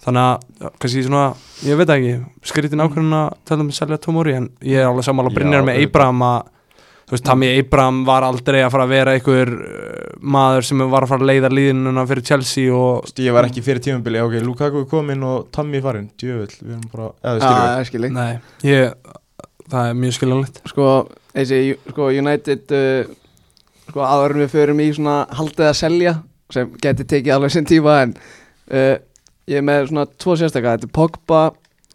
þannig 0.06 0.22
að, 0.24 0.70
kannski 0.80 1.02
svona 1.04 1.34
ég 1.68 1.76
veit 1.76 1.90
ekki, 1.92 2.14
skrítin 2.48 2.80
ákveðin 2.80 3.12
að 3.12 3.34
tala 3.44 3.60
um 3.66 3.68
að 3.68 3.76
selja 3.76 3.98
Tomori 4.00 4.34
en 4.38 4.48
ég 4.64 4.80
er 4.80 4.88
alveg 4.88 5.04
sammála 5.04 5.30
Já, 5.30 5.36
Brynjar 5.36 5.62
með. 5.68 5.82
Abraham 5.84 6.22
að 6.24 6.42
þú 7.10 7.16
veist, 7.16 7.26
Tammy 7.26 7.48
Abraham 7.58 8.04
var 8.06 8.22
aldrei 8.22 8.60
að 8.62 8.70
fara 8.70 8.84
að 8.86 8.92
vera 8.94 9.14
einhver 9.16 9.50
uh, 9.50 10.10
maður 10.22 10.66
sem 10.68 10.82
var 10.92 11.02
að 11.02 11.10
fara 11.10 11.24
að 11.24 11.30
leiða 11.32 11.50
líðinuna 11.50 12.04
fyrir 12.06 12.26
Chelsea 12.28 12.74
og 12.76 13.10
Ég 13.18 13.34
var 13.34 13.48
ekki 13.48 13.64
fyrir 13.66 13.82
tímabili, 13.82 14.20
ok, 14.22 14.36
Lukaku 14.46 14.84
er 14.84 14.90
kominn 14.92 15.24
og 15.26 15.48
Tammy 15.54 15.80
er 15.80 15.84
farinn, 15.88 16.06
djöfull, 16.20 16.54
við 16.60 16.76
erum 16.76 16.86
bara, 16.92 17.08
eða 17.32 17.50
ég 17.80 17.90
skilji 17.90 18.12
nei, 18.14 18.30
ég, 18.68 18.94
það 19.66 19.90
er 19.90 19.98
mjög 20.04 20.16
skiljanlegt. 20.20 20.62
Sko, 20.70 20.88
þessi 21.34 21.60
sko, 21.90 22.10
United 22.22 22.76
uh, 22.78 23.14
sko, 23.88 24.06
en 24.06 24.38
við 24.44 24.52
förum 24.54 24.84
í 24.86 24.90
svona 24.94 25.16
haldið 25.34 25.70
að 25.72 25.78
selja 25.82 26.16
sem 26.54 26.70
geti 26.82 27.06
tekið 27.10 27.34
alveg 27.34 27.54
sinn 27.54 27.66
tíma 27.66 28.00
en 28.04 28.14
uh, 28.70 28.94
ég 29.50 29.58
er 29.58 29.66
með 29.66 29.90
svona 29.90 30.06
tvo 30.14 30.38
sérstaka, 30.38 30.76
þetta 30.76 30.86
er 30.86 30.94
Pogba 30.94 31.42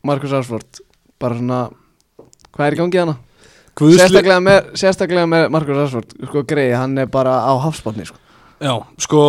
Marcus 0.06 0.36
Rashford. 0.36 0.84
Bara 1.24 1.40
svona, 1.40 1.62
hvað 2.52 2.68
er 2.68 2.76
í 2.76 2.82
gangi 2.84 3.02
hana? 3.02 3.16
Sérstaklega 3.76 4.40
með, 4.40 4.72
sérstaklega 4.80 5.28
með 5.28 5.50
Marcus 5.52 5.80
Rashford 5.82 6.16
sko 6.30 6.44
greið, 6.48 6.78
hann 6.80 6.98
er 7.02 7.12
bara 7.12 7.42
á 7.44 7.54
hafsbotni 7.60 8.08
sko. 8.08 8.18
já, 8.64 8.74
sko 9.04 9.22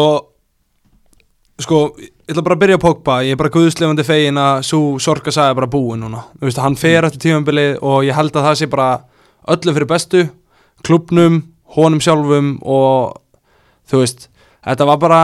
sko, 1.63 1.81
ég 1.99 2.33
ætla 2.33 2.45
bara 2.45 2.57
að 2.57 2.63
byrja 2.63 2.79
á 2.79 2.85
Pogba. 2.85 3.19
Ég 3.25 3.37
er 3.37 3.41
bara 3.41 3.53
guðslefandi 3.55 4.05
fegin 4.07 4.41
að 4.41 4.63
svo 4.69 4.81
sorga 5.03 5.33
sagði 5.35 5.59
bara 5.61 5.71
búin 5.73 6.03
núna, 6.05 6.25
þú 6.37 6.49
veist, 6.49 6.63
hann 6.63 6.79
fer 6.81 7.07
eftir 7.09 7.23
tímabilið 7.27 7.79
og 7.81 8.07
ég 8.07 8.17
held 8.17 8.37
að 8.37 8.49
það 8.51 8.59
sé 8.61 8.71
bara 8.73 8.89
öllu 9.57 9.77
fyrir 9.77 9.91
bestu, 9.91 10.25
klubnum 10.87 11.43
honum 11.77 12.03
sjálfum 12.03 12.57
og 12.63 13.17
þú 13.91 14.03
veist, 14.03 14.29
þetta 14.67 14.89
var 14.91 15.03
bara 15.03 15.21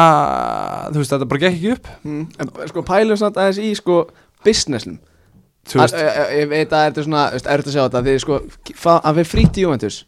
þú 0.91 1.03
veist, 1.03 1.15
þetta 1.15 1.31
bara 1.31 1.45
gekk 1.45 1.59
ekki 1.59 1.73
upp. 1.77 1.91
Mm. 2.07 2.27
en 2.39 2.53
sko 2.71 2.85
pælum 2.87 3.21
samt 3.21 3.41
aðeins 3.41 3.61
í 3.63 3.73
sko 3.79 4.05
businessnum 4.47 5.01
veist, 5.83 5.95
Að- 5.95 6.03
að- 6.03 6.17
að- 6.23 6.33
Ég 6.39 6.49
veit 6.49 6.73
að 6.73 6.83
þetta 6.87 6.99
er 7.03 7.07
svona, 7.07 7.25
erfitt 7.55 7.71
að 7.71 7.77
sjá 7.77 7.83
þetta 7.87 8.03
Því 8.07 8.15
sko, 8.25 8.41
að 9.03 9.21
við 9.21 9.31
frýtt 9.33 9.59
í 9.61 9.65
Juventus. 9.67 9.99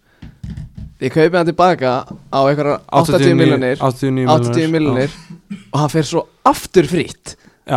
Þið 1.01 1.13
kaupið 1.15 1.37
hann 1.39 1.49
tilbaka 1.51 1.93
á 2.33 2.39
einhverjar 2.49 2.81
80 3.03 3.35
miljonir 3.39 3.79
89 3.83 4.29
80 4.35 4.71
miljonir 4.73 5.11
Og 5.73 5.81
hann 5.81 5.93
fer 5.93 6.03
svo 6.09 6.27
aftur 6.47 6.87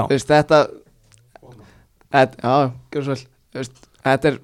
Þú 0.06 0.14
veist, 0.16 0.28
þetta 0.30 0.68
þetta- 2.14 2.38
Já, 2.44 2.72
veist, 3.62 3.74
Þetta 4.06 4.26
er 4.32 4.40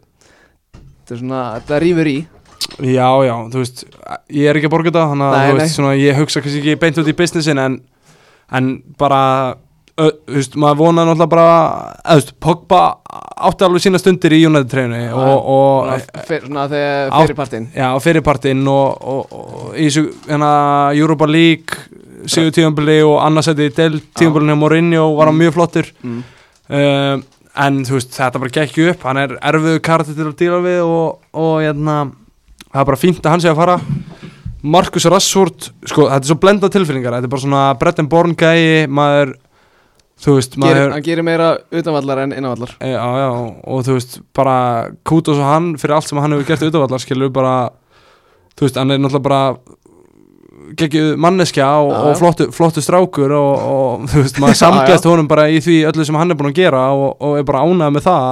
Þetta 1.04 1.16
er 1.16 1.20
svona, 1.20 1.42
þetta 1.60 1.80
rýfur 1.84 2.08
í. 2.08 2.18
Já, 2.80 3.08
já, 3.28 3.34
þú 3.52 3.60
veist 3.60 3.82
ég 4.32 4.48
er 4.50 4.56
ekki 4.56 4.70
að 4.70 4.72
borga 4.72 4.88
þetta, 4.90 5.02
þannig 5.12 5.26
að 5.28 6.00
ég 6.00 6.16
hugsa 6.16 6.42
kannski 6.42 6.62
ekki 6.62 6.76
beint 6.80 7.00
út 7.02 7.10
í 7.12 7.16
businessin 7.20 7.60
en, 7.60 7.76
en 8.56 8.70
bara 8.98 9.20
ö, 10.00 10.10
veist, 10.34 10.56
maður 10.60 10.80
vonaði 10.82 11.12
náttúrulega 11.12 11.32
bara 11.34 12.14
veist, 12.16 12.34
Pogba 12.44 12.82
átti 13.44 13.66
alveg 13.68 13.84
sína 13.84 14.02
stundir 14.02 14.34
í 14.38 14.44
United 14.48 14.72
treynu 14.72 15.02
og, 15.14 15.50
og 15.56 15.90
Svona, 15.90 16.24
fyr, 16.30 16.46
svona 16.48 16.68
þegar 16.72 17.12
Á- 17.12 17.20
fyrir 17.24 17.38
partinn 17.42 17.68
Já, 17.76 17.90
fyrirpartinn 18.04 18.64
og, 18.72 19.04
og, 19.14 19.36
og 19.40 19.76
í 19.78 19.90
hérna, 19.92 20.54
Europa 20.98 21.30
League 21.30 22.02
sigur 22.30 22.54
tíðanbili 22.56 23.00
og 23.06 23.20
annarsætti 23.26 23.68
í 23.68 23.74
del 23.76 24.00
tíðanbilinu 24.16 24.54
hjá 24.56 24.60
Mourinho 24.62 25.06
var 25.18 25.30
hann 25.30 25.40
mjög 25.40 25.56
flottur. 25.58 25.90
Mm. 26.04 26.22
uh, 26.72 27.16
en 27.64 27.82
veist, 27.86 28.14
þetta 28.16 28.42
bara 28.42 28.54
gekk 28.54 28.80
upp. 28.90 29.04
Hann 29.10 29.20
er 29.22 29.36
erfiðu 29.44 29.82
karti 29.86 30.16
til 30.16 30.30
að 30.30 30.38
díla 30.40 30.62
við 30.64 30.80
og, 30.88 31.20
og 31.38 31.58
hérna, 31.62 31.98
það 32.72 32.80
er 32.82 32.88
bara 32.90 33.02
fínt 33.02 33.22
að 33.26 33.36
hann 33.36 33.44
sé 33.44 33.52
að 33.52 33.60
fara. 33.60 33.76
Marcus 34.64 35.06
Rashford, 35.12 35.68
sko, 35.92 36.08
þetta 36.08 36.22
er 36.24 36.30
svo 36.32 36.40
blenda 36.40 36.70
tilfinningar. 36.72 37.18
Þetta 37.18 37.28
er 37.28 37.34
bara 37.36 37.44
svona 37.44 37.64
Brett 37.82 38.00
and 38.00 38.10
Born 38.12 38.36
gæi 38.40 38.88
maður, 38.88 39.36
þú 40.24 40.36
veist 40.38 40.58
maður, 40.62 40.92
Hann 40.96 41.04
gerir 41.04 41.24
meira 41.28 41.52
utanvallar 41.72 42.24
en 42.24 42.32
innanvallar. 42.38 42.76
E, 42.80 42.92
Já, 42.94 43.04
já, 43.20 43.30
og 43.68 43.84
þú 43.88 43.98
veist, 43.98 44.20
bara 44.36 44.58
kútos 45.04 45.38
og 45.42 45.44
hann 45.50 45.74
fyrir 45.82 45.96
allt 45.98 46.08
sem 46.08 46.18
hann 46.24 46.32
hefur 46.38 46.48
gert 46.54 46.64
auðvallar 46.70 47.04
skilur 47.04 47.30
bara, 47.36 47.56
þú 48.56 48.68
veist, 48.68 48.78
hann 48.80 48.92
er 48.96 49.02
náttúrulega 49.04 49.28
bara 49.28 49.42
geggjuð 50.80 51.18
manneskja 51.22 51.68
og, 51.84 51.92
og 52.10 52.16
flottu, 52.18 52.48
flottu 52.56 52.82
strákur 52.82 53.34
og, 53.36 53.64
og 53.74 54.06
þú 54.10 54.24
veist, 54.24 54.40
maður 54.42 54.60
samgæst 54.64 55.06
honum 55.10 55.28
bara 55.30 55.50
í 55.52 55.60
því 55.62 55.82
öllu 55.92 56.06
sem 56.08 56.16
hann 56.18 56.32
er 56.34 56.40
búin 56.40 56.54
að 56.54 56.60
gera 56.64 56.86
og, 56.96 57.10
og 57.22 57.36
er 57.42 57.46
bara 57.48 57.66
ánægð 57.68 57.92
með 57.98 58.06
það 58.08 58.28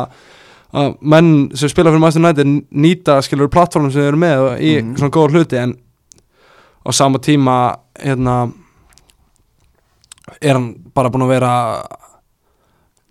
að 0.71 0.93
menn 1.11 1.31
sem 1.59 1.67
spila 1.73 1.91
fyrir 1.91 1.99
Master 2.05 2.23
United 2.23 2.53
nýta 2.71 3.17
skilur 3.25 3.49
plattformum 3.51 3.91
sem 3.91 3.99
þeir 4.05 4.13
eru 4.13 4.21
með 4.23 4.43
í 4.63 4.71
Mhm. 4.79 4.93
svona 5.01 5.11
góða 5.17 5.33
hluti 5.35 5.59
en 5.59 5.73
á 6.87 6.89
sama 6.95 7.19
tíma 7.19 7.57
hérna 7.99 8.37
er 10.41 10.55
hann 10.57 10.69
bara 10.95 11.11
búin 11.13 11.25
að 11.25 11.33
vera 11.35 11.53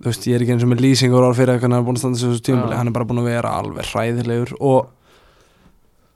þú 0.01 0.09
veist, 0.09 0.27
ég 0.31 0.37
er 0.39 0.45
ekki 0.45 0.55
eins 0.57 0.65
og 0.65 0.71
með 0.73 0.85
lýsingur 0.87 1.27
ár 1.27 1.35
fyrir 1.37 1.55
eitthvað 1.55 1.69
hann 1.71 1.81
er 1.81 1.87
búin 1.89 1.99
að 1.99 2.05
standa 2.05 2.21
þessu 2.23 2.45
tímabili, 2.47 2.73
Já. 2.73 2.79
hann 2.81 2.91
er 2.91 2.95
bara 2.97 3.09
búin 3.11 3.21
að 3.23 3.29
vera 3.29 3.55
alveg 3.61 3.91
hræðilegur 3.91 4.55
og 4.61 4.89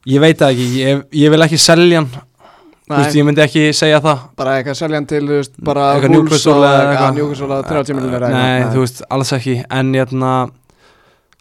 ég 0.09 0.23
veit 0.25 0.39
það 0.41 0.55
ekki, 0.55 0.69
ég, 0.81 1.03
ég 1.25 1.35
vil 1.35 1.45
ekki 1.45 1.61
selja 1.61 2.01
hann, 2.01 2.09
þú 2.89 2.97
veist, 2.99 3.19
ég 3.19 3.27
myndi 3.29 3.45
ekki 3.45 3.65
segja 3.77 4.01
það. 4.05 4.25
Bara 4.41 4.57
eitthvað 4.59 4.79
selja 4.81 5.01
hann 5.01 5.09
til, 5.09 5.23
þú 5.29 5.39
veist, 5.41 5.55
bara 5.69 5.87
Eitthvað 5.95 6.15
Newcastle 6.17 6.57
og 6.57 6.65
eða 6.65 6.73
eitthvað 6.75 6.93
eitthvað. 6.95 7.17
Newcastle 7.21 7.57
að 7.59 7.71
30 7.71 7.99
miljonir 7.99 8.27
nei, 8.35 8.67
þú 8.75 8.85
veist, 8.85 9.01
alls 9.17 9.33
ekki. 9.37 9.55
En 9.79 9.95
hérna, 9.97 10.33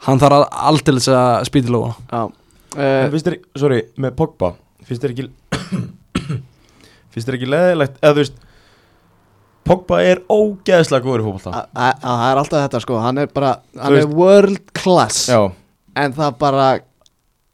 hann 0.08 0.24
þarf 0.24 0.40
að 0.42 0.46
aldils 0.72 1.10
að 1.12 1.44
spýta 1.52 1.76
lóa 1.76 1.92
Já. 2.12 2.24
Uh, 2.74 3.04
finnst 3.14 3.28
þér, 3.30 3.36
sorry, 3.62 3.82
með 4.02 4.16
Pogba 4.18 4.56
Finnst 4.88 5.04
þér 5.04 5.12
ekki 5.14 5.28
Finnst 7.14 7.28
þér 7.28 7.36
ekki 7.38 7.50
leðilegt 7.54 8.00
Eða 8.02 8.16
þú 8.16 8.24
veist 8.24 8.40
Pogba 9.64 10.02
er 10.04 10.20
ógeðslega 10.28 11.06
góður 11.06 11.22
í 11.22 11.26
fótbolta. 11.28 11.62
Það 11.74 12.24
er 12.32 12.42
alltaf 12.42 12.64
þetta 12.66 12.82
sko. 12.84 12.98
Hann 13.00 13.18
er 13.24 13.28
bara, 13.32 13.54
Þú 13.74 13.80
hann 13.86 13.94
er 13.94 14.00
veist- 14.02 14.16
world 14.18 14.74
class. 14.76 15.22
Já. 15.32 15.40
En 15.96 16.14
það 16.14 16.38
bara 16.42 16.68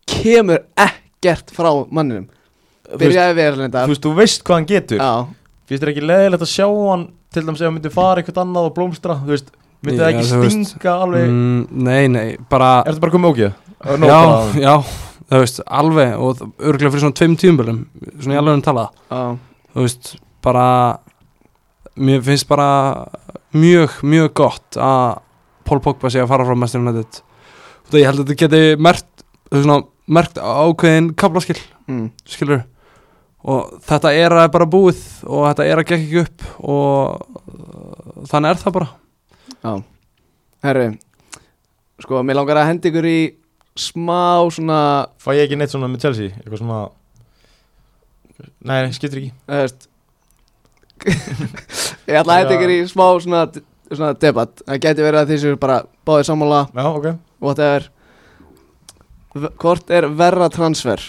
kemur 0.10 0.64
ekkert 0.80 1.51
frá 1.53 1.70
manninum. 1.91 2.28
Þú 2.89 2.97
Byrjaði 3.03 3.36
við 3.38 3.43
þú 3.43 3.51
erlendar 3.53 3.88
veist, 3.91 4.01
þú 4.01 4.14
veist 4.18 4.43
hvað 4.47 4.55
hann 4.57 4.66
getur. 4.72 4.97
Já, 4.97 5.28
Finnst 5.70 5.84
þér 5.84 5.91
ekki 5.93 6.05
leðilegt 6.10 6.41
að 6.41 6.49
sjá 6.49 6.66
hann 6.89 7.07
Til 7.30 7.43
dæmis 7.45 7.60
ef 7.62 7.68
hann 7.68 7.76
myndi 7.76 7.91
fara 7.93 8.22
eitthvað 8.24 8.39
annað 8.41 8.66
og 8.66 8.74
blómstra? 8.74 9.20
Þú 9.22 9.30
veist, 9.36 9.51
myndi 9.86 9.99
það 10.01 10.07
ekki 10.16 10.24
þú 10.32 10.39
veist. 10.41 10.72
stinga 10.72 10.93
alveg? 11.03 11.28
Mm, 11.30 11.68
nei, 11.86 12.07
nei, 12.10 12.38
bara 12.49 12.70
Er 12.82 12.95
þetta 12.95 13.03
bara 13.03 13.14
komið 13.14 13.30
ógeð? 13.36 13.53
já, 14.10 14.22
já, 14.57 14.74
það 15.30 15.43
veist, 15.43 15.60
alveg 15.70 16.16
og 16.18 16.41
örgulega 16.57 16.89
fyrir 16.95 17.03
svona 17.05 17.18
tveim 17.20 17.36
tíumbölum 17.38 17.84
svona 18.18 18.34
í 18.34 18.39
alveg 18.41 18.57
um 18.57 18.64
talað. 18.66 18.89
Já, 19.14 19.22
þú 19.76 19.86
veist, 19.86 20.10
bara 20.41 20.66
mér 22.00 22.24
finnst 22.26 22.47
bara 22.50 22.70
mjög, 23.56 24.00
mjög 24.08 24.34
gott 24.39 24.80
að 24.80 25.20
Paul 25.68 25.82
Pogba 25.86 26.10
sé 26.10 26.24
að 26.24 26.32
fara 26.32 26.47
frá 26.47 26.58
Master 26.58 26.82
United. 26.82 27.22
Og 27.86 27.91
það 27.91 28.02
ég 28.02 28.10
held 28.10 28.24
að 28.24 28.32
þetta 28.32 28.39
geti 28.43 28.82
veist, 28.88 29.10
svona, 29.52 29.80
mert 30.10 30.39
ákveðin 30.41 31.14
kaplaskill, 31.20 31.60
mm. 31.89 32.10
skilur 32.30 32.66
og 33.39 33.78
þetta 33.88 34.12
er 34.20 34.34
að 34.36 34.50
bara 34.52 34.68
búið 34.68 35.00
og 35.24 35.45
þetta 35.47 35.68
er 35.70 35.80
að 35.80 35.86
gekk 35.88 36.02
ekki 36.02 36.24
upp 36.26 36.41
og 36.60 37.22
uh, 37.24 38.26
þannig 38.28 38.50
er 38.52 38.60
það 38.64 38.76
bara. 38.76 38.89
Já. 39.60 39.72
Herru 40.64 40.89
Sko, 42.00 42.22
mér 42.24 42.39
langar 42.39 42.62
að 42.62 42.70
henda 42.70 42.89
ykkur 42.89 43.08
í 43.08 43.20
smá 43.80 44.47
svona 44.52 44.80
Fæ 45.20 45.34
ég 45.36 45.45
ekki 45.45 45.60
neitt 45.60 45.74
svona 45.74 45.89
með 45.91 46.06
Chelsea? 46.06 46.36
Eitthvað 46.39 46.62
svona 46.62 46.82
Nei, 48.64 48.91
skiptir 48.95 49.24
ekki 49.24 49.89
Ég 51.08 52.18
ætla 52.20 52.36
að 52.36 52.41
henda 52.41 52.56
ykkur 52.58 52.74
í 52.74 52.80
smá 52.89 53.06
svona, 53.24 53.45
svona 53.91 54.12
debatt. 54.20 54.64
Það 54.66 54.82
geti 54.86 55.06
verið 55.06 55.22
að 55.22 55.32
þessu 55.34 55.56
bara 55.62 55.80
báðir 56.08 56.28
sammála. 56.28 56.62
Já, 56.76 56.86
ok. 56.89 57.08
Whatever. 57.43 57.89
Hvort 59.62 59.93
er 59.93 60.10
verra 60.20 60.50
transfer? 60.52 61.04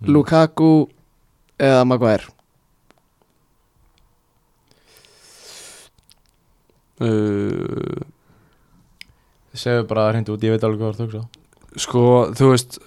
Mm. 0.00 0.12
Lukaku 0.16 0.72
eða 1.60 1.82
Maguire? 1.88 2.30
Uh, 7.00 8.00
Segðu 9.56 9.86
bara 9.88 10.06
að 10.06 10.14
hreint 10.14 10.30
út, 10.32 10.42
ég 10.44 10.52
veit 10.54 10.64
alveg 10.64 10.80
hvað 10.80 10.96
það 10.96 11.04
er 11.04 11.04
að 11.04 11.12
hugsa. 11.14 11.44
Sko, 11.80 12.02
þú 12.36 12.50
veist 12.52 12.80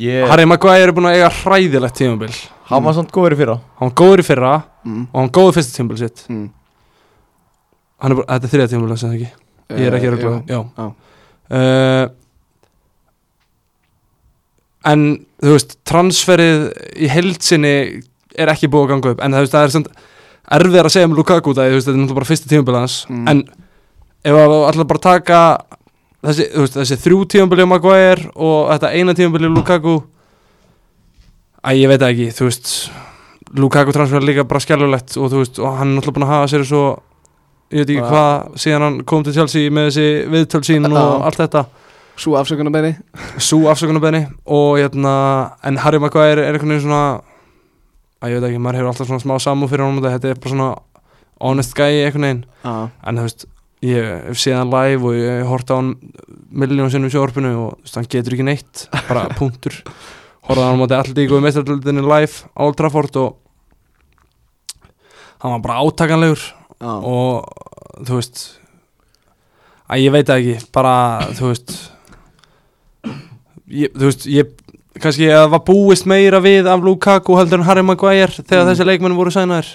Ég, 0.00 0.24
Harry 0.30 0.46
Maguire 0.48 0.86
er 0.88 0.92
búin 0.96 1.10
að 1.10 1.18
eiga 1.18 1.28
hræðilegt 1.42 1.98
tímabil. 1.98 2.32
Hann 2.70 2.84
var 2.86 2.94
samt 2.96 3.10
góður 3.12 3.34
í 3.34 3.38
fyrra. 3.42 3.56
Hann 3.76 3.90
var 3.90 3.96
góður 4.00 4.22
í 4.22 4.24
fyrra 4.24 4.52
mm. 4.84 5.06
og 5.12 5.20
hann 5.20 5.28
var 5.30 5.34
góður 5.38 5.56
fyrsta 5.58 5.76
tímabil 5.78 5.98
sitt 6.02 6.24
Mm. 6.28 6.48
hann 8.02 8.12
er 8.12 8.16
bara, 8.20 8.28
þetta 8.38 8.48
er 8.48 8.52
þriða 8.56 8.70
tímabil 8.72 8.98
sem 8.98 9.10
það 9.10 9.16
ekki 9.20 9.30
ég 9.82 9.86
er 9.86 9.94
ekki 9.98 10.08
að 10.10 10.18
Eh, 10.22 10.42
já 10.48 10.60
Já. 10.76 10.86
uh, 11.52 12.08
en 14.92 15.02
þú 15.42 15.52
veist 15.56 15.76
transferið 15.86 16.64
í 16.98 17.08
heildsinni 17.12 17.74
er 18.34 18.50
ekki 18.52 18.68
búið 18.72 18.86
að 18.86 18.90
ganga 18.94 19.12
upp 19.14 19.20
en 19.22 19.32
það, 19.36 19.44
veist, 19.44 19.52
það 19.54 19.66
er 19.68 19.74
svona 19.76 20.08
erfiðar 20.58 20.88
að 20.88 20.94
segja 20.96 21.08
um 21.10 21.14
Lukaku 21.16 21.54
það, 21.54 21.74
veist, 21.76 21.86
þetta 21.86 21.94
er 21.94 22.00
náttúrulega 22.02 22.18
bara 22.20 22.30
fyrsta 22.32 22.50
tímabil 22.50 22.78
hans 22.80 22.96
Mm. 23.08 23.28
en 23.28 23.44
ef 24.24 24.34
að 24.38 24.56
allar 24.70 24.88
bara 24.90 24.98
taka 25.06 25.40
þessi, 26.22 26.48
veist, 26.58 26.76
þessi 26.80 26.98
þrjú 27.04 27.20
tímabil 27.34 27.62
á 27.62 27.66
Maguire 27.70 28.30
og 28.34 28.70
þetta 28.72 28.92
eina 28.96 29.14
tímabil 29.14 29.46
á 29.46 29.56
Lukaku 29.56 29.96
Æ, 31.62 31.70
ég 31.78 31.86
veit 31.92 32.00
það 32.02 32.10
ekki, 32.16 32.28
þú 32.34 32.44
veist 32.48 32.70
Lukaku 33.56 33.92
transfer 33.92 34.16
er 34.20 34.26
líka 34.26 34.44
bara 34.48 34.60
skjálfulegt 34.64 35.16
og 35.20 35.30
þú 35.32 35.40
veist, 35.42 35.58
og 35.60 35.76
hann 35.78 35.92
er 35.92 35.98
náttúrulega 36.00 36.16
búin 36.18 36.24
að 36.26 36.32
hafa 36.32 36.50
sér 36.52 36.64
svo 36.68 36.82
ég 37.72 37.82
veit 37.82 37.90
ekki 37.92 38.00
Bara- 38.00 38.12
hvað, 38.12 38.56
síðan 38.64 38.84
hann 38.86 38.96
kom 39.04 39.24
til 39.24 39.34
Chelsea 39.36 39.70
með 39.70 39.88
þessi 39.90 40.06
viðtöl 40.32 40.62
sín 40.68 40.88
og 40.92 41.26
allt 41.26 41.40
þetta. 41.40 41.64
Svo 42.16 42.36
afsökunarbenni 42.36 42.96
Sú 43.40 43.62
afsökunarbeðni 43.72 44.26
og 44.46 44.76
hérna 44.78 45.12
en 45.64 45.76
Harry 45.80 45.98
Maguire 45.98 46.44
er 46.44 46.52
einhvern 46.52 46.74
veginn 46.76 46.84
svona 46.86 47.20
að 48.22 48.30
ég 48.34 48.40
veit 48.40 48.50
ekki, 48.50 48.60
maður 48.62 48.78
hefur 48.80 48.90
alltaf 48.92 49.08
svona 49.08 49.24
smá 49.24 49.34
samúð 49.40 49.72
fyrir 49.72 49.84
honum 49.86 50.04
þetta 50.04 50.30
er 50.30 50.40
bara 50.40 50.52
svona 50.52 50.68
honest 51.42 51.74
guy 51.74 52.04
einhvern 52.04 52.26
veginn, 52.28 52.44
Já, 52.62 52.74
en 53.08 53.16
þú 53.18 53.26
veist 53.26 53.46
ég 53.82 54.10
hef 54.28 54.38
séð 54.38 54.58
hann 54.60 54.70
live 54.70 55.08
og 55.08 55.16
ég 55.18 55.40
hef 55.40 55.48
hort 55.50 55.72
á 55.72 55.74
hann 55.80 55.94
milljón 56.52 56.92
sinnum 56.92 57.10
í 57.10 57.14
sjórfinu 57.16 57.50
og 57.58 57.72
þú 57.80 57.82
veist, 57.82 57.96
hann 57.98 58.10
getur 58.12 58.36
ekki 58.36 58.46
neitt, 58.46 58.84
bara 59.08 59.24
punktur. 59.34 59.80
Horfði 60.46 60.62
á 60.62 60.66
hann 60.68 60.78
á 60.78 60.80
móti 60.84 60.94
allir 60.98 61.24
í 61.24 61.30
góðu 61.30 61.42
meistardöldinni 61.48 62.04
live 62.06 62.44
á 62.54 62.60
Old 62.62 62.76
Trafford 62.78 63.16
og 63.18 63.38
hann 65.42 65.54
var 65.56 65.62
bara 65.66 65.80
átakanlegur 65.82 66.42
já, 66.42 66.92
og 67.02 68.04
þú 68.06 68.18
veist 68.20 68.42
að 69.92 70.02
ég 70.06 70.14
veit 70.14 70.26
það 70.30 70.42
ekki 70.42 70.70
bara 70.74 70.94
þú 71.36 71.50
veist 71.52 71.74
ég, 73.72 73.92
þú 73.94 74.08
veist 74.10 74.26
ég 74.30 74.52
kannski 75.02 75.26
að 75.32 75.40
það 75.46 75.50
var 75.54 75.62
búist 75.66 76.06
meira 76.10 76.40
við 76.44 76.68
af 76.70 76.82
Lukaku 76.84 77.36
heldur 77.38 77.62
en 77.62 77.66
Harry 77.66 77.82
Maguire 77.86 78.28
þegar 78.42 78.62
Mm. 78.66 78.70
þessi 78.70 78.84
leikmenn 78.86 79.16
voru 79.16 79.30
sænaðir. 79.32 79.70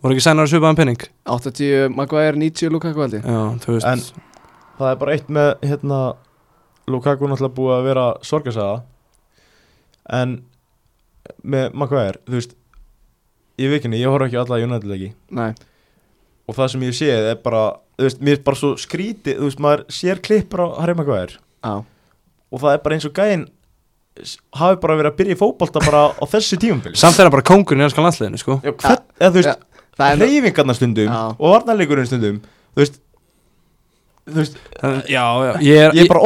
Voru 0.00 0.14
ekki 0.14 0.22
sænaðir 0.24 0.52
svipaðan 0.52 0.76
penning 0.78 1.02
80 1.26 1.88
Maguire, 1.96 2.36
90 2.38 2.70
Lukaku 2.70 3.00
held 3.02 3.14
ég. 3.18 3.24
Já 3.26 3.58
þú 3.64 3.74
veist. 3.76 3.86
En- 3.86 4.26
Það 4.80 4.90
er 4.92 4.96
bara 4.96 5.12
eitt 5.12 5.28
með 5.28 5.48
hérna 5.60 6.14
Lukaku 6.88 7.26
náttúrulega 7.28 7.54
búið 7.58 7.74
að 7.76 7.84
vera 7.84 8.06
sorgarsaga 8.22 8.82
En 10.10 10.42
með 11.44 11.74
Maguire, 11.74 12.16
þú 12.26 12.32
veist 12.38 12.54
Í 13.60 13.68
vikinni, 13.68 14.00
ég 14.00 14.08
horf 14.08 14.26
ekki 14.26 14.40
á 14.40 14.42
alla 14.44 14.60
United 14.64 14.88
leiki. 14.88 15.12
Nei, 15.36 15.50
Og 16.48 16.56
það 16.56 16.72
sem 16.72 16.84
ég 16.88 16.96
séð 16.96 17.30
er 17.34 17.40
bara 17.44 17.62
Þú 18.00 18.06
veist, 18.06 18.20
mér 18.24 18.38
er 18.38 18.44
bara 18.46 18.58
svo 18.58 18.70
skrítið 18.80 19.38
Þú 19.38 19.48
veist, 19.50 19.60
maður 19.62 19.82
sér 19.92 20.20
klippur 20.24 20.62
á 20.64 20.68
Harry 20.80 20.96
Maguire. 20.98 21.36
Já, 21.60 21.74
Og 22.50 22.62
það 22.62 22.72
er 22.74 22.84
bara 22.84 22.96
eins 22.96 23.08
og 23.08 23.16
gæinn 23.16 23.44
Hafi 24.58 24.80
bara 24.82 24.96
verið 24.98 25.12
að 25.12 25.18
byrja 25.20 25.36
í 25.36 25.38
fótbolta 25.38 25.82
bara 25.84 26.00
á 26.12 26.24
þessu 26.28 26.58
tímumbil 26.60 26.96
samt 26.98 27.16
þeirra 27.16 27.32
bara 27.32 27.44
kongurinn 27.46 27.80
í 27.80 27.86
hanskan 27.86 28.04
landsliðinu 28.04 28.40
sko. 28.42 28.56
Já, 28.64 28.72
hvern, 28.74 29.04
eða 29.20 29.30
þú 29.30 29.38
veist, 29.38 29.62
er 30.02 30.18
reyfingarnar 30.20 30.76
stundum 30.76 31.06
Já. 31.12 31.20
Og 31.38 31.54
varnarleikurinn 31.54 32.08
stundum 32.10 32.40
Þú 32.74 32.82
veist 32.82 32.98
Þú 34.30 34.36
veist, 34.36 34.58
já 35.08 35.22
já. 35.46 35.52
Ég 35.64 35.78
er, 35.86 35.94
ég 35.96 36.04
er 36.04 36.10
bara 36.10 36.24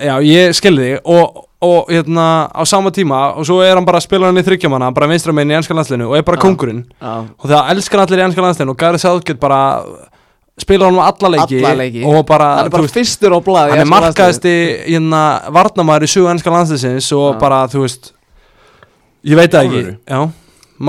já 0.00 0.14
ég 0.24 0.54
skilði 0.56 0.86
þig 0.86 1.10
og, 1.12 1.42
og 1.64 1.90
hérna 1.92 2.24
á 2.52 2.62
sama 2.68 2.90
tíma 2.94 3.20
og 3.38 3.46
svo 3.48 3.60
er 3.64 3.74
hann 3.78 3.86
bara 3.88 3.98
að 4.00 4.06
spila 4.08 4.28
hann 4.30 4.40
í 4.40 4.44
þryggjamanna 4.46 4.90
bara 4.94 5.08
vinstramenn 5.10 5.50
í 5.52 5.56
hanskan 5.56 5.78
landsliðinu 5.80 6.10
og 6.10 6.16
er 6.18 6.26
bara 6.26 6.38
Já. 6.38 6.42
kongurinn 6.46 6.82
Já, 7.00 7.14
og 7.38 7.46
það 7.50 7.70
elskar 7.74 8.02
allir 8.04 8.22
í 8.22 8.26
ennska 8.28 8.44
landslegin 8.44 8.72
og 8.74 8.78
Gareth 8.80 9.02
Southgate 9.06 9.40
bara 9.42 9.60
spila 10.60 10.86
hann 10.86 11.00
alla 11.02 11.30
leiki, 11.34 11.58
Alla 11.64 11.74
leiki. 11.82 12.04
og 12.06 12.20
bara, 12.28 12.50
hann 12.60 12.68
er 12.68 12.74
bara 12.76 12.84
veist, 12.86 12.94
fyrstur 12.94 13.34
á 13.34 13.40
blaði 13.42 13.74
hann 13.74 13.82
er 13.82 13.90
markaðasti 13.90 14.52
hérna, 14.86 15.22
varnamæður 15.56 16.06
í 16.06 16.12
sögu 16.14 16.30
ennska 16.30 16.52
landsliðsins 16.54 17.08
og 17.16 17.26
Já. 17.34 17.38
bara, 17.40 17.62
þú 17.72 17.82
veist 17.86 18.12
ég 19.24 19.40
veit 19.40 19.50
það 19.56 19.66
ekki 19.70 19.82
já, 20.14 20.20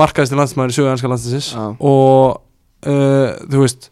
markaðasti 0.02 0.38
landsmæður 0.38 0.74
í 0.74 0.76
sögu 0.78 0.92
ennska 0.92 1.10
landsliðsins 1.10 1.48
Já. 1.56 1.64
og 1.80 2.38
uh, 2.86 3.28
þú 3.50 3.64
veist 3.64 3.90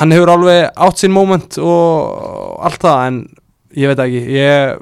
hann 0.00 0.14
hefur 0.16 0.30
alveg 0.34 0.70
átt 0.88 1.02
sín 1.04 1.12
moment 1.14 1.58
og 1.60 2.58
allt 2.64 2.80
það 2.82 3.06
en 3.10 3.18
ég 3.76 3.90
veit 3.92 3.98
það 4.00 4.06
ekki 4.08 4.22
ég, 4.38 4.78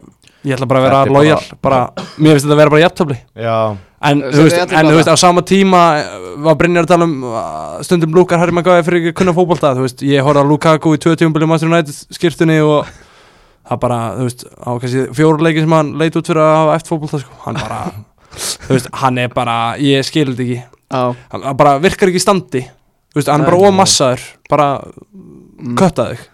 ég 0.46 0.56
ætla 0.56 0.68
bara 0.70 0.80
að 0.80 0.86
vera 0.86 1.02
er 1.04 1.12
lojal 1.14 1.38
bara, 1.62 1.78
mér 2.16 2.36
finnst 2.36 2.46
þetta 2.46 2.56
að 2.56 2.60
vera 2.62 2.72
bara 2.74 2.82
jafntöfli 2.84 3.16
Já, 3.36 3.56
En, 4.00 4.22
þú 4.24 4.46
veist, 4.46 4.56
allir 4.56 4.78
en 4.78 4.86
bara 4.86 4.92
þú 4.94 4.96
veist, 4.96 5.12
á 5.12 5.16
sama 5.20 5.42
tíma 5.44 5.80
eh, 6.00 6.12
var 6.46 6.56
Brynjar 6.56 6.86
að 6.86 6.92
tala 6.94 7.08
um 7.08 7.26
uh, 7.28 7.42
stundum 7.84 8.14
Lukar 8.16 8.40
Harry 8.40 8.54
Maguire 8.56 8.84
fyrir 8.86 9.02
ekki 9.02 9.12
að 9.12 9.18
kunna 9.20 9.34
fótbolta 9.36 9.74
þú 9.76 9.84
veist, 9.84 10.04
ég 10.08 10.24
horfði 10.24 10.44
á 10.48 10.50
Lukaku 10.50 10.94
í 10.96 11.00
tvö 11.04 11.12
tímabili 11.20 11.48
Master 11.50 11.68
United 11.68 12.16
skýrtunni 12.16 12.56
og 12.64 12.88
það 13.68 13.82
bara, 13.84 14.00
þú 14.16 14.30
veist, 14.30 14.46
á 14.56 14.70
kannski 14.72 15.04
fjóru 15.18 15.44
leiki 15.44 15.66
sem 15.66 15.76
hann 15.76 15.92
leit 16.00 16.16
út 16.16 16.32
fyrir 16.32 16.42
að 16.46 16.56
hafa 16.56 16.78
eftir 16.78 16.94
fótbolta 16.94 17.20
sko. 17.20 17.36
hann 17.44 17.60
bara, 17.60 17.80
þú 18.64 18.72
veist, 18.72 18.90
hann 19.02 19.20
er 19.20 19.36
bara 19.36 19.58
ég 19.84 20.08
skil 20.08 20.30
þetta 20.32 20.46
ekki, 20.46 20.60
Já, 20.90 21.02
hann, 21.36 21.44
hann 21.50 21.60
bara 21.60 21.76
virkar 21.84 22.10
ekki 22.10 22.18
í 22.18 22.24
standi. 22.24 22.64
Þú 23.12 23.20
veist, 23.20 23.28
hann 23.30 23.44
er 23.44 23.50
bara 23.52 23.68
ómassaður 23.68 24.24
bara 24.50 24.70
mm. 24.80 25.76
kötta 25.78 26.08
þig 26.14 26.24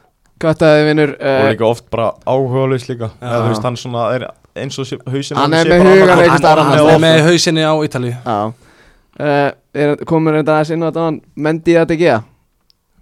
Göttaði 0.43 0.83
vinnur 0.91 1.13
og 1.17 1.23
uh, 1.33 1.49
líka 1.49 1.65
oft 1.69 1.87
bara 1.91 2.11
áhugalaus 2.29 2.85
líka. 2.91 3.09
Eða 3.23 3.39
þú 3.41 3.53
veist 3.55 3.67
hann 3.69 3.79
svona 3.81 4.03
er 4.17 4.27
eins 4.57 4.77
og 4.83 4.89
sé- 4.89 4.99
hausinn 5.09 5.39
Hann 5.41 5.55
er 5.57 5.65
sé 5.65 5.71
með 5.73 5.85
annað- 5.87 6.11
einhvers 6.21 6.41
staðar 6.43 6.61
hann 6.65 6.81
er 6.93 6.99
með 7.07 7.21
hausinni 7.31 7.65
á 7.65 7.73
Ítalíu. 7.87 8.17
Já. 8.21 8.53
Uh, 9.17 9.51
er, 9.73 9.95
Komur 10.05 10.37
þetta 10.37 10.59
aðeins 10.59 10.75
inn 10.77 10.85
á 10.85 10.89
þetta 10.91 11.05
hann 11.07 11.21
Mendy 11.41 11.77
að 11.81 11.87
DG 11.95 12.11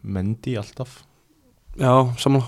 Mendy 0.04 0.54
alltaf. 0.60 1.00
Já, 1.74 1.90
samanlá 2.22 2.46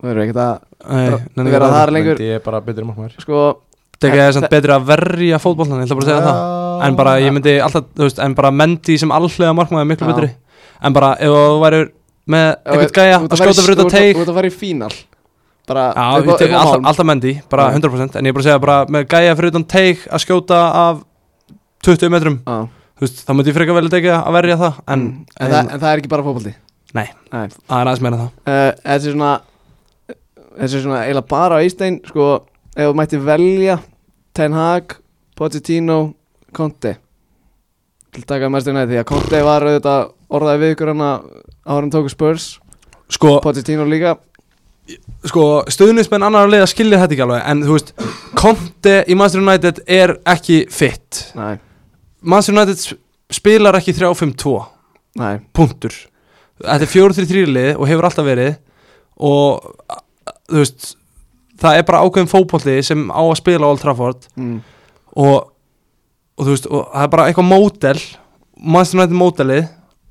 Það 0.00 0.10
eru 0.12 0.22
ekkert 0.26 0.40
að 0.40 0.52
ekki 1.00 1.50
vera 1.54 1.66
að 1.70 1.74
þar 1.76 1.92
lengur. 1.96 2.18
Mendy 2.20 2.30
er 2.36 2.42
bara 2.44 2.60
betri 2.64 2.84
markmaður. 2.88 3.16
Sko 3.20 3.40
Þetta 4.00 4.16
er 4.24 4.32
samt 4.32 4.48
betri 4.52 4.72
að 4.72 4.84
verja 4.88 5.38
fótboltan, 5.40 5.80
ég 5.82 5.88
ætla 5.88 5.96
bara 5.98 6.06
að 6.06 6.08
segja 6.08 6.22
það. 6.24 6.84
En 6.86 6.94
bara, 6.96 7.10
ég 7.20 7.34
myndi 7.36 7.52
alltaf, 7.60 8.14
en 8.24 8.36
bara 8.38 8.50
Mendy 8.50 8.96
sem 9.00 9.12
allhlega 9.12 9.52
markmaður 9.56 9.84
er 9.84 9.90
miklu 9.90 10.08
betri. 10.08 10.30
En 10.80 10.94
bara, 10.96 11.10
ef 11.20 11.28
þú 11.34 11.58
væri 11.60 11.80
með 12.30 12.48
einhvern 12.64 12.92
gæja 12.98 13.18
að 13.20 13.38
skjóta 13.40 13.64
fyrir 13.66 13.78
þetta 13.80 13.94
teig 13.94 14.16
Þú 14.16 14.22
ert 14.24 14.32
að 14.32 14.38
fara 14.40 14.50
í 14.50 14.56
fínal 14.60 14.92
alltaf, 15.70 17.04
Mendy, 17.06 17.32
bara 17.50 17.68
Já. 17.70 17.78
100% 17.78 18.16
En 18.18 18.26
ég 18.26 18.32
er 18.32 18.34
bara 18.34 18.42
að 18.42 18.48
segja, 18.48 18.60
bara 18.64 18.78
með 18.90 19.04
gæja 19.12 19.36
fyrir 19.38 19.52
þetta 19.54 19.70
teig 19.70 20.04
að 20.10 20.22
skjóta 20.24 20.60
af 20.80 21.02
20 21.86 22.10
metrum. 22.12 22.38
Þú 22.46 23.04
veist, 23.06 23.20
þá 23.24 23.30
myndi 23.36 23.48
ég 23.52 23.56
frekar 23.56 23.76
vel 23.78 23.86
að 23.86 23.94
tekja 23.94 24.16
að 24.26 24.34
verja 24.36 24.56
það 24.60 24.80
En, 24.92 25.00
Mm. 25.00 25.26
en, 25.40 25.50
það, 25.50 25.70
en 25.72 25.80
það 25.80 25.90
er 25.92 26.00
ekki 26.02 26.10
bara 26.12 26.26
fótbolti 26.26 26.54
Nei. 26.94 27.06
Það 27.30 27.44
er 27.44 27.86
aðeins 27.86 28.02
meira 28.04 28.16
en 28.16 28.22
það 28.24 28.30
Uh, 28.50 28.72
Þessi 28.90 29.12
svona 29.14 29.30
svona 30.82 30.98
eiginlega 31.06 31.28
bara 31.30 31.56
á 31.56 31.64
Ístein 31.64 32.00
Sko, 32.10 32.26
ef 32.76 32.90
þú 32.90 32.96
mætti 32.98 33.20
velja 33.24 33.78
Ten 34.36 34.52
Hag, 34.52 34.96
Pochettino 35.38 36.00
Conte 36.52 36.96
Til 38.10 38.24
að 38.24 38.26
taka 38.26 38.50
mestur 38.50 38.74
næði 38.74 38.96
því 38.96 39.00
að 39.00 39.08
Conte 39.12 39.42
var 39.46 39.62
auðvitað 39.62 40.10
orðaði 40.30 40.60
við 40.64 40.74
ykkur 40.74 40.90
hana 40.92 41.10
áður 41.66 41.86
en 41.86 41.92
tóku 41.94 42.10
Spurs. 42.12 42.48
Sko, 43.10 43.38
Pochettino 43.42 43.84
líka. 43.90 44.16
sko 45.26 45.64
stöðnismenn 45.70 46.24
annar 46.26 46.46
að 46.48 46.54
leiða 46.54 46.68
skilja 46.70 46.98
þetta 46.98 47.14
ekki 47.14 47.22
alveg 47.22 47.42
En 47.52 47.60
þú 47.62 47.74
veist, 47.76 47.90
Conte 48.38 48.94
í 49.06 49.14
Manchester 49.18 49.42
United 49.44 49.80
er 49.86 50.12
ekki 50.32 50.60
fit. 50.72 51.20
Nei, 51.38 51.58
Manchester 52.22 52.56
United 52.56 52.80
sp- 52.82 52.98
spilar 53.30 53.76
ekki 53.78 53.94
3-5-2 53.94 54.54
nei, 55.20 55.36
punktur. 55.54 55.94
Þetta 56.60 56.86
er 56.86 56.92
4-3-3 56.94 57.44
lið 57.54 57.70
og 57.76 57.86
hefur 57.90 58.08
alltaf 58.08 58.26
verið 58.26 58.56
og 59.20 59.68
þú 60.50 60.58
veist 60.62 60.94
það 61.60 61.76
er 61.78 61.86
bara 61.90 62.00
ákveðin 62.06 62.30
fótbolli 62.32 62.78
sem 62.84 63.06
á 63.12 63.20
að 63.20 63.36
spila 63.38 63.68
á 63.68 63.70
Old 63.70 63.82
Trafford. 63.84 64.26
Mm. 64.36 64.58
og, 65.16 65.50
og 66.38 66.46
þú 66.46 66.54
veist 66.54 66.66
og 66.70 66.86
það 66.94 67.04
er 67.04 67.12
bara 67.14 67.28
eitthvað 67.28 67.50
mótel 67.52 67.98
Manchester 68.60 68.98
United 69.00 69.18
mótelið 69.20 69.68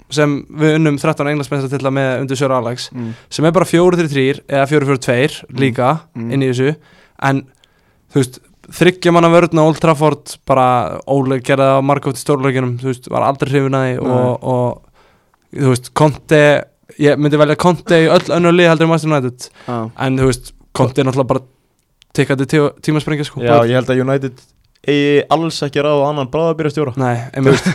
sem 0.09 0.35
við 0.49 0.75
unnum 0.79 0.97
13 0.97 1.27
englandsmennsta 1.31 1.69
til 1.69 1.85
að 1.85 1.93
með 1.99 2.11
undir 2.23 2.37
Sjöra 2.39 2.57
Alex 2.61 2.89
Mm. 2.93 3.13
sem 3.29 3.45
er 3.45 3.51
bara 3.51 3.65
4-3-3 3.65 4.41
eða 4.47 4.67
4-4-2 4.67 5.43
líka 5.59 5.99
Mm. 6.15 6.31
inn 6.33 6.41
í 6.43 6.49
þessu 6.51 6.75
en 7.21 7.43
þú 8.13 8.21
veist 8.23 8.39
þryggja 8.69 9.11
manna 9.13 9.29
vörðna 9.33 9.63
Old 9.65 9.79
Trafford 9.81 10.35
bara 10.45 10.99
Óleg 11.07 11.41
á 11.57 11.81
margótt 11.81 12.17
í 12.17 12.23
stórleikinum 12.25 12.77
þú 12.81 12.89
veist, 12.91 13.09
var 13.09 13.23
aldrei 13.25 13.49
hrifin 13.49 13.73
að 13.77 13.85
því 13.85 14.03
Nei. 14.03 14.13
og, 14.13 14.43
og 14.43 14.81
þú 15.53 15.69
veist, 15.73 15.93
Conte 15.93 16.41
ég 16.99 17.17
myndi 17.17 17.37
velja 17.37 17.55
Conte 17.57 17.97
í 18.05 18.09
öll 18.09 18.29
önnur 18.37 18.53
lið 18.53 18.69
heldur 18.69 18.85
en 18.85 18.89
Master 18.93 19.09
United 19.09 19.49
Já, 19.67 19.91
en 20.05 20.17
þú 20.17 20.25
veist, 20.29 20.51
Conte 20.73 21.01
er 21.01 21.05
náttúrulega 21.09 21.27
bara 21.33 21.45
tikkandi 22.13 22.45
tí 22.49 22.59
tímaspringja 22.85 23.25
sko 23.25 23.41
Já, 23.41 23.61
ég 23.65 23.77
held 23.79 23.89
að 23.89 24.01
United 24.05 24.41
eigi 24.87 25.23
alls 25.29 25.61
ekki 25.67 25.81
ráð 25.83 26.03
á 26.03 26.09
annan 26.09 26.29
bráðabýrastjóra 26.31 26.93
Nei, 26.97 27.15
einmitt. 27.33 27.65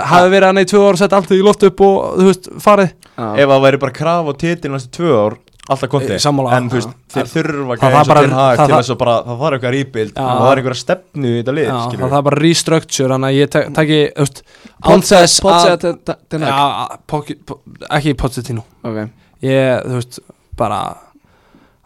að- 0.00 0.08
hafi 0.10 0.30
verið 0.34 0.46
hann 0.50 0.58
í 0.64 0.64
tvö 0.68 0.80
ár 0.90 0.96
sett 1.00 1.12
allt 1.16 1.30
í 1.30 1.42
loft 1.42 1.62
upp 1.64 1.80
og 1.80 2.18
þú 2.18 2.26
veist, 2.30 2.48
farið? 2.60 2.90
Já, 3.16 3.28
Ef 3.38 3.48
það 3.48 3.62
væri 3.64 3.78
bara 3.80 3.92
kraf 3.92 4.26
á 4.28 4.32
titil 4.36 4.70
næstu 4.74 4.90
tvö 4.98 5.14
ár 5.26 5.38
Alltaf 5.70 5.86
konti. 5.92 6.08
Eh, 6.10 6.18
sammála. 6.18 6.56
En 6.56 6.64
þú 6.68 6.80
veist, 6.80 6.94
þeir 7.14 7.26
þurfa 7.30 7.74
ekki 7.76 7.82
var 7.84 7.92
eins 7.94 8.08
og 8.10 8.16
til 8.16 8.34
hag 8.34 8.56
það- 8.58 8.66
til 8.66 8.74
þess 8.74 8.90
að 8.90 8.98
bara 8.98 9.12
Það 9.22 9.36
þarf 9.40 9.54
eitthvað 9.54 9.74
rýpild 9.76 10.12
það 10.16 10.50
er 10.50 10.58
einhverja 10.60 10.80
stefnu 10.80 11.26
í 11.30 11.34
þetta 11.44 11.54
lið 11.54 11.66
Já, 11.68 11.76
skilurðu. 11.84 12.08
það, 12.10 12.18
er 12.18 12.22
bara 12.28 12.40
restructure 12.40 13.08
þannig 13.14 13.30
að 13.30 13.38
ég 13.38 13.74
taki, 13.74 13.98
þú 14.16 14.24
veist 14.24 14.42
án 14.82 14.90
Poche- 14.90 15.20
þess 15.20 15.36
að 15.38 15.42
Poche 15.46 16.16
Ten 16.28 16.42
Hag 16.42 16.50
Já, 16.50 16.98
Poche- 17.06 17.38
Po- 17.46 17.60
ekki 17.90 18.14
Pochettino. 18.16 18.64
Ok, 18.82 19.10
Ég, 19.42 19.84
þú 19.86 19.94
veist, 20.00 20.18
bara 20.56 20.96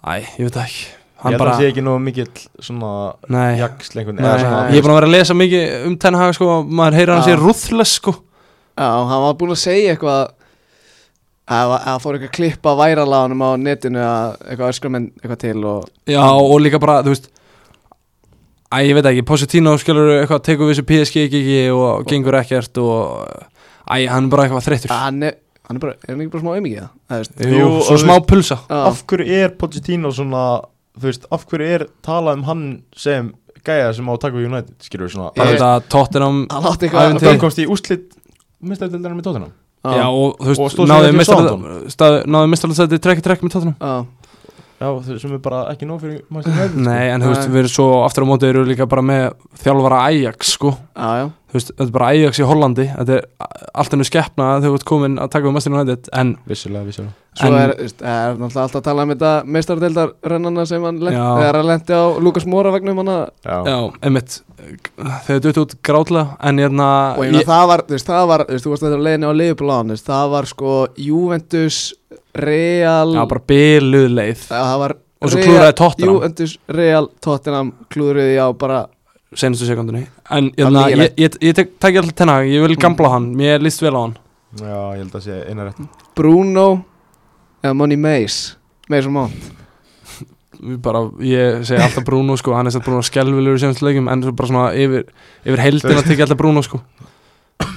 Æ, 0.06 0.20
ég 0.38 0.48
veit 0.48 0.56
ekki 0.64 0.86
Ég 1.24 1.26
Hann 1.26 1.32
held 1.32 1.40
að 1.40 1.44
bara, 1.44 1.52
það 1.56 1.62
sé 1.64 1.68
ekki 1.72 1.82
nógu 1.86 2.00
mikill 2.04 2.30
Svona 2.60 2.90
jaksl 3.56 3.98
einhvern 4.02 4.18
svona, 4.20 4.62
Ég 4.68 4.76
er 4.76 4.84
búin 4.84 4.92
að 4.92 4.98
vera 4.98 5.08
að 5.08 5.14
lesa 5.14 5.36
mikið 5.40 5.86
um 5.88 5.94
Ten 6.04 6.18
Hag 6.20 6.34
sko, 6.36 6.48
maður 6.68 6.98
heyrir 7.00 7.14
hann 7.14 7.24
sé 7.24 7.36
ruthless 7.40 7.94
sko. 8.00 8.12
Já, 8.74 8.88
hann 9.08 9.22
var 9.24 9.38
búinn 9.40 9.54
að 9.54 9.62
segja 9.62 9.94
eitthvað 9.94 10.34
að 11.54 11.72
það 11.84 12.02
fór 12.04 12.16
eitthvað 12.18 12.34
klippa 12.38 12.74
værala 12.78 13.20
á 13.20 13.24
honum 13.24 13.42
á 13.44 13.50
netinu 13.60 14.00
að 14.04 14.36
eitthvað 14.48 14.74
öskramenn 14.74 15.08
eitthvað 15.20 15.40
til 15.44 15.64
og 15.68 15.88
Já, 16.08 16.22
og 16.24 16.54
líka 16.64 16.80
bara, 16.82 16.98
þú 17.04 17.12
veist 17.14 17.30
Æ, 18.74 18.76
ég 18.88 18.96
veit 18.96 19.06
ekki, 19.06 19.22
Pochettino 19.28 19.74
skilur 19.78 20.08
eitthvað 20.18 20.44
tekur 20.48 20.66
við 20.68 20.74
þessu 20.74 20.86
PSG 20.88 21.24
ekki, 21.28 21.40
ekki 21.44 21.58
og 21.76 22.06
gengur 22.10 22.38
ekkert 22.40 22.80
og 22.82 23.02
Æ, 23.84 24.08
hann 24.10 24.26
er 24.26 24.32
bara 24.32 24.46
eitthvað 24.46 24.64
þreyttur. 24.64 24.92
Að 24.94 25.02
hann 25.04 25.22
er, 25.28 25.34
hann 25.68 25.76
er 25.78 25.82
bara, 25.84 25.96
er 26.00 26.14
hann 26.14 26.22
ekki 26.24 26.32
bara 26.32 26.42
smá 26.42 26.54
auðmikið 26.56 27.52
Jú, 27.54 27.68
og 27.84 28.00
smá 28.00 28.14
pulsa. 28.24 28.56
Af 28.72 29.04
hverju 29.12 29.36
er 29.44 29.52
Pochettino 29.60 30.10
svona 30.16 30.44
Þú 30.94 31.08
veist, 31.10 31.24
af 31.34 31.46
hverju 31.50 31.70
er 31.74 31.86
talað 32.06 32.38
um 32.38 32.44
hann 32.48 32.64
sem 32.94 33.32
gæja 33.66 33.92
sem 33.96 34.06
á 34.06 34.14
við 34.38 34.48
United 34.50 34.74
skilur 34.84 35.08
við 35.08 35.14
svona 35.16 35.30
Bara 35.34 35.50
Ég- 35.50 35.56
þetta 35.58 35.88
Tottenham 35.90 36.40
hann 36.52 36.68
átti 36.70 36.86
eitthvað 36.88 37.08
Ævintýri. 37.10 37.30
Hann 37.32 37.40
komst 37.42 37.58
í 37.58 37.66
úslit 37.66 38.04
Mistættildarinn 38.64 39.18
með 39.18 39.26
tóttunum 39.28 39.52
Já, 39.84 40.06
og 40.08 40.38
þú 40.40 40.48
veist, 40.48 40.78
náðu 40.88 41.08
sæti 42.78 42.98
trekk 43.04 43.20
í 43.20 43.24
trekk 43.26 43.42
með 43.44 43.52
Tottenham. 43.52 43.74
Já, 43.76 44.06
Já, 44.80 44.88
þau 45.06 45.18
sem 45.20 45.34
er 45.36 45.42
bara 45.44 45.58
ekki 45.74 45.86
nóg 45.88 46.00
fyrir 46.02 46.22
United 46.32 46.72
sko. 46.72 46.80
Nei, 46.86 47.04
en 47.12 47.20
þú 47.22 47.28
veist, 47.34 47.44
Nei. 47.44 47.52
við 47.54 47.60
erum 47.62 47.72
svo 47.74 47.86
aftur 48.04 48.24
á 48.24 48.30
móti 48.30 48.48
eru 48.48 48.64
líka 48.64 48.86
bara 48.90 49.04
með 49.06 49.26
þjálfara 49.60 50.00
Ajax, 50.08 50.54
sko. 50.56 50.72
Já, 50.96 51.10
já 51.20 51.26
veist, 51.54 51.70
þetta 51.74 51.84
er 51.88 51.92
bara 51.94 52.08
Ajax 52.14 52.40
í 52.42 52.46
Hollandi 52.48 52.84
Þetta 52.90 53.16
er 53.18 53.26
allt 53.74 53.94
hennu 53.94 54.06
skeppna 54.08 54.46
þegar 54.60 54.70
þú 54.72 54.78
ert 54.78 54.86
komin 54.88 55.18
að 55.22 55.30
taka 55.34 55.46
við 55.48 55.54
Master 55.56 55.74
United 55.74 56.10
En, 56.20 56.32
Vissulega, 56.50 56.84
vissulega. 56.88 57.14
Svo 57.34 57.48
En- 57.50 57.56
er, 57.58 57.72
er 57.82 58.36
náttúrulega 58.38 58.62
alltaf 58.64 58.78
að 58.78 58.84
tala 58.86 59.04
um 59.06 59.12
þetta 59.14 59.30
meistardeildar 59.56 60.12
rennana 60.30 60.64
sem 60.70 60.84
hann 60.86 61.00
lent, 61.02 61.16
er 61.48 61.58
að 61.58 61.68
lendi 61.70 61.96
á 61.98 62.04
Lukas 62.22 62.46
Móra 62.46 62.70
vegnum 62.74 63.00
hann 63.02 63.10
að 63.14 63.24
Já, 63.42 63.56
já, 63.66 63.78
einmitt. 64.06 64.36
Þegar 65.26 65.40
dutt 65.48 65.58
út 65.64 65.74
grátlega 65.84 66.36
En 66.46 66.62
hérna 66.62 66.88
og 67.18 67.24
ég 67.26 67.34
meina 67.34 67.48
það 67.48 67.66
var, 67.72 67.84
þú 67.88 67.96
veist, 67.98 68.10
það 68.12 68.28
var, 68.30 68.44
þú 68.46 68.54
veist, 68.54 68.64
þú 68.68 68.74
varst 68.74 68.86
þetta 68.86 69.02
leiðin 69.08 69.26
á 69.26 69.32
Leifuplan, 69.40 69.94
það 70.06 70.30
var 70.36 70.50
sko 70.52 70.74
Juventus, 71.08 71.80
Real 72.34 73.14
Já, 73.14 73.24
bara 73.30 73.44
byluð 73.50 74.08
leið. 74.14 74.46
Það 74.50 74.78
var 74.84 74.96
Og 75.24 75.30
svo 75.32 75.40
klúðraði 75.40 75.74
Tottenham. 75.78 76.14
Juventus, 76.18 76.54
Real, 76.68 77.06
Tottenham 77.24 77.70
klúðruði 77.94 78.34
á 78.38 78.48
bara 78.60 78.80
Senustu 79.34 79.68
sekundinni 79.68 80.06
En 80.30 80.50
hérna, 80.56 80.88
ég, 80.92 81.14
ég, 81.20 81.38
ég 81.42 81.56
tek, 81.56 81.74
tek 81.82 82.00
alltaf 82.00 82.16
tenna 82.18 82.40
Ég 82.46 82.64
vil 82.64 82.78
gamla 82.80 83.14
hann, 83.16 83.32
mér 83.38 83.62
líst 83.64 83.82
vel 83.84 83.94
á 83.94 84.00
hann. 84.04 84.16
Já, 84.60 84.78
ég 84.94 85.02
held 85.02 85.18
að 85.18 85.24
sé 85.26 85.40
eina 85.50 85.68
rétt 85.68 86.02
Bruno 86.14 86.68
eða 87.64 87.74
Money 87.78 87.98
Mace? 87.98 88.54
Mason 88.92 89.14
Mount? 89.14 89.52
Við 90.64 90.76
bara, 90.84 91.02
ég 91.24 91.64
segi 91.66 91.82
alltaf 91.82 92.04
Bruno 92.06 92.36
sko, 92.40 92.54
hann 92.56 92.68
er 92.68 92.74
sett 92.74 92.84
Bruno 92.86 93.02
skelvilur 93.04 93.58
í 93.58 93.60
semstu 93.60 93.84
leikjum 93.84 94.06
en 94.12 94.22
svo 94.24 94.34
bara 94.36 94.50
svona 94.50 94.66
yfir, 94.78 95.08
yfir 95.44 95.60
heldina 95.60 96.04
tekja 96.04 96.24
alltaf 96.28 96.40
Bruno 96.40 96.62
sko. 96.64 96.80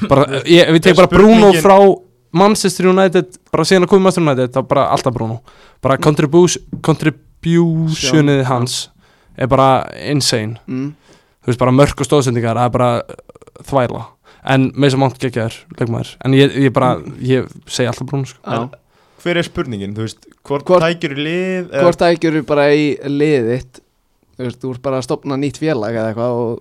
Bara, 0.07 0.43
ég, 0.47 0.69
við 0.75 0.85
tek 0.85 0.99
bara 0.99 1.11
Bruno 1.11 1.49
frá 1.57 1.77
Manchester 2.37 2.89
United, 2.91 3.39
bara 3.51 3.65
síðan 3.67 3.87
að 3.87 3.91
koma 3.93 4.07
Manchester 4.07 4.25
United, 4.25 4.53
þá 4.55 4.69
bara 4.69 4.85
alltaf 4.93 5.15
Bruno. 5.15 5.39
Bara 5.83 5.97
contribution, 6.01 6.63
contributionið 6.85 8.45
hans 8.47 8.77
er 9.37 9.49
bara 9.51 9.87
insane, 10.07 10.57
mm. 10.67 10.87
Þú 11.47 11.53
veist 11.53 11.61
bara 11.63 11.71
mörg 11.71 12.03
og 12.03 12.09
stóðsendingar, 12.09 12.59
er 12.59 12.73
bara 12.75 12.89
uh, 12.99 13.63
þvæla, 13.63 14.03
en 14.51 14.67
með 14.75 14.89
þess 14.89 14.97
að 14.97 15.01
mátt 15.05 15.17
geggjaður 15.23 15.55
leikmaður, 15.79 16.11
en 16.27 16.35
ég, 16.35 16.57
ég 16.67 16.73
bara 16.75 16.91
ég 17.23 17.47
segi 17.71 17.87
alltaf 17.87 18.09
Bruno 18.11 18.27
sko. 18.27 18.67
Hver 19.23 19.39
er 19.39 19.47
spurningin, 19.47 19.95
þú 19.97 20.03
veist 20.05 20.27
Hvort, 20.45 20.63
Hvort- 20.67 20.83
tækir 20.85 21.15
í 21.15 21.23
lið 21.25 21.71
eða- 21.71 21.81
Hvort 21.87 21.97
tækjur 22.03 22.35
bara 22.47 22.67
í 22.77 22.83
liðitt 23.09 23.79
Þú 24.37 24.43
veist, 24.45 24.59
þú 24.61 24.73
ert 24.75 24.81
bara 24.85 24.99
að 25.01 25.07
stopna 25.07 25.37
nýtt 25.41 25.57
félag 25.57 25.95
eða 25.97 26.11
eitthvað 26.11 26.35
og 26.37 26.59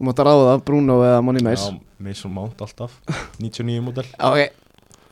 þú 0.00 0.06
mátt 0.08 0.22
að 0.22 0.30
ráða 0.30 0.54
Bruno 0.64 0.94
eða 1.04 1.18
Money 1.22 1.42
Mace. 1.44 1.66
Já, 1.68 1.76
Mason 2.00 2.32
Mount 2.32 2.62
alltaf. 2.64 2.94
99 3.44 3.82
módel. 3.84 4.06
Ok. 4.16 4.40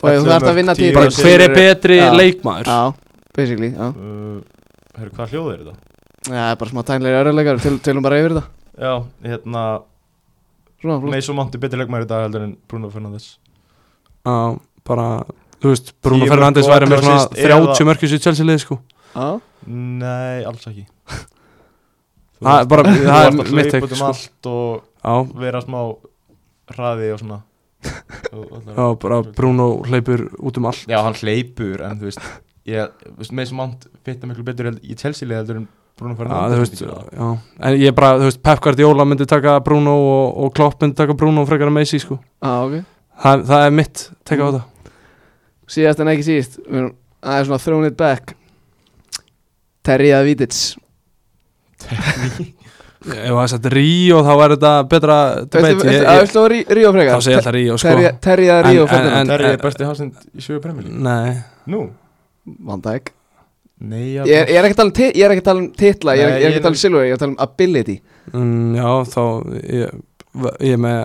Og 0.00 0.08
þú 0.16 0.30
þarf 0.30 0.48
að 0.48 0.56
vinna 0.56 0.74
Tíu. 0.78 0.86
tíu. 0.88 0.94
Bara 0.96 1.10
hver 1.18 1.44
er 1.44 1.54
betri 1.58 1.98
Já. 2.00 2.08
leikmaður? 2.16 2.70
Já, 2.72 2.94
basically, 3.36 3.70
já. 3.76 3.90
Uh, 3.92 4.40
Herru, 4.96 5.12
hvað 5.18 5.34
hljóð 5.34 5.50
er 5.52 5.60
þetta? 5.66 5.76
Já, 6.32 6.46
bara 6.62 6.70
smá 6.72 6.82
tænlega 6.88 7.20
öruleikar 7.26 7.60
til, 7.62 7.76
Tilum 7.84 8.02
bara 8.08 8.22
yfir 8.22 8.38
þetta 8.38 8.46
Já, 8.78 8.92
hérna 9.24 9.62
Mason 10.84 11.34
Mount 11.36 11.54
er 11.54 11.58
betur 11.62 11.80
leikmæri 11.82 12.06
í 12.06 12.08
dag 12.10 12.22
heldur 12.26 12.44
en 12.46 12.56
Bruno 12.70 12.90
Fernandes. 12.92 13.38
Já, 14.24 14.34
bara, 14.86 15.06
þú 15.58 15.72
veist, 15.72 15.92
Bruno 16.04 16.24
Tíu 16.24 16.30
Fernandes 16.30 16.68
og 16.68 16.74
væri 16.76 16.86
með 16.92 17.02
svona 17.02 17.16
assist 17.24 17.40
eða- 17.42 17.58
30 17.74 17.88
mörkis 17.88 18.14
í 18.14 18.20
Chelsea 18.22 18.46
liði 18.46 18.62
sko. 18.66 18.78
Já, 19.14 19.40
Nei, 19.66 20.44
alls 20.46 20.64
ekki. 20.70 20.86
Þú 22.38 22.46
Það 22.46 22.60
er 22.60 22.66
bara- 22.70 22.82
þú 22.84 22.94
það 23.02 23.18
er 23.18 23.26
ert 23.26 23.32
að 23.32 23.36
mitt 23.38 23.46
hlaupa 23.48 23.70
take, 23.72 23.84
út 23.84 23.90
um 23.90 23.96
sko. 23.98 24.06
allt 24.06 24.46
og 24.46 24.82
Já, 25.04 25.38
vera 25.40 25.60
smá 25.60 25.96
hraði 26.70 27.12
og 27.12 27.18
svona. 27.20 27.42
Og 28.32 28.62
já, 28.62 28.98
bara 29.00 29.22
Bruno 29.22 29.82
hleypur 29.82 30.28
út 30.38 30.56
um 30.58 30.66
allt. 30.66 30.86
Já, 30.86 31.02
hann 31.02 31.14
hleypur 31.14 31.80
en 31.82 31.98
þú 31.98 32.06
veist 32.06 32.20
ég, 32.66 32.88
þú 33.02 33.16
veist, 33.18 33.32
Mason 33.32 33.56
Mount 33.56 33.86
fitta 34.04 34.26
miklu 34.26 34.44
betur 34.44 34.70
í 34.78 34.94
Chelsea 34.96 35.26
lið 35.28 35.36
heldur 35.42 35.56
en 35.56 35.68
Bruno 35.98 36.14
Fernandes 36.18 36.82
En 37.60 37.76
ég 37.78 37.94
bara, 37.96 38.18
þú 38.20 38.28
veist, 38.28 38.40
Pep 38.44 38.62
Guardiola 38.64 39.06
myndi 39.08 39.26
taka 39.28 39.58
Bruno 39.66 39.96
og, 39.98 40.38
og 40.44 40.54
Klopp 40.56 40.82
myndi 40.82 40.96
taka 40.98 41.16
Bruno 41.18 41.44
frekar 41.48 41.70
að 41.70 41.76
Messi 41.80 42.00
sko. 42.02 42.18
Já, 42.42 42.52
ok. 42.64 42.78
Það, 43.18 43.46
það 43.50 43.64
er 43.66 43.74
mitt, 43.74 44.04
teka 44.28 44.46
á 44.46 44.50
það 44.54 44.66
Síðast 45.68 46.00
en 46.00 46.10
ekki 46.14 46.24
við 46.24 46.54
erum 46.64 46.92
aðeins 47.20 47.48
svona 47.50 47.60
thrown 47.60 47.88
it 47.88 47.96
back. 47.98 48.36
Terry 49.84 50.14
Avidits. 50.16 50.62
Ef 53.08 53.30
það 53.30 53.42
er 53.42 53.50
sett 53.52 53.66
Ríó 53.72 54.22
þá 54.26 54.32
er 54.34 54.52
þetta 54.56 54.72
betra 54.90 55.18
debate. 55.44 55.74
Þá 55.78 57.20
segja 57.22 57.38
alltaf 57.38 57.54
Ríó 57.54 57.76
sko. 57.78 57.92
Að 57.94 58.64
Ríó 58.66 58.88
en- 58.88 59.30
er 59.38 59.60
besti 59.62 59.86
hafsend 59.86 60.18
í 60.34 60.58
Premier 60.58 60.88
League. 60.88 60.98
Nei, 61.04 61.38
Nú? 61.70 61.84
Van 62.64 62.80
Dijk 62.82 63.12
Nei, 63.78 64.14
já 64.16 64.24
Ég 64.26 64.34
er, 64.34 64.48
ég 64.50 64.58
er 64.58 64.66
ekki 64.66 64.74
að 64.74 64.80
tala 64.80 64.90
um 64.90 65.00
ég 65.14 65.24
er 65.24 65.32
ekki 65.34 65.42
að 65.44 65.48
tala 65.48 65.60
um 65.62 65.66
titla 65.78 66.14
Ég 66.18 66.24
er, 66.26 66.32
er 66.34 66.46
ekki 66.48 66.58
að 66.58 66.64
tala 66.66 66.74
um 66.74 66.80
silver 66.82 67.04
Ég 67.06 67.12
er 67.12 67.18
að 67.18 67.22
tala 67.22 67.30
um 67.34 67.40
ability. 67.44 67.94
Mm, 68.32 68.72
já, 68.74 68.88
þá 69.12 69.22
ég, 69.62 69.92
ég 70.66 70.72
er 70.74 70.80
með 70.82 70.98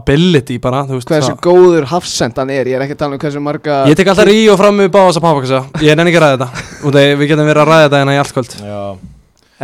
ability 0.00 0.58
bara, 0.62 0.82
þú 0.86 0.98
veist 0.98 1.08
Hversu 1.10 1.32
það- 1.32 1.40
góður 1.46 1.86
hafsend 1.94 2.36
hann 2.42 2.52
er 2.52 2.68
Ég 2.68 2.76
er 2.76 2.84
ekki 2.84 2.96
að 2.98 3.00
tala 3.04 3.16
um 3.16 3.22
hversu 3.24 3.42
marga 3.46 3.78
Ég 3.88 3.96
tek 3.96 4.10
alltaf 4.12 4.28
Ríó 4.28 4.56
fram 4.60 4.76
með 4.82 4.90
báðast 4.94 5.20
að 5.22 5.24
pappakassa 5.24 5.62
Ég 5.86 5.96
nenni 5.96 6.12
ekki 6.12 6.20
að 6.20 6.26
ræða 6.26 6.36
þetta. 6.36 6.64
Út 6.90 6.98
af 7.00 7.08
við 7.22 7.30
getum 7.32 7.48
verið 7.48 7.62
að 7.64 7.70
ræða 7.72 7.86
þetta 7.86 8.00
hérna 8.02 8.16
í 8.16 8.20
allt 8.22 8.36
kvöld. 8.36 8.56
Já, 8.60 8.82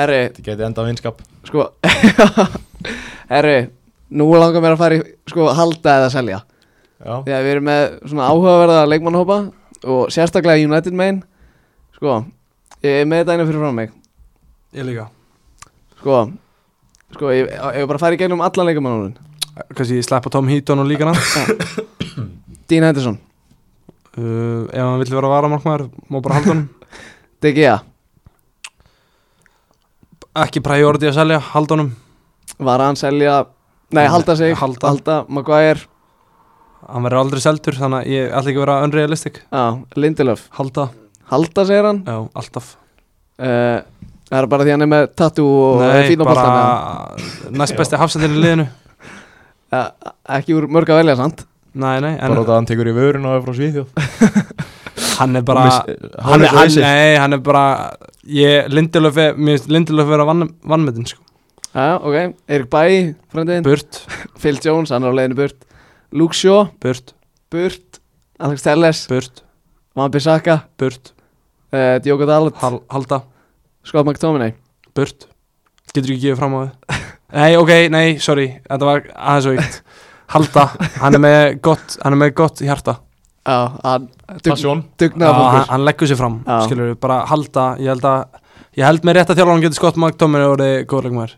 Herri, 0.00 0.20
þetta 0.30 0.46
geti 0.48 0.66
enda 0.70 0.80
á 0.80 0.88
vinskap. 0.88 1.20
Sko 1.44 1.68
Herri, 3.32 3.56
nú 4.12 4.28
langar 4.36 4.64
mér 4.64 4.74
að 4.76 4.80
fara 4.82 4.96
í 4.98 5.02
Sko, 5.30 5.50
halda 5.56 5.98
eða 6.00 6.08
selja. 6.12 6.40
Já, 7.02 7.14
að 7.20 7.44
við 7.44 7.50
erum 7.56 7.66
með 7.68 7.84
svona 8.06 8.28
áhugaverða 8.30 8.82
leikmannhópa 8.88 9.36
Og 9.90 10.10
sérstaklega 10.14 10.62
United 10.62 10.94
main 10.94 11.16
Sko, 12.02 12.14
ég 12.82 12.96
er 13.02 13.04
með 13.06 13.20
þetta 13.22 13.34
einu 13.36 13.44
fyrir 13.46 13.60
frá 13.62 13.72
mig. 13.76 13.90
Ég 14.74 14.86
líka. 14.88 15.04
Sko, 16.00 16.16
sko, 17.14 17.28
ég, 17.30 17.46
ég 17.78 17.86
bara 17.86 17.98
að 18.00 18.02
fara 18.02 18.16
í 18.16 18.18
gegnum 18.18 18.40
allan 18.42 18.66
leikmannhópin 18.66 19.12
Kanski 19.76 20.00
ég 20.00 20.06
sleppa 20.08 20.32
Tom 20.32 20.48
Heaton 20.50 20.80
og 20.82 20.88
líka 20.90 21.06
hann. 21.06 21.20
Dean 22.66 22.86
Henderson, 22.88 23.18
uh, 24.16 24.64
Ef 24.72 24.80
hann 24.82 24.98
vill 25.02 25.12
vera 25.14 25.30
varamarkmaður 25.30 25.84
Má 26.10 26.18
bara 26.24 26.40
halda 26.40 26.54
hann 26.56 26.64
De 27.44 27.52
Gea. 27.54 27.76
Ekki 30.42 30.62
priority 30.64 31.10
að 31.10 31.18
selja, 31.20 31.38
halda 31.52 31.76
honum. 31.76 31.92
Var 32.58 32.82
hann 32.86 32.96
selja 32.98 33.42
Nei, 33.92 34.06
halda 34.08 34.34
sig 34.40 34.54
Halda. 34.56 34.88
halda 34.88 35.16
Maguire. 35.28 35.84
Hann 36.88 37.04
verður 37.06 37.20
aldrei 37.26 37.42
seldur 37.44 37.76
Þannig 37.78 37.98
að 38.00 38.10
ég 38.16 38.30
ætla 38.32 38.50
ekki 38.50 38.58
að 38.58 38.64
vera 38.64 38.76
unrealistic. 38.88 39.42
Já, 39.52 39.64
Lindelöf 40.00 40.46
Halda, 40.56 40.88
Halda 41.32 41.64
segir 41.68 41.88
hann. 41.88 42.02
Já, 42.06 42.18
alltaf. 42.36 42.74
Uh, 43.40 43.80
Það 44.32 44.38
er 44.40 44.48
bara 44.48 44.64
því 44.64 44.72
hann 44.72 44.84
er 44.86 44.88
með 44.88 45.02
tattoo 45.20 45.48
og 45.60 45.82
Nei, 45.82 46.04
fín 46.08 46.22
á 46.22 46.24
bara 46.24 46.52
Næst 47.52 47.76
besti 47.76 47.98
hafsendin 48.00 48.32
í 48.32 48.40
liðinu. 48.40 48.64
Ja, 49.72 49.82
Ekki 50.38 50.56
úr 50.56 50.66
mörg 50.72 50.88
að 50.88 51.02
velja, 51.02 51.16
sant? 51.20 51.42
Nei, 51.76 51.98
nei, 52.00 52.14
en 52.14 52.32
bara 52.32 52.44
að 52.46 52.52
hann 52.54 52.68
tekur 52.70 52.88
í 52.88 52.94
vörun 52.96 53.28
og 53.28 53.36
er 53.36 53.44
frá 53.44 53.56
Svíþjóð. 53.58 53.92
Hann 55.22 55.36
er 55.36 55.44
bara 55.44 55.66
hann, 55.68 56.42
er, 56.42 56.48
hann. 56.56 56.72
Nei, 56.80 57.12
hann 57.20 57.36
er 57.36 57.40
bara 57.44 57.64
ég, 58.26 58.70
Lindelöf 58.72 59.18
er, 59.20 59.36
Lindelöf 59.70 60.08
vera 60.08 60.24
vann, 60.26 60.48
vannmetin 60.66 61.04
sko. 61.06 61.20
Já, 61.76 62.00
ok. 62.00 62.32
Erik 62.48 62.70
Bæ, 62.72 63.12
frændin 63.30 63.66
Burt, 63.66 64.00
Phil 64.40 64.58
Jones, 64.64 64.90
hann 64.90 65.04
er 65.04 65.12
á 65.12 65.18
leiðinu 65.20 65.38
burt. 65.38 65.68
Luke 66.16 66.36
Shaw, 66.36 66.64
burt, 66.82 67.12
burt. 67.52 68.00
Alex 68.42 68.64
Telles, 68.64 69.04
burt, 69.12 69.44
Van 69.96 70.10
Bissaka. 70.10 70.62
Burt 70.80 71.12
uh, 71.72 71.96
Diogo 72.04 72.26
Dalot, 72.28 72.56
hal, 72.62 72.80
Halda, 72.92 73.22
Scott 73.86 74.06
McTominay. 74.06 74.54
Burt. 74.96 75.26
Getur 75.92 76.12
ekki 76.14 76.28
gefið 76.28 76.38
fram 76.40 76.54
á 76.56 76.60
þið 76.62 77.00
Nei, 77.32 77.54
ok, 77.56 77.70
nei, 77.92 78.06
sorry. 78.20 78.46
Þetta 78.68 78.88
var 78.88 79.06
aðeins 79.16 79.48
og 79.48 79.60
eitt 79.60 79.78
Halda, 80.32 80.66
hann 81.00 81.16
er 81.16 81.22
með 81.22 81.38
gott 81.64 81.96
Hann 82.02 82.16
er 82.16 82.20
með 82.20 82.34
gott 82.36 82.60
hjarta. 82.64 82.98
Já, 83.42 83.56
hann 83.82 84.08
Passion. 84.44 84.84
Já, 84.84 84.90
Dugnaða 85.02 85.32
hann, 85.32 85.42
fólkur 85.42 85.72
hann 85.72 85.86
leggur 85.88 86.10
sér 86.12 86.20
fram 86.20 86.36
Já. 86.46 86.58
Skilur 86.66 86.90
við, 86.92 86.98
bara 87.02 87.22
halda. 87.30 87.64
Ég 87.82 87.92
held 87.94 88.06
að 88.08 88.38
Ég 88.72 88.86
held 88.88 89.04
með 89.04 89.18
rétt 89.18 89.32
að 89.32 89.40
þjálfa 89.40 89.52
hann 89.56 89.64
getur 89.66 89.80
skott 89.80 89.98
McTominay 90.00 90.48
og 90.48 90.54
orðið 90.54 90.76
góðleikmaður 90.92 91.34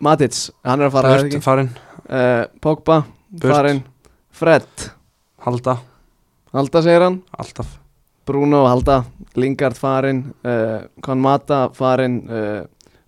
Matits, 0.00 0.46
hann 0.64 0.80
er 0.80 0.88
að 0.88 0.94
fara 0.96 1.12
Burt, 1.12 1.36
farinn, 1.44 1.70
uh, 2.08 2.42
Pogba, 2.64 3.02
Burt. 3.28 3.52
farinn. 3.52 3.82
Fred, 4.32 4.86
halda, 5.44 5.76
halda 6.56 6.82
segir 6.86 7.04
hann. 7.04 7.20
Alltaf 7.36 7.76
Bruno, 8.26 8.64
halda 8.68 9.02
Lingard, 9.40 9.78
farinn 9.78 10.24
uh, 10.44 10.82
Konmata, 11.04 11.68
farinn 11.74 12.20
uh, 12.28 12.60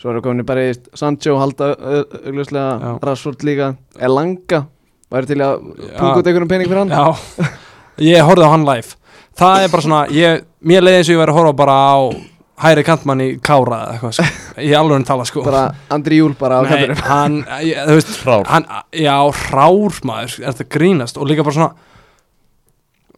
Svo 0.02 0.10
erum 0.10 0.18
við 0.18 0.24
komin 0.26 0.42
í 0.42 0.70
í 0.72 0.98
Sancho, 0.98 1.36
halda 1.38 1.68
uh, 1.76 2.00
augljóslega. 2.26 2.96
Rashford 3.06 3.44
líka. 3.46 3.68
Elanga 4.02 4.64
Væri 5.12 5.28
til 5.28 5.42
að 5.44 5.58
punga 5.98 6.18
út 6.18 6.28
einhverjum 6.28 6.48
pening 6.48 6.70
fyrir 6.70 6.80
hann? 6.86 6.92
Já, 6.96 7.48
ég 8.00 8.24
horfði 8.24 8.48
á 8.48 8.52
hann 8.54 8.64
live. 8.64 8.94
Það 9.36 9.64
er 9.64 9.72
bara 9.72 9.84
svona, 9.84 10.00
ég, 10.16 10.44
mér 10.64 10.84
leiði 10.86 11.00
eins 11.02 11.10
og 11.10 11.14
ég 11.14 11.20
væri 11.20 11.34
að 11.34 11.38
horfa 11.38 11.52
bara 11.58 11.74
á 11.76 11.96
hæri 12.62 12.84
kantmann 12.86 13.24
í 13.24 13.28
Kára 13.44 13.82
eða 13.82 13.96
eitthvað, 13.96 14.14
sko. 14.16 14.26
ég 14.64 14.76
alveg 14.78 14.96
hann 14.96 15.06
tala 15.10 15.26
sko. 15.28 15.44
Bara 15.44 15.62
Andri 15.92 16.20
Júl 16.22 16.32
bara 16.40 16.60
á 16.60 16.62
Nei, 16.64 16.96
hann, 17.04 17.38
ég, 17.66 17.82
þú 17.90 17.96
veist 17.98 18.14
Hrár. 18.22 18.48
hann, 18.48 18.68
já, 18.96 19.16
hrár 19.44 20.00
maður, 20.08 20.38
er 20.40 20.56
þetta 20.56 20.68
grínast? 20.78 21.20
Og 21.20 21.28
líka 21.28 21.44
bara 21.44 21.58
svona 21.58 21.91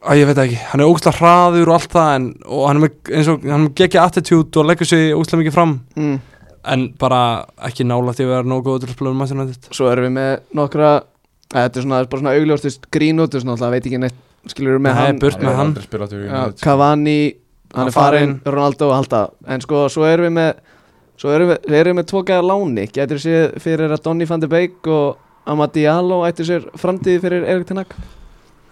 að 0.04 0.20
ég 0.20 0.28
veit 0.28 0.36
það 0.36 0.44
ekki, 0.44 0.60
hann 0.70 0.82
er 0.82 0.90
ógæslega 0.90 1.18
hraður 1.18 1.70
og 1.70 1.76
allt 1.78 1.94
það 1.94 2.12
en, 2.18 2.28
og 2.44 2.62
hann 2.68 2.78
er 2.78 2.84
með, 2.84 2.94
eins 3.10 3.30
og, 3.32 3.46
hann 3.48 3.56
er 3.56 3.64
með 3.64 3.74
geggja 3.80 4.04
attitude 4.04 4.60
og 4.60 4.68
leggur 4.68 4.90
sig 4.90 5.14
ógæslega 5.14 5.42
mikið 5.42 5.56
fram. 5.56 5.74
Mm. 5.96 6.14
en 6.64 6.84
bara 6.96 7.20
ekki 7.68 7.84
nála 7.84 8.14
til 8.16 8.24
að 8.24 8.30
vera 8.32 8.48
nógu 8.48 8.64
góður 8.64 8.86
til 8.86 8.88
að 8.88 8.96
spila 8.96 9.10
um 9.10 9.18
Manchester 9.20 9.42
United. 9.42 9.66
Svo 9.76 9.88
erum 9.92 10.06
við 10.06 10.14
með 10.16 10.30
nokkra 10.56 10.92
þetta 11.52 11.80
er 11.80 11.84
svona, 11.84 11.98
bara 12.08 12.22
svona 12.22 12.78
grínút, 12.96 13.36
svona 13.36 13.56
alltaf 13.56 13.74
veit 13.74 13.88
ekki 13.88 14.00
neitt 14.00 14.22
skilur 14.48 14.78
við 14.78 14.84
með 14.86 14.94
Nei, 14.96 15.02
hann? 15.02 15.18
burt 15.20 15.44
með 15.44 15.58
hann. 15.58 15.74
Já, 16.24 16.40
Cavani, 16.62 17.18
hann 17.74 17.90
er 17.90 17.94
farin 17.94 18.34
Ronaldo 18.46 18.88
og 18.90 18.96
halda, 18.96 19.22
en 19.48 19.64
sko 19.64 19.86
svo 19.92 20.08
erum 20.08 20.30
við 20.30 20.34
með 20.38 20.50
svo 21.20 21.36
erum 21.36 21.52
við, 21.52 21.68
við 21.68 21.80
erum 21.82 22.00
með 22.00 22.08
tvo 22.10 22.24
gæða 22.26 22.48
láni. 22.48 22.88
Getur 22.96 23.22
séð 23.22 23.54
fyrir 23.62 23.92
að 23.94 24.04
Donny 24.08 24.28
van 24.28 24.42
de 24.42 24.50
Beek 24.50 24.90
og 24.90 25.20
Amad 25.44 25.76
Diallo 25.76 26.22
ættu 26.24 26.46
sér 26.48 26.64
framtíði 26.80 27.22
fyrir 27.22 27.44
Erik 27.44 27.68
Ten 27.68 27.82
Hag 27.82 27.92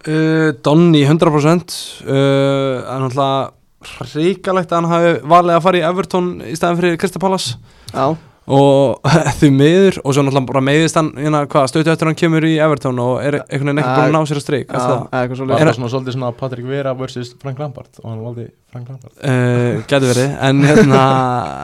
uh, 0.08 0.50
Donny 0.64 1.04
100% 1.06 1.76
uh, 2.06 2.82
en 2.94 3.06
náttúrulega 3.06 4.10
ríkalegt 4.14 4.70
að 4.72 4.78
hann 4.78 4.90
hafi 4.92 5.14
valið 5.32 5.56
að 5.56 5.64
fara 5.64 5.80
í 5.80 5.86
Everton 5.88 6.28
í 6.46 6.52
staðin 6.58 6.78
fyrir 6.78 7.00
Krista 7.02 7.22
Pallas 7.22 7.48
já, 7.90 8.04
og 8.52 9.08
því 9.40 9.50
miður 9.56 9.98
og 10.02 10.14
svo 10.14 10.22
náttúrulega 10.26 10.50
bara 10.52 10.64
meiðist 10.68 10.98
hann 11.00 11.10
hérna, 11.18 11.42
hvað, 11.50 11.68
stötu 11.72 11.92
eftir 11.92 12.10
hann 12.10 12.18
kemur 12.18 12.46
í 12.46 12.54
Everton 12.62 12.98
og 13.02 13.14
er 13.22 13.40
einhvern 13.42 13.72
veginn 13.72 13.82
ekki 13.82 13.96
búin 13.98 14.08
að 14.08 14.16
ná 14.16 14.30
sér 14.30 14.40
að 14.42 14.46
streik 14.46 14.70
uh, 14.74 14.82
svo 14.86 15.46
Var 15.50 15.58
Er- 15.58 15.70
það 15.70 15.78
svona 15.80 15.92
svolítið 15.96 16.18
svona 16.18 16.32
Patrik 16.38 16.68
Vera 16.70 16.94
versus 16.98 17.34
Frank 17.42 17.62
Lampard? 17.62 17.90
Og 18.02 18.10
hann 18.10 18.22
valdi 18.26 18.48
Frank 18.70 18.90
Lampard? 18.92 19.86
Gæti 19.90 20.12
verið, 20.12 20.36
en 20.50 20.66
hérna 20.66 21.06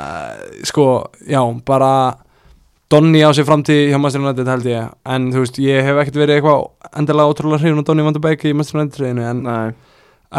sko, 0.70 0.88
já, 1.26 1.42
bara 1.66 1.92
Donny 2.88 3.20
á 3.20 3.28
sig 3.36 3.44
framtíð 3.44 3.90
hjá 3.92 3.98
Master 4.00 4.22
United 4.22 4.48
held 4.48 4.64
ég, 4.70 4.86
en 5.12 5.26
þú 5.34 5.42
veist 5.44 5.58
ég 5.60 5.84
hef 5.84 5.98
ekkert 6.00 6.16
verið 6.22 6.38
eitthvað 6.38 6.96
endilega 6.96 7.28
ótrúlega 7.34 7.60
hrifun 7.60 7.82
og 7.82 7.86
Donny 7.90 8.06
van 8.06 8.16
de 8.16 8.22
Beek 8.24 8.46
í 8.48 8.54
Master 8.56 8.78
United 8.80 8.96
treyðinu 8.96 9.26
en, 9.28 9.42
Nei, 9.44 9.68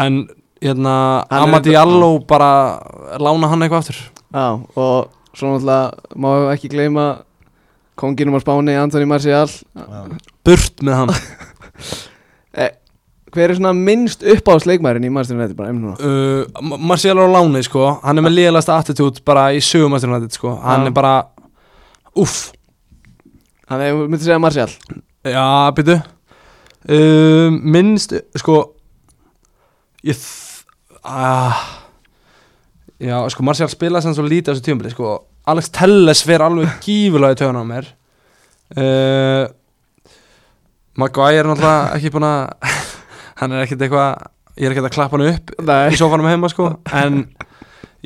en 0.04 0.16
hérna, 0.60 0.94
Amadi 1.30 1.76
Allo 1.78 2.16
bara 2.26 2.50
lána 3.22 3.48
hann 3.52 3.62
eitthvað 3.62 3.84
aftur. 3.84 4.00
Já, 4.34 4.46
og 4.74 5.12
svo 5.38 5.52
náttúrulega 5.54 6.18
má 6.18 6.30
ekki 6.56 6.72
gleyma 6.74 7.06
konginum 8.00 8.34
á 8.34 8.40
Spáni, 8.42 8.74
Antoni 8.82 9.06
Marcial 9.06 9.46
burt 10.44 10.82
með 10.82 10.98
hann. 11.04 11.14
Hver 13.30 13.52
er 13.52 13.54
svona 13.60 13.70
minnst 13.78 14.24
uppáðsleikmærin 14.26 15.04
í 15.06 15.10
Manchester 15.14 15.36
United 15.38 15.54
bara 15.54 15.70
einnig 15.70 15.84
núna? 15.84 15.98
Uh, 16.02 16.62
Ma- 16.66 16.78
Marcial 16.90 17.14
á 17.14 17.26
láni 17.30 17.60
sko. 17.62 17.84
Hann 18.02 18.18
er 18.18 18.24
með 18.26 18.34
liðalasta 18.40 18.74
attitude 18.82 19.22
bara 19.22 19.52
í 19.54 19.60
sögum 19.62 19.92
Master 19.94 20.10
United 20.10 20.34
sko, 20.34 20.56
hann 20.64 20.82
Já. 20.82 20.90
er 20.90 20.96
bara 20.96 21.12
uff, 22.18 22.50
hann 23.70 23.84
er, 23.84 23.94
myndi 24.06 24.24
segja 24.24 24.40
Marcial 24.42 24.72
Já, 25.26 25.70
byrju 25.76 25.98
um, 26.88 27.60
Minnst, 27.74 28.14
sko 28.40 28.62
Ég 30.06 30.16
ah, 31.04 31.60
Já, 33.00 33.16
sko 33.32 33.44
Marcial 33.46 33.70
spilaði 33.72 34.08
sem 34.08 34.16
svo 34.16 34.26
lítið 34.26 34.50
á 34.50 34.52
þessu 34.52 34.64
tímabili 34.66 34.90
sko. 34.92 35.14
Alex 35.48 35.70
Telles 35.72 36.20
fer 36.24 36.42
alveg 36.44 36.82
gífulega 36.84 37.32
í 37.32 37.38
töðun 37.40 37.60
á 37.60 37.64
mér. 37.64 37.86
Uh, 38.76 39.44
Maguire 41.00 41.40
er 41.40 41.48
náttúrulega 41.48 41.96
ekki 41.96 42.12
búin 42.12 42.26
að 42.28 42.74
Hann 43.40 43.54
er 43.56 43.64
ekkert 43.64 43.86
eitthvað 43.86 44.26
Ég 44.60 44.68
er 44.68 44.74
ekkert 44.74 44.90
að 44.90 44.94
klappa 44.94 45.16
hann 45.16 45.30
upp 45.30 45.52
Nei. 45.64 45.94
í 45.94 45.98
sofanum 45.98 46.28
heima 46.28 46.50
sko. 46.52 46.66
En 46.92 47.22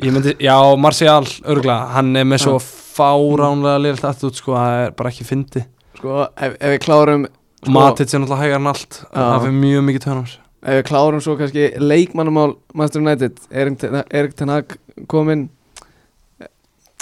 myndi, 0.03 0.33
já, 0.43 0.55
Marcial 0.77 1.23
örgla, 1.47 1.77
hann 1.95 2.15
er 2.19 2.25
með 2.27 2.41
svo 2.45 2.55
fáránlega 2.61 3.81
liðalt 3.83 4.07
attútt 4.11 4.39
sko, 4.41 4.55
það 4.57 4.81
er 4.85 4.95
bara 4.99 5.11
ekki 5.13 5.27
fyndi 5.27 5.63
sko, 5.95 6.25
ef, 6.35 6.57
ef 6.59 6.73
við 6.75 6.81
klárum 6.83 7.27
sko, 7.29 7.71
Matic 7.75 8.11
er 8.13 8.19
náttúrulega 8.21 8.41
hægar 8.43 8.59
en 8.61 8.67
allt. 8.73 8.99
Það 9.15 9.39
fyrir 9.45 9.57
mjög 9.61 9.85
mikið 9.89 10.03
tönum 10.05 10.25
ef 10.65 10.79
við 10.79 10.85
klárum 10.89 11.21
svo 11.23 11.35
kannski 11.39 11.65
leikmannumál 11.79 12.55
Manchester 12.73 13.01
United 13.05 13.39
Erik 13.53 14.35
Ten- 14.35 14.49
Hag 14.53 14.75
kominn 15.11 15.47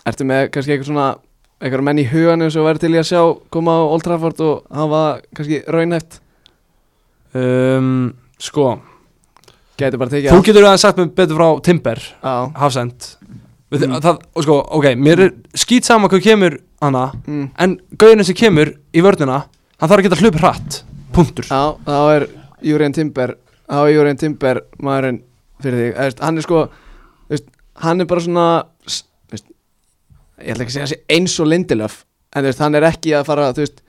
ertu 0.05 0.25
með 0.27 0.49
kannski 0.53 0.73
eitthvað 0.75 0.89
svona 0.91 1.07
eitthvað 1.63 1.85
menn 1.87 2.01
í 2.03 2.07
huganum 2.11 2.51
sem 2.51 2.65
verður 2.65 2.83
til 2.83 2.93
í 2.93 2.99
að 2.99 3.07
sjá 3.07 3.21
koma 3.55 3.77
á 3.79 3.83
Old 3.87 4.03
Trafford 4.03 4.41
og 4.43 4.65
hafa 4.69 5.03
kannski 5.35 5.61
raunhæft? 5.71 6.19
Um, 7.33 8.13
Sko 8.43 8.75
gæti 9.79 9.99
bara 10.01 10.11
tekið 10.13 10.29
Þú 10.31 10.37
allt. 10.37 10.45
getur 10.49 10.67
aðeins 10.67 10.85
sagt 10.85 10.99
mér 11.01 11.11
betur 11.17 11.39
frá 11.39 11.47
Timber 11.65 11.99
Já, 12.03 12.33
Hafsend. 12.61 13.07
Mm. 13.73 13.95
það, 14.03 14.19
og 14.37 14.45
sko, 14.45 14.57
ok, 14.77 14.87
mér 15.01 15.23
er 15.27 15.31
skýt 15.57 15.87
sama 15.87 16.09
hvað 16.11 16.23
kemur 16.27 16.57
hana 16.83 17.07
mm, 17.25 17.45
En 17.65 17.77
gauðin 17.97 18.25
sem 18.27 18.37
kemur 18.37 18.73
í 18.93 19.01
vörnina 19.05 19.43
Hann 19.81 19.89
þarf 19.89 19.99
að 20.03 20.07
geta 20.07 20.19
hlupið 20.21 20.43
hratt 20.45 20.79
Punktur. 21.13 21.45
Já 21.49 21.73
þá 21.85 21.97
er 22.15 22.27
Júriðan 22.63 22.95
Timber 22.95 23.35
þá 23.69 23.79
er 23.83 23.91
Júriðan 23.95 24.19
Timber 24.21 24.59
maðurinn 24.81 25.19
fyrir 25.63 25.79
þig. 25.79 25.97
Eðst, 26.03 26.21
hann 26.25 26.37
er 26.39 26.45
sko 26.45 26.61
veist, 27.31 27.45
hann 27.83 28.01
er 28.03 28.09
bara 28.09 28.23
svona 28.23 28.45
veist, 28.85 29.45
ég 30.41 30.53
ætla 30.53 30.65
ekki 30.65 30.71
að 30.71 30.75
segja 30.77 30.87
þessi 30.89 31.17
eins 31.17 31.35
og 31.41 31.49
Lindelöf 31.51 31.99
en 32.33 32.47
veist, 32.47 32.61
hann 32.63 32.75
er 32.77 32.87
ekki 32.89 33.13
að 33.17 33.27
fara 33.29 33.51
þú 33.53 33.63
veist, 33.65 33.83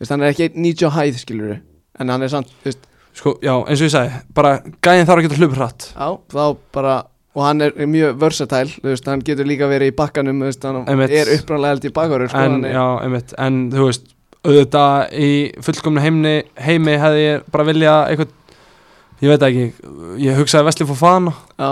veist, 0.00 0.12
hann 0.12 0.22
er 0.26 0.32
ekki 0.34 0.50
90 0.54 0.92
hæð 0.96 1.20
skilur 1.22 1.54
en 2.00 2.12
hann 2.12 2.26
er 2.26 2.32
samt 2.32 2.50
veist, 2.66 2.82
Sko, 3.16 3.36
já, 3.40 3.52
eins 3.64 3.80
og 3.80 3.86
ég 3.88 3.92
sagði 3.94 4.18
Bara 4.36 4.50
gæðin 4.84 5.06
þarf 5.08 5.20
að 5.22 5.26
geta 5.26 5.38
hlupið 5.40 5.60
hratt. 5.62 5.86
Já, 5.96 6.08
þá 6.34 6.42
bara 6.76 6.96
og 7.36 7.42
hann 7.44 7.60
er 7.66 7.72
mjög 7.84 8.14
versatile, 8.20 8.72
þú 8.80 8.88
veist, 8.88 9.08
hann 9.12 9.20
getur 9.24 9.44
líka 9.48 9.66
verið 9.68 9.90
í 9.90 9.96
bakkanum, 9.96 10.38
þú 10.40 10.46
veist, 10.48 10.62
hann 10.64 10.78
Einmitt. 10.88 11.10
er 11.12 11.28
uppræðanlega 11.34 11.74
held 11.74 11.84
í 11.84 11.90
bakvarur, 11.98 12.30
sko, 12.32 12.38
En, 12.40 12.54
hann 12.54 12.64
er, 12.64 12.72
já, 12.78 12.84
einmitt. 13.04 13.34
En, 13.44 13.58
þú 13.74 13.88
veist, 13.90 14.06
auðvitað 14.46 15.12
í 15.20 15.28
fullkomnu 15.66 16.00
heimni 16.04 16.32
Heimi 16.64 16.94
hefði 17.02 17.20
ég 17.26 17.44
bara 17.52 17.66
vilja 17.68 17.96
eitthvað 18.08 18.32
Ég 19.20 19.32
veit 19.32 19.44
ekki 19.48 19.66
Ég 20.22 20.36
hugsaði 20.40 20.68
Vesli 20.70 20.86
Fofana 20.88 21.32
já, 21.58 21.70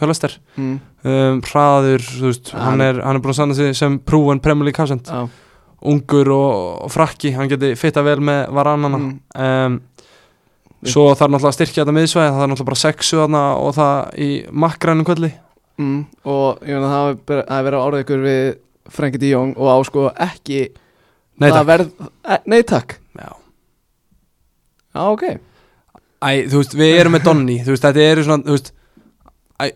hjá 0.00 0.06
Lester 0.10 0.34
mm, 0.56 0.74
um, 1.04 1.40
hraður, 1.46 2.04
þú 2.10 2.26
veist, 2.32 2.50
hann 2.58 2.80
er, 2.86 3.00
hann 3.06 3.18
er 3.18 3.22
búin 3.22 3.34
að 3.34 3.38
sanna 3.42 3.54
sig 3.58 3.74
sem 3.78 3.98
prúin 4.02 4.42
Premier 4.42 4.66
League 4.70 4.82
Hafsend 4.82 5.10
ungur 5.84 6.30
og, 6.32 6.52
og 6.86 6.90
frakki, 6.94 7.34
hann 7.36 7.50
geti 7.50 7.74
fitta 7.78 8.02
vel 8.06 8.18
með 8.24 8.46
varannana 8.56 8.98
Mm. 9.04 9.18
um, 9.36 9.80
svo 10.92 11.04
þarf 11.14 11.30
náttúrulega 11.32 11.50
að 11.52 11.56
styrkja 11.58 11.82
þetta 11.84 11.94
miðsvæði, 11.96 12.32
það 12.34 12.42
er 12.44 12.50
náttúrulega 12.52 12.68
bara 12.70 12.80
sexu 12.82 13.18
þarna 13.20 13.42
og 13.64 13.74
það 13.78 14.18
í 14.20 14.28
makkrænum 14.64 15.06
kvöldi. 15.08 15.30
Mm, 15.80 16.00
og 16.30 16.60
ég 16.68 16.84
hafi 16.92 17.16
ber- 17.26 17.42
það 17.44 17.54
hafi 17.56 17.66
verið 17.68 17.84
orðið 17.86 18.04
ykkur 18.04 18.24
við 18.28 18.44
Frenkie 18.94 19.18
de 19.24 19.30
Jong 19.32 19.54
og 19.56 19.70
á 19.72 19.76
sko 19.88 20.04
ekki 20.12 20.60
Nei 21.40 21.48
takk, 21.50 21.66
verð, 21.66 21.88
e, 22.30 22.36
nei 22.46 22.60
takk. 22.62 22.92
Já. 23.18 23.32
Já, 24.94 25.00
ok. 25.10 25.24
Æ, 26.22 26.46
þú 26.46 26.60
veist, 26.60 26.76
við 26.78 26.92
erum 27.00 27.16
með 27.16 27.24
Donny 27.26 27.56
þú 27.64 27.72
veist, 27.74 27.82
þetta 27.88 28.04
eru 28.12 28.22
svona, 28.28 28.44
þú 28.46 28.54
veist 28.54 28.70
Æ 29.58 29.72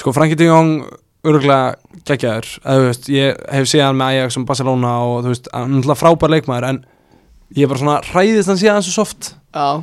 Sko, 0.00 0.12
Frankie 0.16 0.38
de 0.38 0.46
Jong 0.48 0.86
örgulega 1.28 1.74
geggjaður, 2.08 2.46
þú 2.64 2.86
veist, 2.86 3.08
ég 3.12 3.36
hef 3.52 3.68
séð 3.68 3.84
hann 3.90 3.98
með 4.00 4.14
Ajax 4.14 4.38
og 4.40 4.46
Barcelona 4.48 4.92
og 5.04 5.18
þú 5.26 5.34
veist, 5.34 5.50
hann 5.52 5.66
er 5.68 5.74
náttúrulega 5.76 6.00
frábær 6.00 6.32
leikmaður 6.32 6.68
en 6.70 6.78
ég 7.56 7.64
er 7.64 7.70
bara 7.70 7.80
svona 7.82 7.96
hræðist 8.10 8.50
hann 8.52 8.60
síðan 8.60 8.84
svo 8.86 8.94
soft. 9.00 9.32
Já, 9.54 9.82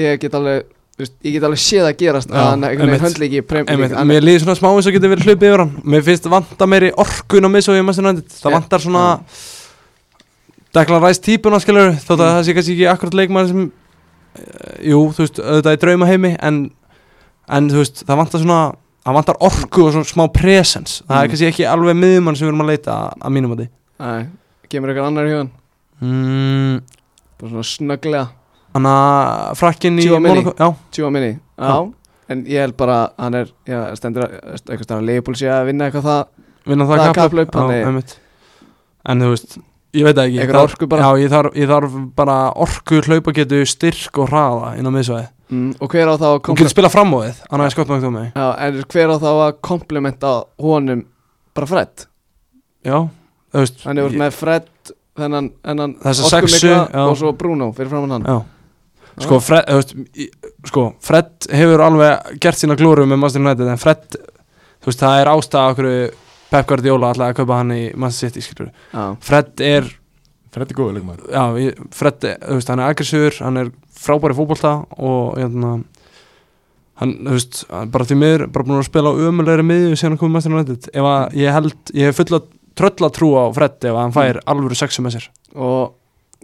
ég 0.00 0.20
get 0.22 0.34
alveg 0.38 0.64
veist, 1.02 1.14
ég 1.24 1.34
get 1.36 1.46
alveg 1.48 1.60
séð 1.60 1.88
að 1.88 1.96
gerast 2.00 2.30
veginn 2.32 3.02
höndli 3.02 3.28
ekki 3.28 3.42
prem, 3.48 3.66
Einmitt, 3.68 3.94
hann, 3.96 4.08
mér 4.08 4.24
líður 4.24 4.44
svona 4.46 4.58
smá 4.58 4.68
eins 4.70 4.88
og 4.88 4.94
getur 4.96 5.12
verið 5.12 5.28
hlupið 5.28 5.48
yfir 5.50 5.64
hann. 5.64 5.72
Mér 5.84 6.04
finnst 6.06 6.28
vanta 6.32 6.68
meiri 6.68 6.92
orkun 6.96 7.48
á 7.48 7.50
United. 7.52 8.36
Það 8.38 8.56
vantar 8.56 8.84
svona 8.84 9.06
Declan 10.72 11.02
Rice 11.04 11.20
típuna 11.20 11.58
skilur 11.60 11.92
Þótt 12.00 12.20
að 12.22 12.30
það 12.30 12.44
sé 12.46 12.54
kannski 12.56 12.76
ekki 12.78 12.86
akkurat 12.88 13.16
leikmann 13.18 13.48
sem 13.50 13.64
uh, 13.66 14.76
Jú, 14.88 15.00
þú 15.12 15.26
veist, 15.26 15.40
auðvitað 15.42 15.76
í 15.76 15.80
drauma 15.82 16.08
heimi 16.08 16.30
en, 16.40 16.62
en 17.52 17.68
þú 17.72 17.82
veist, 17.82 18.04
það 18.08 18.22
vantar 18.22 18.44
svona 18.44 18.60
Það 19.02 19.16
vantar 19.18 19.38
orku 19.42 19.82
og 19.82 19.94
svona 19.96 20.06
smá 20.06 20.22
presence. 20.30 21.00
Það 21.08 21.16
er 21.16 21.24
Mm. 21.26 21.30
kannski 21.32 21.46
ekki 21.48 21.64
alveg 21.66 21.96
miðjumann 21.98 22.36
sem 22.38 22.46
við 22.46 22.52
erum 22.52 22.60
að 22.62 22.68
leita 22.70 22.92
að, 22.94 23.16
að 23.26 23.32
mínum 23.34 23.54
að 23.56 23.62
því 23.62 23.68
Nei, 24.02 24.20
kemur 24.70 24.92
eitthvað 24.92 25.08
annar 25.08 25.26
í 25.26 25.32
hugan 25.32 25.48
mm, 26.06 26.76
bara 27.42 27.50
svona 27.52 27.66
snögglega. 27.68 28.22
Þannig 28.72 28.94
að 28.96 29.58
frakkin 29.60 29.98
í 30.00 30.06
tjúa 30.06 30.20
minni 30.22 31.32
en 32.32 32.44
ég 32.48 32.62
held 32.64 32.76
bara 32.80 32.94
að 33.02 33.26
hann 33.26 33.34
er 33.42 33.50
já, 33.68 33.80
stendur 33.98 34.24
að- 34.24 34.62
stafn 34.86 35.04
að 35.52 35.66
vinna 35.68 35.88
eitthvað 35.90 36.06
það 36.08 36.22
vinna 36.72 36.86
Það 37.68 37.74
einmitt. 37.90 38.14
En 39.12 39.20
þú 39.20 39.30
veist, 39.34 39.56
ég 39.98 40.06
veit 40.06 40.16
ekki 40.22 40.38
orku 40.62 40.88
bara. 40.88 41.02
Já, 41.02 41.20
ég 41.26 41.32
þarf, 41.34 41.54
ég 41.58 41.68
þarf 41.68 41.96
bara 42.16 42.36
orku 42.64 43.00
hlaupagetu, 43.02 43.60
styrk 43.68 44.18
og 44.22 44.30
hraða 44.30 44.70
inn 44.78 44.86
á 44.88 44.92
miðsvæði 44.94 45.26
mm, 45.52 45.72
og 45.82 45.90
hver 45.92 46.08
á 46.08 46.14
þá 46.16 46.28
komple- 46.40 46.62
getur 46.62 46.72
spila 46.72 46.88
fram 46.94 47.12
á 47.12 47.18
þið, 47.26 47.42
en 48.64 48.82
hver 48.94 49.12
á 49.12 49.16
þá 49.20 49.30
að 49.34 49.52
komplementa 49.68 50.32
honum 50.62 51.04
bara 51.52 51.66
Fred? 51.68 52.06
Já, 52.86 52.96
þú 53.52 53.58
veist 53.66 53.82
hann 53.84 54.00
hefur 54.00 54.14
ég- 54.16 54.22
með 54.22 54.32
Fred 54.38 54.71
þennan, 55.18 55.50
þennan 55.66 55.94
Þessa 56.02 56.28
orkumikla 56.30 57.06
og 57.06 57.16
svo 57.20 57.32
Bruno 57.38 57.70
fyrir 57.76 57.90
framann 57.92 58.14
hann. 58.16 58.26
Já. 58.28 58.42
Sko, 59.22 59.38
Fred, 59.44 59.66
veist, 59.68 59.94
sko, 60.70 60.86
Fred 61.04 61.48
hefur 61.52 61.82
alveg 61.84 62.38
gert 62.40 62.56
sína 62.56 62.76
glóru 62.80 63.04
með 63.04 63.18
Master 63.20 63.42
United 63.44 63.68
en 63.68 63.80
Fred, 63.82 64.16
þú 64.80 64.88
veist, 64.88 65.02
það 65.02 65.18
er 65.20 65.30
ástæða 65.34 65.74
okkur 65.74 65.88
Pep 66.52 66.66
Guardiola 66.70 67.10
alltaf 67.12 67.28
að 67.30 67.36
kaupa 67.42 67.58
hann 67.60 67.74
í 67.76 67.82
Manchester 67.96 68.28
City, 68.32 68.40
skilur 68.46 68.70
Já, 68.92 69.04
Fred 69.24 69.60
er, 69.68 69.90
Freddi 70.52 70.76
góður 70.76 70.96
leikmaður. 70.98 71.28
Já, 71.32 71.44
ég- 71.60 71.82
Fred, 71.96 72.24
þú 72.40 72.56
veist, 72.58 72.72
hann 72.72 72.80
er 72.80 72.92
aggressíður, 72.94 73.38
hann 73.44 73.56
er 73.66 73.70
frábæri 74.02 74.36
fótbolta 74.36 74.72
og, 74.96 75.36
hérna, 75.36 75.74
hann, 77.00 77.12
þú 77.24 77.36
veist, 77.36 77.62
hann 77.70 77.86
er 77.86 77.92
bara 77.94 78.08
því 78.08 78.18
miður, 78.20 78.46
bara 78.52 78.64
búin 78.68 78.80
að 78.80 78.88
spila 78.88 79.12
á 79.12 79.20
ömulegri 79.28 79.64
miðju 79.68 79.92
síðan 80.00 80.14
hann 80.16 80.20
komið 80.24 80.36
Master 80.38 80.56
United. 80.56 80.88
Ef 80.92 81.08
að 81.12 81.38
ég 81.40 81.56
held, 81.56 81.76
ég 82.00 82.08
hef 82.10 82.20
fulla 82.20 82.40
trölla 82.78 83.10
trú 83.14 83.32
á 83.38 83.44
Fred 83.54 83.88
ef 83.90 83.96
hann 83.98 84.14
fær 84.14 84.40
alvöru 84.46 84.78
sexu 84.78 85.04
með 85.04 85.18
sér. 85.18 85.30
Og 85.54 85.94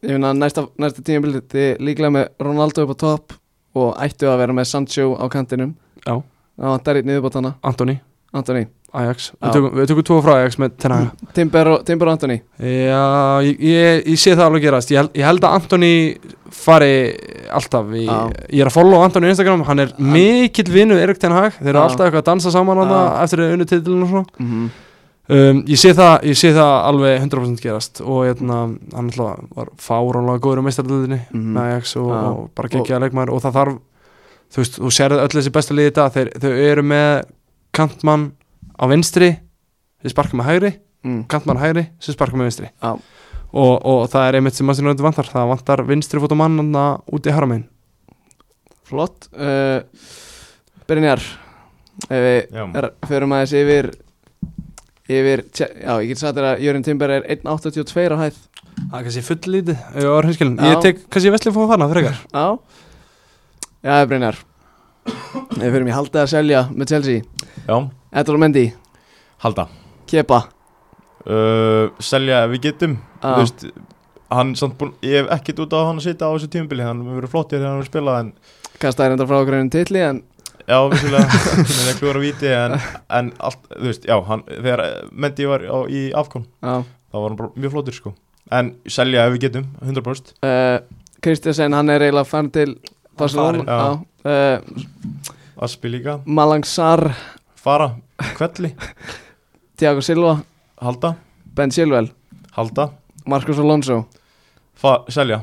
ég 0.02 0.14
finna 0.14 0.32
að 0.32 0.40
næsta, 0.44 0.66
næsta 0.78 1.02
tímabil 1.02 1.40
þið 1.40 1.82
líklega 1.82 2.14
með 2.14 2.28
Ronaldo 2.40 2.86
upp 2.86 2.94
á 2.94 3.02
topp 3.05 3.38
og 3.78 3.94
ættu 4.02 4.28
að 4.30 4.40
vera 4.42 4.56
með 4.56 4.70
Sancho 4.72 5.12
á 5.18 5.26
kantinum. 5.32 5.76
Já. 6.06 6.18
það 6.59 6.74
vantar 6.74 6.98
í 6.98 7.05
niðurbótana 7.06 7.55
Antoni, 7.66 7.94
Antoni, 8.36 8.64
Ajax, 8.98 9.28
Já. 9.34 9.40
við 9.42 9.56
tökum, 9.56 9.74
við 9.76 9.90
tökum 9.90 10.06
tvo 10.09 10.18
frá 10.24 10.32
Ajax 10.38 10.59
með 10.62 10.74
tennaga 10.80 11.32
Timber 11.36 11.70
og, 11.74 11.84
Timber 11.86 12.09
og 12.09 12.16
Antoni 12.16 12.38
Já, 12.56 13.02
ég, 13.44 13.62
ég, 13.68 14.02
ég 14.14 14.20
sé 14.20 14.34
það 14.34 14.44
alveg 14.46 14.64
gerast. 14.64 14.92
Ég 14.94 15.02
held, 15.02 15.12
ég 15.18 15.28
held 15.28 15.44
að 15.44 15.56
Antoni 15.59 15.92
fari 16.59 16.92
alltaf 17.55 17.92
í, 17.92 18.06
ég 18.06 18.62
er 18.62 18.70
að 18.70 18.76
follow 18.78 19.05
Antoni 19.05 19.30
á 19.30 19.32
Instagram, 19.34 19.64
hann 19.68 19.84
er 19.84 19.94
mikill 20.00 20.68
vinnu 20.72 20.98
Erik 20.98 21.20
Ten 21.22 21.36
Hag, 21.36 21.59
þeir 21.60 21.74
eru 21.74 21.84
alltaf 21.84 22.09
eitthvað 22.09 22.24
að 22.24 22.30
dansa 22.32 22.55
saman 22.55 22.82
Já. 22.82 22.92
ja. 22.94 23.06
eftir 23.24 23.44
unnu 23.48 23.68
titilin 23.68 24.06
og 24.06 24.12
svona. 24.14 24.38
Mm 24.38 24.50
-hmm. 24.52 24.76
Um, 25.28 25.60
ég, 25.68 25.78
sé 25.80 25.92
það, 25.96 26.14
ég 26.30 26.38
sé 26.40 26.52
það 26.56 26.72
alveg 26.88 27.20
100% 27.26 27.62
gerast 27.64 28.00
og 28.05 28.22
hérna, 28.26 28.60
hann 28.94 29.10
alltaf 29.12 29.44
var 29.56 29.70
fáránlega 29.82 30.42
góður 30.44 30.62
á 30.62 30.66
meistarliðinni 30.68 31.20
Mhm. 31.32 31.52
með 31.56 31.62
Ajax 31.72 31.96
og, 31.96 32.09
Já. 32.12 32.20
og 32.32 32.50
bara 32.55 32.68
geggjaða 32.68 33.02
leikmaður 33.06 33.34
og 33.36 33.42
það 33.44 33.56
þarf, 33.59 33.78
þú 34.52 34.62
veist, 34.62 34.78
þú 34.80 34.92
sérðu 34.98 35.22
öll 35.24 35.34
þessi 35.36 35.55
bestu 35.59 35.74
liði 35.76 35.92
þetta, 35.92 36.10
þeir, 36.16 36.32
þau 36.40 36.52
eru 36.72 36.82
með 36.82 37.22
kantmann 37.78 38.32
á 38.78 38.84
vinstri 38.88 39.30
sem 40.02 40.10
sparka 40.14 40.36
með 40.38 40.48
hægri 40.52 40.72
mm. 41.05 41.22
kantmann 41.28 41.59
hægri 41.60 41.88
sem 42.00 42.14
sparka 42.14 42.36
með 42.38 42.48
vinstri 42.48 42.70
Já. 42.82 42.92
og, 43.52 43.74
og 43.84 44.09
það 44.12 44.28
er 44.28 44.38
einmitt 44.38 44.55
sem 44.55 44.66
Manchester 44.66 44.88
United 44.88 45.05
vantar 45.05 45.28
það 45.28 45.50
vantar 45.52 45.82
vinstri 45.88 46.20
fótum 46.22 46.38
mann 46.40 46.74
út 47.12 47.26
í 47.26 47.34
haramein 47.34 47.66
flott 48.88 49.28
uh, 49.36 49.82
Brynjar 50.88 51.20
ef 52.09 52.22
við 52.24 52.86
förum 53.10 53.34
aðeins 53.36 53.52
yfir 53.59 53.90
yfir, 55.09 55.43
já 55.56 55.93
ég 56.02 56.10
get 56.10 56.20
sagt 56.20 56.36
þér 56.36 56.48
að 56.51 56.62
Jörin 56.66 56.85
Timber 56.86 57.14
er 57.16 57.26
1.82 57.36 58.14
á 58.14 58.18
hæð. 58.22 58.39
Það 58.78 58.98
er 58.98 59.06
kannski 59.09 59.24
full 59.26 59.52
lítið 59.55 59.74
ef 59.78 59.98
ég 60.05 60.12
var 60.12 60.28
hinskilin 60.28 60.60
ég 60.68 60.85
tek 60.85 61.01
kannski 61.09 61.32
vesli 61.35 61.55
fóða 61.55 61.72
þarna 61.72 61.90
frekar. 61.93 62.20
Já. 62.32 62.47
Já, 63.89 63.94
Brynjar. 64.10 64.39
Við 65.56 65.74
förum 65.74 65.90
í 65.90 65.97
haldið 65.97 66.22
að 66.22 66.32
selja 66.35 66.62
með 66.70 66.93
Chelsea. 66.93 67.44
Já, 67.64 67.76
Edvard 68.22 68.43
Mendy, 68.44 68.64
halda. 69.44 69.68
Kepa. 70.09 70.43
Uh, 71.28 71.90
Selja 72.01 72.44
ef 72.47 72.52
við 72.55 72.68
getum. 72.68 72.98
Já. 73.18 73.28
Þú 73.28 73.40
veist, 73.43 73.64
hann 74.32 74.55
samt 74.59 74.76
búin 74.80 74.94
Ég 75.05 75.22
hef 75.22 75.30
ekkert 75.39 75.62
út 75.64 75.74
á 75.76 75.80
hann 75.89 76.01
að 76.01 76.06
sitja 76.09 76.28
á 76.28 76.32
þessu 76.35 76.51
tímubili 76.52 76.85
Hann 76.86 77.02
hefur 77.02 77.20
verið 77.22 77.32
flottir 77.32 77.60
þegar 77.60 77.70
hann 77.70 77.80
hefur 77.80 77.90
spilað 77.90 78.18
En 78.22 78.32
Kastaði 78.78 79.12
reyndar 79.12 79.28
frá 79.30 79.39
okkur 79.40 79.56
einu 79.59 79.72
titli 79.72 80.02
en 80.05 80.20
já, 80.68 80.78
vissulega. 80.92 81.40
Með 81.64 81.88
að 81.90 81.98
klúra 82.00 82.20
víti 82.22 82.50
En, 82.52 82.74
en 83.18 83.30
allt, 83.48 83.62
þú 83.72 83.88
veist, 83.88 84.04
já 84.08 84.16
hann, 84.28 84.42
Þegar 84.48 84.82
Mendi 85.12 85.46
var 85.48 85.64
á, 85.64 85.78
í 85.88 86.02
afkon 86.16 86.44
Já. 86.62 86.74
þá 86.84 87.16
var 87.18 87.26
hann 87.30 87.38
bara 87.40 87.52
mjög 87.56 87.74
flottir 87.74 87.96
sko. 87.96 88.12
En 88.54 88.70
selja 88.88 89.26
ef 89.28 89.34
við 89.36 89.42
getum, 89.48 89.66
100% 89.84 90.30
uh, 90.44 90.78
Kristjansen, 91.24 91.74
hann 91.76 91.90
er 91.92 92.04
eiginlega 92.06 92.28
fann 92.28 92.48
til 92.54 92.76
Barcelona. 93.18 93.64
Já. 93.66 93.98
uh, 94.28 95.64
Aspi 95.66 95.90
líka. 95.90 96.20
Malang 96.24 96.64
Sarr 96.68 97.10
Fara, 97.58 97.90
kvelli, 98.38 98.70
Thiago 99.76 100.00
Silva. 100.04 100.36
Halda. 100.80 101.16
Ben 101.58 101.72
Chilwell. 101.74 102.12
Halda, 102.54 102.88
Marcos 103.26 103.58
Alonso. 103.58 104.04
Fa 104.78 105.00
selja. 105.10 105.40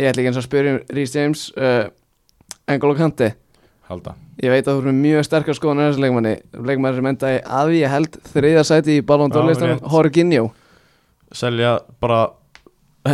Ég 0.00 0.10
ætla 0.10 0.24
ekki 0.24 0.32
eins 0.32 0.40
að 0.40 0.48
spyrja 0.48 0.74
um 0.74 0.82
Rhys 0.90 1.14
James 1.14 1.46
uh, 1.54 1.86
Engolo 2.66 2.96
Kante. 2.98 3.30
Halda 3.86 4.16
Ég 4.42 4.50
veit 4.50 4.66
að 4.66 4.74
þú 4.74 4.82
erum 4.82 4.96
mjög 5.04 5.24
sterkar 5.28 5.54
skoðan 5.54 5.84
þessu 5.86 6.02
leikmanni. 6.02 6.32
Leikmanni 6.66 6.98
sem 6.98 7.08
endaði 7.12 7.40
að 7.60 7.72
ég 7.78 7.92
held 7.92 8.16
þriðja 8.32 8.62
sæti 8.66 8.96
í 8.98 9.02
Ballon 9.06 9.30
Já, 9.30 9.36
d'Or-listanum 9.36 9.76
rétt. 9.78 9.90
Jorginho. 9.92 10.48
Selja 11.32 11.76
bara 12.02 12.22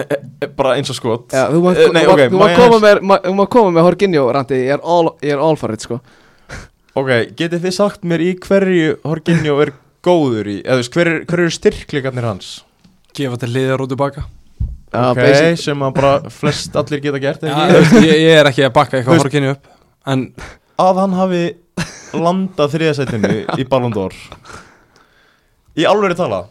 Bara 0.59 0.75
eins 0.77 0.91
og 0.93 0.97
skot. 0.99 1.33
Já, 1.33 1.47
þú 1.53 1.61
mátt 1.65 1.79
Eh, 1.81 1.91
nei, 1.97 2.05
ok, 2.09 2.23
má 2.33 2.49
ég 2.53 3.37
mátt 3.37 3.51
koma 3.53 3.71
með 3.77 3.87
Jorginho 3.87 4.25
Randi, 4.37 4.59
ég 4.67 4.75
er 4.77 4.83
all, 4.85 5.13
ég 5.25 5.33
er 5.37 5.41
all 5.45 5.57
for 5.61 5.73
it 5.73 5.85
sko. 5.85 6.01
Ok, 6.99 7.11
getið 7.39 7.63
þið 7.67 7.75
sagt 7.77 8.03
mér 8.09 8.25
í 8.25 8.33
hverju 8.43 8.97
Jorginho 9.05 9.55
er 9.65 9.73
góður 10.05 10.49
í 10.51 10.57
Eða 10.65 10.75
þú 10.77 10.83
veist, 10.83 10.97
hver, 10.97 11.11
hver 11.29 11.43
eru 11.45 11.55
styrkleikarnir 11.55 12.27
hans? 12.27 12.49
Gefa 13.17 13.39
til 13.41 13.53
liðar 13.55 13.85
og 13.85 13.89
tilbaka 13.93 14.25
Já, 14.89 15.03
Ok, 15.13 15.21
basic- 15.21 15.61
sem 15.63 15.85
að 15.85 15.95
bara 16.01 16.13
flest 16.33 16.77
allir 16.81 17.01
geta 17.05 17.21
gert 17.23 17.45
Já, 17.45 17.55
ekki? 17.69 18.03
ég, 18.09 18.23
ég 18.25 18.41
er 18.41 18.49
ekki 18.51 18.65
að 18.67 18.75
bakka 18.81 18.99
eitthvað 19.01 19.23
horkinni 19.23 19.53
upp 19.55 19.69
en 20.09 20.23
Að 20.79 21.01
hann 21.03 21.17
hafi 21.19 21.43
landað 22.15 22.75
þriðasætinu 22.77 23.33
í 23.59 23.65
Ballon 23.69 23.95
d'Or. 23.95 24.15
Í 25.79 25.87
alveg 25.89 26.15
tala 26.19 26.45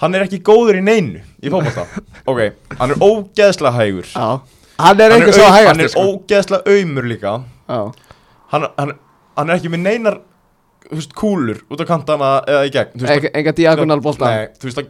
Hann 0.00 0.16
er 0.16 0.24
ekki 0.24 0.38
góður 0.44 0.78
í 0.78 0.84
neinu 0.84 1.20
Í 1.44 1.50
fótbolta. 1.52 1.84
Ok, 2.28 2.40
hann 2.78 2.94
er 2.94 3.02
ógeðslega 3.04 3.72
hægur. 3.76 4.08
Já. 4.14 4.40
Hann 4.80 5.02
er 5.04 5.12
er, 5.12 5.26
er 5.84 5.96
ógeðslega 6.00 6.72
aumur 6.72 7.08
líka. 7.08 7.34
Hann, 7.68 8.64
hann, 8.78 8.94
hann 9.36 9.52
er 9.52 9.58
ekki 9.58 9.72
með 9.72 9.82
neinar 9.84 10.16
veist, 10.90 11.12
kúlur 11.16 11.60
út 11.68 11.84
á 11.84 11.86
kantana 11.88 12.30
eða 12.48 12.64
í 12.64 12.72
gegn 12.74 12.96
veist, 12.96 13.12
Enga- 13.18 13.32
Enga 13.42 13.54
diagonal 13.60 14.00
bolta. 14.04 14.30
Nei, 14.32 14.48
þú 14.56 14.70
veist 14.70 14.80
það 14.80 14.88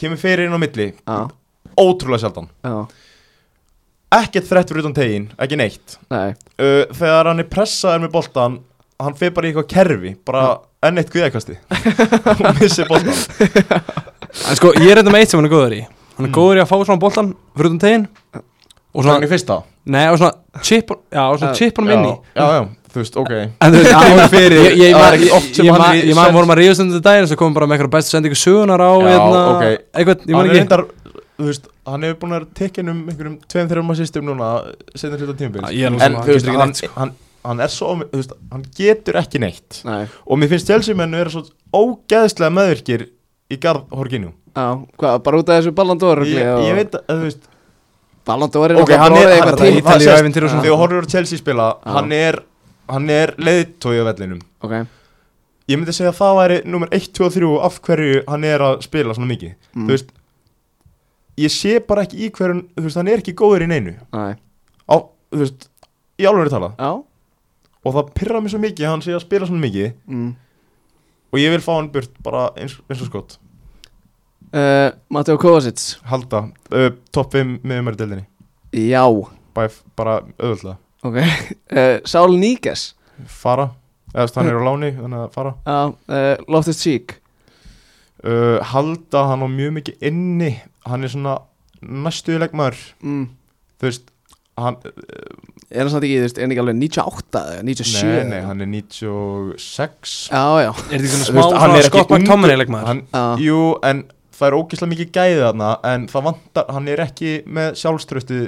kemur 0.00 0.20
fyrir 0.24 0.48
inn 0.48 0.56
á 0.56 0.60
milli. 0.64 0.88
Já. 1.04 1.18
Ótrúlega 1.76 2.24
sjaldan. 2.24 2.48
Já 2.64 2.76
ekkert 4.16 4.48
þrætt 4.50 4.72
fyrir 4.72 4.82
utan 4.84 4.94
tegin, 4.96 5.28
ekki 5.38 5.56
neitt. 5.60 5.98
Nei. 6.10 6.32
Uh, 6.58 6.82
þegar 6.96 7.30
hann 7.30 7.42
er 7.44 7.48
pressaður 7.52 8.04
með 8.06 8.12
boltan 8.16 8.58
hann 9.00 9.14
fer 9.16 9.30
bara 9.32 9.48
í 9.48 9.52
eitthvað 9.52 9.68
kerfi 9.70 10.10
bara 10.28 10.42
enn 10.84 10.98
eitt 11.00 11.08
guðækasti 11.14 11.54
og 11.56 12.58
missir 12.60 12.84
boltan 12.90 13.14
En 14.50 14.58
sko, 14.58 14.70
ég 14.76 14.90
er 14.92 15.00
þetta 15.00 15.12
með 15.14 15.22
eitt 15.24 15.32
sem 15.32 15.40
hann 15.40 15.48
er 15.48 15.54
góður 15.54 15.76
í. 15.78 15.80
Hann 16.18 16.26
er 16.26 16.30
Mm. 16.30 16.34
góður 16.36 16.58
í 16.58 16.60
að 16.60 16.68
fá 16.68 16.76
svona 16.84 17.00
boltan 17.00 17.30
fyrir 17.56 17.70
utan 17.70 17.78
tegin 17.80 18.02
Og 18.90 19.04
Svona 19.04 19.14
hann 19.14 19.22
svona, 19.22 19.26
í 19.26 19.30
fyrsta. 19.30 19.56
Nei, 19.94 20.02
og 20.10 20.18
svona 20.20 20.60
chip 20.66 20.90
Já, 21.14 21.22
og 21.30 21.38
svona 21.40 21.54
chip 21.56 21.78
honum 21.80 21.92
inn 21.94 22.04
í. 22.10 22.12
Já, 22.36 22.44
já, 22.58 22.60
þú 22.92 23.00
veist, 23.00 23.16
ok. 23.22 23.30
En 23.62 23.72
þú 23.72 23.80
veist, 23.80 23.94
ég- 24.10 24.32
fyrir, 24.34 24.56
ég- 24.66 24.76
ég 24.82 24.96
það 24.98 25.06
er 25.06 25.16
ekki 25.16 25.28
ég- 25.30 25.36
oft 25.38 25.54
sem 25.56 25.64
ég 25.70 25.72
hann 25.78 25.96
Ég 25.96 26.14
sens- 26.18 26.34
vorum 26.36 26.52
að 26.52 26.60
ríðast 26.60 26.82
undir 26.84 27.04
daginn 27.06 27.28
Svo 27.30 27.38
komum 27.40 27.54
bara 27.56 27.68
með 27.70 27.78
eitthvað 27.78 27.92
bestu 27.96 28.16
sendingu 28.18 28.36
sögunar 28.42 28.82
á 28.84 28.90
Já, 28.90 29.06
hérna, 29.08 29.42
ok. 29.54 29.64
Eitthvað, 29.94 30.26
ég 30.26 30.34
hann 30.34 30.42
man 30.42 30.50
er 30.50 30.60
ekki. 30.60 31.14
þú 31.40 31.48
veist, 31.48 31.70
hann 31.90 32.06
hefur 32.06 32.20
búin 32.24 32.36
að 32.38 32.46
tekja 32.58 32.84
um 32.86 33.02
einhverjum 33.10 33.36
tveim 33.50 33.70
þeirra 33.70 33.96
system 33.98 34.28
núna 34.28 34.50
senur 34.94 35.24
hluta 35.24 35.36
tímabils 35.38 35.66
nú 35.94 36.02
en 36.06 36.18
þú 36.20 36.32
veist, 36.32 36.48
ekki 36.48 36.60
hann, 36.62 36.74
sko. 36.78 36.90
hann, 36.96 37.14
hann 37.46 37.62
er 37.64 37.72
svo 37.72 37.94
þú 38.00 38.10
veist, 38.18 38.34
hann 38.52 38.66
getur 38.76 39.20
ekki 39.20 39.42
neitt. 39.42 39.80
Nei. 39.88 40.04
Og 40.26 40.40
mér 40.40 40.52
finnst 40.54 40.70
Chelsea 40.70 40.98
menn 40.98 41.16
vera 41.16 41.32
svo 41.32 41.46
ógeðslega 41.74 42.52
meðvirkir 42.56 43.08
í 43.50 43.58
garð 43.60 43.86
Hvað, 44.50 45.20
bara 45.24 45.40
út 45.40 45.50
af 45.50 45.60
þessu 45.60 45.72
Ballon 45.76 45.98
d'Or 46.00 46.24
ég, 46.26 46.46
ég 46.66 46.74
veit 46.74 46.94
að 46.98 47.10
þú 47.10 47.26
veist 47.28 47.44
Ballon 48.26 48.50
d'Or 48.52 48.74
er 48.74 48.80
ok, 48.82 48.94
hann 48.98 49.14
hann, 49.14 49.42
bara 49.44 49.56
það, 49.56 49.76
Ítalíu 49.78 49.84
það 49.86 50.02
sést, 50.04 50.22
ævintýri 50.22 50.46
og 50.46 50.52
svona. 50.52 50.64
þegar 50.66 50.80
horfur 50.82 51.06
á 51.06 51.12
Chelsea 51.14 51.40
spila 51.40 51.68
hann 51.86 52.14
er, 52.14 52.40
hann 52.90 53.12
er 53.14 53.34
leiðtói 53.38 54.00
á 54.02 54.04
vellinum. 54.10 54.40
Ok. 54.66 54.74
Ég 55.70 55.78
myndi 55.78 55.94
segja 55.94 56.10
að 56.10 56.18
það 56.18 56.38
væri 56.40 56.56
nummer 56.66 56.90
1, 56.96 57.12
2 57.14 57.26
og 57.28 57.34
3 57.36 57.50
af 57.68 57.78
hverju 57.86 58.22
hann 58.26 58.46
er 58.48 58.64
að 58.66 58.80
spila 58.88 59.14
svona 59.14 59.30
mikið. 59.30 59.54
Mm. 59.70 59.86
þú 59.86 59.94
veist 59.94 60.10
ég 61.40 61.52
sé 61.54 61.76
bara 61.86 62.04
ekki 62.06 62.20
í 62.26 62.30
hverjum 62.36 62.62
þú 62.76 62.86
veist, 62.86 62.98
hann 63.00 63.10
er 63.12 63.22
ekki 63.22 63.34
góður 63.38 63.64
í 63.66 63.70
neinu. 63.70 63.96
Nei. 64.16 64.32
Á, 64.90 64.96
þú 65.32 65.42
veist, 65.44 65.68
í 66.20 66.26
alveg 66.28 66.52
talað. 66.52 66.74
Já. 66.80 66.90
Og 67.80 67.94
það 67.96 68.10
pyrra 68.18 68.40
mér 68.44 68.52
svo 68.52 68.60
mikið 68.60 68.86
að 68.86 68.92
hann 68.94 69.04
sé 69.06 69.14
að 69.16 69.22
spila 69.24 69.48
svona 69.48 69.64
mikið. 69.64 69.92
Mm. 70.10 70.30
og 71.30 71.38
ég 71.38 71.52
vil 71.54 71.62
fá 71.62 71.70
hann 71.76 71.88
burt 71.94 72.10
bara 72.26 72.48
eins, 72.58 72.72
eins 72.90 73.02
og 73.04 73.08
skott 73.08 73.36
uh, 74.50 74.90
Matteo 75.14 75.38
Kovacic. 75.38 75.96
Halda, 76.10 76.48
uh, 76.74 76.88
topp 77.14 77.36
5 77.36 77.60
með 77.62 77.82
umhverju 77.82 78.00
deildinni. 78.00 78.26
Já. 78.74 79.04
Bæf, 79.54 79.80
bara 79.98 80.20
auðvöldlega 80.38 80.76
Ok. 81.06 81.16
Uh, 81.72 81.96
Saul 82.10 82.36
Níges 82.38 82.90
fara, 83.30 83.70
eða 84.12 84.26
þú 84.26 84.26
veist, 84.26 84.38
hann 84.40 84.50
er 84.50 84.58
á 84.60 84.62
láni 84.68 84.90
þannig 84.98 85.22
að 85.24 85.32
fara. 85.38 85.54
Já 85.66 85.78
uh, 85.88 86.44
Loftus 86.50 86.82
Cheek 86.82 87.16
uh, 88.24 88.58
halda 88.72 89.24
hann 89.30 89.46
á 89.46 89.48
mjög 89.50 89.74
mikið 89.78 90.06
inni 90.10 90.50
hann 90.86 91.04
er 91.04 91.08
svona 91.12 91.34
næstuði 91.80 92.38
leikmaður. 92.44 92.80
Mm. 93.02 93.26
þú 93.80 93.88
veist 93.88 94.10
hann, 94.60 94.76
Er 95.70 95.84
hann 95.84 95.90
samt 95.92 96.02
ekki, 96.04 96.16
þú 96.18 96.24
veist, 96.26 96.38
er 96.38 96.42
hann 96.44 96.50
ekki 96.52 96.60
alveg 96.64 96.76
98 96.80 97.40
eða 97.40 97.62
97 97.64 98.08
nei, 98.10 98.24
nei, 98.32 98.40
hann 98.42 98.60
er 98.60 98.66
96 98.66 100.14
Já, 100.32 100.42
já. 100.64 100.70
Er 100.90 100.98
þetta 100.98 101.12
svona 101.14 101.28
smá 101.28 101.36
veist, 101.38 101.54
hann 101.54 101.60
svona 101.60 101.76
er 101.78 101.84
ekki 101.86 101.90
Scott 101.94 102.10
ungur- 102.10 102.20
McTominay 102.24 102.58
leikmaður? 102.60 102.86
hann, 102.90 103.02
Já. 103.14 103.24
jú, 103.46 103.60
en 103.86 104.02
það 104.40 104.46
er 104.50 104.56
ógeðslega 104.58 104.90
mikið 104.94 105.10
gæðið 105.16 105.42
þarna 105.46 105.70
en 105.92 106.06
það 106.10 106.26
vantar, 106.28 106.66
hann 106.74 106.88
er 106.88 107.02
ekki 107.06 107.32
með 107.46 107.74
sjálfströsti 107.80 108.40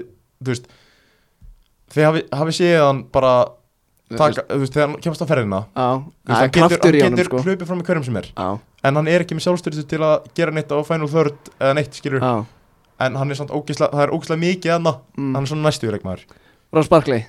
þú 0.42 0.50
veist 0.52 0.66
þið 1.92 2.06
hafi, 2.08 2.22
hafi 2.42 2.56
séð 2.58 2.82
hann 2.86 3.02
bara 3.12 3.32
taka, 4.16 4.44
þú 4.50 4.60
veist, 4.64 4.74
þegar 4.76 4.88
hann 4.90 5.00
kemst 5.04 5.22
á 5.24 5.26
ferðina. 5.28 5.62
Já, 5.72 5.88
þú 6.02 6.28
veist, 6.28 6.28
það 6.28 6.36
hann 6.36 6.48
er 6.48 6.54
kraftur 6.58 6.92
í 6.96 7.00
hann 7.00 7.12
honum 7.12 7.20
getur 7.22 7.30
sko. 7.30 7.42
hlupið 7.46 7.66
fram 7.70 7.80
í 7.80 7.86
hverjum 7.88 8.04
sem 8.08 8.16
er. 8.20 8.26
Já, 8.36 8.48
en 8.82 8.98
hann 8.98 9.10
er 9.10 9.24
ekki 9.24 9.36
með 9.38 9.46
sjálfstyrstu 9.46 9.84
til 9.90 10.02
að 10.06 10.28
gera 10.36 10.54
neitt 10.54 10.72
á 10.72 10.78
final 10.86 11.10
third 11.10 11.52
eða 11.58 11.76
neitt 11.78 11.98
skilur. 11.98 12.22
Já. 12.22 12.44
En 13.02 13.18
hann 13.18 13.34
er 13.34 13.38
samt 13.38 13.54
ógislega, 13.54 13.90
það 13.94 14.04
er 14.04 14.14
ógislega 14.14 14.42
mikið 14.42 14.74
hann 14.76 14.88
mm. 14.88 15.30
hann 15.34 15.42
er 15.42 15.50
svona 15.50 15.68
næstu 15.68 15.90
leikmaður. 15.90 16.26
Ross 16.72 16.90
Barkley, 16.92 17.26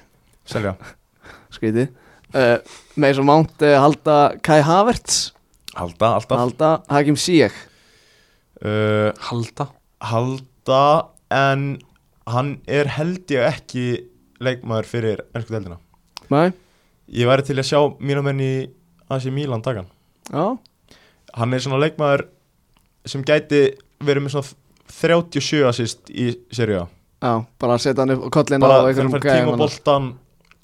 selja. 0.50 0.76
Skrítið. 1.56 1.94
Uh, 2.34 2.58
Mason 2.98 3.28
Mount 3.28 3.62
uh, 3.62 3.78
halda 3.82 4.18
Kai 4.46 4.62
Havertz. 4.66 5.34
Halda 5.78 6.16
alltaf 6.18 6.40
halda 6.42 6.74
Hakim 6.90 7.18
Ziyech. 7.18 7.56
Uh, 8.64 9.12
Halda. 9.30 9.68
halda 10.00 10.84
en 11.34 11.82
hann 12.30 12.58
er 12.70 12.88
held 12.96 13.32
ég 13.34 13.46
ekki 13.50 13.86
leikmaður 14.44 14.90
fyrir 14.90 15.24
ennsku 15.34 15.56
deildina. 15.56 15.80
Nei, 16.32 16.52
ég 17.12 17.28
væri 17.30 17.46
til 17.48 17.58
að 17.60 17.68
sjá 17.70 17.80
mínu 18.00 18.24
menn 18.26 18.42
í 18.44 18.54
AC 19.12 19.28
Milan 19.34 19.64
takan 19.66 19.90
já, 20.30 20.56
hann 21.38 21.56
er 21.56 21.64
svona 21.64 21.82
leikmaður 21.82 22.28
sem 23.10 23.24
gæti 23.26 23.64
verið 24.04 24.26
með 24.26 24.36
svona 24.36 24.60
37 24.94 25.64
assist 25.68 26.12
í 26.12 26.30
seríu 26.54 26.84
A. 26.84 26.88
Já, 27.24 27.34
bara 27.62 27.78
að 27.78 27.86
setja 27.86 28.04
hann 28.04 28.14
upp 28.18 28.28
á 28.28 28.30
kollina 28.36 28.66
bara 28.66 28.82
og 28.82 28.90
þegar 28.90 29.08
hann 29.08 29.14
fær 29.16 29.26
tíma 29.30 29.60
boltan 29.60 30.10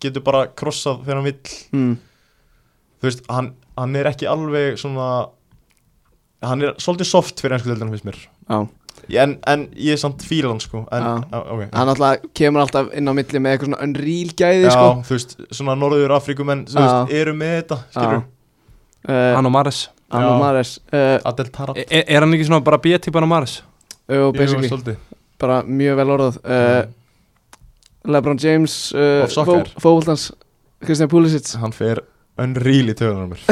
getur 0.04 0.24
bara 0.26 0.46
krossað 0.60 1.06
þegar 1.06 1.20
hann 1.20 1.30
vill. 1.30 1.54
Mm. 1.76 1.94
þú 3.00 3.08
veist, 3.08 3.22
hann, 3.32 3.54
hann 3.80 3.96
er 4.00 4.10
ekki 4.12 4.28
alveg 4.32 4.80
svona 4.80 5.08
hann 6.44 6.64
er 6.64 6.76
svolítið 6.80 7.10
soft 7.10 7.40
fyrir 7.42 7.58
ennsku 7.58 7.72
deildina 7.72 7.96
finnst 7.96 8.08
mér. 8.08 8.20
Já, 8.50 8.60
en, 9.24 9.38
en 9.48 9.64
ég 9.76 9.96
er 9.96 10.02
samt 10.02 10.24
fílan 10.28 10.60
sko. 10.64 10.84
En, 10.96 11.08
á, 11.32 11.38
okay. 11.42 11.70
hann 11.76 11.94
alltaf 11.94 12.28
kemur 12.38 12.64
alltaf 12.66 12.92
inn 12.96 13.12
á 13.12 13.14
milli 13.16 13.44
með 13.44 13.56
eitthvað 13.56 13.72
svona 13.72 13.84
unreal 13.88 14.34
gæði 14.44 14.68
Já, 14.68 14.74
sko. 14.76 14.90
þú 15.08 15.18
veist, 15.18 15.38
svona 15.62 15.78
Norður 15.80 16.16
Afrikumenn 16.20 16.66
veist, 16.68 17.16
eru 17.22 17.36
með 17.40 17.56
þetta, 17.62 17.80
skilur 17.96 18.20
uh, 18.20 19.32
Hann 19.38 19.48
og 19.48 19.56
Maris 19.56 19.86
Anno 20.10 20.30
Já. 20.34 20.40
Mares 20.42 20.76
uh, 20.94 21.18
Adel 21.30 21.50
Tarat 21.54 21.78
er, 21.78 22.04
er 22.06 22.24
hann 22.24 22.34
ekki 22.34 22.48
svona 22.48 22.64
bara 22.66 22.80
B-típan 22.82 23.26
á 23.26 23.30
Maris? 23.30 23.60
Jú, 24.10 24.32
basically, 24.34 24.96
bara 25.42 25.62
mjög 25.66 26.00
vel 26.00 26.14
orðað 26.16 26.40
uh, 26.42 26.80
Lebron 28.10 28.40
James 28.42 28.78
uh, 28.96 29.26
Of 29.26 29.34
soccer. 29.36 29.70
Fóvoltans 29.82 30.30
Kristján 30.82 31.12
Pulisic 31.12 31.52
Hann 31.62 31.76
fer 31.76 32.02
unreal 32.40 32.90
í 32.90 32.96
töðunar 32.98 33.44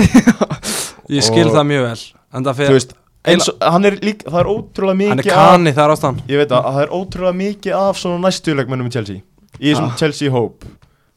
Ég 1.17 1.25
skil 1.25 1.45
Og- 1.45 1.53
það 1.55 1.67
mjög 1.73 1.85
vel 1.89 1.99
En 2.37 2.43
það 2.47 2.63
veist, 2.73 2.95
eins 3.27 3.47
er 3.47 3.97
líka, 4.03 4.27
það 4.31 4.39
er 4.41 4.49
ótrúlega 4.51 4.97
Hann 4.97 5.19
er 5.19 5.21
mikið 5.21 5.35
af, 5.35 5.51
kanni 5.51 5.73
þar 5.77 5.93
ástæðan 5.93 6.21
Ég 6.31 6.41
veit 6.41 6.55
að 6.57 6.67
það 6.67 6.81
er 6.83 6.95
ótrúlega 6.97 7.39
mikið 7.41 7.77
af 7.79 8.01
svona 8.01 8.23
næstuleikmennum 8.25 8.89
í 8.89 8.95
Chelsea 8.97 9.21
Í 9.57 9.69
þessum 9.71 9.91
Já. 9.91 9.97
Chelsea 10.01 10.33
Hope 10.33 10.67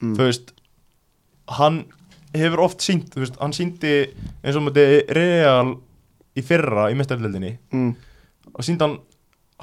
mm. 0.03 0.15
Þú 0.19 0.29
veist, 0.29 0.53
hann 1.59 1.81
hefur 2.35 2.61
oft 2.67 2.81
sínt, 2.85 3.09
þú 3.15 3.25
veist, 3.25 3.39
hann 3.41 3.53
síndi 3.57 3.95
eins 4.45 4.57
og 4.57 4.63
mútið 4.69 5.11
Real 5.17 5.73
í 6.39 6.45
fyrra 6.47 6.89
í 6.93 6.97
mestarleldinni 6.99 7.57
mm. 7.75 7.91
og 8.55 8.65
síndi 8.67 8.87
hann 8.87 8.99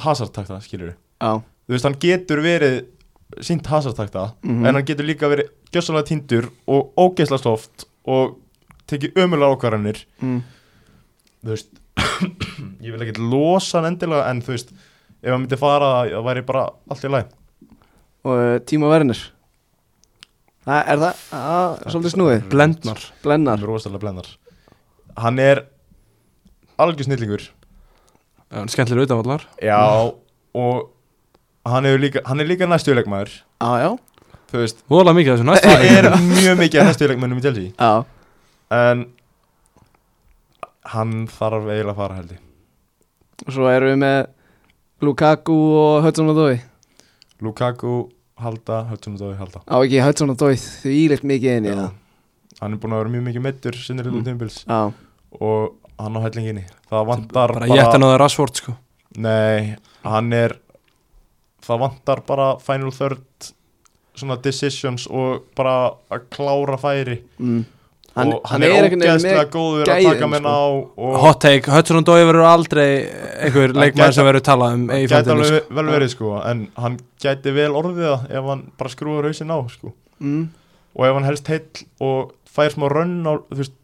hasartakta, 0.03 0.59
skilur 0.61 0.95
Já, 1.21 1.39
Þú 1.67 1.73
veist, 1.75 1.83
hann 1.87 1.97
getur 1.99 2.39
verið 2.43 2.75
sínt 3.43 3.65
hasartakta 3.67 4.33
Mhm. 4.43 4.65
en 4.65 4.75
hann 4.75 4.85
getur 4.87 5.03
líka 5.07 5.27
verið 5.31 5.49
gjössalega 5.71 6.07
tindur 6.07 6.49
og 6.67 6.93
ógeðslega 6.95 7.41
soft 7.43 7.85
og 8.07 8.37
tekið 8.87 9.17
ömulega 9.19 9.51
ákvarðanir 9.55 10.03
mm. 10.21 10.37
þú 11.43 11.49
veist 11.55 11.73
ég 12.85 12.93
vil 12.93 13.01
ekki 13.03 13.19
losa 13.19 13.81
hann 13.81 13.89
endilega 13.93 14.29
en 14.31 14.39
þú 14.45 14.53
veist 14.55 14.71
ef 15.23 15.31
hann 15.33 15.41
myndi 15.43 15.57
fara 15.59 15.89
það 16.07 16.23
væri 16.29 16.45
bara 16.47 16.67
allt 16.89 17.03
í 17.03 17.11
læg 17.11 17.33
Og 18.27 18.63
Tíma 18.67 18.89
Werner 18.91 19.19
Það 19.19 19.36
er 20.67 20.99
það, 21.01 21.23
að, 21.37 21.77
svolítið 21.93 22.13
snúið. 22.17 22.43
Blendnar. 22.51 23.07
Blennar 23.23 23.55
hann 23.57 23.63
er 23.63 23.71
rosalega 23.71 24.03
blendar 24.03 24.33
hann 25.17 25.39
er 25.41 25.63
algjör 26.77 27.07
snillingur. 27.07 27.45
Skemmtilega 28.71 29.09
utanvallar 29.09 29.43
já 29.59 29.79
og 30.55 30.89
hann, 31.67 31.85
hefur 31.85 31.99
líka, 31.99 32.21
hann 32.25 32.39
er 32.39 32.47
líka 32.47 32.67
næstuleikmaður 32.69 33.33
Já, 33.59 33.71
já, 33.81 33.89
þú 34.51 34.61
veist 34.61 34.83
Vola 34.87 35.13
mikið 35.17 35.33
af 35.33 35.41
þessu 35.41 35.65
það 35.67 35.85
er 35.91 36.07
mjög 36.21 36.59
mikið 36.61 36.81
af 36.81 36.89
næstuleikmennum 36.91 37.41
í 37.41 37.43
Chelsea. 37.43 37.73
Já. 37.81 38.05
En 38.77 39.03
hann 40.93 41.27
þarf 41.27 41.67
eiginlega 41.67 41.91
að 41.91 41.99
fara 41.99 42.19
held 42.21 42.31
ég. 42.37 42.41
Og 43.43 43.53
svo 43.57 43.67
erum 43.71 43.91
við 43.91 43.99
með 44.05 44.17
Lukaku 45.03 45.57
og 45.81 46.05
Hudson 46.05 46.31
og 46.31 46.39
Dói 46.39 46.55
Lukaku 47.43 47.97
halda, 48.41 48.83
Hudson 48.91 49.13
og 49.17 49.19
Dói 49.21 49.35
halda. 49.39 49.61
Á 49.65 49.75
ekki 49.81 50.01
Hudson 50.05 50.29
og 50.33 50.37
Dói 50.37 50.55
því 50.57 50.93
íleitt 51.07 51.23
mikið 51.27 51.57
inn 51.57 51.65
í 51.71 51.75
það 51.77 51.91
hann 52.61 52.73
er 52.73 52.79
búin 52.81 52.93
að 52.95 53.01
vera 53.03 53.13
mjög 53.13 53.25
mikið 53.27 53.43
meittur 53.45 53.75
sinni 53.77 54.01
hlutum 54.05 54.21
Mm. 54.21 54.25
tímbils 54.25 54.55
Já, 54.65 54.93
og 55.41 55.75
hann 55.99 56.17
á 56.17 56.21
hellinginni 56.25 56.63
það 56.89 57.05
vantar 57.11 57.53
Bara 57.53 57.67
ég 57.67 57.81
ætti 57.83 57.97
að 57.97 58.01
náða 58.01 58.17
Rashford 58.21 58.55
sko. 58.61 58.73
Nei, 59.17 59.75
hann 60.03 60.33
er 60.33 60.55
það 61.61 61.79
vantar 61.83 62.21
bara 62.25 62.57
final 62.59 62.91
third 62.91 63.51
svona 64.17 64.37
decisions 64.41 65.05
og 65.07 65.43
bara 65.55 65.91
að 66.09 66.23
klára 66.33 66.77
færi. 66.81 67.19
Mm. 67.39 67.65
Hann, 68.17 68.33
og 68.35 68.49
hann, 68.51 68.63
er, 68.65 68.73
einhvern 68.75 69.03
veginn 69.03 69.13
ógeðslega 69.13 69.45
góður 69.53 69.91
að 69.93 70.07
taka 70.07 70.29
menn 70.33 70.47
sko. 70.47 70.53
á 70.53 70.61
og 71.07 71.17
Hot 71.23 71.39
take, 71.45 71.71
Hudson 71.71 71.99
og 72.01 72.05
Dói 72.09 72.23
verður 72.27 72.47
aldrei 72.49 72.87
einhver 73.07 73.73
Hann 73.73 73.81
leikmaður 73.83 74.03
gæti- 74.11 74.17
sem 74.19 74.27
verður 74.29 74.45
talað 74.49 74.77
um 74.77 74.85
í 74.89 75.01
gæti 75.07 75.33
alveg 75.35 75.51
sko. 75.51 75.75
vel 75.79 75.85
verið 75.93 76.13
sko 76.15 76.31
en 76.43 76.63
hann 76.77 76.97
gæti 77.23 77.53
vel 77.57 77.71
orðið 77.81 78.01
það 78.07 78.25
ef 78.41 78.49
hann 78.51 78.63
bara 78.77 78.93
skrúður 78.95 79.29
hausinn 79.29 79.53
á 79.53 79.59
sko 79.71 79.93
mm. 80.19 80.43
og 80.97 81.05
ef 81.09 81.13
hann 81.19 81.29
helst 81.29 81.47
heill 81.53 81.85
og 82.01 82.33
fær 82.57 82.73
smá 82.73 82.89
rönn 82.89 83.15
á, 83.23 83.33
þú 83.51 83.61
veist, 83.61 83.77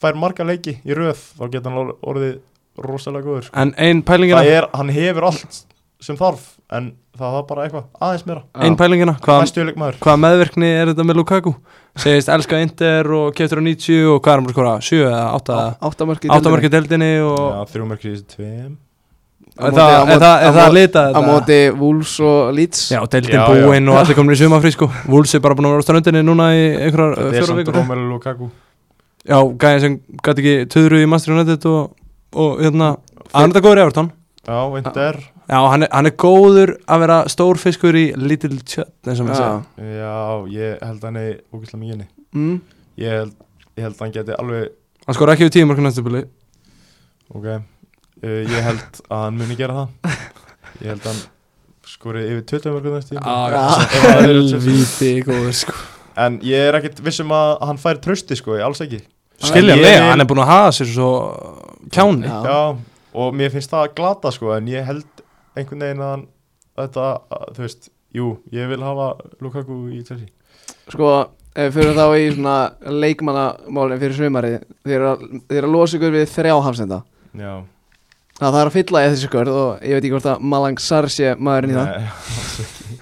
fær 0.00 0.16
marga 0.20 0.44
leiki 0.44 0.78
í 0.84 0.94
röð 0.96 1.18
þá 1.40 1.44
geta 1.50 1.70
hann 1.70 1.80
or- 1.82 1.96
orðið 2.12 2.38
rosalega 2.80 3.26
góður 3.26 3.48
sko. 3.48 3.56
En 3.60 3.74
ein 3.76 4.02
pælingina 4.06 4.40
það 4.44 4.54
er, 4.56 4.66
hann 4.78 4.88
hefur 4.94 5.26
allt 5.32 5.64
sem 6.04 6.18
þarf 6.18 6.42
en 6.76 6.90
það 7.18 7.34
var 7.36 7.46
bara 7.48 7.64
eitthvað 7.66 7.86
aðeins 8.00 8.26
meira. 8.28 8.42
Ein 8.64 8.76
pælingina, 8.78 9.14
hvað, 9.24 9.96
hvað 10.00 10.20
meðvirkni 10.24 10.68
er 10.70 10.92
þetta 10.92 11.06
með 11.08 11.18
Lukaku? 11.20 11.54
Segist 12.00 12.30
elska 12.32 12.60
Inter 12.62 13.08
og 13.16 13.32
keftur 13.36 13.60
á 13.60 13.64
90 13.66 14.06
og 14.12 14.20
hvað 14.22 14.32
er 14.32 14.38
hann 14.40 14.46
bara 14.46 14.54
skora? 14.54 14.74
7 14.86 15.00
eða 15.00 15.24
8 15.40 15.56
eða 15.56 15.90
Áttamörki 15.90 16.30
8 16.30 16.52
markið 16.54 16.76
deildinni 16.76 17.10
og 17.26 17.40
Já, 17.40 17.58
þrjú 17.74 17.88
mörkir 17.90 18.12
í 18.12 18.14
þessu 18.14 18.28
tveim. 18.36 18.78
Er 19.60 19.74
það, 19.76 19.90
er 20.14 20.22
það, 20.22 20.34
er 20.46 20.54
það 20.54 20.62
að 20.62 20.74
lita 20.76 21.00
Á 21.02 21.08
þetta? 21.10 21.22
móti 21.26 21.56
Wolves 21.80 22.12
og 22.24 22.52
Leeds. 22.56 22.84
Já, 22.94 23.00
já. 23.02 23.42
búinn 23.50 23.90
og 23.90 23.98
allir 24.00 24.16
komin 24.16 24.36
í 24.36 24.38
sumafrí 24.40 24.70
sko. 24.72 24.88
Wolves 25.10 25.34
er 25.36 25.42
bara 25.44 25.58
búin 25.58 25.68
að 25.68 25.74
vera 25.74 25.84
á 25.84 25.88
ströndinni 25.88 26.22
núna 26.24 26.46
í 26.54 26.62
einhverjar 26.86 27.18
uh, 27.18 27.18
Þetta 27.18 27.26
er 27.26 27.34
fjóra 27.34 27.50
samt 27.50 27.60
vikur. 27.60 27.76
Romelu 27.82 28.06
Lukaku. 28.14 28.48
Já, 29.26 29.36
gæðin 29.60 29.82
sem 29.84 29.98
gæti 30.24 30.40
ekki 30.46 30.54
töðru 30.72 31.02
í 31.02 31.10
Master 31.10 31.34
United 31.34 31.66
og, 31.68 31.90
og 32.32 32.62
hérna 32.64 32.94
Hann 33.34 33.50
er 33.50 33.52
þetta 33.52 33.64
góður 33.66 33.80
í 33.80 33.84
Evertón 33.84 34.08
Já, 34.48 34.60
Inter 34.80 35.18
Já, 35.50 35.58
hann 35.66 35.82
er, 35.82 35.88
hann 35.90 36.06
er 36.06 36.14
góður 36.14 36.70
að 36.86 37.00
vera 37.02 37.16
stór 37.32 37.58
fiskur 37.58 37.96
í 37.98 38.04
Little 38.14 38.60
Chut 38.62 38.92
eins 39.10 39.18
og 39.18 39.26
maður 39.26 39.40
segja. 39.40 39.88
Já, 39.98 40.18
ég 40.54 40.84
held 40.86 41.06
hann 41.08 41.16
er 41.18 41.32
ógæslega 41.50 41.80
mikið 41.80 41.94
inni. 41.96 42.06
Mm. 42.38 42.60
Ég 43.02 43.16
held, 43.18 43.32
ég 43.80 43.86
held 43.88 44.04
hann 44.04 44.14
geti 44.14 44.36
alveg 44.38 44.68
Hann 45.08 45.16
skor 45.16 45.32
ekki 45.32 45.48
við 45.48 45.54
tíu 45.56 45.66
mörgum 45.66 45.86
næstu 45.88 46.04
bili. 46.06 46.20
Ok. 47.34 47.46
Uh, 48.20 48.42
Ég 48.44 48.60
held 48.62 49.00
að 49.08 49.24
hann 49.24 49.38
muni 49.40 49.56
gera 49.58 49.74
það. 49.80 50.18
Ég 50.84 50.90
held 50.92 51.00
að 51.00 51.08
hann 51.10 51.22
skori 51.90 52.22
yfir 52.28 52.44
20 52.52 52.74
mörgum 52.76 52.94
næst 52.94 53.10
tíma 53.10 53.38
Já, 53.50 53.62
helvíti 54.20 55.08
góður 55.26 55.56
sko. 55.64 55.74
En 56.20 56.36
ég 56.46 56.68
er 56.68 56.76
ekkert 56.78 57.00
vissum 57.02 57.32
að 57.34 57.56
hann 57.66 57.80
fær 57.80 57.98
trösti 58.04 58.36
sko, 58.38 58.54
ég 58.60 58.66
alls 58.68 58.82
ekki. 58.84 59.00
Skiljanlega, 59.40 59.96
Ég 59.96 60.06
hann 60.12 60.22
er 60.22 60.28
búin 60.28 60.42
að 60.44 60.50
hafa 60.52 60.72
sér 60.78 60.90
svo 60.92 61.10
kjáni. 61.90 62.28
Já. 62.28 62.38
Já, 62.44 62.60
og 63.24 63.34
mér 63.40 63.50
finnst 63.54 63.72
það 63.72 63.94
glata 63.96 64.30
sko 64.34 64.52
En 64.54 64.68
ég 64.70 64.84
held 64.86 65.24
einhvern 65.56 65.86
veginn 65.86 66.04
að 66.06 66.26
Þetta, 66.80 67.06
að, 67.34 67.48
þú 67.56 67.64
veist 67.66 67.88
Jú, 68.16 68.28
ég 68.54 68.70
vil 68.70 68.80
hafa 68.82 69.08
Lukaku 69.44 69.74
í 69.94 70.00
Chelsea. 70.06 70.30
Sko, 70.90 71.10
ef 71.54 71.68
við 71.68 71.76
fyrir 71.76 71.98
þá 71.98 72.04
í 72.18 72.24
svona 72.34 72.54
leikmannamálinn 73.02 74.00
fyrir 74.00 74.16
sumarið 74.16 74.56
Þið 74.86 74.94
eru 74.96 75.08
að, 75.10 75.20
eru 75.58 75.68
að 75.68 75.74
losa 75.76 75.98
ykkur 75.98 76.14
við 76.16 76.24
þrjá 76.32 76.54
hafsenda. 76.66 76.98
Já. 77.38 77.52
Það 78.40 78.56
þarf 78.56 78.70
að 78.70 78.76
fylla 78.78 79.02
í 79.04 79.10
þessi 79.12 79.28
skörð 79.28 79.58
og 79.60 79.84
ég 79.84 79.94
veit 79.98 80.00
ekki 80.06 80.12
hvort 80.16 80.30
að 80.32 80.46
Malang 80.54 80.80
Sar 80.82 81.08
sé 81.12 81.34
maðurinn 81.36 81.74
í 81.74 81.76
það. 81.76 81.90
Nei, 81.92 82.10
alls 82.40 82.58
ekki. 82.64 82.98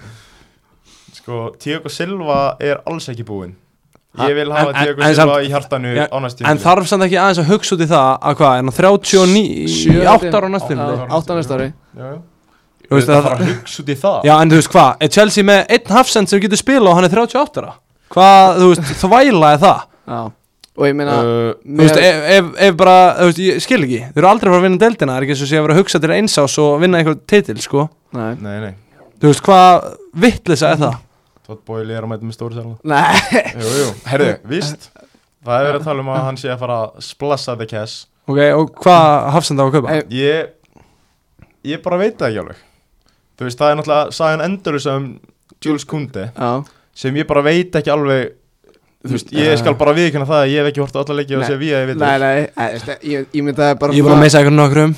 Sko, 1.21 1.39
Tiago 1.63 1.89
Silva 1.93 2.39
er 2.61 2.81
alls 2.89 3.07
ekki 3.13 3.25
búinn. 3.27 3.53
Ég 4.19 4.33
vil 4.35 4.49
hafa 4.51 4.71
En- 4.71 4.75
en- 4.75 4.83
Tiago 4.89 5.05
en 5.05 5.15
Silva 5.15 5.37
í 5.45 5.49
hjartanu 5.53 5.91
Já, 5.95 6.05
á 6.09 6.17
næst 6.25 6.41
En 6.49 6.57
þarf 6.59 6.87
samt 6.89 7.05
ekki 7.05 7.17
aðeins 7.21 7.39
að 7.43 7.49
hugsa 7.53 7.75
út 7.77 7.83
í 7.85 7.87
það 7.89 8.07
að 8.25 8.37
hvað, 8.39 8.53
er 8.57 8.63
hann 8.63 8.73
39 8.73 9.43
í 9.45 9.67
Sjö, 9.69 9.99
8 10.09 10.31
ára 10.33 10.49
á 10.49 10.51
næstu 10.53 10.73
Já. 10.73 10.75
tímabili? 10.75 11.05
Átta 11.17 11.37
næsta 11.37 11.57
ári 11.59 11.67
Já, 11.69 12.05
já 12.09 12.17
Þú 12.89 12.97
veist 12.97 13.07
Það 13.09 13.15
að- 13.19 13.25
þarf 13.29 13.39
að 13.43 13.49
hugsa 13.53 13.81
út 13.83 13.89
í 13.93 13.95
það? 14.01 14.17
Já, 14.25 14.33
en 14.41 14.49
þú 14.49 14.57
veist 14.59 14.71
hvað, 14.73 14.91
er 15.05 15.07
Chelsea 15.13 15.43
með 15.45 15.59
einn 15.75 15.93
hafsend 15.93 16.29
sem 16.31 16.39
getur 16.41 16.57
spila 16.57 16.89
og 16.89 16.95
hann 16.97 17.05
er 17.05 17.13
38 17.13 17.61
ára? 17.61 17.73
Hvað, 18.09 18.59
þú 18.59 18.69
veist, 18.71 18.93
þvæla 19.03 19.51
er 19.53 19.59
það? 19.63 19.81
Já. 20.09 20.19
Og 20.79 20.85
ég 20.87 20.95
meina 20.95 21.15
Uh, 21.19 21.53
Þú 21.67 21.83
veist, 21.83 21.97
ef, 21.99 22.19
ef, 22.39 22.45
ef 22.69 22.75
bara, 22.79 22.95
þú 23.19 23.25
veist, 23.29 23.39
ég 23.43 23.57
skil 23.61 23.81
ekki. 23.83 23.99
Þú 24.15 24.21
eru 24.21 24.29
aldrei 24.29 24.47
að 24.49 24.53
fara 24.53 24.61
að 24.61 24.65
vinna 24.69 24.79
deildina, 24.79 25.11
það 25.11 25.17
er 25.19 25.25
ekki 25.27 25.33
eins 25.35 25.41
og 25.43 25.49
sé 25.51 25.57
að 25.59 25.65
vera 25.67 25.73
að 25.75 25.79
hugsa 25.83 25.99
til 25.99 26.11
eins 26.15 26.37
ás 26.39 26.55
og 26.63 26.79
vinna 26.81 26.97
eitthvað 27.01 27.19
titil, 27.27 27.57
sko. 27.61 27.83
Nei. 28.15 28.29
Nei, 28.39 28.55
nei. 28.63 28.73
Þú 29.19 29.27
veist, 29.33 29.43
hvað 29.43 29.89
vittlisa 30.23 30.69
er 30.71 30.79
það? 30.79 30.95
Todd 31.49 31.59
Boyle 31.67 31.93
er 31.97 32.05
að 32.07 32.11
mæta 32.13 32.23
með 32.29 32.37
stóri 32.37 32.55
selna 32.55 32.77
Nei, 32.87 33.43
Jú, 33.59 33.73
jú, 33.81 33.89
herðu, 34.07 34.31
víst? 34.53 34.89
Það 35.43 35.59
er 35.59 35.67
verið 35.67 35.81
að 35.81 35.87
tala 35.89 36.03
um 36.05 36.09
að 36.15 36.23
hann 36.29 36.37
sé 36.39 36.49
að 36.53 36.59
fara 36.63 36.77
að 36.85 37.03
splassa 37.03 37.55
the 37.59 37.65
cash. 37.69 38.05
Ok, 38.29 38.39
og 38.55 38.71
hvað 38.79 39.29
hafsenda 39.35 39.63
á 39.63 39.67
að 39.67 39.75
kaupa? 39.77 39.93
Ei. 39.99 40.03
Ég 40.15 40.55
Ég 41.75 41.81
bara 41.83 41.97
veit 41.99 42.15
það 42.15 42.29
ekki 42.31 42.41
alveg 42.45 42.59
Þú 43.39 43.47
veist, 43.47 43.61
það 43.61 43.71
er 43.71 43.79
náttúrulega 43.79 44.17
sagan 44.17 44.43
endurus 44.43 44.89
um 44.91 45.07
Jules 45.63 45.87
Kunde 45.87 46.27
já, 46.35 46.51
sem 46.95 47.15
ég 47.19 47.27
bara 47.29 47.43
veit 47.45 47.75
ekki 47.79 47.93
alveg 47.93 48.35
Þú 48.99 49.13
veist, 49.15 49.29
ég 49.31 49.53
skal 49.55 49.77
bara 49.79 49.93
viðkynna 49.95 50.25
það 50.27 50.41
að 50.43 50.49
ég 50.51 50.59
hef 50.59 50.69
ekki 50.73 50.81
hort 50.83 50.97
á 50.97 50.99
alla 50.99 51.15
leiki 51.21 51.37
og 51.37 51.45
sé 51.47 51.55
við 51.55 51.69
að 51.71 51.79
ég 51.79 51.87
veit 51.87 52.01
nei, 52.01 52.15
nei, 52.19 52.39
Ég, 53.07 53.29
að 53.55 53.77
bara 53.79 53.95
Ég 53.95 54.01
er 54.01 54.07
búin 54.09 54.15
að 54.17 54.23
meisa 54.25 54.41
eitthvað 54.41 54.57
nokkrum. 54.57 54.95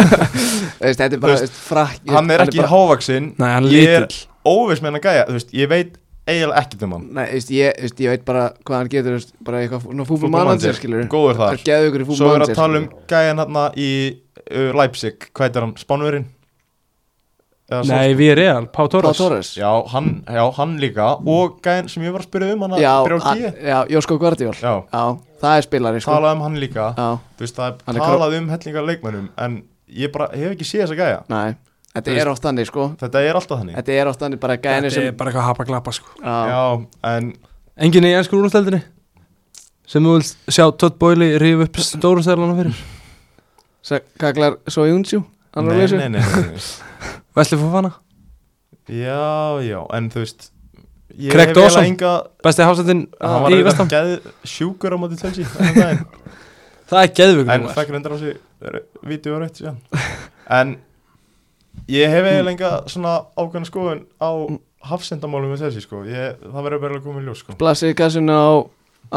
Veist, 0.80 1.00
Þetta 1.00 1.16
er 1.16 1.22
bara 1.22 1.38
frakk 1.56 2.12
Hann 2.12 2.34
er 2.34 2.44
ekki 2.44 2.60
bara, 2.60 2.68
hávaksinn 2.74 3.30
Nei, 3.40 3.48
hann 3.48 3.68
er 3.70 3.72
Ég 3.78 3.96
er 3.96 4.06
óviss 4.44 4.84
með 4.84 4.90
hann 4.90 5.00
að 5.00 5.06
gæja 5.08 5.24
Þú 5.30 5.36
veist, 5.38 5.54
ég 5.56 5.72
veit 5.72 5.96
eiginlega 6.30 6.62
ekkert 6.62 6.84
um 6.84 6.92
hann. 6.94 7.06
Nei, 7.16 7.24
veist, 7.32 7.52
ég, 7.54 7.78
veist, 7.80 8.02
ég 8.04 8.12
veit 8.12 8.26
bara 8.28 8.42
hvað 8.60 8.76
hann 8.76 8.90
getur 8.92 9.24
bara 9.46 9.62
eitthvað 9.64 9.86
fútbol 9.86 10.06
Fútbolmanager, 10.10 10.50
manager 10.50 10.76
skilur 10.78 11.08
Góður 11.10 11.40
þar. 11.40 11.62
er 11.96 12.04
Svo 12.18 12.34
er 12.34 12.44
að 12.44 12.52
tala 12.58 12.82
um 12.82 12.90
gæjan 13.10 13.42
hann 13.42 13.58
í 13.80 13.90
uh, 14.50 14.68
Leipzig. 14.76 15.30
Hvað 15.32 15.48
heitir 15.48 15.66
hann? 15.66 15.74
Spánverinn? 15.80 16.28
Nei, 17.70 18.14
við 18.18 18.32
erum 18.32 18.40
real, 18.40 18.66
Pá 18.66 18.82
Pá 18.82 18.90
Torres. 18.90 19.18
Torres. 19.20 19.50
Já, 19.58 19.70
hann, 19.92 20.24
já, 20.26 20.42
hann 20.56 20.76
líka. 20.82 21.08
Og 21.22 21.60
gæjan 21.62 21.88
sem 21.92 22.02
ég 22.02 22.12
var 22.14 22.24
að 22.24 22.28
spyrja 22.28 22.54
um 22.56 22.64
hann 22.66 22.76
já, 22.82 22.94
a- 22.98 23.34
já, 23.36 23.78
Jósko 23.94 24.18
Guardiol 24.18 24.54
Já, 24.58 24.72
Já, 24.90 25.04
það 25.40 25.56
er 25.56 25.66
spilari 25.68 26.00
sko. 26.02 26.10
Talað 26.16 26.36
um 26.36 26.42
hann 26.48 26.58
líka. 26.58 26.88
Já, 26.98 27.08
Þú 27.38 27.46
veist, 27.46 27.56
það 27.60 27.84
Hann 27.86 27.96
er 27.96 28.06
talað 28.06 28.38
um 28.40 28.48
hellingar 28.48 28.88
leikmennum 28.88 29.28
En 29.38 29.62
ég 29.88 30.12
bara 30.12 30.28
hef 30.34 30.56
ekki 30.56 30.66
séð 30.66 30.86
þessa 30.88 30.98
gæja. 30.98 31.22
Nei 31.30 31.54
Þetta 31.90 32.20
er 32.22 32.28
oft 32.30 32.42
þannig 32.42 32.66
sko. 32.70 32.84
Þetta 33.00 33.22
er 33.26 33.34
alltaf 33.34 33.58
þannig. 33.58 33.74
Þetta 33.80 33.94
er 33.98 34.10
oft 34.12 34.20
þannig 34.20 34.40
bara 34.42 34.56
gæðinni 34.56 34.90
Þetta 34.90 34.94
sem 34.94 35.06
er 35.10 35.16
bara 35.18 35.30
eitthvað 35.32 35.48
hapa 35.48 35.64
glappa 35.66 35.94
sko. 35.94 36.12
Já, 36.22 36.86
en 37.14 37.32
Engin 37.80 38.04
í 38.06 38.12
ennsku 38.14 38.38
úrstældinni 38.38 38.82
sem 39.90 40.04
þú 40.06 40.18
vilt 40.18 40.36
sjá 40.54 40.66
Todd 40.78 40.98
Boyle 41.00 41.32
rífa 41.42 41.66
upp 41.66 41.80
stóru 41.82 42.22
stælana 42.22 42.54
fyrir? 42.58 42.82
Kaklar 44.20 44.58
að 44.60 45.72
lesa 45.74 45.98
nei, 45.98 46.08
nei, 46.08 46.20
nei, 46.20 46.44
nei. 46.52 46.89
Vesli 47.36 47.58
Fofana, 47.60 47.92
Já, 48.90 49.60
já, 49.62 49.80
en 49.94 50.08
þú 50.10 50.22
veist 50.24 50.48
Ég 51.20 51.32
Craig 51.34 51.52
Dawson. 51.54 51.84
enga 51.84 52.12
besti 52.42 52.62
hafsendin 52.64 53.00
Hann 53.20 53.42
var 53.44 53.54
í 53.54 53.62
vestam 53.66 53.88
geð 53.90 54.12
sjúkur 54.46 54.94
á 54.94 54.98
móti 54.98 55.18
daginn. 55.18 56.04
Það 56.90 57.02
er 57.04 57.12
geðvöggur 57.18 57.52
En 57.54 57.66
fekk 57.74 57.90
reyndar 57.94 58.14
á 58.14 58.18
sig 58.18 58.38
Vídeó 59.06 59.36
og 59.36 59.42
rétt 59.44 59.58
síðan 59.60 59.78
En 60.50 60.76
Ég 61.90 62.10
hef 62.10 62.26
eiginlega 62.26 62.50
enga 62.54 62.70
svona 62.90 63.12
ákveðna 63.38 63.68
skoðun 63.68 64.02
á 64.22 64.30
hafsendamálum 64.90 65.52
með 65.52 65.64
Chelsea 65.66 65.84
sko 65.84 66.02
ég, 66.08 66.38
Það 66.42 66.66
verður 66.66 66.82
bara 66.86 66.98
að 66.98 67.04
koma 67.06 67.22
í 67.22 67.26
ljós 67.28 67.42
sko 67.44 67.54
Blassi 67.60 67.92
kassinu 67.98 68.34
á 68.34 68.50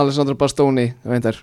Alessandro 0.02 0.36
Bastoni 0.38 0.90
Veintar 1.06 1.40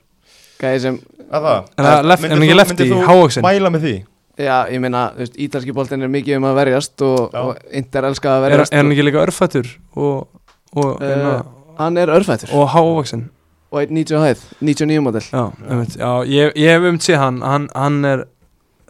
Gæði 0.60 0.80
sem 0.86 1.00
Er 1.30 1.40
það? 1.46 1.66
En 1.78 1.84
það 1.88 2.08
left- 2.10 2.26
Myndir 2.26 2.54
en 2.54 2.62
ekki 2.66 2.90
þú 2.90 3.02
hávaxinn? 3.06 3.46
Mæla 3.46 3.70
með 3.74 3.86
því 3.86 3.94
Já, 4.40 4.56
ég 4.72 4.80
meina, 4.82 5.02
þú 5.14 5.22
veist, 5.24 5.36
ítalski 5.46 5.74
boltin 5.76 6.02
er 6.06 6.10
mikið 6.12 6.38
um 6.40 6.46
að 6.50 6.58
verjast 6.60 7.02
og, 7.06 7.34
og 7.36 7.58
Inter 7.76 8.06
elskað 8.08 8.36
að 8.38 8.44
Er, 8.46 8.54
verjast 8.54 8.72
er 8.74 8.80
hann 8.82 8.92
ekki 8.94 9.04
líka 9.08 9.22
örfættur 9.26 9.68
og, 9.96 10.28
og, 10.76 10.90
Uh, 11.02 11.40
Hann 11.80 11.96
er 11.96 12.10
örfættur 12.12 12.52
og 12.56 12.68
hávaksin 12.74 13.26
og 13.70 13.78
1.90 13.84 14.18
á 14.18 14.20
hæð, 14.26 14.40
99 14.66 15.02
model. 15.06 15.22
Já, 15.30 15.42
einmitt, 15.70 15.96
já 15.96 16.10
ég, 16.26 16.52
ég 16.58 16.72
hef 16.74 16.86
um 16.90 16.98
séð 16.98 17.18
hann, 17.22 17.40
hann 17.46 17.68
hann 17.74 17.98
er 18.04 18.24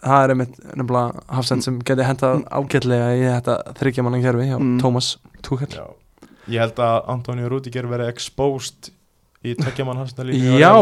það 0.00 0.22
er 0.24 0.32
einmitt 0.34 0.54
nefnilega 0.72 1.24
hafsend 1.36 1.64
sem 1.66 1.78
geti 1.84 2.06
hendað 2.08 2.44
ágætlega 2.48 3.10
í 3.20 3.26
þetta 3.28 3.56
þryggja 3.80 4.04
mannan 4.06 4.22
kerfi 4.24 4.46
hjá 4.48 4.56
Mm. 4.60 4.78
Tómas 4.80 5.10
Túkall 5.44 5.74
Já. 5.76 5.84
Ég 6.50 6.58
held 6.64 6.80
að 6.82 7.10
Antonio 7.12 7.48
Rudiger 7.52 7.86
verið 7.86 8.08
exposed 8.14 8.90
í 9.40 9.54
tveggjaman 9.56 9.96
hafsendalínu 10.02 10.58
Já, 10.60 10.72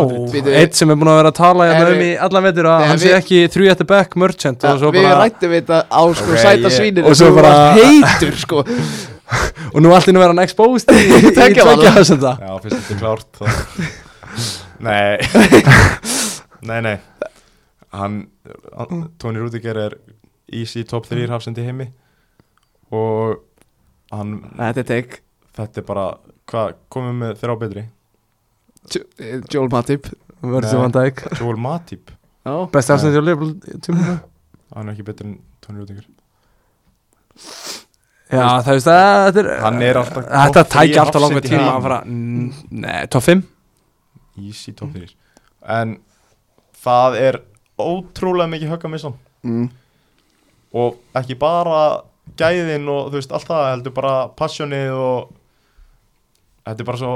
eitt 0.58 0.74
sem 0.74 0.90
er 0.90 0.96
búin 0.98 1.10
að 1.12 1.20
vera 1.20 1.30
að 1.30 1.36
tala 1.38 1.66
hérna 1.70 1.92
um 1.94 2.00
í 2.02 2.08
allan 2.26 2.46
vetur 2.48 2.66
að 2.72 2.86
hann 2.90 2.98
sé 3.02 3.12
ekki 3.14 3.44
at 3.70 3.78
the 3.78 3.86
back 3.86 4.16
merchant 4.18 4.64
og 4.66 4.80
svo 4.80 4.90
Við 4.94 5.06
bara 5.06 5.20
rættum 5.22 5.52
við 5.52 5.60
þetta 5.62 5.78
á 5.86 6.02
sko 6.18 6.40
sæta 6.42 6.72
svínir 6.74 7.06
og 7.06 7.14
svo 7.18 7.30
bara- 7.36 7.76
heitur 7.78 8.34
sko. 8.40 8.64
Og 9.74 9.82
nú 9.84 9.90
allt 9.92 10.08
inni 10.08 10.18
vera 10.22 10.32
hann 10.32 10.40
exposed 10.40 10.88
í, 10.88 11.02
hafsenda 11.98 12.32
Já, 12.40 12.52
fyrst 12.64 12.78
þetta 12.80 12.94
er 12.94 13.00
klárt. 13.02 13.40
Nei. 14.88 15.18
Nei, 16.64 16.78
nei. 16.86 16.94
Hann, 17.92 18.16
Tony 19.20 19.42
Rudiger 19.42 19.76
er 19.82 19.96
easy 20.48 20.84
top 20.88 21.06
3 21.10 21.26
hafsendi 21.28 21.60
í 21.60 21.68
heimi. 21.68 21.88
Og 22.94 23.36
hann, 24.14 24.38
Þetta 24.56 24.82
er 24.84 24.88
tek 24.88 25.18
þetta 25.58 25.82
er 25.82 25.86
bara 25.92 26.06
hvað, 26.48 26.76
komum 26.88 27.12
við 27.12 27.20
með 27.26 27.40
þrjá 27.42 27.56
betri 27.60 27.84
Joel 29.52 29.68
Matip 29.72 30.08
Nei. 30.38 30.62
Van 30.62 30.92
Dijk. 30.94 31.24
Joel 31.34 31.58
Matip, 31.58 32.12
Besti 32.72 32.94
hafsendi 32.94 33.18
á 33.18 33.24
Liverpool 33.24 33.56
hann 34.74 34.88
er 34.88 34.94
ekki 34.94 35.06
betri 35.06 35.28
en 35.28 35.38
Tony 35.64 35.82
Rudiger 35.82 36.06
Já, 38.28 38.60
það 38.60 38.74
veist 38.74 38.90
að 38.92 39.22
þetta 39.26 39.40
er 39.40 39.62
Hann 39.64 39.78
er 39.84 39.98
alltaf 40.02 40.26
Þetta 40.26 40.58
topp 40.58 40.72
þrír 40.72 40.90
tækja 40.90 41.04
alltaf 41.04 41.22
langa 41.24 41.42
tíma 41.46 41.68
að 41.70 41.86
fara 41.86 42.00
Nei, 42.04 42.98
top 43.08 43.24
5 43.24 43.46
easy 44.38 44.74
top 44.76 44.92
3 44.94 45.08
en 45.68 45.96
það 46.78 47.16
er 47.20 47.40
ótrúlega 47.78 48.50
mikið 48.52 48.72
högg 48.72 48.86
að 48.86 48.92
missa 48.94 49.10
mm. 49.46 49.64
og 50.78 51.18
ekki 51.18 51.36
bara 51.38 51.80
gæðin 52.38 52.86
og 52.92 53.10
þú 53.10 53.18
veist 53.18 53.34
allt 53.34 53.48
það 53.48 53.66
heldur 53.72 53.96
bara 53.96 54.14
passionið 54.38 54.94
og 54.94 55.32
þetta 56.68 56.84
er 56.84 56.88
bara 56.90 57.00
svo 57.02 57.14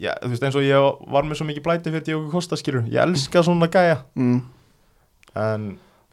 já, 0.00 0.14
þú 0.22 0.32
veist 0.32 0.48
eins 0.48 0.58
og 0.58 0.66
ég 0.66 1.06
var 1.14 1.28
með 1.28 1.40
svo 1.40 1.46
mikið 1.48 1.66
blæti 1.66 1.92
fyrir 1.92 2.06
Diogo 2.08 2.32
Costa 2.32 2.58
skilur, 2.58 2.84
ég 2.90 3.00
elska 3.04 3.44
svona 3.46 3.70
gæja. 3.72 4.02
Mm. 4.18 4.42
en 5.36 5.70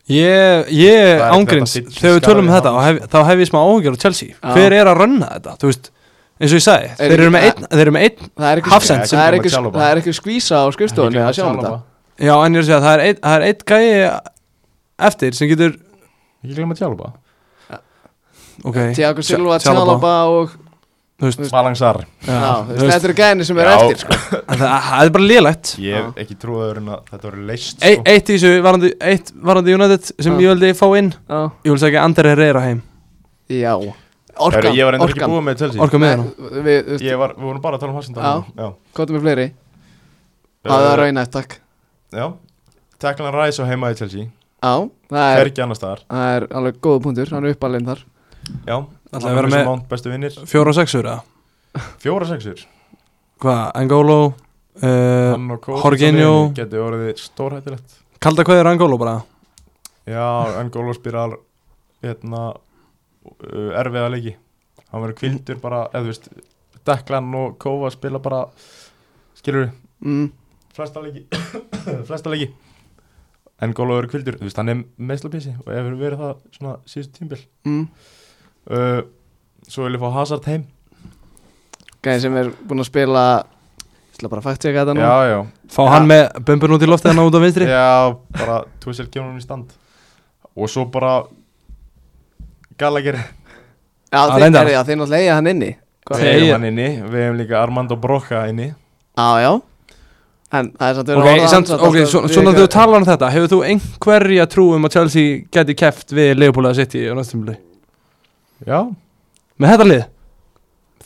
Ég, 0.08 0.70
ég 0.72 1.20
ángríns, 1.20 1.74
þegar 1.98 2.14
við 2.16 2.22
tölum 2.24 2.46
um 2.48 2.54
þetta 2.54 2.72
hef, 2.80 3.00
þá 3.12 3.18
hef 3.28 3.42
ég 3.44 3.50
smá 3.50 3.58
áhugjör 3.60 3.98
á 4.00 4.04
Chelsea. 4.06 4.30
Já. 4.38 4.54
Hver 4.56 4.76
er 4.78 4.88
að 4.88 5.02
rönna 5.02 5.28
þetta, 5.34 5.56
þú 5.60 5.72
veist? 5.72 5.90
Eins 6.38 6.54
og 6.54 6.62
ég 6.62 6.64
sagði, 6.64 6.92
Er 6.94 7.12
þeir 7.12 7.24
eru 7.26 7.34
með 7.34 7.48
einn, 7.50 7.68
þeir 7.74 7.82
eru 7.84 7.94
með 7.96 8.06
einn 8.06 8.48
er 8.48 8.62
Hafsend 8.72 9.10
það 9.10 9.24
er 9.26 9.38
ekki, 9.40 10.12
er 10.14 10.16
skvísa 10.16 10.62
á 10.64 10.68
skrifstofunni 10.72 11.24
að 11.26 11.36
sjá 11.36 11.44
um 11.50 11.60
þetta. 11.60 11.78
Já, 12.22 12.34
en 12.38 12.56
ég 12.56 12.62
er 12.62 12.64
að 12.64 12.70
segja, 12.70 12.82
það 12.86 12.94
er 12.94 13.04
einn, 13.08 13.20
það 13.26 13.36
er 13.36 13.46
einn 13.50 13.66
gæi 13.74 13.88
eftir 15.10 15.38
sem 15.38 15.52
getur 15.52 15.74
ekki 16.46 16.56
glemma 16.56 16.78
tjálfa 16.78 17.12
ok, 18.64 18.78
Tiago 18.96 19.22
Silva. 19.26 19.60
Tjalaba 19.62 20.14
og 20.32 20.56
Malangsar 21.18 21.98
þetta 22.22 22.98
eru 23.08 23.14
gæðinni 23.18 23.46
sem 23.48 23.58
Já. 23.58 23.70
eftir 23.74 24.02
sko. 24.04 24.18
það, 24.52 24.60
það 24.62 25.00
er 25.08 25.12
bara 25.16 25.28
lélegt. 25.32 25.72
Ég 25.82 25.96
hef 25.98 26.20
ekki 26.24 26.36
trúið 26.44 26.66
að 26.68 27.00
þetta 27.10 27.24
voru 27.26 27.46
leist 27.48 27.80
e, 27.82 27.94
sko. 27.96 28.04
Eitt 28.14 28.28
í 28.30 28.36
þessu 28.36 28.52
varandi, 28.68 28.92
eitt 29.02 29.32
varandi 29.50 29.74
United 29.74 30.12
sem 30.14 30.36
Já. 30.36 30.42
ég 30.46 30.52
vildi 30.54 30.70
fá 30.78 30.86
inn. 31.00 31.10
Já, 31.26 31.40
Ég 31.66 31.72
vil 31.74 31.82
segja 31.82 32.04
Ander 32.06 32.30
Herrera 32.30 32.62
heim. 32.68 32.84
Já. 33.50 33.74
Heru, 33.74 33.96
Orkan, 34.38 34.76
ég 34.78 34.86
var 34.86 34.94
enda 35.00 35.06
ekki 35.10 35.18
orkan. 35.18 35.32
búið 35.34 35.46
með 35.48 35.56
Chelsea. 35.64 35.82
Orka 35.82 35.98
með 35.98 36.12
hann 36.14 36.26
Við, 36.38 36.60
við, 36.68 36.90
ég 37.08 37.18
var, 37.18 37.32
við 37.34 37.48
vorum 37.50 37.62
bara 37.64 37.80
að 37.80 37.82
tala 37.82 37.94
um 37.96 37.98
Hassan 37.98 38.18
er 39.10 39.16
með 39.18 39.24
fleiri? 39.26 39.48
Það 40.68 40.84
Uh, 40.84 40.92
er 40.92 41.00
raunætt, 41.02 41.32
takk. 41.34 41.56
Já. 42.14 42.26
Teklan 43.02 43.34
Ræs 43.34 43.58
og 43.64 43.70
heima 43.72 43.90
í 43.90 43.98
Chelsea. 43.98 44.28
Já, 44.62 44.74
það 45.10 45.26
er, 45.32 45.42
Fergi 45.42 45.64
annar 45.66 45.78
staðar. 45.80 46.00
það 46.12 46.36
er 46.38 46.46
alveg 46.60 46.78
góða 46.86 47.02
punktur, 47.08 47.32
hann 47.34 47.46
er 47.50 47.56
uppalinn 47.56 47.88
þar. 47.90 48.02
Já, 48.68 48.78
Ætlaði 49.18 49.32
að 49.32 49.36
hann 49.36 49.38
vera 49.38 49.48
er 49.48 49.54
með- 49.54 49.60
með 49.64 49.70
Mount 49.72 49.88
bestu 49.92 50.12
vinnir 50.14 50.38
Fjóra 50.52 50.74
og 50.74 50.78
sexur 50.78 51.08
eða? 51.10 51.22
Fjóra 52.04 52.28
sexur? 52.30 52.62
Hvað, 53.42 53.64
Angolo 53.82 54.20
uh, 54.28 55.34
og 55.38 55.68
Jorginho. 55.84 56.32
getur 56.58 56.86
orðið 56.88 57.20
stórhættilegt 57.22 57.98
Kalda 58.24 58.46
kveður 58.48 58.72
Angolo 58.72 58.98
bara? 58.98 59.18
Já, 60.08 60.24
Angolo 60.62 60.94
spyrar 60.98 61.36
hérna 62.02 62.48
uh, 62.56 63.72
erfiða 63.78 64.10
leiki. 64.14 64.34
Hann 64.88 65.04
verður 65.04 65.18
kvildur 65.20 65.58
bara, 65.62 65.84
eða 65.92 66.06
þú 66.06 66.12
veist 66.14 66.30
Deklan 66.88 67.28
og 67.36 67.58
Kóva 67.62 67.90
spila 67.92 68.22
bara 68.24 68.46
skilur 69.38 69.66
við, 69.68 69.74
mm. 70.08 70.30
flesta 70.78 71.04
leiki 71.04 71.26
flesta 72.10 72.32
leiki. 72.32 72.48
Angolo 73.62 73.98
verður 73.98 74.12
kvildur, 74.16 74.38
þú 74.40 74.48
veist, 74.48 74.58
hann 74.62 74.70
er 74.74 74.82
meðslapísi 75.12 75.54
og 75.66 75.70
hefur 75.74 75.96
verið 76.00 76.22
það 76.24 76.34
svona 76.58 76.76
síðustu 76.90 77.20
tímbil 77.22 77.42
Mm. 77.68 77.84
Uh, 78.72 79.02
svo 79.68 79.86
vil 79.88 79.98
ég 79.98 80.02
fá 80.04 80.10
Hazard 80.16 80.48
heim. 80.50 80.66
Gæði 82.06 82.24
sem 82.26 82.36
er 82.40 82.52
búinn 82.68 82.84
að 82.84 82.90
spila 82.92 83.24
Ég 84.18 84.24
ætla 84.24 84.30
bara 84.32 84.42
að 84.42 84.46
fakta 84.48 84.70
þetta 84.74 84.94
nú 84.98 85.02
já, 85.04 85.16
já, 85.30 85.40
Fá 85.70 85.84
Já. 85.84 85.90
hann 85.94 86.08
með 86.10 86.24
bumbun 86.48 86.72
út 86.74 86.82
í 86.82 86.88
loftið 86.90 87.12
hann 87.12 87.20
út 87.22 87.36
á 87.38 87.42
vinstri? 87.44 87.66
Já, 87.70 87.90
bara 88.34 88.56
Tussel 88.82 89.06
kemur 89.14 89.28
hann 89.30 89.38
í 89.38 89.44
stand. 89.46 89.76
Og 90.58 90.72
svo 90.74 90.88
bara 90.90 91.20
Gallagher. 92.82 93.20
Já, 94.10 94.24
þeir, 94.34 94.48
náttúrulega 94.56 95.20
eiga 95.22 95.36
hann 95.38 95.52
inni. 95.54 95.70
Þeir- 96.08 96.26
hefum 96.32 96.56
hann 96.56 96.66
inni, 96.72 96.88
við 97.04 97.26
hefum 97.28 97.38
líka 97.44 97.62
Armando 97.62 97.96
Broca 97.96 98.48
inni. 98.50 98.72
Já, 99.18 99.30
já. 99.44 99.52
En 100.58 100.72
það 100.72 100.90
er 100.90 100.96
samt 100.96 101.08
verið 101.12 101.22
Ok, 101.22 101.48
samt, 101.52 101.70
hans 101.70 101.72
ok, 101.84 101.96
svo, 102.08 102.20
svona 102.32 102.52
þegar 102.56 102.64
þú 102.64 102.68
talar 102.72 103.02
um 103.02 103.06
þetta 103.06 103.32
Hefur 103.34 103.50
þú 103.52 103.58
einhverja 103.68 104.46
trú 104.48 104.68
um 104.78 104.86
að 104.88 104.94
Chelsea 104.96 105.42
geti 105.52 105.76
keft 105.76 106.14
við 106.16 106.38
Leopold 106.40 106.70
að 106.70 106.78
City 106.80 107.02
á 107.04 107.14
næstumli 107.18 107.58
Já, 108.66 108.80
Með 109.58 109.74
þetta 109.74 109.86
lið? 109.90 110.02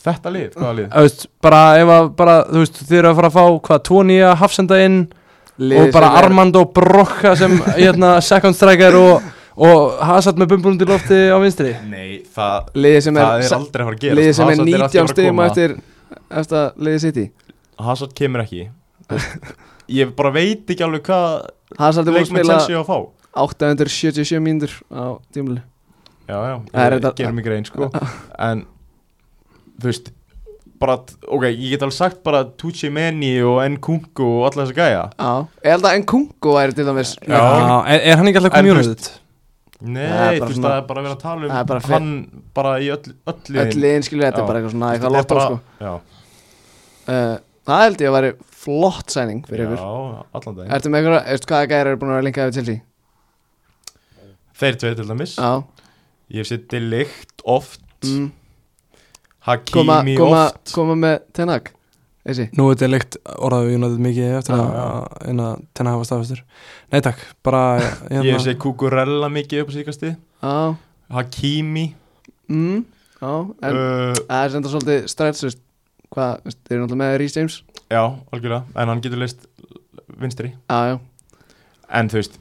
Þetta 0.02 0.30
lið, 0.34 0.46
hvaða 0.56 0.72
lið? 0.78 0.86
Þú 0.92 1.02
veist, 1.06 1.26
bara 1.44 1.60
ef 1.78 1.90
að, 1.94 2.08
bara, 2.18 2.34
þú 2.48 2.62
veist, 2.64 2.80
þið 2.88 2.98
eru 2.98 3.10
að 3.10 3.18
fara 3.20 3.30
að 3.30 3.36
fá 3.36 3.44
hvað, 3.68 3.82
tvo 3.88 4.00
nýja 4.08 4.32
hafsenda 4.40 4.78
inn 4.82 4.96
Liðið 5.62 5.84
og 5.84 5.94
bara 5.94 6.08
sem 6.08 6.16
er- 6.16 6.26
Armando 6.26 6.64
Brocca 6.78 7.34
sem, 7.38 7.54
hérna, 7.78 8.10
second 8.24 8.58
striker 8.58 8.98
og, 8.98 9.30
og 9.68 10.02
Hazard 10.08 10.40
með 10.40 10.52
bumbulund 10.54 10.84
í 10.84 10.88
lofti 10.90 11.20
á 11.30 11.36
vinstri. 11.42 11.72
Nei, 11.88 12.20
það, 12.34 12.72
sem 13.04 13.16
er, 13.20 13.24
það 13.28 13.46
er 13.46 13.56
aldrei 13.58 13.84
að 13.84 13.88
fara 13.88 13.96
að 13.96 14.04
gera 14.04 14.18
liðið 14.20 14.36
sem 14.40 14.52
er 14.52 14.62
19 14.66 15.12
stigum 15.12 15.42
eftir 15.46 15.76
eftir 16.42 16.84
liðið 16.88 17.02
sitt 17.06 17.20
í. 17.22 17.26
Hazard 17.82 18.14
kemur 18.18 18.44
ekki. 18.44 18.66
Ég 19.92 20.14
bara 20.16 20.32
veit 20.34 20.68
ekki 20.72 20.84
alveg 20.86 21.04
hvað 21.08 21.28
Hazard 21.78 22.08
er 22.08 22.16
búin 22.16 22.24
að 22.24 22.32
spila 22.32 22.56
Chelsea 22.56 22.76
á 22.76 22.82
að 22.82 22.88
fá. 22.88 22.98
877 23.42 24.40
mínútur 24.44 24.74
á 24.92 25.16
tímuli 25.32 25.62
Já, 26.28 26.36
já, 26.48 26.56
er 26.84 26.96
ég 26.98 27.06
gerum 27.18 27.40
ekki 27.42 27.52
reyn 27.52 27.66
sko. 27.68 27.88
En, 28.38 28.64
þú 29.80 29.88
veist 29.90 30.12
bara, 30.82 30.96
ok, 31.28 31.46
ég 31.50 31.74
get 31.74 31.82
alveg 31.86 31.96
sagt 31.96 32.22
bara 32.26 32.44
Tucci 32.58 32.90
Meni 32.94 33.34
og 33.46 33.60
Nkunku 33.76 34.26
og 34.26 34.46
alla 34.50 34.64
þessa 34.64 34.76
gæja. 34.78 35.02
Já, 35.18 35.32
ég 35.66 35.74
held 35.76 35.88
að 35.90 35.98
Nkunku 36.02 36.54
væri 36.56 36.76
til 36.78 36.86
dæmis 36.88 37.16
Já. 37.26 37.42
er, 37.42 38.06
er 38.12 38.16
hann 38.20 38.30
ekki 38.30 38.42
alltaf 38.42 38.56
community? 38.56 39.12
Nei, 39.82 40.38
þú 40.38 40.46
veist, 40.46 40.62
það 40.62 40.76
er 40.76 40.84
bara 40.86 41.00
að 41.00 41.06
vera 41.08 41.14
að 41.16 41.22
tala 41.22 41.48
Það 41.50 41.60
er 41.60 41.68
bara 41.72 41.80
um 41.82 41.92
hann 41.96 42.10
bara 42.54 42.72
í 42.78 42.90
öll, 42.94 43.14
öll 43.26 43.32
öll 43.34 43.54
liðin 43.56 43.80
liðin 43.82 44.04
skilur 44.06 44.28
þetta 44.28 44.42
er 44.42 44.46
bara 44.46 44.60
eitthvað 44.60 44.74
svona 44.76 44.90
eitthvað 44.94 45.16
lotto 45.16 45.38
bara- 45.38 45.46
sko. 45.48 45.56
Já, 45.82 45.94
uh, 47.08 47.34
Það 47.62 47.82
held 47.84 48.00
ég 48.02 48.08
að 48.10 48.14
væri 48.16 48.30
flott 48.62 49.12
sæning 49.14 49.42
fyrir 49.46 49.68
ykkur. 49.68 49.78
Já, 49.82 50.22
allan 50.38 50.56
dag 50.58 50.72
Ertu 50.76 50.90
með 50.90 50.98
eitthvað, 51.02 51.26
veistu 51.30 51.50
hvaða 51.52 51.68
gæri 51.72 51.90
eru 51.92 51.98
búin 52.00 52.10
að 52.10 52.16
vera 52.18 52.26
linkað 52.26 52.48
við 52.48 52.56
Chelsea? 52.58 52.80
Þeir 54.62 54.78
tveit 54.82 54.96
til 54.98 55.06
dæmis. 55.08 55.34
Já, 55.38 55.50
Ég 56.32 56.40
hef 56.40 56.48
sér 56.48 56.62
delikt 56.72 57.42
oft. 57.44 57.82
Mm. 58.08 58.30
Hakimi 59.44 60.14
koma, 60.16 60.46
oft. 60.48 60.70
koma 60.74 60.94
með 60.98 61.16
Tenag 61.34 61.68
Þessi 62.22 62.44
Nú 62.54 62.68
er 62.70 62.76
þetta 62.76 62.88
leikt 62.92 63.16
orðaðu 63.34 63.74
United 63.74 64.02
mikið 64.06 64.36
eftir 64.38 64.54
Já, 64.54 64.62
að, 64.62 65.40
að 65.42 65.64
tenna 65.74 65.94
hafa 65.96 66.06
staðfestur. 66.06 66.42
Nei 66.94 67.00
takk, 67.02 67.24
bara 67.42 67.62
hérna, 67.82 68.22
Ég 68.28 68.36
hef 68.36 68.44
sér 68.46 68.56
Kukurella 68.62 69.30
mikið 69.34 69.64
upp 69.64 69.72
á 69.74 69.74
síkasti 69.74 70.12
Já, 70.14 70.54
Hakimi. 71.18 71.84
Mm, 72.48 72.84
já 73.18 73.32
En 73.34 73.80
uh, 73.82 74.22
það 74.22 74.38
er 74.38 74.54
sem 74.54 74.62
þetta 74.62 74.72
svolítið 74.76 75.10
stræts 75.10 75.46
veist, 75.48 75.62
Hvað, 76.12 76.42
þeir 76.52 76.76
eru 76.76 76.82
náttúrulega 76.84 77.00
með 77.00 77.14
Rhys 77.22 77.36
James. 77.38 77.54
Já, 77.88 78.02
algjörlega. 78.04 78.64
En 78.76 78.90
hann 78.92 78.98
getur 79.00 79.20
leist 79.22 79.46
vinstri. 80.20 80.50
Já, 80.68 80.92
já, 80.92 80.98
En 81.88 82.10
þú 82.12 82.18
veist 82.20 82.36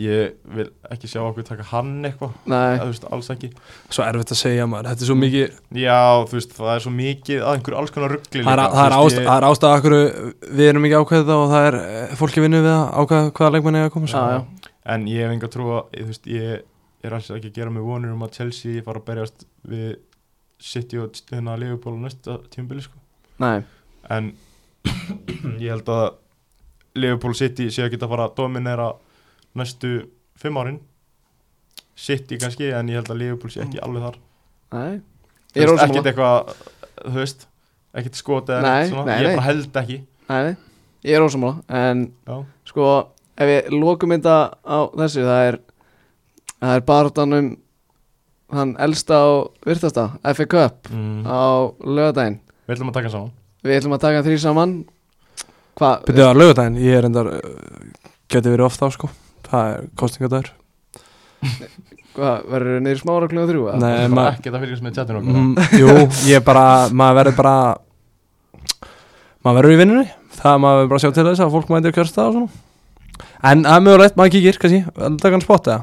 Ég 0.00 0.36
vil 0.56 0.64
ekki 0.88 1.08
sjá 1.10 1.20
okkur 1.20 1.44
taka 1.44 1.66
hann 1.68 1.90
eitthvað. 2.08 2.32
Nei. 2.48 2.78
Þú 2.80 2.86
veist, 2.88 3.04
alls 3.12 3.26
ekki. 3.34 3.50
Svo 3.92 4.04
erfitt 4.06 4.32
að 4.32 4.38
segja 4.40 4.64
maður, 4.70 4.88
þetta 4.88 5.04
er 5.04 5.10
svo 5.10 5.16
mikið 5.20 5.82
Já, 5.82 5.98
þú 6.30 6.38
veist, 6.38 6.54
það 6.56 6.70
er 6.72 6.84
svo 6.86 6.92
mikið 6.96 7.42
að 7.42 7.56
einhver 7.58 7.76
alls 7.76 7.92
konar 7.92 8.14
ruggli 8.16 8.44
Það 8.46 8.54
er, 8.54 8.62
það 8.72 8.86
er, 8.86 8.96
ást, 8.96 9.18
það 9.18 9.34
er 9.34 9.46
ástæða 9.50 9.80
okkur 9.82 9.96
við 10.62 10.70
erum 10.70 10.88
ekki 10.88 11.00
ákveðið 11.02 11.32
og 11.36 11.44
það 11.52 11.66
er 11.68 11.76
eh, 11.82 12.14
fólki 12.22 12.44
vinnu 12.46 12.62
við 12.64 12.72
að 12.72 12.86
ákveða 13.02 13.34
hvaða 13.36 13.52
leikmenn 13.56 13.78
er 13.82 13.90
að 13.90 13.92
koma. 13.98 14.10
Já, 14.14 14.38
já. 14.38 14.72
En 14.96 15.06
ég 15.12 15.26
hef 15.26 15.36
enga 15.36 15.52
trú 15.52 15.68
að, 15.76 15.84
þú 15.98 16.08
veist, 16.08 16.32
ég 16.32 16.64
er 17.04 17.18
alls 17.18 17.30
ekki 17.36 17.52
að 17.52 17.60
gera 17.60 17.74
mig 17.76 17.84
vonur 17.84 18.16
um 18.16 18.24
að 18.24 18.40
Chelsea 18.40 18.82
fara 18.86 19.02
að 19.02 19.06
berjast 19.12 19.46
við 19.68 19.92
City 20.62 20.98
og 21.02 21.20
hérna 21.28 21.58
Liverpool 21.58 21.98
á 21.98 22.04
næsta 22.06 22.40
tímabili, 22.48 22.84
sko. 22.86 22.96
Nei, 23.42 23.60
En 24.10 24.32
ég 25.62 25.68
held 25.70 25.88
að 25.92 26.04
Liverpool 26.98 27.34
City 27.38 27.68
sé 27.72 27.84
að 27.84 27.94
geta 27.94 28.06
að 28.08 28.14
fara 28.14 28.28
að 28.28 28.36
dominera 28.40 28.88
næstu 29.58 29.92
fimm 30.38 30.56
árin. 30.60 30.80
City 31.96 32.38
kannski, 32.40 32.70
en 32.74 32.88
ég 32.88 32.96
held 33.00 33.10
að 33.12 33.18
Liverpool 33.20 33.50
sé 33.52 33.60
ekki 33.66 33.80
alveg 33.84 34.02
þar. 34.06 34.16
nei 34.72 35.00
Ég 35.52 35.62
er 35.66 35.68
ekkert 35.68 35.82
ósammála 35.82 36.08
eitthvað, 36.08 36.52
þú 37.04 37.18
veist, 37.20 37.42
ekkert 37.94 38.14
skotið 38.16 38.54
eða 38.56 38.62
Nei, 38.62 38.78
neitt 38.80 38.90
svona. 38.92 39.04
nei, 39.04 39.16
Ég 39.20 39.26
nei. 39.26 39.34
bara 39.36 39.46
held 39.46 39.76
ekki. 39.82 39.98
Nei, 40.28 40.42
nei, 40.46 40.54
ég 41.04 41.16
er 41.18 41.26
ósammála 41.26 41.62
En 41.68 42.12
Já. 42.26 42.38
sko, 42.64 42.86
ef 43.36 43.50
við 43.50 43.68
lokum 43.76 44.14
þetta 44.16 44.36
á 44.64 44.78
þessu 44.96 45.26
Það 45.28 45.42
er 45.50 45.58
Það 46.62 46.76
er 46.76 46.80
barðan 46.88 47.32
um 47.38 47.50
Hann 48.52 48.74
elsta 48.78 49.16
og 49.32 49.54
virtasta 49.66 50.10
FA 50.34 50.44
Cup 50.46 50.88
Mm. 50.92 51.24
á 51.28 51.72
lögadaginn 51.84 52.40
Við 52.68 52.76
ætlum 52.76 52.88
að 52.90 52.94
taka 52.94 53.10
saman. 53.10 53.30
Við 53.64 53.76
ætlum 53.80 53.94
að 53.96 54.00
taka 54.00 54.22
þrý 54.22 54.38
saman 54.40 54.74
Hvað? 55.76 56.04
Byrjuðu 56.06 56.28
að 56.30 56.40
lögudaginn, 56.40 56.76
ég 56.80 56.96
er 56.98 57.04
endar 57.04 57.28
geti 58.28 58.48
verið 58.48 58.64
ofta 58.66 58.88
á 58.88 58.90
sko 58.92 59.08
Það 59.52 59.70
er 59.76 59.86
kostingadagur 60.00 60.50
Hvað? 62.12 62.42
Verður 62.52 62.82
niður 62.84 62.98
smára 63.00 63.28
kljóða 63.30 63.48
þrjú? 63.52 63.62
Nei, 63.72 63.86
Það 63.92 64.02
er 64.02 64.16
bara 64.16 64.32
ekkert 64.36 64.56
að 64.58 64.64
fylgjast 64.66 64.84
með 64.84 64.98
chatinu 64.98 65.20
okkar. 65.22 65.38
mm, 65.38 65.78
Jú, 65.80 65.94
ég 66.28 66.44
bara, 66.44 66.64
maður 66.92 67.16
verður 67.22 67.36
bara 67.38 67.54
maður 69.42 69.56
verður 69.58 69.74
í 69.74 69.78
vinnunni 69.80 70.04
það 70.36 70.60
maður 70.62 70.76
verður 70.82 70.90
bara 70.92 71.00
að 71.00 71.04
sjá 71.06 71.14
til 71.16 71.24
þess 71.30 71.42
að 71.46 71.54
fólk 71.56 71.72
mætir 71.72 71.96
kjörsta 71.96 72.26
og 72.28 72.36
svona 72.36 72.68
En 73.42 73.64
það 73.66 73.74
er 73.78 73.82
mögulegt, 73.86 74.14
maður 74.18 74.32
kíkir, 74.36 74.58
kannski, 74.62 74.82
að 74.96 75.16
taka 75.22 75.34
hann 75.36 75.44
spott 75.44 75.70
eða 75.72 75.80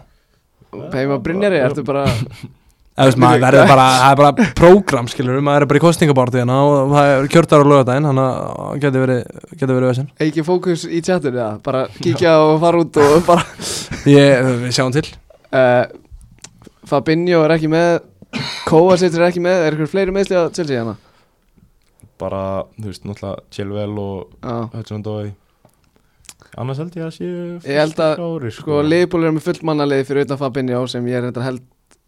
Heima 0.94 1.18
Brynjari, 1.24 1.60
ertu 1.66 1.84
bara 1.88 2.06
Eða, 3.00 3.08
veist, 3.08 3.20
maður 3.24 3.44
verður 3.46 3.70
bara, 3.70 3.84
það 3.96 4.10
er 4.12 4.18
bara 4.20 4.48
prógram 4.60 5.08
skilur, 5.08 5.38
maður 5.48 5.64
er 5.64 5.70
bara 5.70 5.80
í 5.80 5.84
kostningabártu 5.86 6.40
hérna 6.42 6.58
og 6.68 6.90
það 6.92 7.12
er 7.14 7.30
kjörtar 7.32 7.64
á 7.64 7.70
lögadaginn 7.72 8.08
þannig 8.10 8.26
að 8.26 8.50
það 8.58 8.82
geti 8.84 9.04
verið, 9.04 9.22
verið 9.70 10.02
ekki 10.26 10.44
fókus 10.44 10.84
í 10.84 11.00
chatinu 11.08 11.40
eða? 11.40 11.54
Bara 11.64 11.86
kíkja 11.96 12.34
og 12.44 12.58
fara 12.60 12.82
út 12.84 13.00
og 13.00 13.16
bara 13.30 13.46
Ég, 14.10 14.52
við 14.66 14.76
sjáum 14.76 14.92
til 14.98 15.06
uh, 15.08 15.88
Fabinho 16.92 17.40
er 17.46 17.56
ekki 17.56 17.72
með 17.72 17.90
Kovacic 18.68 19.16
er 19.16 19.30
ekki 19.30 19.46
með 19.48 19.64
Er 19.70 19.80
ykkur 19.80 19.94
fleiri 19.96 20.18
meðsli 20.20 20.42
að 20.42 20.52
Chelsea 20.60 20.84
hana? 20.84 21.00
Bara, 22.20 22.44
þú 22.76 22.92
veist, 22.92 23.08
náttúrulega 23.08 23.48
Chilwell 23.56 23.96
og 24.04 24.44
Já 24.44 24.58
Hudson 24.76 25.08
Dói. 25.08 25.32
Annars 26.60 26.84
held 26.84 27.00
ég 27.00 27.08
að 27.08 27.16
séu 27.16 27.34
Ég 27.64 27.80
held 27.80 28.00
að, 28.04 28.16
klárir, 28.20 28.60
Sko, 28.60 28.84
Liverpool 28.84 29.30
er 29.30 29.36
með 29.40 29.48
fullmannalið 29.48 30.08
fyrir 30.12 30.28
utan 30.28 30.44
Fabinho 30.44 30.88
sem 30.92 31.08
ég 31.08 31.22
er 31.22 31.30
reyndar 31.30 31.48
held 31.48 31.64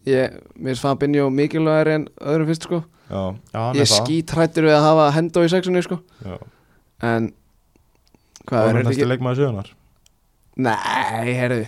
ég, 0.10 0.40
Mér 0.56 0.72
er 0.76 0.80
Fabinho 0.82 1.28
mikilvægari 1.34 1.94
en 1.99 2.07
öðrum 2.22 2.49
fyrst 2.52 2.65
sko 2.68 2.82
Já, 3.11 3.22
já 3.53 3.60
hann 3.60 3.76
Ég 3.76 3.84
er 3.84 3.90
það. 3.91 3.99
skítrættur 4.06 4.65
við 4.69 4.76
að 4.78 4.86
hafa 4.88 5.06
Hendo 5.18 5.44
í 5.45 5.49
sexunni 5.52 5.84
sko 5.86 5.99
Já. 6.26 6.38
En 7.11 7.32
Hvað 8.48 8.65
Það 8.65 8.69
er 8.72 8.84
næstu 8.84 8.91
ekki 8.95 9.07
leikmaður 9.11 9.38
sögunar. 9.41 9.68
Nei, 10.57 11.34
heyrðu 11.38 11.65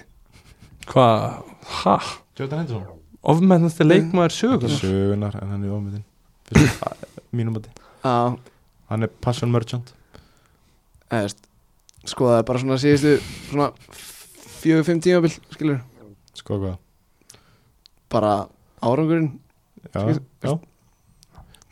Hvað, 0.90 1.44
hæ? 1.84 1.94
Jordan 2.40 2.60
Henderson. 2.64 2.88
Ofmennasti 3.34 3.86
leikmaður 3.88 4.34
sögur 4.36 4.74
Sögunar, 4.74 5.38
en 5.42 5.52
hann 5.54 5.64
er 5.64 5.76
ofmyndin. 5.76 6.04
Fyrst, 6.50 6.82
mínum 7.32 7.56
að 7.60 7.70
Já, 8.04 8.16
Hann 8.90 9.06
er 9.08 9.12
passion 9.24 9.52
merchant. 9.54 9.94
eða 11.12 11.30
Sko 12.10 12.28
er 12.36 12.44
bara 12.44 12.60
svona 12.60 12.76
síðustu 12.82 13.14
Svona 13.52 13.70
Fjögur, 14.60 14.84
fimm 14.90 15.00
tímabil 15.04 15.32
Skilur 15.54 15.80
Sko 16.36 16.58
hvað. 16.60 16.76
Bara 18.14 18.34
árangurinn 18.84 19.31
Já, 19.94 20.15
já. 20.44 20.53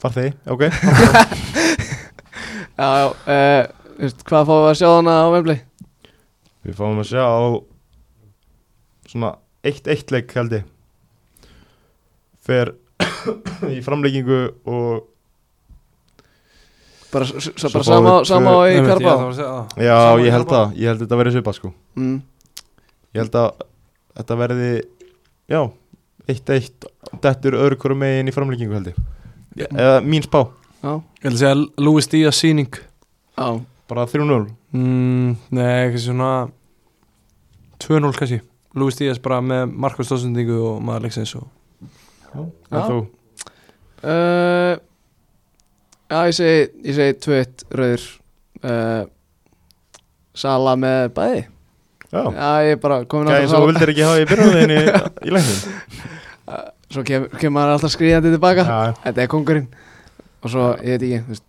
Far 0.01 0.13
þig, 0.15 0.33
ok. 0.49 0.65
Já, 2.81 2.87
já 2.97 3.07
uh, 3.11 3.67
veist, 3.99 4.23
Hvað 4.25 4.47
fáum 4.49 4.63
við 4.63 4.69
að 4.71 4.77
sjá 4.79 4.87
hana 4.89 5.13
á 5.21 5.25
Wembley? 5.29 5.59
Við 6.65 6.77
fáum 6.77 7.01
að 7.01 7.09
sjá 7.11 7.21
á 7.21 7.41
svona 9.11 9.31
1-1 9.67 10.13
leik 10.15 10.33
held 10.37 10.55
ég. 10.55 10.67
Fer 12.41 12.73
í 13.69 13.81
framleikingu 13.85 14.41
og 14.65 15.07
Bara, 17.11 17.25
bara 17.27 17.83
sama, 17.83 18.11
við 18.21 18.29
sama 18.29 18.51
á 18.55 18.59
í 18.71 18.75
Karpa 18.87 19.13
að. 19.19 19.39
Já, 19.83 19.97
ég 20.23 20.31
held 20.31 20.47
það, 20.47 20.77
ég 20.79 20.87
held 20.87 21.01
þetta 21.03 21.17
verði 21.19 21.33
svipað 21.35 21.57
sko 21.57 21.71
mm. 21.99 22.13
Ég 23.11 23.19
held 23.19 23.35
að 23.35 23.65
þetta 24.15 24.37
verði, 24.39 24.69
já, 25.51 25.59
1-1 26.29 26.87
Dettur 27.23 27.57
öðru 27.57 27.77
hverju 27.81 27.97
megin 27.97 28.29
í 28.29 28.33
framlíkingu 28.35 28.75
held 28.77 28.91
ég. 28.93 28.99
Eða 29.71 29.99
mín 30.05 30.23
spá, 30.25 30.45
Já, 30.81 30.93
Ég 31.21 31.27
ætla 31.27 31.31
að 31.33 31.41
segja 31.41 31.55
Louis 31.85 32.07
Díaz 32.09 32.37
síning 32.41 32.71
já. 32.77 33.47
Bara 33.91 34.05
3-0 34.09 34.47
mm, 34.73 35.33
Nei, 35.53 35.67
ekki 35.89 36.01
svona 36.05 36.29
2-0 37.83 38.13
kannski. 38.17 38.39
Louis 38.77 38.95
Díaz 38.97 39.19
bara 39.21 39.41
með 39.43 39.73
markastóðsendingu 39.83 40.57
og 40.71 40.79
maður 40.85 41.07
leiksins 41.09 41.33
og 41.39 41.49
Já, 42.31 42.79
þú? 42.87 42.99
Uh, 44.01 44.77
Já, 46.11 46.17
ég 46.27 46.35
segi, 46.35 46.63
ég 46.87 46.95
segi 46.97 47.17
2-1 47.23 47.65
rauður. 47.79 48.05
Uh, 48.61 49.03
Sala 50.35 50.77
með 50.79 51.09
bæði. 51.15 51.41
Já, 52.11 52.21
Já, 52.35 52.47
ég 52.67 52.73
er 52.75 52.79
bara 52.83 53.01
komin 53.07 53.29
á 53.31 53.39
gæði 53.39 53.45
það 53.47 53.53
svo 53.55 53.67
vildir 53.69 53.91
ekki 53.93 54.03
hafa 54.07 54.19
í 54.23 54.25
byrjunarveginni 54.27 54.79
í 55.27 55.35
læknum 55.35 55.59
Svo 56.91 57.03
kem, 57.07 57.25
kemur 57.39 57.55
maður 57.59 57.73
alltaf 57.77 57.93
skriðandi 57.93 58.31
tilbaka. 58.33 58.63
Já, 58.67 58.93
Þetta 59.05 59.23
er 59.23 59.29
kongurinn 59.31 59.67
Og 60.41 60.49
svo, 60.51 60.65
ég 60.83 60.97
veit 60.97 61.05
ekki, 61.07 61.19
þú 61.23 61.35
veist 61.35 61.45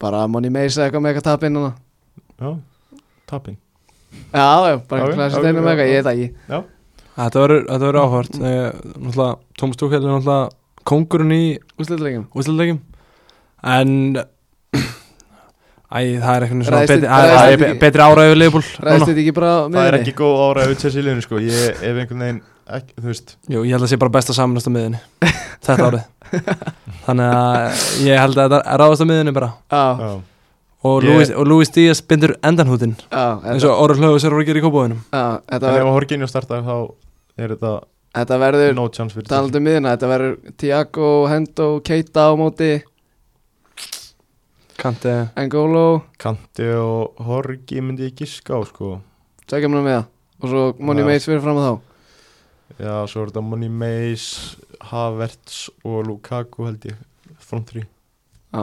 Bara 0.00 0.20
Money 0.30 0.52
Mace 0.54 0.78
eitthvað 0.84 1.02
með 1.04 1.10
eitthvað 1.14 1.26
tapinn 1.30 1.58
já, 2.40 2.52
tapin 3.30 3.56
Já, 4.34 4.46
já, 4.70 4.76
bara 4.90 5.08
Ok, 5.08 5.14
klassi 5.16 5.36
ok, 5.36 5.42
steinu 5.42 5.64
með 5.64 5.72
eitthvað, 5.72 5.90
ég 5.90 6.04
veit 6.06 6.12
ekki. 6.12 6.28
Þetta 7.20 7.42
verður, 7.44 7.98
áhvert 8.04 8.38
Tómas 9.60 9.76
Túkell 9.80 10.00
er 10.00 10.08
náttúrulega 10.14 10.84
kongurinn 10.88 11.34
í 11.36 11.42
úsleikleikim 12.32 12.78
En 13.60 13.90
Æ, 15.90 16.00
það 16.22 16.30
er 16.36 16.44
eitthvað 16.46 16.64
svona 16.68 16.80
betri, 16.86 16.96
þið- 17.00 17.10
æ, 17.10 17.18
ræðst 17.18 17.34
æ, 17.34 17.50
þið 17.50 17.58
be- 17.60 17.66
ekki- 17.66 17.80
betri 17.82 18.04
áræðu 18.06 18.34
leifbúl 18.38 18.62
Ræðist 18.86 19.08
þetta 19.10 19.22
ekki 19.24 19.32
bara 19.40 19.50
á 19.50 19.58
Það 19.74 19.88
er 19.90 19.96
ekki 19.98 20.12
góð 20.20 20.42
ára 20.46 20.66
við 20.70 20.76
Chelsea 20.84 21.02
liðinu 21.02 21.24
sko. 21.26 21.40
Ég 21.42 21.80
ef 21.82 21.98
einhvern 22.04 22.22
veginn 22.24 22.40
ekki, 22.78 22.94
Þú 23.00 23.06
veist. 23.10 23.34
Jú, 23.50 23.62
ég 23.66 23.74
held 23.76 23.84
að 23.86 23.90
sé 23.92 23.98
bara 24.00 24.14
best 24.16 24.30
að 24.32 24.38
samanast 24.40 24.68
á 24.70 24.72
miðinni 24.74 25.00
Þetta 25.60 25.86
árið. 25.90 26.04
Þannig 27.06 27.30
að 27.36 27.84
ég 28.06 28.20
held 28.22 28.38
að 28.40 28.50
þetta 28.54 28.76
ráðast 28.80 29.04
á 29.04 29.06
miðinni 29.10 29.34
bara. 29.36 29.48
Já, 29.70 29.82
Já. 30.00 30.10
Og 30.80 31.02
Ég- 31.04 31.10
Luis, 31.12 31.30
og 31.36 31.44
Luis 31.50 31.68
Díaz 31.74 32.00
bindur 32.08 32.32
endanhútin. 32.40 32.94
Já, 33.12 33.24
eins 33.44 33.60
þetta, 33.60 33.72
og 33.74 33.82
Orður 33.84 33.98
Hlöðu 34.00 34.20
sér 34.22 34.32
voru 34.32 34.44
að 34.46 34.48
gera 34.48 34.60
í 34.60 34.64
kópáðunum 34.64 35.00
já, 35.12 35.24
þetta, 35.50 35.56
En 35.60 35.74
ef 35.74 35.74
ver, 35.76 35.82
að 35.84 35.96
Horginjó 35.98 36.28
starta 36.30 36.60
þá 36.64 36.76
er 37.36 37.52
þetta 37.56 37.72
þetta 38.20 38.38
verður 38.40 38.72
no 38.78 38.86
chance 38.96 39.14
fyrir 39.14 39.28
talandi 39.28 39.60
um 39.60 39.66
miðuna, 39.68 39.92
þetta 39.96 40.08
verður 40.14 40.54
Tiago, 40.62 41.10
Hendo, 41.30 41.66
Keita 41.84 42.24
á 42.26 42.32
móti. 42.40 42.70
Kanti 44.80 45.12
Engolo, 45.36 45.84
Kanti 46.20 46.70
og 46.80 47.20
Horgi 47.28 47.82
myndi 47.84 48.08
ég 48.08 48.16
giska 48.16 48.56
á 48.56 48.60
sko. 48.64 48.94
Tveikja 49.44 49.68
mér 49.68 49.84
með 49.84 49.96
það. 49.98 50.06
Og 50.40 50.48
svo 50.54 50.62
Moni 50.80 51.02
Já. 51.04 51.08
Meis 51.10 51.26
fyrir 51.28 51.42
fram 51.44 51.60
að 51.60 51.66
þá 51.68 51.74
Já, 52.80 52.94
svo 53.10 53.22
er 53.26 53.30
þetta 53.32 53.42
Money 53.44 53.68
Mace, 53.68 54.56
Havertz 54.90 55.66
og 55.84 56.06
Lukaku 56.08 56.64
held 56.68 56.86
ég 56.88 56.96
Front 57.44 57.68
3 57.74 57.82
Já, 57.84 58.62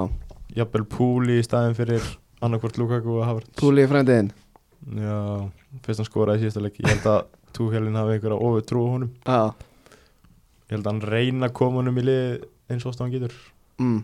Jafnvel 0.58 0.86
Púli 0.90 1.38
í 1.38 1.46
staðin 1.46 1.76
fyrir 1.78 2.04
annarkvort 2.42 2.80
Lukaku 2.82 3.20
og 3.20 3.26
Havertz. 3.28 3.54
Púli 3.60 3.86
í 3.86 3.90
frændiðin 3.92 4.32
Já, 4.98 5.18
fyrst 5.86 6.02
hann 6.02 6.08
skoraði 6.10 6.40
í 6.40 6.46
síðasta 6.46 6.64
leik. 6.64 6.78
Ég 6.82 6.90
held 6.96 7.08
að 7.12 7.24
Túhelin 7.58 7.98
hafi 7.98 8.16
einhverja 8.18 8.38
ofur 8.48 8.66
trú 8.70 8.84
á 8.86 8.90
honum. 8.96 9.12
Já, 9.26 9.42
Ég 10.68 10.76
held 10.76 10.88
að 10.88 10.92
hann 10.92 11.06
reyna 11.14 11.48
að 11.48 11.56
koma 11.62 11.80
honum 11.82 11.98
í 12.02 12.04
lið 12.08 12.46
eins 12.74 12.86
og 12.88 12.98
hann 13.00 13.14
getur. 13.14 13.34
Mm, 13.80 14.02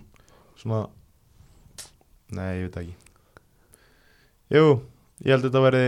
Svona 0.59 0.85
Nei, 2.33 2.49
ég 2.61 2.69
veit 2.69 2.77
ekki. 2.81 2.93
Jú, 4.53 4.65
ég 5.25 5.33
held 5.35 5.43
að 5.43 5.49
þetta 5.49 5.63
verði 5.67 5.87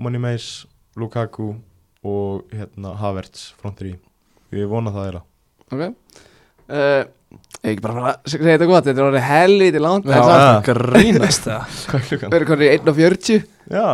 Money 0.00 0.22
Mace, 0.22 0.66
Lukaku 0.98 1.52
og 2.04 2.44
hérna 2.54 2.94
Havertz 3.00 3.52
front 3.60 3.78
3 3.80 3.94
Ég 4.54 4.68
vona 4.70 4.92
það 4.94 5.08
eða 5.12 5.22
ok. 5.72 5.84
Uh, 6.68 7.04
Ég 7.64 7.72
ekki 7.74 7.82
bara 7.82 7.94
fara 7.96 8.10
að 8.12 8.28
segja 8.30 8.52
þetta 8.54 8.66
gott, 8.68 8.84
þetta 8.86 9.00
er 9.00 9.06
orðið 9.08 9.24
helviti 9.26 9.80
langt. 9.82 10.04
Já, 10.06 10.18
það- 10.20 10.42
samt 10.44 10.66
grínast. 10.68 11.46
Það 11.48 11.78
Hvað 11.88 11.98
er 11.98 12.06
klukkan? 12.10 12.32
verður 12.34 12.48
konið 12.50 12.66
í 12.68 12.74
1.40 12.78 13.44
Já, 13.74 13.86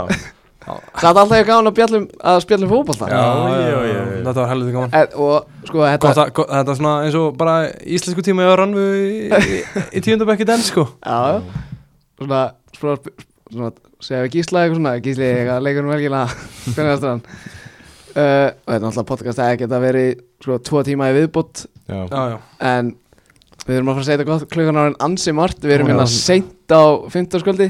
Satt 0.61 1.17
alltaf 1.17 1.31
ég 1.39 1.47
gáðan 1.49 1.71
að 1.71 1.73
spjallum 1.79 2.03
að 2.31 2.41
spjallum 2.45 2.69
fótbolta. 2.71 3.07
Já, 3.09 3.21
já, 3.49 3.63
já, 3.71 3.79
já. 3.89 4.03
Þetta 4.27 4.35
var 4.43 4.51
helviti 4.51 4.75
gaman. 4.75 4.91
En, 4.99 5.07
Og 5.17 5.65
sko 5.71 5.79
þetta 5.87 6.05
Gott 6.11 6.21
að, 6.21 6.33
gott, 6.37 6.51
þetta 6.53 6.75
er 6.75 6.79
svona 6.83 6.93
eins 7.07 7.17
og 7.23 7.39
bara 7.41 7.55
íslensku 7.97 8.25
tíma 8.27 8.45
ég 8.45 8.51
var 8.53 8.61
rannu 8.61 8.85
í, 9.01 9.15
í, 9.31 9.63
í 9.97 10.03
tíundabekki 10.05 10.47
den 10.51 10.67
sko. 10.67 10.85
Já, 11.01 11.41
svona 12.21 12.43
Svona, 12.77 12.99
svona 13.51 13.71
segja 14.05 14.21
við 14.27 14.35
Gísla 14.37 14.67
eitthvað 14.67 14.79
svona. 14.83 14.93
Gísli, 15.07 15.31
eitthvað 15.33 15.65
leikur 15.65 15.89
um 15.89 15.95
velgina 15.95 16.21
Hvernig 16.29 16.93
er 16.93 17.03
það 17.07 17.25
uh, 18.15 18.49
Og 18.51 18.71
þetta 18.71 18.77
er 18.77 18.83
náttúrulega 18.85 19.09
podcast 19.11 19.43
að 19.45 19.53
geta 19.63 19.81
verið 19.83 20.11
Sko 20.41 20.59
tvo 20.67 20.83
tíma 20.87 21.11
í 21.13 21.17
viðbútt 21.19 21.65
Já, 21.91 22.01
Já, 22.07 22.23
já. 22.33 22.39
En 22.71 22.91
við 23.67 23.77
erum 23.77 23.91
að 23.93 23.99
fara 23.99 24.03
að 24.03 24.09
segja 24.09 24.19
þetta 24.21 24.29
gott 24.31 24.49
Klukkan 24.55 24.81
ára 24.81 24.91
en 24.93 24.99
ansi 25.07 25.35
margt. 25.37 25.61
Við 25.65 25.75
erum 25.77 25.91
hérna 25.93 26.07
seint 26.11 26.75
á 26.75 26.83
15 27.13 27.43
sköldi 27.45 27.69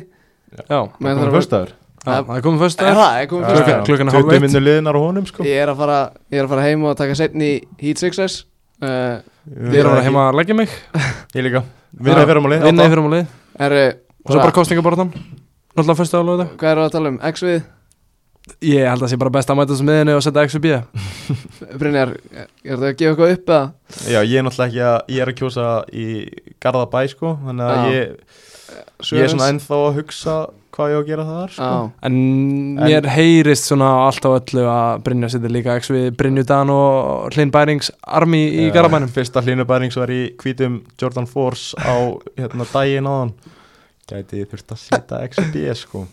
Já, 0.67 0.81
Men 1.01 1.19
það 1.21 1.35
það 1.41 1.61
er 1.61 1.75
það 2.01 2.31
er 2.39 2.45
komið 2.47 2.63
fyrst 2.65 2.81
Er 2.85 2.97
það, 2.97 3.17
er 3.21 3.27
komið 3.31 3.43
Já, 3.43 3.51
fyrst 3.51 3.67
Klukkan- 3.67 3.83
klukkan 3.91 4.09
er 4.09 4.15
hálf 4.17 4.25
20 4.31 4.35
eitt. 4.37 4.45
minnur 4.47 4.65
liðnar 4.65 4.97
á 4.97 5.01
honum 5.05 5.27
sko. 5.29 5.45
Ég 5.45 5.59
er 5.61 5.69
að 5.73 5.83
fara, 5.83 5.99
er 6.33 6.49
fara 6.49 6.63
heim 6.65 6.87
og 6.89 6.97
taka 6.97 7.17
setni 7.19 7.51
Heat 7.83 8.01
Sixers 8.01 8.39
uh, 8.81 9.21
Ég 9.51 9.77
er 9.83 9.85
að 9.85 9.99
vera 9.99 10.07
heima 10.07 10.23
að 10.31 10.39
leggja 10.41 10.57
mig. 10.57 10.73
Ég 11.37 11.45
líka. 11.45 11.63
Vinna 11.91 12.23
í 12.25 12.31
fyrramáli 12.31 12.61
Vinna 12.65 12.87
í 12.87 12.93
fyrirmáli 12.95 13.21
er, 13.61 13.77
Og 14.25 14.33
svo 14.33 14.41
bara 14.41 14.55
kostningaborðan 14.55 15.11
Náttúrulega 15.11 15.99
fyrst 16.01 16.15
að 16.17 16.25
alveg 16.25 16.53
Hvað 16.61 16.73
eru 16.73 16.85
að 16.87 16.93
tala 16.95 17.11
um? 17.13 17.19
X 17.31 17.45
við? 17.47 17.61
Ég 18.65 18.85
held 18.89 19.01
að 19.01 19.07
það 19.07 19.13
sé 19.13 19.19
bara 19.23 19.33
best 19.39 19.51
að 19.53 19.59
mæta 19.61 19.73
þessu 19.75 19.87
miðinni 19.89 20.15
og 20.19 20.23
setja 20.27 20.45
X 20.49 20.57
og 20.59 20.63
B. 20.65 20.77
Brynjar, 21.81 22.15
er 22.37 22.77
það 22.77 22.87
að 22.91 22.95
gefa 23.01 23.11
eitthvað 23.11 23.35
upp 23.37 23.53
eða? 23.55 23.65
Já, 24.11 24.21
ég 24.21 24.37
er 24.41 24.47
náttúrulega 24.47 24.71
ekki 24.71 24.87
að 24.87 25.13
Ég 25.17 25.25
er 25.25 25.33
að 25.33 25.39
kjósa 25.41 25.67
í 25.93 26.07
Garðabæ 26.63 27.03
sko 27.15 27.35
Þannig 27.47 27.71
að 27.75 27.91
ég, 27.95 28.41
ég 29.11 29.25
er 29.25 29.33
svona 29.35 29.51
ennþá 29.55 29.79
að 29.87 30.01
hugsa 30.01 30.39
Hvað 30.71 30.93
ég 30.93 30.95
á 30.95 31.01
að 31.01 31.09
gera 31.09 31.25
þar 31.27 31.53
sko. 31.55 31.69
Já, 31.69 31.79
En 32.07 32.19
mér 32.79 33.09
heyrist 33.11 33.67
svona 33.67 33.89
allt 34.07 34.23
á 34.23 34.31
öllu 34.31 34.67
að 34.71 35.01
Brynja 35.09 35.31
setja 35.33 35.51
líka 35.51 35.75
X 35.81 35.91
við 35.91 36.07
Brynju 36.21 36.45
Dan 36.47 36.71
og 36.71 37.35
Hlinn 37.35 37.51
Bærings 37.55 37.91
armi 38.07 38.45
í 38.47 38.69
Já, 38.69 38.75
Garabænum 38.79 39.11
Fyrsta 39.11 39.43
hlínubærings 39.43 39.99
var 39.99 40.13
í 40.15 40.21
hvítum 40.39 40.79
Jordan 41.03 41.27
Force 41.27 41.75
á 41.75 42.15
hérna 42.39 42.69
daginn 42.71 43.11
áðan. 43.11 43.35
Gæti 44.11 44.45
ég 44.45 44.51
þurft 44.55 44.77
að 44.77 44.83
setja 44.85 45.21
XB 45.27 45.67
sko. 45.83 46.05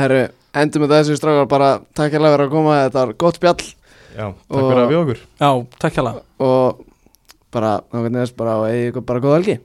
Herru, 0.00 0.24
endur 0.56 0.84
með 0.84 0.94
þessu 0.96 1.18
strákar 1.18 1.50
bara 1.50 1.70
takk 1.94 2.16
hérlega 2.16 2.36
fyrir 2.36 2.48
að 2.48 2.54
koma, 2.54 2.78
þetta 2.86 3.04
var 3.04 3.16
gott 3.24 3.40
spjall. 3.40 3.66
Já, 4.10 4.26
takk 4.26 4.66
fyrir 4.66 4.82
að 4.82 4.90
við 4.90 5.00
okkur. 5.04 5.24
Já, 5.40 5.50
takk 5.82 5.98
hjá 5.98 6.04
og 6.40 6.86
bara, 7.50 7.72
þá 7.90 7.96
hvernig 7.98 8.22
þess 8.24 8.38
bara, 8.38 8.56
og 8.60 8.70
eigi 8.70 8.88
ykkur 8.90 9.06
bara 9.06 9.22
góða 9.24 9.38
helgi 9.40 9.58